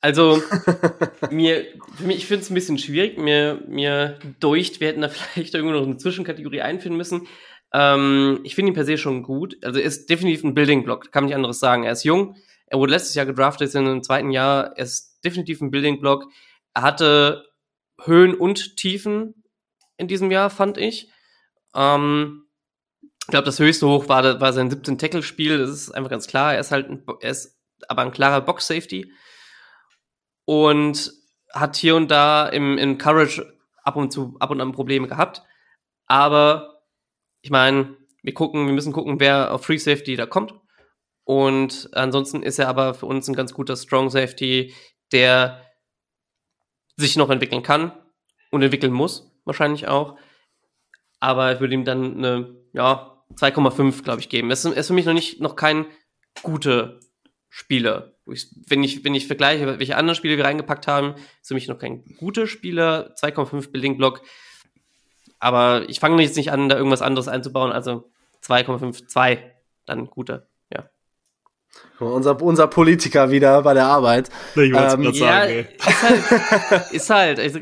Also, 0.01 0.41
mir, 1.31 1.67
für 1.97 2.05
mich, 2.05 2.19
ich 2.19 2.27
finde 2.27 2.43
es 2.43 2.51
ein 2.51 2.55
bisschen 2.55 2.79
schwierig. 2.79 3.19
Mir, 3.19 3.63
mir 3.67 4.19
deucht, 4.41 4.81
wir 4.81 4.89
hätten 4.89 5.01
da 5.01 5.09
vielleicht 5.09 5.55
irgendwo 5.55 5.75
noch 5.75 5.87
eine 5.87 5.97
Zwischenkategorie 5.97 6.63
einführen 6.63 6.97
müssen. 6.97 7.27
Ähm, 7.73 8.41
ich 8.45 8.55
finde 8.55 8.73
ihn 8.73 8.75
per 8.75 8.85
se 8.85 8.97
schon 8.97 9.23
gut. 9.23 9.57
Also, 9.63 9.81
er 9.81 9.87
ist 9.87 10.09
definitiv 10.09 10.45
ein 10.45 10.55
Building-Block, 10.55 11.13
kann 11.13 11.25
nicht 11.25 11.35
anderes 11.35 11.59
sagen. 11.59 11.85
Er 11.85 11.93
ist 11.93 12.05
jung, 12.05 12.37
er 12.67 12.79
wurde 12.79 12.93
letztes 12.93 13.15
Jahr 13.15 13.27
gedraftet, 13.27 13.69
ist 13.69 13.75
in 13.75 13.87
einem 13.87 14.03
zweiten 14.03 14.31
Jahr. 14.31 14.77
Er 14.77 14.85
ist 14.85 15.21
definitiv 15.25 15.61
ein 15.61 15.71
Building-Block. 15.71 16.27
Er 16.75 16.83
hatte 16.83 17.47
Höhen 18.05 18.35
und 18.35 18.77
Tiefen 18.77 19.43
in 19.97 20.07
diesem 20.07 20.31
Jahr, 20.31 20.51
fand 20.51 20.79
ich. 20.79 21.11
Ähm, 21.75 22.45
ich 23.29 23.31
glaube, 23.31 23.45
das 23.45 23.59
höchste 23.59 23.87
Hoch 23.87 24.09
war, 24.09 24.41
war 24.41 24.55
sein 24.55 24.71
17 24.71 24.97
Tackle-Spiel. 24.97 25.59
Das 25.59 25.69
ist 25.69 25.91
einfach 25.91 26.09
ganz 26.09 26.27
klar. 26.27 26.55
Er 26.55 26.61
ist 26.61 26.71
halt 26.71 26.89
ein, 26.89 27.05
er 27.21 27.31
ist 27.31 27.61
aber 27.87 28.01
ein 28.01 28.11
klarer 28.11 28.41
Box-Safety. 28.41 29.13
Und 30.47 31.13
hat 31.53 31.77
hier 31.77 31.95
und 31.95 32.11
da 32.11 32.49
im, 32.49 32.79
im 32.79 32.97
Courage 32.97 33.55
ab 33.83 33.97
und 33.97 34.15
zu, 34.15 34.35
ab 34.41 34.49
und 34.49 34.63
an 34.63 34.73
Probleme 34.73 35.09
gehabt. 35.09 35.43
Aber 36.07 36.81
ich 37.43 37.51
meine, 37.51 37.99
wir 38.23 38.33
gucken, 38.33 38.67
wir 38.67 38.73
müssen 38.73 38.95
gucken, 38.95 39.21
wer 39.21 39.53
auf 39.53 39.63
Free 39.63 39.77
Safety 39.77 40.17
da 40.17 40.25
kommt. 40.25 40.55
Und 41.25 41.91
ansonsten 41.93 42.43
ist 42.43 42.59
er 42.59 42.69
aber 42.69 42.95
für 42.95 43.05
uns 43.05 43.29
ein 43.29 43.35
ganz 43.35 43.53
guter 43.53 43.77
Strong 43.77 44.09
Safety, 44.09 44.73
der 45.13 45.67
sich 46.97 47.15
noch 47.17 47.29
entwickeln 47.29 47.63
kann 47.63 47.93
und 48.51 48.63
entwickeln 48.63 48.95
muss, 48.95 49.31
wahrscheinlich 49.45 49.87
auch. 49.87 50.17
Aber 51.21 51.53
ich 51.53 51.61
würde 51.61 51.75
ihm 51.75 51.85
dann 51.85 52.17
eine, 52.17 52.57
ja, 52.73 53.18
2,5, 53.37 54.03
glaube 54.03 54.21
ich, 54.21 54.29
geben. 54.29 54.51
Es 54.51 54.65
ist, 54.65 54.77
ist 54.77 54.87
für 54.89 54.93
mich 54.93 55.07
noch 55.07 55.13
nicht 55.13 55.41
noch 55.41 55.57
kein 55.57 55.87
guter 56.43 57.01
Spieler. 57.49 58.13
Wenn, 58.67 58.85
ich, 58.85 59.05
wenn 59.05 59.15
ich 59.15 59.27
vergleiche, 59.27 59.79
welche 59.79 59.97
anderen 59.97 60.17
Spiele 60.17 60.37
wir 60.37 60.45
reingepackt 60.45 60.87
haben, 60.87 61.15
ist 61.41 61.49
für 61.49 61.55
mich 61.55 61.69
noch 61.69 61.79
kein 61.79 62.05
guter 62.19 62.47
Spieler. 62.47 63.15
2,5 63.21 63.71
Building 63.71 63.97
Block. 63.97 64.23
Aber 65.39 65.89
ich 65.89 66.01
fange 66.01 66.23
jetzt 66.23 66.37
nicht 66.37 66.53
an, 66.53 66.69
da 66.69 66.77
irgendwas 66.77 67.03
anderes 67.03 67.29
einzubauen. 67.29 67.73
Also 67.73 68.11
2,52, 68.45 69.39
dann 69.87 70.07
guter. 70.07 70.47
Ja. 70.73 70.91
Unser, 72.01 72.41
unser 72.43 72.67
Politiker 72.67 73.31
wieder 73.31 73.63
bei 73.63 73.75
der 73.75 73.87
Arbeit. 73.87 74.31
Ich 74.55 74.73
ähm, 74.73 75.03
ja, 75.03 75.13
sagen, 75.13 75.67
ist 75.79 76.03
halt. 76.03 76.93
ist 76.93 77.11
halt 77.11 77.41
also, 77.41 77.61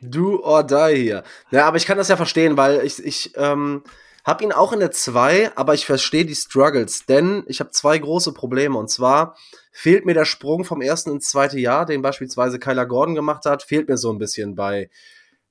Do 0.00 0.40
or 0.42 0.64
die 0.64 1.02
hier. 1.02 1.22
Ja, 1.50 1.66
aber 1.66 1.76
ich 1.76 1.86
kann 1.86 1.98
das 1.98 2.08
ja 2.08 2.16
verstehen, 2.16 2.56
weil 2.56 2.84
ich, 2.84 3.04
ich 3.04 3.32
ähm, 3.36 3.82
habe 4.28 4.44
ihn 4.44 4.52
auch 4.52 4.74
in 4.74 4.80
der 4.80 4.90
2, 4.90 5.56
aber 5.56 5.72
ich 5.72 5.86
verstehe 5.86 6.26
die 6.26 6.34
Struggles, 6.34 7.06
denn 7.06 7.44
ich 7.46 7.60
habe 7.60 7.70
zwei 7.70 7.96
große 7.98 8.34
Probleme. 8.34 8.78
Und 8.78 8.90
zwar 8.90 9.34
fehlt 9.72 10.04
mir 10.04 10.12
der 10.12 10.26
Sprung 10.26 10.64
vom 10.64 10.82
ersten 10.82 11.12
ins 11.12 11.30
zweite 11.30 11.58
Jahr, 11.58 11.86
den 11.86 12.02
beispielsweise 12.02 12.58
Kyler 12.58 12.84
Gordon 12.84 13.14
gemacht 13.14 13.46
hat, 13.46 13.62
fehlt 13.62 13.88
mir 13.88 13.96
so 13.96 14.12
ein 14.12 14.18
bisschen 14.18 14.54
bei, 14.54 14.90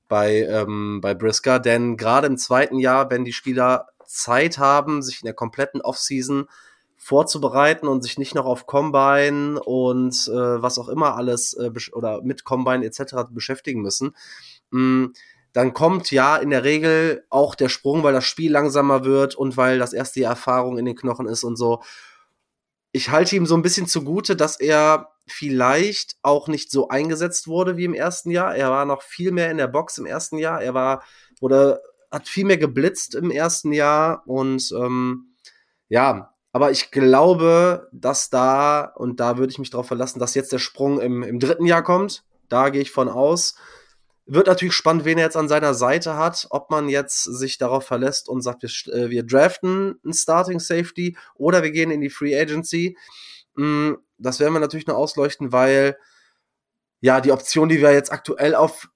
bei, 0.06 0.42
ähm, 0.44 1.00
bei 1.02 1.12
Brisker. 1.12 1.58
Denn 1.58 1.96
gerade 1.96 2.28
im 2.28 2.38
zweiten 2.38 2.78
Jahr, 2.78 3.10
wenn 3.10 3.24
die 3.24 3.32
Spieler 3.32 3.88
Zeit 4.06 4.58
haben, 4.58 5.02
sich 5.02 5.22
in 5.22 5.26
der 5.26 5.34
kompletten 5.34 5.80
Offseason 5.80 6.46
vorzubereiten 6.96 7.88
und 7.88 8.02
sich 8.02 8.16
nicht 8.16 8.36
noch 8.36 8.46
auf 8.46 8.66
Combine 8.66 9.60
und 9.60 10.14
äh, 10.28 10.62
was 10.62 10.78
auch 10.78 10.88
immer 10.88 11.16
alles 11.16 11.52
äh, 11.54 11.72
oder 11.92 12.22
mit 12.22 12.44
Combine 12.44 12.84
etc. 12.84 13.26
beschäftigen 13.30 13.82
müssen, 13.82 14.14
mh, 14.70 14.80
mm, 14.80 15.12
dann 15.52 15.72
kommt 15.72 16.10
ja 16.10 16.36
in 16.36 16.50
der 16.50 16.64
Regel 16.64 17.24
auch 17.30 17.54
der 17.54 17.68
Sprung, 17.68 18.02
weil 18.02 18.12
das 18.12 18.24
Spiel 18.24 18.52
langsamer 18.52 19.04
wird 19.04 19.34
und 19.34 19.56
weil 19.56 19.78
das 19.78 19.92
erste 19.92 20.20
Jahr 20.20 20.32
Erfahrung 20.32 20.78
in 20.78 20.84
den 20.84 20.96
Knochen 20.96 21.26
ist 21.26 21.44
und 21.44 21.56
so 21.56 21.82
ich 22.92 23.10
halte 23.10 23.36
ihm 23.36 23.46
so 23.46 23.54
ein 23.54 23.62
bisschen 23.62 23.86
zugute, 23.86 24.36
dass 24.36 24.58
er 24.58 25.10
vielleicht 25.26 26.16
auch 26.22 26.48
nicht 26.48 26.70
so 26.70 26.88
eingesetzt 26.88 27.46
wurde 27.46 27.76
wie 27.76 27.84
im 27.84 27.94
ersten 27.94 28.30
Jahr. 28.30 28.56
Er 28.56 28.70
war 28.70 28.84
noch 28.86 29.02
viel 29.02 29.30
mehr 29.30 29.50
in 29.50 29.58
der 29.58 29.68
Box 29.68 29.98
im 29.98 30.06
ersten 30.06 30.38
Jahr. 30.38 30.62
Er 30.62 30.74
war 30.74 31.02
oder 31.40 31.80
hat 32.10 32.26
viel 32.26 32.46
mehr 32.46 32.56
geblitzt 32.56 33.14
im 33.14 33.30
ersten 33.30 33.72
Jahr 33.72 34.22
und 34.26 34.72
ähm, 34.72 35.34
ja, 35.90 36.34
aber 36.52 36.70
ich 36.70 36.90
glaube, 36.90 37.88
dass 37.92 38.30
da 38.30 38.84
und 38.96 39.20
da 39.20 39.36
würde 39.36 39.52
ich 39.52 39.58
mich 39.58 39.70
darauf 39.70 39.86
verlassen, 39.86 40.18
dass 40.18 40.34
jetzt 40.34 40.52
der 40.52 40.58
Sprung 40.58 41.00
im, 41.00 41.22
im 41.22 41.38
dritten 41.38 41.66
Jahr 41.66 41.82
kommt. 41.82 42.24
Da 42.48 42.70
gehe 42.70 42.80
ich 42.80 42.90
von 42.90 43.10
aus. 43.10 43.54
Wird 44.30 44.46
natürlich 44.46 44.74
spannend, 44.74 45.06
wen 45.06 45.16
er 45.16 45.24
jetzt 45.24 45.38
an 45.38 45.48
seiner 45.48 45.72
Seite 45.72 46.16
hat, 46.16 46.48
ob 46.50 46.70
man 46.70 46.90
jetzt 46.90 47.24
sich 47.24 47.56
darauf 47.56 47.86
verlässt 47.86 48.28
und 48.28 48.42
sagt, 48.42 48.62
wir, 48.62 48.94
äh, 48.94 49.08
wir 49.08 49.22
draften 49.22 49.98
einen 50.04 50.12
Starting 50.12 50.60
Safety 50.60 51.16
oder 51.34 51.62
wir 51.62 51.70
gehen 51.70 51.90
in 51.90 52.02
die 52.02 52.10
Free 52.10 52.38
Agency. 52.38 52.98
Mm, 53.54 53.94
das 54.18 54.38
werden 54.38 54.52
wir 54.52 54.60
natürlich 54.60 54.86
nur 54.86 54.98
ausleuchten, 54.98 55.50
weil 55.50 55.96
ja, 57.00 57.22
die 57.22 57.32
Option, 57.32 57.70
die 57.70 57.80
wir 57.80 57.92
jetzt 57.92 58.12
aktuell 58.12 58.54
auf 58.54 58.90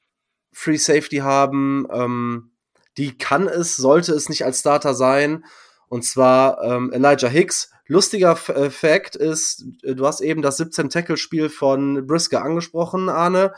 Free 0.52 0.76
Safety 0.76 1.18
haben, 1.18 1.86
ähm, 1.90 2.52
die 2.98 3.16
kann 3.16 3.48
es, 3.48 3.76
sollte 3.76 4.12
es 4.12 4.28
nicht 4.28 4.44
als 4.44 4.60
Starter 4.60 4.94
sein. 4.94 5.46
Und 5.88 6.04
zwar 6.04 6.62
ähm, 6.62 6.92
Elijah 6.92 7.28
Hicks. 7.28 7.70
Lustiger 7.86 8.32
F 8.32 8.50
äh, 8.50 8.70
Fact 8.70 9.16
ist, 9.16 9.64
äh, 9.82 9.94
du 9.94 10.06
hast 10.06 10.20
eben 10.20 10.42
das 10.42 10.60
17-Tackle-Spiel 10.60 11.48
von 11.48 12.06
Brisker 12.06 12.42
angesprochen, 12.42 13.08
Arne. 13.08 13.54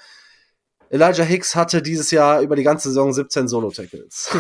Elijah 0.95 1.25
Hicks 1.25 1.57
hatte 1.57 1.83
dieses 1.83 2.13
Jahr 2.13 2.41
über 2.41 2.55
die 2.55 2.63
ganze 2.63 2.87
Saison 2.87 3.13
17 3.13 3.49
Solo-Tackles. 3.49 4.31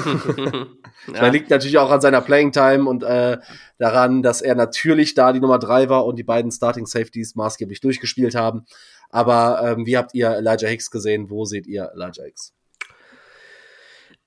ja. 1.09 1.12
Das 1.12 1.32
liegt 1.32 1.50
natürlich 1.50 1.78
auch 1.78 1.90
an 1.90 2.00
seiner 2.00 2.20
Playing 2.20 2.52
Time 2.52 2.88
und 2.88 3.02
äh, 3.02 3.38
daran, 3.78 4.22
dass 4.22 4.40
er 4.40 4.55
natürlich 4.55 5.14
da 5.14 5.32
die 5.32 5.40
Nummer 5.40 5.59
drei 5.59 5.88
war 5.88 6.07
und 6.07 6.14
die 6.14 6.22
beiden 6.22 6.52
Starting 6.52 6.86
Safeties 6.86 7.34
maßgeblich 7.34 7.80
durchgespielt 7.80 8.36
haben. 8.36 8.66
Aber 9.11 9.62
ähm, 9.64 9.84
wie 9.84 9.96
habt 9.96 10.14
ihr 10.14 10.30
Elijah 10.30 10.68
Hicks 10.68 10.92
gesehen? 10.92 11.28
Wo 11.28 11.44
seht 11.44 11.66
ihr 11.66 11.90
Elijah 11.92 12.22
Hicks? 12.22 12.55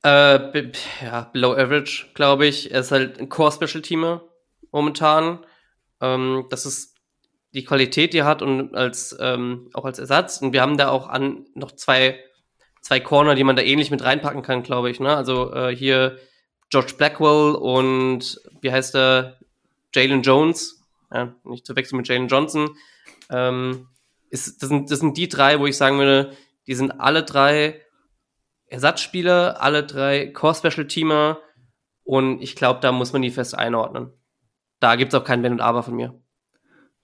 Äh, 0.03 0.71
ja, 1.01 1.30
below 1.32 1.53
average, 1.53 2.07
glaube 2.13 2.45
ich. 2.45 2.71
Er 2.71 2.82
ist 2.82 2.91
halt 2.91 3.21
ein 3.21 3.30
Core-Special-Teamer 3.30 4.21
momentan. 4.73 5.45
Ähm, 6.01 6.45
das 6.49 6.65
ist 6.65 6.97
die 7.54 7.64
Qualität, 7.64 8.14
die 8.14 8.20
er 8.20 8.26
hat 8.26 8.41
und 8.41 8.76
als 8.76 9.16
ähm, 9.20 9.70
auch 9.74 9.86
als 9.86 10.00
Ersatz. 10.00 10.41
Und 10.41 10.54
wir 10.54 10.62
haben 10.62 10.78
da 10.78 10.89
auch 10.89 11.08
an 11.08 11.45
noch 11.56 11.72
zwei, 11.72 12.20
zwei 12.82 13.00
Corner, 13.00 13.36
die 13.36 13.43
man 13.43 13.56
da 13.56 13.62
ähnlich 13.62 13.91
mit 13.91 14.04
reinpacken 14.04 14.41
kann, 14.41 14.64
glaube 14.64 14.89
ich. 14.89 15.00
Ne? 15.00 15.16
Also 15.16 15.54
äh, 15.54 15.76
hier 15.76 16.18
George 16.70 16.93
Blackwell 16.98 17.56
und 17.56 18.41
wie 18.62 18.72
heißt 18.72 18.95
er? 18.95 19.38
Jalen 19.93 20.22
Jones. 20.22 20.84
Ja, 21.12 21.34
nicht 21.45 21.66
zu 21.66 21.76
wechseln 21.76 21.98
mit 21.98 22.08
Jalen 22.08 22.28
Johnson. 22.28 22.76
Ähm, 23.30 23.88
ist, 24.30 24.62
das, 24.62 24.70
sind, 24.70 24.91
das 24.91 25.00
sind 25.00 25.16
die 25.18 25.30
drei, 25.30 25.60
wo 25.60 25.66
ich 25.66 25.78
sagen 25.78 25.98
würde, 25.98 26.36
die 26.68 26.76
sind 26.76 27.00
alle 27.00 27.24
drei 27.24 27.82
Ersatzspieler, 28.68 29.62
alle 29.62 29.86
drei 29.86 30.28
Core-Special-Teamer. 30.28 31.39
Und 32.04 32.41
ich 32.41 32.56
glaube, 32.56 32.82
da 32.82 32.91
muss 32.91 33.14
man 33.14 33.22
die 33.22 33.32
fest 33.32 33.56
einordnen. 33.56 34.12
Da 34.80 34.95
gibt 34.95 35.14
es 35.14 35.20
auch 35.20 35.24
kein 35.24 35.43
Wenn 35.43 35.54
und 35.54 35.62
Aber 35.62 35.84
von 35.84 35.95
mir. 35.95 36.22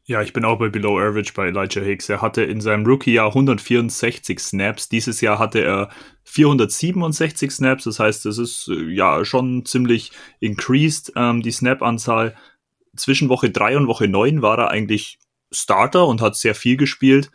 Ja, 0.05 0.21
ich 0.21 0.33
bin 0.33 0.43
auch 0.43 0.59
bei 0.59 0.67
Below 0.67 0.99
Average 0.99 1.31
bei 1.33 1.47
Elijah 1.47 1.79
Hicks. 1.79 2.09
Er 2.09 2.21
hatte 2.21 2.43
in 2.43 2.59
seinem 2.59 2.85
Rookie-Jahr 2.85 3.29
164 3.29 4.37
Snaps. 4.37 4.89
Dieses 4.89 5.21
Jahr 5.21 5.39
hatte 5.39 5.63
er 5.63 5.89
467 6.25 7.49
Snaps. 7.51 7.85
Das 7.85 7.99
heißt, 7.99 8.25
das 8.25 8.37
ist 8.37 8.67
äh, 8.67 8.91
ja 8.91 9.23
schon 9.23 9.65
ziemlich 9.65 10.11
increased, 10.41 11.13
ähm, 11.15 11.41
die 11.41 11.51
Snap-Anzahl. 11.51 12.35
Zwischen 12.97 13.29
Woche 13.29 13.49
3 13.49 13.77
und 13.77 13.87
Woche 13.87 14.09
9 14.09 14.41
war 14.41 14.59
er 14.59 14.71
eigentlich 14.71 15.19
Starter 15.51 16.05
und 16.07 16.21
hat 16.21 16.35
sehr 16.35 16.53
viel 16.53 16.75
gespielt 16.75 17.31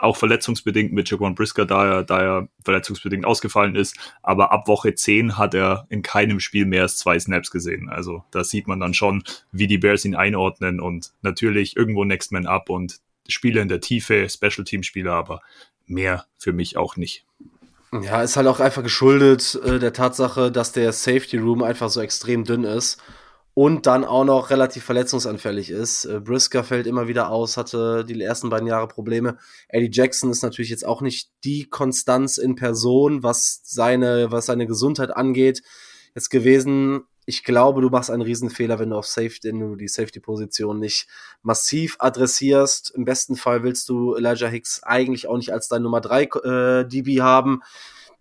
auch 0.00 0.16
verletzungsbedingt 0.16 0.92
mit 0.92 1.10
Jaquan 1.10 1.34
Brisker, 1.34 1.66
da 1.66 1.86
er, 1.86 2.02
da 2.02 2.20
er 2.20 2.48
verletzungsbedingt 2.64 3.24
ausgefallen 3.24 3.76
ist. 3.76 3.96
Aber 4.22 4.52
ab 4.52 4.68
Woche 4.68 4.94
10 4.94 5.36
hat 5.36 5.54
er 5.54 5.86
in 5.90 6.02
keinem 6.02 6.40
Spiel 6.40 6.64
mehr 6.64 6.82
als 6.82 6.96
zwei 6.96 7.18
Snaps 7.18 7.50
gesehen. 7.50 7.88
Also 7.88 8.24
da 8.30 8.42
sieht 8.42 8.66
man 8.66 8.80
dann 8.80 8.94
schon, 8.94 9.22
wie 9.52 9.66
die 9.66 9.78
Bears 9.78 10.04
ihn 10.04 10.14
einordnen 10.14 10.80
und 10.80 11.12
natürlich 11.22 11.76
irgendwo 11.76 12.04
Next 12.04 12.32
Man 12.32 12.46
Up 12.46 12.70
und 12.70 13.00
Spieler 13.28 13.62
in 13.62 13.68
der 13.68 13.80
Tiefe, 13.80 14.28
Special 14.28 14.64
Team 14.64 14.82
Spieler, 14.82 15.12
aber 15.12 15.40
mehr 15.86 16.26
für 16.38 16.52
mich 16.52 16.76
auch 16.76 16.96
nicht. 16.96 17.26
Ja, 18.02 18.22
ist 18.22 18.36
halt 18.36 18.48
auch 18.48 18.60
einfach 18.60 18.82
geschuldet 18.82 19.58
äh, 19.64 19.78
der 19.78 19.92
Tatsache, 19.92 20.50
dass 20.50 20.72
der 20.72 20.92
Safety 20.92 21.36
Room 21.36 21.62
einfach 21.62 21.90
so 21.90 22.00
extrem 22.00 22.44
dünn 22.44 22.64
ist 22.64 23.00
und 23.54 23.86
dann 23.86 24.04
auch 24.04 24.24
noch 24.24 24.50
relativ 24.50 24.82
verletzungsanfällig 24.84 25.70
ist. 25.70 26.04
Äh, 26.04 26.20
Brisker 26.20 26.64
fällt 26.64 26.88
immer 26.88 27.06
wieder 27.06 27.30
aus, 27.30 27.56
hatte 27.56 28.04
die 28.04 28.20
ersten 28.20 28.50
beiden 28.50 28.66
Jahre 28.66 28.88
Probleme. 28.88 29.38
Eddie 29.68 29.90
Jackson 29.92 30.30
ist 30.30 30.42
natürlich 30.42 30.70
jetzt 30.70 30.84
auch 30.84 31.00
nicht 31.00 31.30
die 31.44 31.68
Konstanz 31.70 32.36
in 32.36 32.56
Person, 32.56 33.22
was 33.22 33.60
seine, 33.62 34.32
was 34.32 34.46
seine 34.46 34.66
Gesundheit 34.66 35.16
angeht, 35.16 35.62
jetzt 36.16 36.30
gewesen. 36.30 37.02
Ich 37.26 37.44
glaube, 37.44 37.80
du 37.80 37.88
machst 37.88 38.10
einen 38.10 38.22
Riesenfehler, 38.22 38.78
wenn 38.78 38.90
du 38.90 38.96
auf 38.96 39.06
Safety, 39.06 39.48
wenn 39.48 39.60
du 39.60 39.76
die 39.76 39.88
Safety-Position 39.88 40.78
nicht 40.78 41.06
massiv 41.42 41.96
adressierst. 42.00 42.92
Im 42.94 43.04
besten 43.04 43.36
Fall 43.36 43.62
willst 43.62 43.88
du 43.88 44.14
Elijah 44.14 44.48
Hicks 44.48 44.82
eigentlich 44.82 45.26
auch 45.28 45.36
nicht 45.36 45.52
als 45.52 45.68
dein 45.68 45.82
Nummer 45.82 46.02
3 46.02 46.22
äh, 46.22 46.88
DB 46.88 47.22
haben 47.22 47.62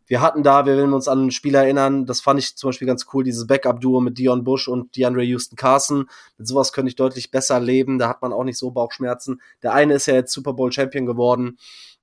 wir 0.05 0.21
hatten 0.21 0.43
da, 0.43 0.65
wir 0.65 0.75
werden 0.77 0.93
uns 0.93 1.07
an 1.07 1.27
ein 1.27 1.31
Spiel 1.31 1.55
erinnern, 1.55 2.05
das 2.05 2.21
fand 2.21 2.39
ich 2.39 2.55
zum 2.55 2.69
Beispiel 2.69 2.87
ganz 2.87 3.05
cool, 3.13 3.23
dieses 3.23 3.47
Backup-Duo 3.47 4.01
mit 4.01 4.17
Dion 4.17 4.43
Bush 4.43 4.67
und 4.67 4.95
DeAndre 4.95 5.23
Houston 5.23 5.55
Carson. 5.55 6.09
Mit 6.37 6.47
sowas 6.47 6.73
könnte 6.73 6.89
ich 6.89 6.95
deutlich 6.95 7.31
besser 7.31 7.59
leben, 7.59 7.99
da 7.99 8.09
hat 8.09 8.21
man 8.21 8.33
auch 8.33 8.43
nicht 8.43 8.57
so 8.57 8.71
Bauchschmerzen. 8.71 9.41
Der 9.61 9.73
eine 9.73 9.93
ist 9.93 10.05
ja 10.05 10.15
jetzt 10.15 10.33
Super 10.33 10.53
Bowl 10.53 10.71
Champion 10.71 11.05
geworden. 11.05 11.57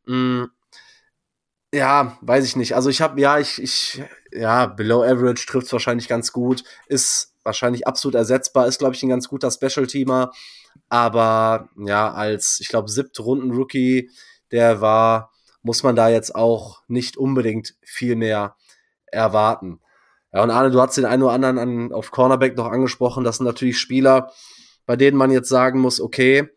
Mm, 0.06 0.44
ja, 1.72 2.18
weiß 2.22 2.44
ich 2.44 2.56
nicht. 2.56 2.74
Also 2.74 2.90
ich 2.90 3.00
habe, 3.00 3.20
ja, 3.20 3.38
ich, 3.38 3.62
ich, 3.62 4.02
ja, 4.32 4.66
Below 4.66 5.02
Average 5.04 5.46
trifft 5.46 5.66
es 5.66 5.72
wahrscheinlich 5.72 6.08
ganz 6.08 6.32
gut, 6.32 6.64
ist 6.86 7.34
wahrscheinlich 7.44 7.86
absolut 7.86 8.16
ersetzbar, 8.16 8.66
ist, 8.66 8.78
glaube 8.78 8.94
ich, 8.94 9.02
ein 9.02 9.08
ganz 9.08 9.28
guter 9.28 9.50
Special-Teamer. 9.50 10.32
Aber 10.88 11.68
ja, 11.76 12.12
als, 12.12 12.58
ich 12.60 12.68
glaube, 12.68 12.90
siebte 12.90 13.22
Runden-Rookie, 13.22 14.10
der 14.50 14.80
war 14.80 15.32
muss 15.62 15.82
man 15.82 15.96
da 15.96 16.08
jetzt 16.08 16.34
auch 16.34 16.82
nicht 16.88 17.16
unbedingt 17.16 17.74
viel 17.82 18.16
mehr 18.16 18.56
erwarten. 19.06 19.80
Ja, 20.32 20.42
und 20.42 20.50
Arne, 20.50 20.70
du 20.70 20.80
hast 20.80 20.96
den 20.96 21.04
einen 21.04 21.22
oder 21.22 21.32
anderen 21.32 21.58
an, 21.58 21.92
auf 21.92 22.10
Cornerback 22.10 22.56
noch 22.56 22.66
angesprochen. 22.66 23.24
Das 23.24 23.38
sind 23.38 23.46
natürlich 23.46 23.78
Spieler, 23.78 24.30
bei 24.86 24.96
denen 24.96 25.16
man 25.16 25.30
jetzt 25.30 25.48
sagen 25.48 25.80
muss, 25.80 26.00
okay, 26.00 26.48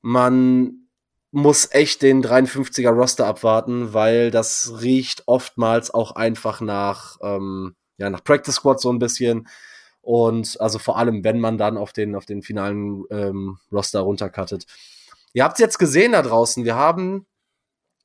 man 0.00 0.88
muss 1.30 1.68
echt 1.70 2.02
den 2.02 2.24
53er 2.24 2.90
Roster 2.90 3.26
abwarten, 3.26 3.92
weil 3.92 4.30
das 4.30 4.80
riecht 4.80 5.24
oftmals 5.26 5.92
auch 5.92 6.12
einfach 6.12 6.60
nach, 6.60 7.18
ähm, 7.22 7.76
ja, 7.98 8.10
nach 8.10 8.24
Practice 8.24 8.56
Squad 8.56 8.80
so 8.80 8.90
ein 8.90 8.98
bisschen. 8.98 9.46
Und 10.00 10.60
also 10.60 10.78
vor 10.78 10.96
allem, 10.96 11.22
wenn 11.22 11.38
man 11.38 11.58
dann 11.58 11.76
auf 11.76 11.92
den, 11.92 12.14
auf 12.14 12.24
den 12.24 12.42
finalen 12.42 13.04
ähm, 13.10 13.58
Roster 13.70 14.00
runtercuttet. 14.00 14.66
Ihr 15.34 15.44
habt 15.44 15.54
es 15.54 15.60
jetzt 15.60 15.78
gesehen 15.78 16.12
da 16.12 16.22
draußen. 16.22 16.64
Wir 16.64 16.76
haben 16.76 17.26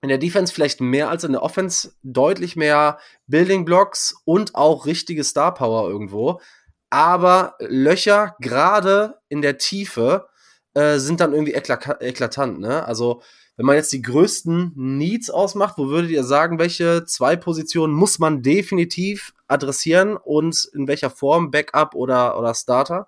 in 0.03 0.09
der 0.09 0.19
Defense 0.19 0.53
vielleicht 0.53 0.81
mehr 0.81 1.09
als 1.09 1.23
in 1.23 1.31
der 1.31 1.41
Offense 1.41 1.93
deutlich 2.03 2.55
mehr 2.55 2.99
Building 3.25 3.65
Blocks 3.65 4.13
und 4.25 4.53
auch 4.53 4.85
richtige 4.85 5.23
Star 5.23 5.53
Power 5.53 5.89
irgendwo. 5.89 6.41
Aber 6.89 7.55
Löcher 7.59 8.35
gerade 8.39 9.15
in 9.29 9.41
der 9.41 9.57
Tiefe, 9.57 10.27
äh, 10.73 10.97
sind 10.97 11.19
dann 11.19 11.33
irgendwie 11.33 11.53
eklatant, 11.53 12.59
ne? 12.59 12.85
Also, 12.85 13.21
wenn 13.55 13.65
man 13.65 13.75
jetzt 13.75 13.93
die 13.93 14.01
größten 14.01 14.73
Needs 14.75 15.29
ausmacht, 15.29 15.77
wo 15.77 15.87
würdet 15.87 16.09
ihr 16.09 16.23
sagen, 16.23 16.57
welche 16.57 17.05
zwei 17.05 17.35
Positionen 17.35 17.93
muss 17.93 18.17
man 18.17 18.41
definitiv 18.41 19.33
adressieren 19.47 20.17
und 20.17 20.67
in 20.73 20.87
welcher 20.87 21.11
Form? 21.11 21.51
Backup 21.51 21.93
oder, 21.93 22.39
oder 22.39 22.55
Starter? 22.55 23.07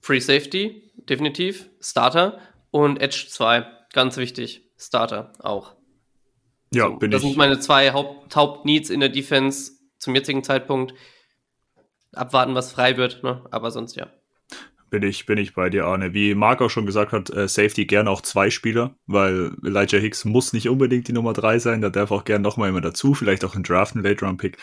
Free 0.00 0.20
Safety, 0.20 0.90
definitiv. 0.96 1.68
Starter 1.80 2.38
und 2.70 3.00
Edge 3.02 3.26
2, 3.28 3.66
ganz 3.92 4.16
wichtig. 4.16 4.67
Starter 4.78 5.32
auch. 5.40 5.74
Ja, 6.72 6.88
so, 6.88 6.96
bin 6.96 7.10
das 7.10 7.22
ich. 7.22 7.28
sind 7.28 7.38
meine 7.38 7.58
zwei 7.60 7.92
Haupt 7.92 8.34
Hauptneeds 8.36 8.90
in 8.90 9.00
der 9.00 9.08
Defense 9.08 9.72
zum 9.98 10.14
jetzigen 10.14 10.44
Zeitpunkt. 10.44 10.94
Abwarten, 12.12 12.54
was 12.54 12.72
frei 12.72 12.96
wird, 12.96 13.22
ne? 13.22 13.44
aber 13.50 13.70
sonst 13.70 13.96
ja. 13.96 14.08
Bin 14.90 15.02
ich, 15.02 15.26
bin 15.26 15.36
ich 15.36 15.52
bei 15.52 15.68
dir, 15.68 15.84
Arne. 15.84 16.14
Wie 16.14 16.34
Marc 16.34 16.62
auch 16.62 16.70
schon 16.70 16.86
gesagt 16.86 17.12
hat, 17.12 17.28
äh, 17.28 17.46
Safety 17.46 17.84
gerne 17.84 18.08
auch 18.08 18.22
zwei 18.22 18.48
Spieler, 18.48 18.96
weil 19.06 19.52
Elijah 19.62 19.98
Hicks 19.98 20.24
muss 20.24 20.54
nicht 20.54 20.70
unbedingt 20.70 21.08
die 21.08 21.12
Nummer 21.12 21.34
drei 21.34 21.58
sein. 21.58 21.82
Da 21.82 21.90
darf 21.90 22.10
auch 22.10 22.24
gerne 22.24 22.42
nochmal 22.42 22.70
immer 22.70 22.80
dazu, 22.80 23.12
vielleicht 23.12 23.44
auch 23.44 23.54
ein 23.54 23.62
Draft, 23.62 23.94
ein 23.94 24.02
Late-Round-Pick. 24.02 24.56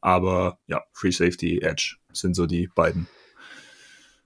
Aber 0.00 0.60
ja, 0.68 0.84
Free 0.92 1.10
Safety, 1.10 1.62
Edge 1.62 1.96
sind 2.12 2.36
so 2.36 2.46
die 2.46 2.68
beiden. 2.72 3.08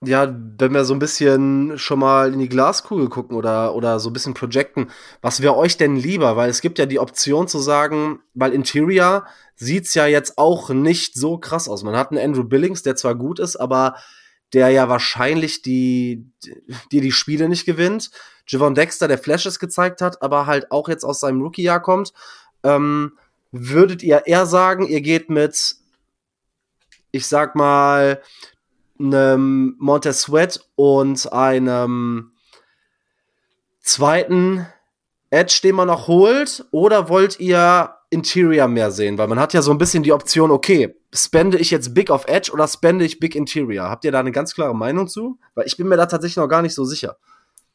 Ja, 0.06 0.32
wenn 0.58 0.72
wir 0.72 0.84
so 0.84 0.94
ein 0.94 1.00
bisschen 1.00 1.78
schon 1.78 1.98
mal 1.98 2.32
in 2.32 2.38
die 2.38 2.48
Glaskugel 2.48 3.08
gucken 3.08 3.36
oder, 3.36 3.74
oder 3.74 3.98
so 3.98 4.08
ein 4.08 4.12
bisschen 4.12 4.34
projecten, 4.34 4.90
was 5.20 5.42
wäre 5.42 5.56
euch 5.56 5.76
denn 5.76 5.96
lieber? 5.96 6.36
Weil 6.36 6.48
es 6.48 6.60
gibt 6.60 6.78
ja 6.78 6.86
die 6.86 7.00
Option 7.00 7.48
zu 7.48 7.58
sagen, 7.58 8.20
weil 8.32 8.52
Interior 8.52 9.26
sieht's 9.56 9.94
ja 9.94 10.06
jetzt 10.06 10.38
auch 10.38 10.70
nicht 10.70 11.14
so 11.14 11.38
krass 11.38 11.68
aus. 11.68 11.82
Man 11.82 11.96
hat 11.96 12.12
einen 12.12 12.24
Andrew 12.24 12.44
Billings, 12.44 12.84
der 12.84 12.94
zwar 12.94 13.16
gut 13.16 13.40
ist, 13.40 13.56
aber 13.56 13.96
der 14.52 14.68
ja 14.68 14.88
wahrscheinlich 14.88 15.62
die, 15.62 16.30
die, 16.92 17.00
die 17.00 17.12
Spiele 17.12 17.48
nicht 17.48 17.66
gewinnt. 17.66 18.10
Javon 18.46 18.76
Dexter, 18.76 19.08
der 19.08 19.18
Flashes 19.18 19.58
gezeigt 19.58 20.00
hat, 20.00 20.22
aber 20.22 20.46
halt 20.46 20.70
auch 20.70 20.88
jetzt 20.88 21.04
aus 21.04 21.18
seinem 21.18 21.42
Rookie-Jahr 21.42 21.82
kommt. 21.82 22.12
Ähm, 22.62 23.18
würdet 23.50 24.04
ihr 24.04 24.26
eher 24.26 24.46
sagen, 24.46 24.86
ihr 24.86 25.00
geht 25.00 25.30
mit, 25.30 25.76
ich 27.10 27.26
sag 27.26 27.56
mal, 27.56 28.22
einem 28.98 29.77
Montez 29.78 30.23
Sweat 30.23 30.60
und 30.74 31.32
einem 31.32 32.32
zweiten 33.81 34.66
Edge, 35.31 35.60
den 35.62 35.77
man 35.77 35.89
noch 35.89 36.09
holt? 36.09 36.64
Oder 36.70 37.09
wollt 37.09 37.40
ihr 37.40 37.94
Interior 38.10 38.68
mehr 38.68 38.90
sehen? 38.90 39.18
Weil 39.18 39.28
man 39.28 39.40
hat 39.40 39.55
ja 39.55 39.62
so 39.62 39.70
ein 39.70 39.78
bisschen 39.78 40.02
die 40.02 40.12
Option, 40.12 40.51
okay, 40.51 40.94
spende 41.12 41.59
ich 41.59 41.70
jetzt 41.70 41.94
Big 41.94 42.10
auf 42.10 42.27
Edge 42.28 42.52
oder 42.52 42.68
spende 42.68 43.05
ich 43.05 43.18
Big 43.18 43.35
Interior? 43.35 43.89
Habt 43.89 44.05
ihr 44.05 44.12
da 44.12 44.20
eine 44.20 44.32
ganz 44.32 44.55
klare 44.55 44.74
Meinung 44.74 45.09
zu? 45.09 45.39
Weil 45.55 45.66
ich 45.66 45.77
bin 45.77 45.89
mir 45.89 45.97
da 45.97 46.06
tatsächlich 46.06 46.36
noch 46.36 46.48
gar 46.48 46.62
nicht 46.62 46.74
so 46.74 46.85
sicher. 46.85 47.16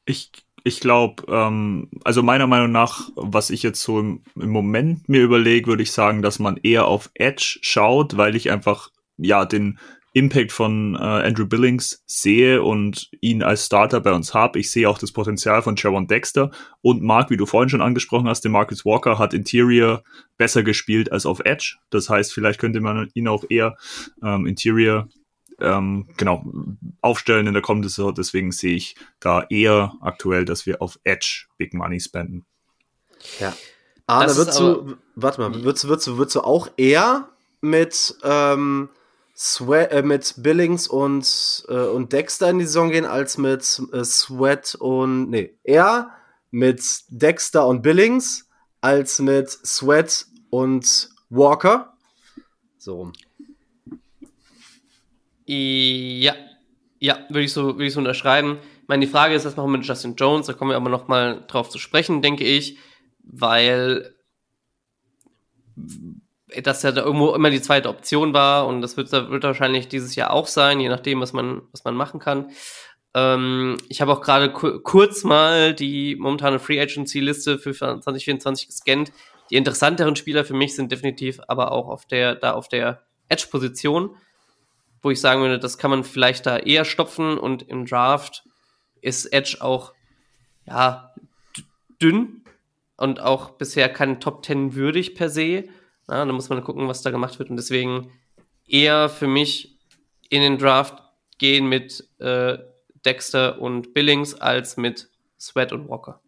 Ich, 0.06 0.32
ich 0.64 0.80
glaube, 0.80 1.24
ähm, 1.28 1.90
also 2.04 2.24
meiner 2.24 2.48
Meinung 2.48 2.72
nach, 2.72 3.10
was 3.16 3.50
ich 3.50 3.64
jetzt 3.64 3.82
so 3.82 4.00
im, 4.00 4.24
im 4.36 4.50
Moment 4.50 5.10
mir 5.10 5.22
überlege, 5.24 5.68
würde 5.68 5.84
ich 5.84 5.92
sagen, 5.92 6.22
dass 6.22 6.40
man 6.40 6.58
eher 6.58 6.86
auf 6.86 7.10
Edge 7.14 7.60
schaut, 7.62 8.18
weil 8.18 8.36
ich 8.36 8.52
einfach 8.52 8.90
ja 9.18 9.46
den 9.46 9.80
Impact 10.14 10.52
von 10.52 10.96
äh, 10.96 10.98
Andrew 10.98 11.46
Billings 11.46 12.04
sehe 12.06 12.62
und 12.62 13.10
ihn 13.22 13.44
als 13.44 13.66
Starter 13.66 14.02
bei 14.02 14.12
uns 14.12 14.34
habe. 14.34 14.60
Ich 14.60 14.70
sehe 14.70 14.90
auch 14.90 14.98
das 14.98 15.12
Potenzial 15.14 15.62
von 15.62 15.76
Jaron 15.78 16.08
Dexter 16.08 16.52
und 16.82 17.02
Mark, 17.02 17.30
wie 17.30 17.38
du 17.38 17.46
vorhin 17.46 17.70
schon 17.70 17.82
angesprochen 17.82 18.28
hast, 18.28 18.42
der 18.42 18.52
Marcus 18.52 18.86
Walker 18.86 19.20
hat 19.20 19.34
Interior 19.34 20.04
besser 20.38 20.64
gespielt 20.64 21.12
als 21.12 21.26
auf 21.26 21.40
Edge. 21.46 21.78
Das 21.92 22.10
heißt, 22.10 22.34
vielleicht 22.34 22.60
könnte 22.60 22.82
man 22.82 23.10
ihn 23.14 23.28
auch 23.30 23.46
eher 23.50 23.78
ähm, 24.22 24.46
Interior 24.48 25.08
ähm, 25.60 26.10
genau 26.18 26.44
aufstellen 27.02 27.48
in 27.48 27.54
der 27.54 27.62
kommenden 27.62 27.90
Saison. 27.90 28.14
Deswegen 28.14 28.52
sehe 28.52 28.76
ich 28.76 28.96
da 29.20 29.46
eher 29.50 29.94
aktuell, 30.02 30.44
dass 30.44 30.66
wir 30.66 30.82
auf 30.82 31.00
Edge 31.06 31.46
Big 31.58 31.74
Money 31.74 32.00
spenden. 32.02 32.46
Ja. 33.40 33.54
Arne, 34.08 34.36
würdest 34.36 34.60
du, 34.60 34.98
warte 35.16 35.40
mal, 35.40 35.64
würdest, 35.64 35.88
würdest, 35.88 36.18
würdest 36.18 36.36
du 36.36 36.42
auch 36.42 36.68
eher 36.76 37.30
mit 37.62 38.16
ähm, 38.24 38.90
Sweat, 39.44 39.92
äh, 39.92 40.04
mit 40.04 40.36
Billings 40.38 40.88
und, 40.88 41.66
äh, 41.68 41.74
und 41.74 42.14
Dexter 42.14 42.52
in 42.52 42.60
die 42.60 42.66
Saison 42.66 42.92
gehen, 42.92 43.06
als 43.06 43.40
mit 43.40 43.82
äh, 43.92 44.04
Sweat 44.04 44.76
und. 44.76 45.32
Nee, 45.32 45.58
eher 45.64 46.12
mit 46.52 46.84
Dexter 47.08 47.66
und 47.66 47.82
Billings 47.82 48.48
als 48.82 49.18
mit 49.18 49.50
Sweat 49.50 50.28
und 50.52 51.10
Walker. 51.32 51.98
So 52.78 52.98
rum. 52.98 53.14
Ja, 55.48 56.36
ja, 57.00 57.26
würde 57.30 57.42
ich 57.42 57.54
so, 57.54 57.66
würde 57.66 57.88
ich 57.88 57.94
so 57.94 58.00
unterschreiben. 58.00 58.60
Ich 58.84 58.88
meine, 58.88 59.04
die 59.04 59.12
Frage 59.12 59.34
ist, 59.34 59.46
was 59.46 59.56
machen 59.56 59.72
wir 59.72 59.80
mit 59.80 59.88
Justin 59.88 60.16
Jones? 60.16 60.46
Da 60.46 60.54
kommen 60.54 60.70
wir 60.70 60.78
aber 60.78 60.90
noch 60.90 61.08
mal 61.08 61.44
drauf 61.48 61.70
zu 61.70 61.80
sprechen, 61.80 62.22
denke 62.22 62.44
ich, 62.44 62.78
weil 63.24 64.14
das 66.64 66.84
ja 66.84 66.92
da 66.92 67.04
irgendwo 67.04 67.34
immer 67.34 67.50
die 67.50 67.62
zweite 67.62 67.90
Option 67.90 68.34
war 68.34 68.68
und 68.68 68.82
das 68.82 68.98
wird, 68.98 69.12
wird 69.12 69.44
wahrscheinlich 69.44 69.88
dieses 69.88 70.16
Jahr 70.16 70.32
auch 70.32 70.48
sein, 70.48 70.80
je 70.80 70.90
nachdem, 70.90 71.22
was 71.22 71.34
man, 71.34 71.62
was 71.72 71.84
man 71.84 71.96
machen 71.96 72.20
kann. 72.20 72.52
Ähm, 73.14 73.78
ich 73.90 74.02
habe 74.02 74.12
auch 74.12 74.22
gerade 74.22 74.52
ku 74.52 74.80
kurz 74.80 75.24
mal 75.24 75.74
die 75.74 76.16
momentane 76.16 76.60
Free 76.60 76.80
Agency 76.80 77.20
Liste 77.20 77.60
für 77.60 77.74
2024 77.74 78.68
gescannt. 78.68 79.12
Die 79.50 79.58
interessanteren 79.58 80.16
Spieler 80.16 80.46
für 80.46 80.54
mich 80.54 80.76
sind 80.76 80.92
definitiv 80.92 81.40
aber 81.48 81.72
auch 81.72 81.90
auf 81.90 82.06
der, 82.06 82.36
da 82.36 82.54
auf 82.54 82.70
der 82.70 83.02
Edge-Position, 83.28 84.16
wo 85.02 85.12
ich 85.12 85.20
sagen 85.20 85.42
würde, 85.42 85.60
das 85.60 85.78
kann 85.78 85.92
man 85.92 86.04
vielleicht 86.04 86.46
da 86.46 86.58
eher 86.58 86.86
stopfen 86.86 87.38
und 87.38 87.64
im 87.64 87.86
Draft 87.86 88.44
ist 89.02 89.26
Edge 89.34 89.58
auch, 89.60 89.94
ja, 90.66 91.14
dünn 92.02 92.44
und 92.98 93.20
auch 93.20 93.52
bisher 93.52 93.90
kein 93.90 94.20
Top 94.20 94.46
10 94.46 94.76
würdig 94.76 95.16
per 95.16 95.30
se. 95.30 95.66
Ja, 96.12 96.26
da 96.26 96.34
muss 96.34 96.50
man 96.50 96.62
gucken, 96.62 96.90
was 96.90 97.02
da 97.02 97.10
gemacht 97.10 97.40
wird. 97.40 97.50
Und 97.50 97.56
deswegen 97.56 98.12
eher 98.68 99.08
für 99.08 99.28
mich 99.28 99.80
in 100.30 100.42
den 100.42 100.58
Draft 100.58 101.02
gehen 101.38 101.68
mit 101.68 102.06
äh, 102.20 102.58
Dexter 103.06 103.62
und 103.62 103.94
Billings 103.94 104.36
als 104.36 104.76
mit 104.76 105.10
Sweat 105.40 105.72
und 105.72 105.88
Walker. 105.88 106.20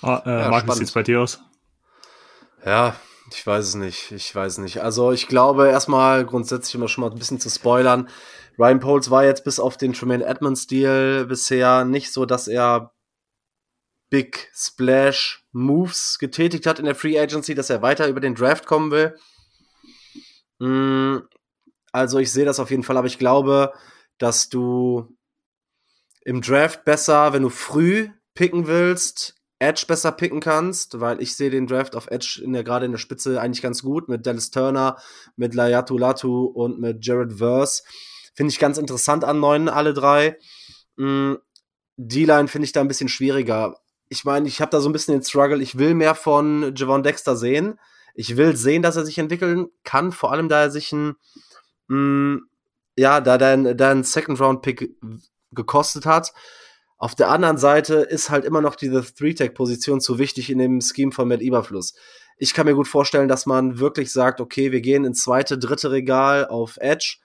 Ah, 0.00 0.22
äh, 0.24 0.40
ja, 0.40 0.48
Marc, 0.48 0.66
wie 0.66 0.72
sieht 0.72 0.84
es 0.84 0.92
bei 0.92 1.02
dir 1.02 1.20
aus? 1.20 1.40
Ja, 2.64 2.96
ich 3.30 3.46
weiß 3.46 3.66
es 3.66 3.74
nicht. 3.74 4.12
Ich 4.12 4.34
weiß 4.34 4.52
es 4.52 4.58
nicht. 4.58 4.82
Also 4.82 5.12
ich 5.12 5.28
glaube 5.28 5.68
erstmal 5.68 6.24
grundsätzlich 6.24 6.74
immer 6.74 6.88
schon 6.88 7.02
mal 7.02 7.10
ein 7.10 7.18
bisschen 7.18 7.38
zu 7.38 7.50
spoilern. 7.50 8.08
Ryan 8.58 8.80
Poles 8.80 9.10
war 9.10 9.24
jetzt 9.24 9.44
bis 9.44 9.60
auf 9.60 9.76
den 9.76 9.92
Tremaine 9.92 10.24
Edmonds 10.24 10.66
Deal 10.66 11.26
bisher 11.26 11.84
nicht 11.84 12.12
so, 12.12 12.24
dass 12.24 12.48
er 12.48 12.92
Big 14.12 14.50
Splash 14.54 15.42
Moves 15.52 16.18
getätigt 16.18 16.66
hat 16.66 16.78
in 16.78 16.84
der 16.84 16.94
Free 16.94 17.18
Agency, 17.18 17.54
dass 17.54 17.70
er 17.70 17.80
weiter 17.80 18.08
über 18.08 18.20
den 18.20 18.34
Draft 18.34 18.66
kommen 18.66 18.90
will. 18.90 19.16
Mm, 20.58 21.20
also 21.92 22.18
ich 22.18 22.30
sehe 22.30 22.44
das 22.44 22.60
auf 22.60 22.70
jeden 22.70 22.82
Fall, 22.82 22.98
aber 22.98 23.06
ich 23.06 23.18
glaube, 23.18 23.72
dass 24.18 24.50
du 24.50 25.16
im 26.26 26.42
Draft 26.42 26.84
besser, 26.84 27.32
wenn 27.32 27.42
du 27.42 27.48
früh 27.48 28.10
picken 28.34 28.66
willst, 28.66 29.34
Edge 29.58 29.86
besser 29.88 30.12
picken 30.12 30.40
kannst, 30.40 31.00
weil 31.00 31.22
ich 31.22 31.34
sehe 31.34 31.48
den 31.48 31.66
Draft 31.66 31.96
auf 31.96 32.08
Edge 32.08 32.42
in 32.44 32.52
der 32.52 32.64
gerade 32.64 32.84
in 32.84 32.92
der 32.92 32.98
Spitze 32.98 33.40
eigentlich 33.40 33.62
ganz 33.62 33.82
gut 33.82 34.10
mit 34.10 34.26
Dallas 34.26 34.50
Turner, 34.50 34.98
mit 35.36 35.54
Layatu 35.54 35.96
Latu 35.96 36.44
und 36.44 36.78
mit 36.78 37.06
Jared 37.06 37.38
Verse. 37.38 37.82
Finde 38.34 38.52
ich 38.52 38.58
ganz 38.58 38.76
interessant 38.76 39.24
an 39.24 39.40
neun 39.40 39.70
alle 39.70 39.94
drei. 39.94 40.36
Mm, 40.96 41.36
D-Line 41.96 42.48
finde 42.48 42.66
ich 42.66 42.72
da 42.72 42.82
ein 42.82 42.88
bisschen 42.88 43.08
schwieriger 43.08 43.81
ich 44.12 44.26
meine, 44.26 44.46
ich 44.46 44.60
habe 44.60 44.70
da 44.70 44.80
so 44.80 44.90
ein 44.90 44.92
bisschen 44.92 45.14
den 45.14 45.24
Struggle. 45.24 45.62
Ich 45.62 45.78
will 45.78 45.94
mehr 45.94 46.14
von 46.14 46.74
Javon 46.76 47.02
Dexter 47.02 47.34
sehen. 47.34 47.80
Ich 48.14 48.36
will 48.36 48.54
sehen, 48.56 48.82
dass 48.82 48.96
er 48.96 49.06
sich 49.06 49.16
entwickeln 49.16 49.68
kann, 49.84 50.12
vor 50.12 50.32
allem 50.32 50.50
da 50.50 50.64
er 50.64 50.70
sich 50.70 50.92
ein, 50.92 51.16
mh, 51.88 51.96
mm, 51.96 52.40
ja, 52.98 53.22
da 53.22 53.38
dein, 53.38 53.74
dein 53.74 54.04
Second-Round-Pick 54.04 54.96
gekostet 55.52 56.04
hat. 56.04 56.34
Auf 56.98 57.14
der 57.14 57.30
anderen 57.30 57.56
Seite 57.56 57.94
ist 57.94 58.28
halt 58.28 58.44
immer 58.44 58.60
noch 58.60 58.76
diese 58.76 59.02
Three-Tech-Position 59.02 60.02
zu 60.02 60.18
wichtig 60.18 60.50
in 60.50 60.58
dem 60.58 60.82
Scheme 60.82 61.12
von 61.12 61.26
Matt 61.26 61.40
Eberfluss. 61.40 61.94
Ich 62.36 62.52
kann 62.52 62.66
mir 62.66 62.74
gut 62.74 62.88
vorstellen, 62.88 63.28
dass 63.28 63.46
man 63.46 63.78
wirklich 63.78 64.12
sagt, 64.12 64.42
okay, 64.42 64.72
wir 64.72 64.82
gehen 64.82 65.06
ins 65.06 65.22
zweite, 65.22 65.56
dritte 65.56 65.90
Regal 65.90 66.46
auf 66.46 66.76
Edge 66.76 67.16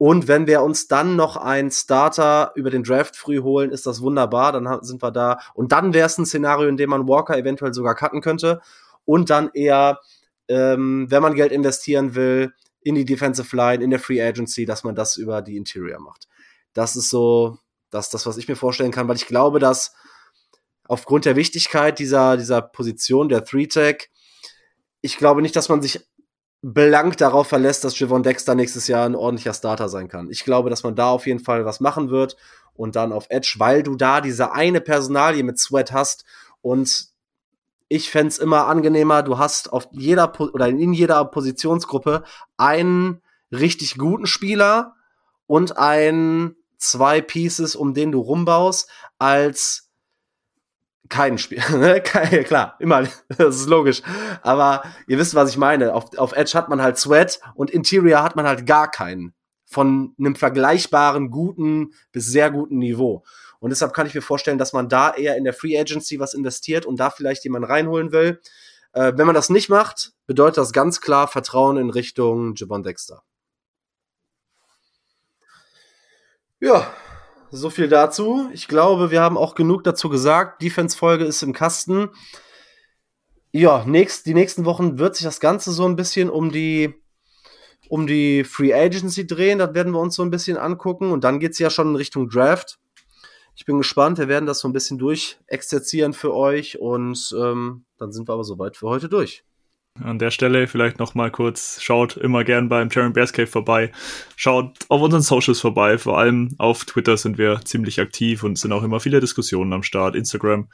und 0.00 0.28
wenn 0.28 0.46
wir 0.46 0.62
uns 0.62 0.88
dann 0.88 1.14
noch 1.14 1.36
einen 1.36 1.70
Starter 1.70 2.52
über 2.54 2.70
den 2.70 2.84
Draft 2.84 3.16
früh 3.16 3.40
holen, 3.40 3.70
ist 3.70 3.84
das 3.84 4.00
wunderbar. 4.00 4.50
Dann 4.50 4.82
sind 4.82 5.02
wir 5.02 5.10
da. 5.10 5.40
Und 5.52 5.72
dann 5.72 5.92
wäre 5.92 6.06
es 6.06 6.16
ein 6.16 6.24
Szenario, 6.24 6.70
in 6.70 6.78
dem 6.78 6.88
man 6.88 7.06
Walker 7.06 7.36
eventuell 7.36 7.74
sogar 7.74 7.94
cutten 7.94 8.22
könnte. 8.22 8.62
Und 9.04 9.28
dann 9.28 9.50
eher, 9.52 10.00
ähm, 10.48 11.04
wenn 11.10 11.20
man 11.20 11.34
Geld 11.34 11.52
investieren 11.52 12.14
will, 12.14 12.54
in 12.80 12.94
die 12.94 13.04
Defensive 13.04 13.54
Line, 13.54 13.84
in 13.84 13.90
der 13.90 13.98
Free 13.98 14.22
Agency, 14.22 14.64
dass 14.64 14.84
man 14.84 14.94
das 14.94 15.18
über 15.18 15.42
die 15.42 15.58
Interior 15.58 16.00
macht. 16.00 16.28
Das 16.72 16.96
ist 16.96 17.10
so 17.10 17.58
das, 17.90 18.08
das 18.08 18.24
was 18.24 18.38
ich 18.38 18.48
mir 18.48 18.56
vorstellen 18.56 18.92
kann, 18.92 19.06
weil 19.06 19.16
ich 19.16 19.26
glaube, 19.26 19.58
dass 19.58 19.92
aufgrund 20.84 21.26
der 21.26 21.36
Wichtigkeit 21.36 21.98
dieser, 21.98 22.38
dieser 22.38 22.62
Position, 22.62 23.28
der 23.28 23.44
Three-Tech, 23.44 24.08
ich 25.02 25.18
glaube 25.18 25.42
nicht, 25.42 25.56
dass 25.56 25.68
man 25.68 25.82
sich 25.82 26.00
blank 26.62 27.16
darauf 27.16 27.48
verlässt, 27.48 27.84
dass 27.84 27.98
Javon 27.98 28.22
Dexter 28.22 28.54
nächstes 28.54 28.86
Jahr 28.86 29.06
ein 29.06 29.14
ordentlicher 29.14 29.54
Starter 29.54 29.88
sein 29.88 30.08
kann. 30.08 30.30
Ich 30.30 30.44
glaube, 30.44 30.70
dass 30.70 30.82
man 30.82 30.94
da 30.94 31.08
auf 31.10 31.26
jeden 31.26 31.40
Fall 31.40 31.64
was 31.64 31.80
machen 31.80 32.10
wird 32.10 32.36
und 32.74 32.96
dann 32.96 33.12
auf 33.12 33.26
Edge, 33.30 33.54
weil 33.58 33.82
du 33.82 33.96
da 33.96 34.20
diese 34.20 34.52
eine 34.52 34.80
Personalie 34.80 35.42
mit 35.42 35.58
Sweat 35.58 35.92
hast 35.92 36.24
und 36.60 37.08
ich 37.88 38.10
fände 38.10 38.34
immer 38.40 38.68
angenehmer, 38.68 39.22
du 39.22 39.38
hast 39.38 39.72
auf 39.72 39.88
jeder 39.90 40.38
oder 40.38 40.68
in 40.68 40.92
jeder 40.92 41.24
Positionsgruppe 41.24 42.22
einen 42.56 43.20
richtig 43.50 43.98
guten 43.98 44.26
Spieler 44.26 44.94
und 45.46 45.76
einen 45.76 46.54
zwei 46.76 47.20
Pieces, 47.20 47.74
um 47.74 47.92
den 47.92 48.12
du 48.12 48.20
rumbaust, 48.20 48.88
als 49.18 49.89
kein 51.10 51.36
Spiel. 51.36 51.62
Ne? 51.70 52.00
Klar, 52.00 52.76
immer, 52.78 53.06
das 53.28 53.56
ist 53.56 53.68
logisch. 53.68 54.02
Aber 54.42 54.82
ihr 55.06 55.18
wisst, 55.18 55.34
was 55.34 55.50
ich 55.50 55.58
meine. 55.58 55.92
Auf, 55.92 56.16
auf 56.16 56.32
Edge 56.32 56.52
hat 56.54 56.70
man 56.70 56.80
halt 56.80 56.96
Sweat 56.96 57.40
und 57.54 57.70
Interior 57.70 58.22
hat 58.22 58.36
man 58.36 58.46
halt 58.46 58.66
gar 58.66 58.90
keinen. 58.90 59.34
Von 59.66 60.14
einem 60.18 60.34
vergleichbaren, 60.34 61.30
guten 61.30 61.92
bis 62.12 62.26
sehr 62.26 62.50
guten 62.50 62.78
Niveau. 62.78 63.24
Und 63.60 63.70
deshalb 63.70 63.92
kann 63.92 64.06
ich 64.06 64.14
mir 64.14 64.22
vorstellen, 64.22 64.58
dass 64.58 64.72
man 64.72 64.88
da 64.88 65.12
eher 65.12 65.36
in 65.36 65.44
der 65.44 65.52
Free 65.52 65.78
Agency 65.78 66.18
was 66.18 66.32
investiert 66.34 66.86
und 66.86 66.98
da 66.98 67.10
vielleicht 67.10 67.44
jemanden 67.44 67.70
reinholen 67.70 68.10
will. 68.10 68.40
Äh, 68.92 69.12
wenn 69.16 69.26
man 69.26 69.34
das 69.34 69.50
nicht 69.50 69.68
macht, 69.68 70.12
bedeutet 70.26 70.58
das 70.58 70.72
ganz 70.72 71.00
klar 71.00 71.28
Vertrauen 71.28 71.76
in 71.76 71.90
Richtung 71.90 72.54
Javon 72.56 72.82
Dexter. 72.82 73.22
Ja, 76.58 76.92
so 77.50 77.70
viel 77.70 77.88
dazu. 77.88 78.48
Ich 78.52 78.68
glaube, 78.68 79.10
wir 79.10 79.20
haben 79.20 79.36
auch 79.36 79.54
genug 79.54 79.84
dazu 79.84 80.08
gesagt. 80.08 80.62
Defense-Folge 80.62 81.24
ist 81.24 81.42
im 81.42 81.52
Kasten. 81.52 82.10
Ja, 83.52 83.84
nächst, 83.84 84.26
die 84.26 84.34
nächsten 84.34 84.64
Wochen 84.64 84.98
wird 84.98 85.16
sich 85.16 85.24
das 85.24 85.40
Ganze 85.40 85.72
so 85.72 85.84
ein 85.84 85.96
bisschen 85.96 86.30
um 86.30 86.52
die, 86.52 86.94
um 87.88 88.06
die 88.06 88.44
Free 88.44 88.72
Agency 88.72 89.26
drehen. 89.26 89.58
Das 89.58 89.74
werden 89.74 89.92
wir 89.92 90.00
uns 90.00 90.14
so 90.14 90.22
ein 90.22 90.30
bisschen 90.30 90.56
angucken. 90.56 91.10
Und 91.10 91.24
dann 91.24 91.40
geht 91.40 91.52
es 91.52 91.58
ja 91.58 91.70
schon 91.70 91.88
in 91.88 91.96
Richtung 91.96 92.28
Draft. 92.28 92.78
Ich 93.56 93.64
bin 93.64 93.78
gespannt. 93.78 94.18
Wir 94.18 94.28
werden 94.28 94.46
das 94.46 94.60
so 94.60 94.68
ein 94.68 94.72
bisschen 94.72 94.98
durchexerzieren 94.98 96.12
für 96.12 96.32
euch. 96.32 96.78
Und 96.78 97.34
ähm, 97.36 97.84
dann 97.98 98.12
sind 98.12 98.28
wir 98.28 98.34
aber 98.34 98.44
soweit 98.44 98.76
für 98.76 98.88
heute 98.88 99.08
durch. 99.08 99.44
An 99.98 100.20
der 100.20 100.30
Stelle 100.30 100.68
vielleicht 100.68 101.00
noch 101.00 101.14
mal 101.14 101.32
kurz, 101.32 101.82
schaut 101.82 102.16
immer 102.16 102.44
gern 102.44 102.68
beim 102.68 102.88
Jeremy 102.90 103.12
Bears 103.12 103.32
Cave 103.32 103.48
vorbei, 103.48 103.90
schaut 104.36 104.78
auf 104.88 105.02
unseren 105.02 105.22
Socials 105.22 105.60
vorbei, 105.60 105.98
vor 105.98 106.16
allem 106.16 106.54
auf 106.58 106.84
Twitter 106.84 107.16
sind 107.16 107.38
wir 107.38 107.60
ziemlich 107.64 108.00
aktiv 108.00 108.44
und 108.44 108.56
sind 108.56 108.72
auch 108.72 108.84
immer 108.84 109.00
viele 109.00 109.18
Diskussionen 109.20 109.72
am 109.72 109.82
Start, 109.82 110.14
Instagram, 110.14 110.68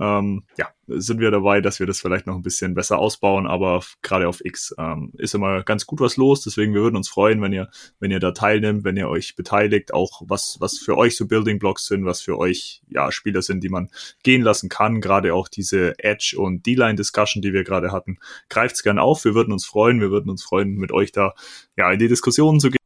ähm, 0.00 0.44
ja, 0.56 0.68
sind 0.86 1.20
wir 1.20 1.30
dabei, 1.30 1.60
dass 1.60 1.80
wir 1.80 1.86
das 1.86 2.00
vielleicht 2.00 2.26
noch 2.26 2.34
ein 2.34 2.42
bisschen 2.42 2.74
besser 2.74 2.98
ausbauen, 2.98 3.46
aber 3.46 3.82
gerade 4.00 4.26
auf 4.26 4.44
X 4.44 4.74
ähm, 4.78 5.12
ist 5.18 5.34
immer 5.34 5.62
ganz 5.62 5.86
gut 5.86 6.00
was 6.00 6.16
los, 6.16 6.42
deswegen 6.42 6.74
wir 6.74 6.80
würden 6.80 6.96
uns 6.96 7.10
freuen, 7.10 7.42
wenn 7.42 7.52
ihr, 7.52 7.68
wenn 8.00 8.10
ihr 8.10 8.20
da 8.20 8.32
teilnimmt, 8.32 8.84
wenn 8.84 8.96
ihr 8.96 9.08
euch 9.08 9.36
beteiligt, 9.36 9.92
auch 9.92 10.22
was, 10.24 10.56
was 10.60 10.78
für 10.78 10.96
euch 10.96 11.16
so 11.16 11.26
Building 11.26 11.58
Blocks 11.58 11.86
sind, 11.86 12.06
was 12.06 12.22
für 12.22 12.38
euch, 12.38 12.82
ja, 12.88 13.12
Spieler 13.12 13.42
sind, 13.42 13.62
die 13.62 13.68
man 13.68 13.90
gehen 14.22 14.42
lassen 14.42 14.70
kann, 14.70 15.00
gerade 15.00 15.34
auch 15.34 15.48
diese 15.48 15.98
Edge 15.98 16.36
und 16.38 16.64
D-Line 16.66 16.96
Discussion, 16.96 17.42
die 17.42 17.52
wir 17.52 17.64
gerade 17.64 17.92
hatten, 17.92 18.18
greift's 18.62 18.84
gern 18.84 19.00
auf, 19.00 19.24
wir 19.24 19.34
würden 19.34 19.52
uns 19.52 19.64
freuen, 19.64 20.00
wir 20.00 20.12
würden 20.12 20.30
uns 20.30 20.44
freuen, 20.44 20.76
mit 20.76 20.92
euch 20.92 21.10
da, 21.10 21.34
ja, 21.76 21.90
in 21.90 21.98
die 21.98 22.06
Diskussionen 22.06 22.60
zu 22.60 22.70
gehen. 22.70 22.78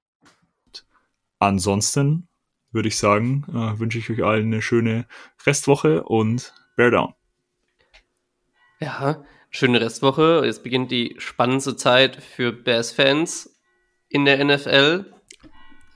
Ansonsten 1.39 2.28
würde 2.73 2.89
ich 2.89 2.97
sagen, 2.97 3.44
äh, 3.51 3.78
wünsche 3.78 3.98
ich 3.98 4.09
euch 4.09 4.24
allen 4.24 4.47
eine 4.47 4.62
schöne 4.62 5.07
Restwoche 5.44 6.03
und 6.03 6.55
Bear 6.77 6.90
Down. 6.90 7.15
Ja, 8.81 9.23
schöne 9.51 9.82
Restwoche. 9.82 10.43
Jetzt 10.47 10.62
beginnt 10.62 10.90
die 10.90 11.16
spannendste 11.19 11.77
Zeit 11.77 12.23
für 12.23 12.53
Bears-Fans 12.53 13.61
in 14.09 14.24
der 14.24 14.43
NFL 14.43 15.12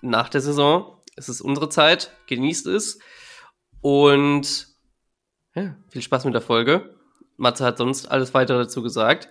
nach 0.02 0.28
der 0.28 0.42
Saison. 0.42 1.00
Es 1.16 1.30
ist 1.30 1.40
unsere 1.40 1.70
Zeit, 1.70 2.14
genießt 2.26 2.66
es. 2.66 2.98
Und 3.80 4.68
ja, 5.54 5.74
viel 5.88 6.02
Spaß 6.02 6.26
mit 6.26 6.34
der 6.34 6.42
Folge. 6.42 6.94
Matze 7.38 7.64
hat 7.64 7.78
sonst 7.78 8.10
alles 8.10 8.34
weitere 8.34 8.58
dazu 8.58 8.82
gesagt. 8.82 9.30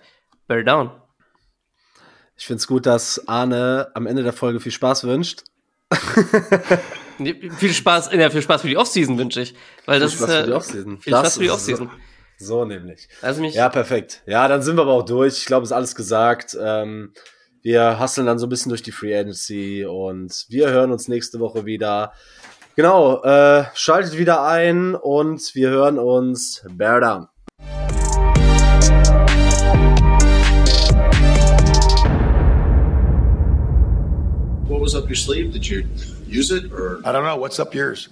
Bear 0.50 0.64
down. 0.64 0.90
Ich 2.36 2.44
finde 2.44 2.58
es 2.58 2.66
gut, 2.66 2.84
dass 2.84 3.28
Arne 3.28 3.92
am 3.94 4.08
Ende 4.08 4.24
der 4.24 4.32
Folge 4.32 4.58
viel 4.58 4.72
Spaß 4.72 5.04
wünscht. 5.04 5.44
viel 7.56 7.72
Spaß, 7.72 8.10
ja, 8.12 8.30
viel 8.30 8.42
Spaß 8.42 8.62
für 8.62 8.68
die 8.68 8.76
Offseason 8.76 9.16
wünsche 9.16 9.42
ich. 9.42 9.54
Weil 9.86 10.00
das 10.00 10.14
viel 10.14 10.26
Spaß 10.26 10.30
ist, 10.30 10.40
für 10.40 10.46
die 10.46 10.52
Offseason. 10.52 11.00
Viel 11.00 11.12
Spaß 11.12 11.34
für 11.34 11.42
die 11.44 11.50
Offseason. 11.50 11.90
So 12.36 12.64
nämlich. 12.64 13.08
Also 13.22 13.40
mich 13.42 13.54
ja, 13.54 13.68
perfekt. 13.68 14.22
Ja, 14.26 14.48
dann 14.48 14.62
sind 14.62 14.74
wir 14.74 14.82
aber 14.82 14.94
auch 14.94 15.04
durch. 15.04 15.38
Ich 15.38 15.46
glaube, 15.46 15.62
ist 15.62 15.70
alles 15.70 15.94
gesagt. 15.94 16.58
Ähm, 16.60 17.12
wir 17.62 18.00
hustlen 18.00 18.26
dann 18.26 18.40
so 18.40 18.46
ein 18.46 18.48
bisschen 18.48 18.70
durch 18.70 18.82
die 18.82 18.90
Free 18.90 19.16
Agency 19.16 19.84
und 19.84 20.46
wir 20.48 20.70
hören 20.70 20.90
uns 20.90 21.06
nächste 21.06 21.38
Woche 21.38 21.64
wieder. 21.64 22.12
Genau, 22.74 23.22
äh, 23.22 23.66
schaltet 23.74 24.18
wieder 24.18 24.42
ein 24.42 24.96
und 24.96 25.54
wir 25.54 25.70
hören 25.70 26.00
uns. 26.00 26.64
Bear 26.70 27.00
down. 27.00 27.28
Up 34.94 35.06
your 35.08 35.14
sleeve? 35.16 35.52
Did 35.52 35.68
you 35.68 35.86
use 36.26 36.50
it 36.50 36.72
or? 36.72 37.00
I 37.04 37.12
don't 37.12 37.24
know. 37.24 37.36
What's 37.36 37.60
up 37.60 37.74
yours? 37.74 38.08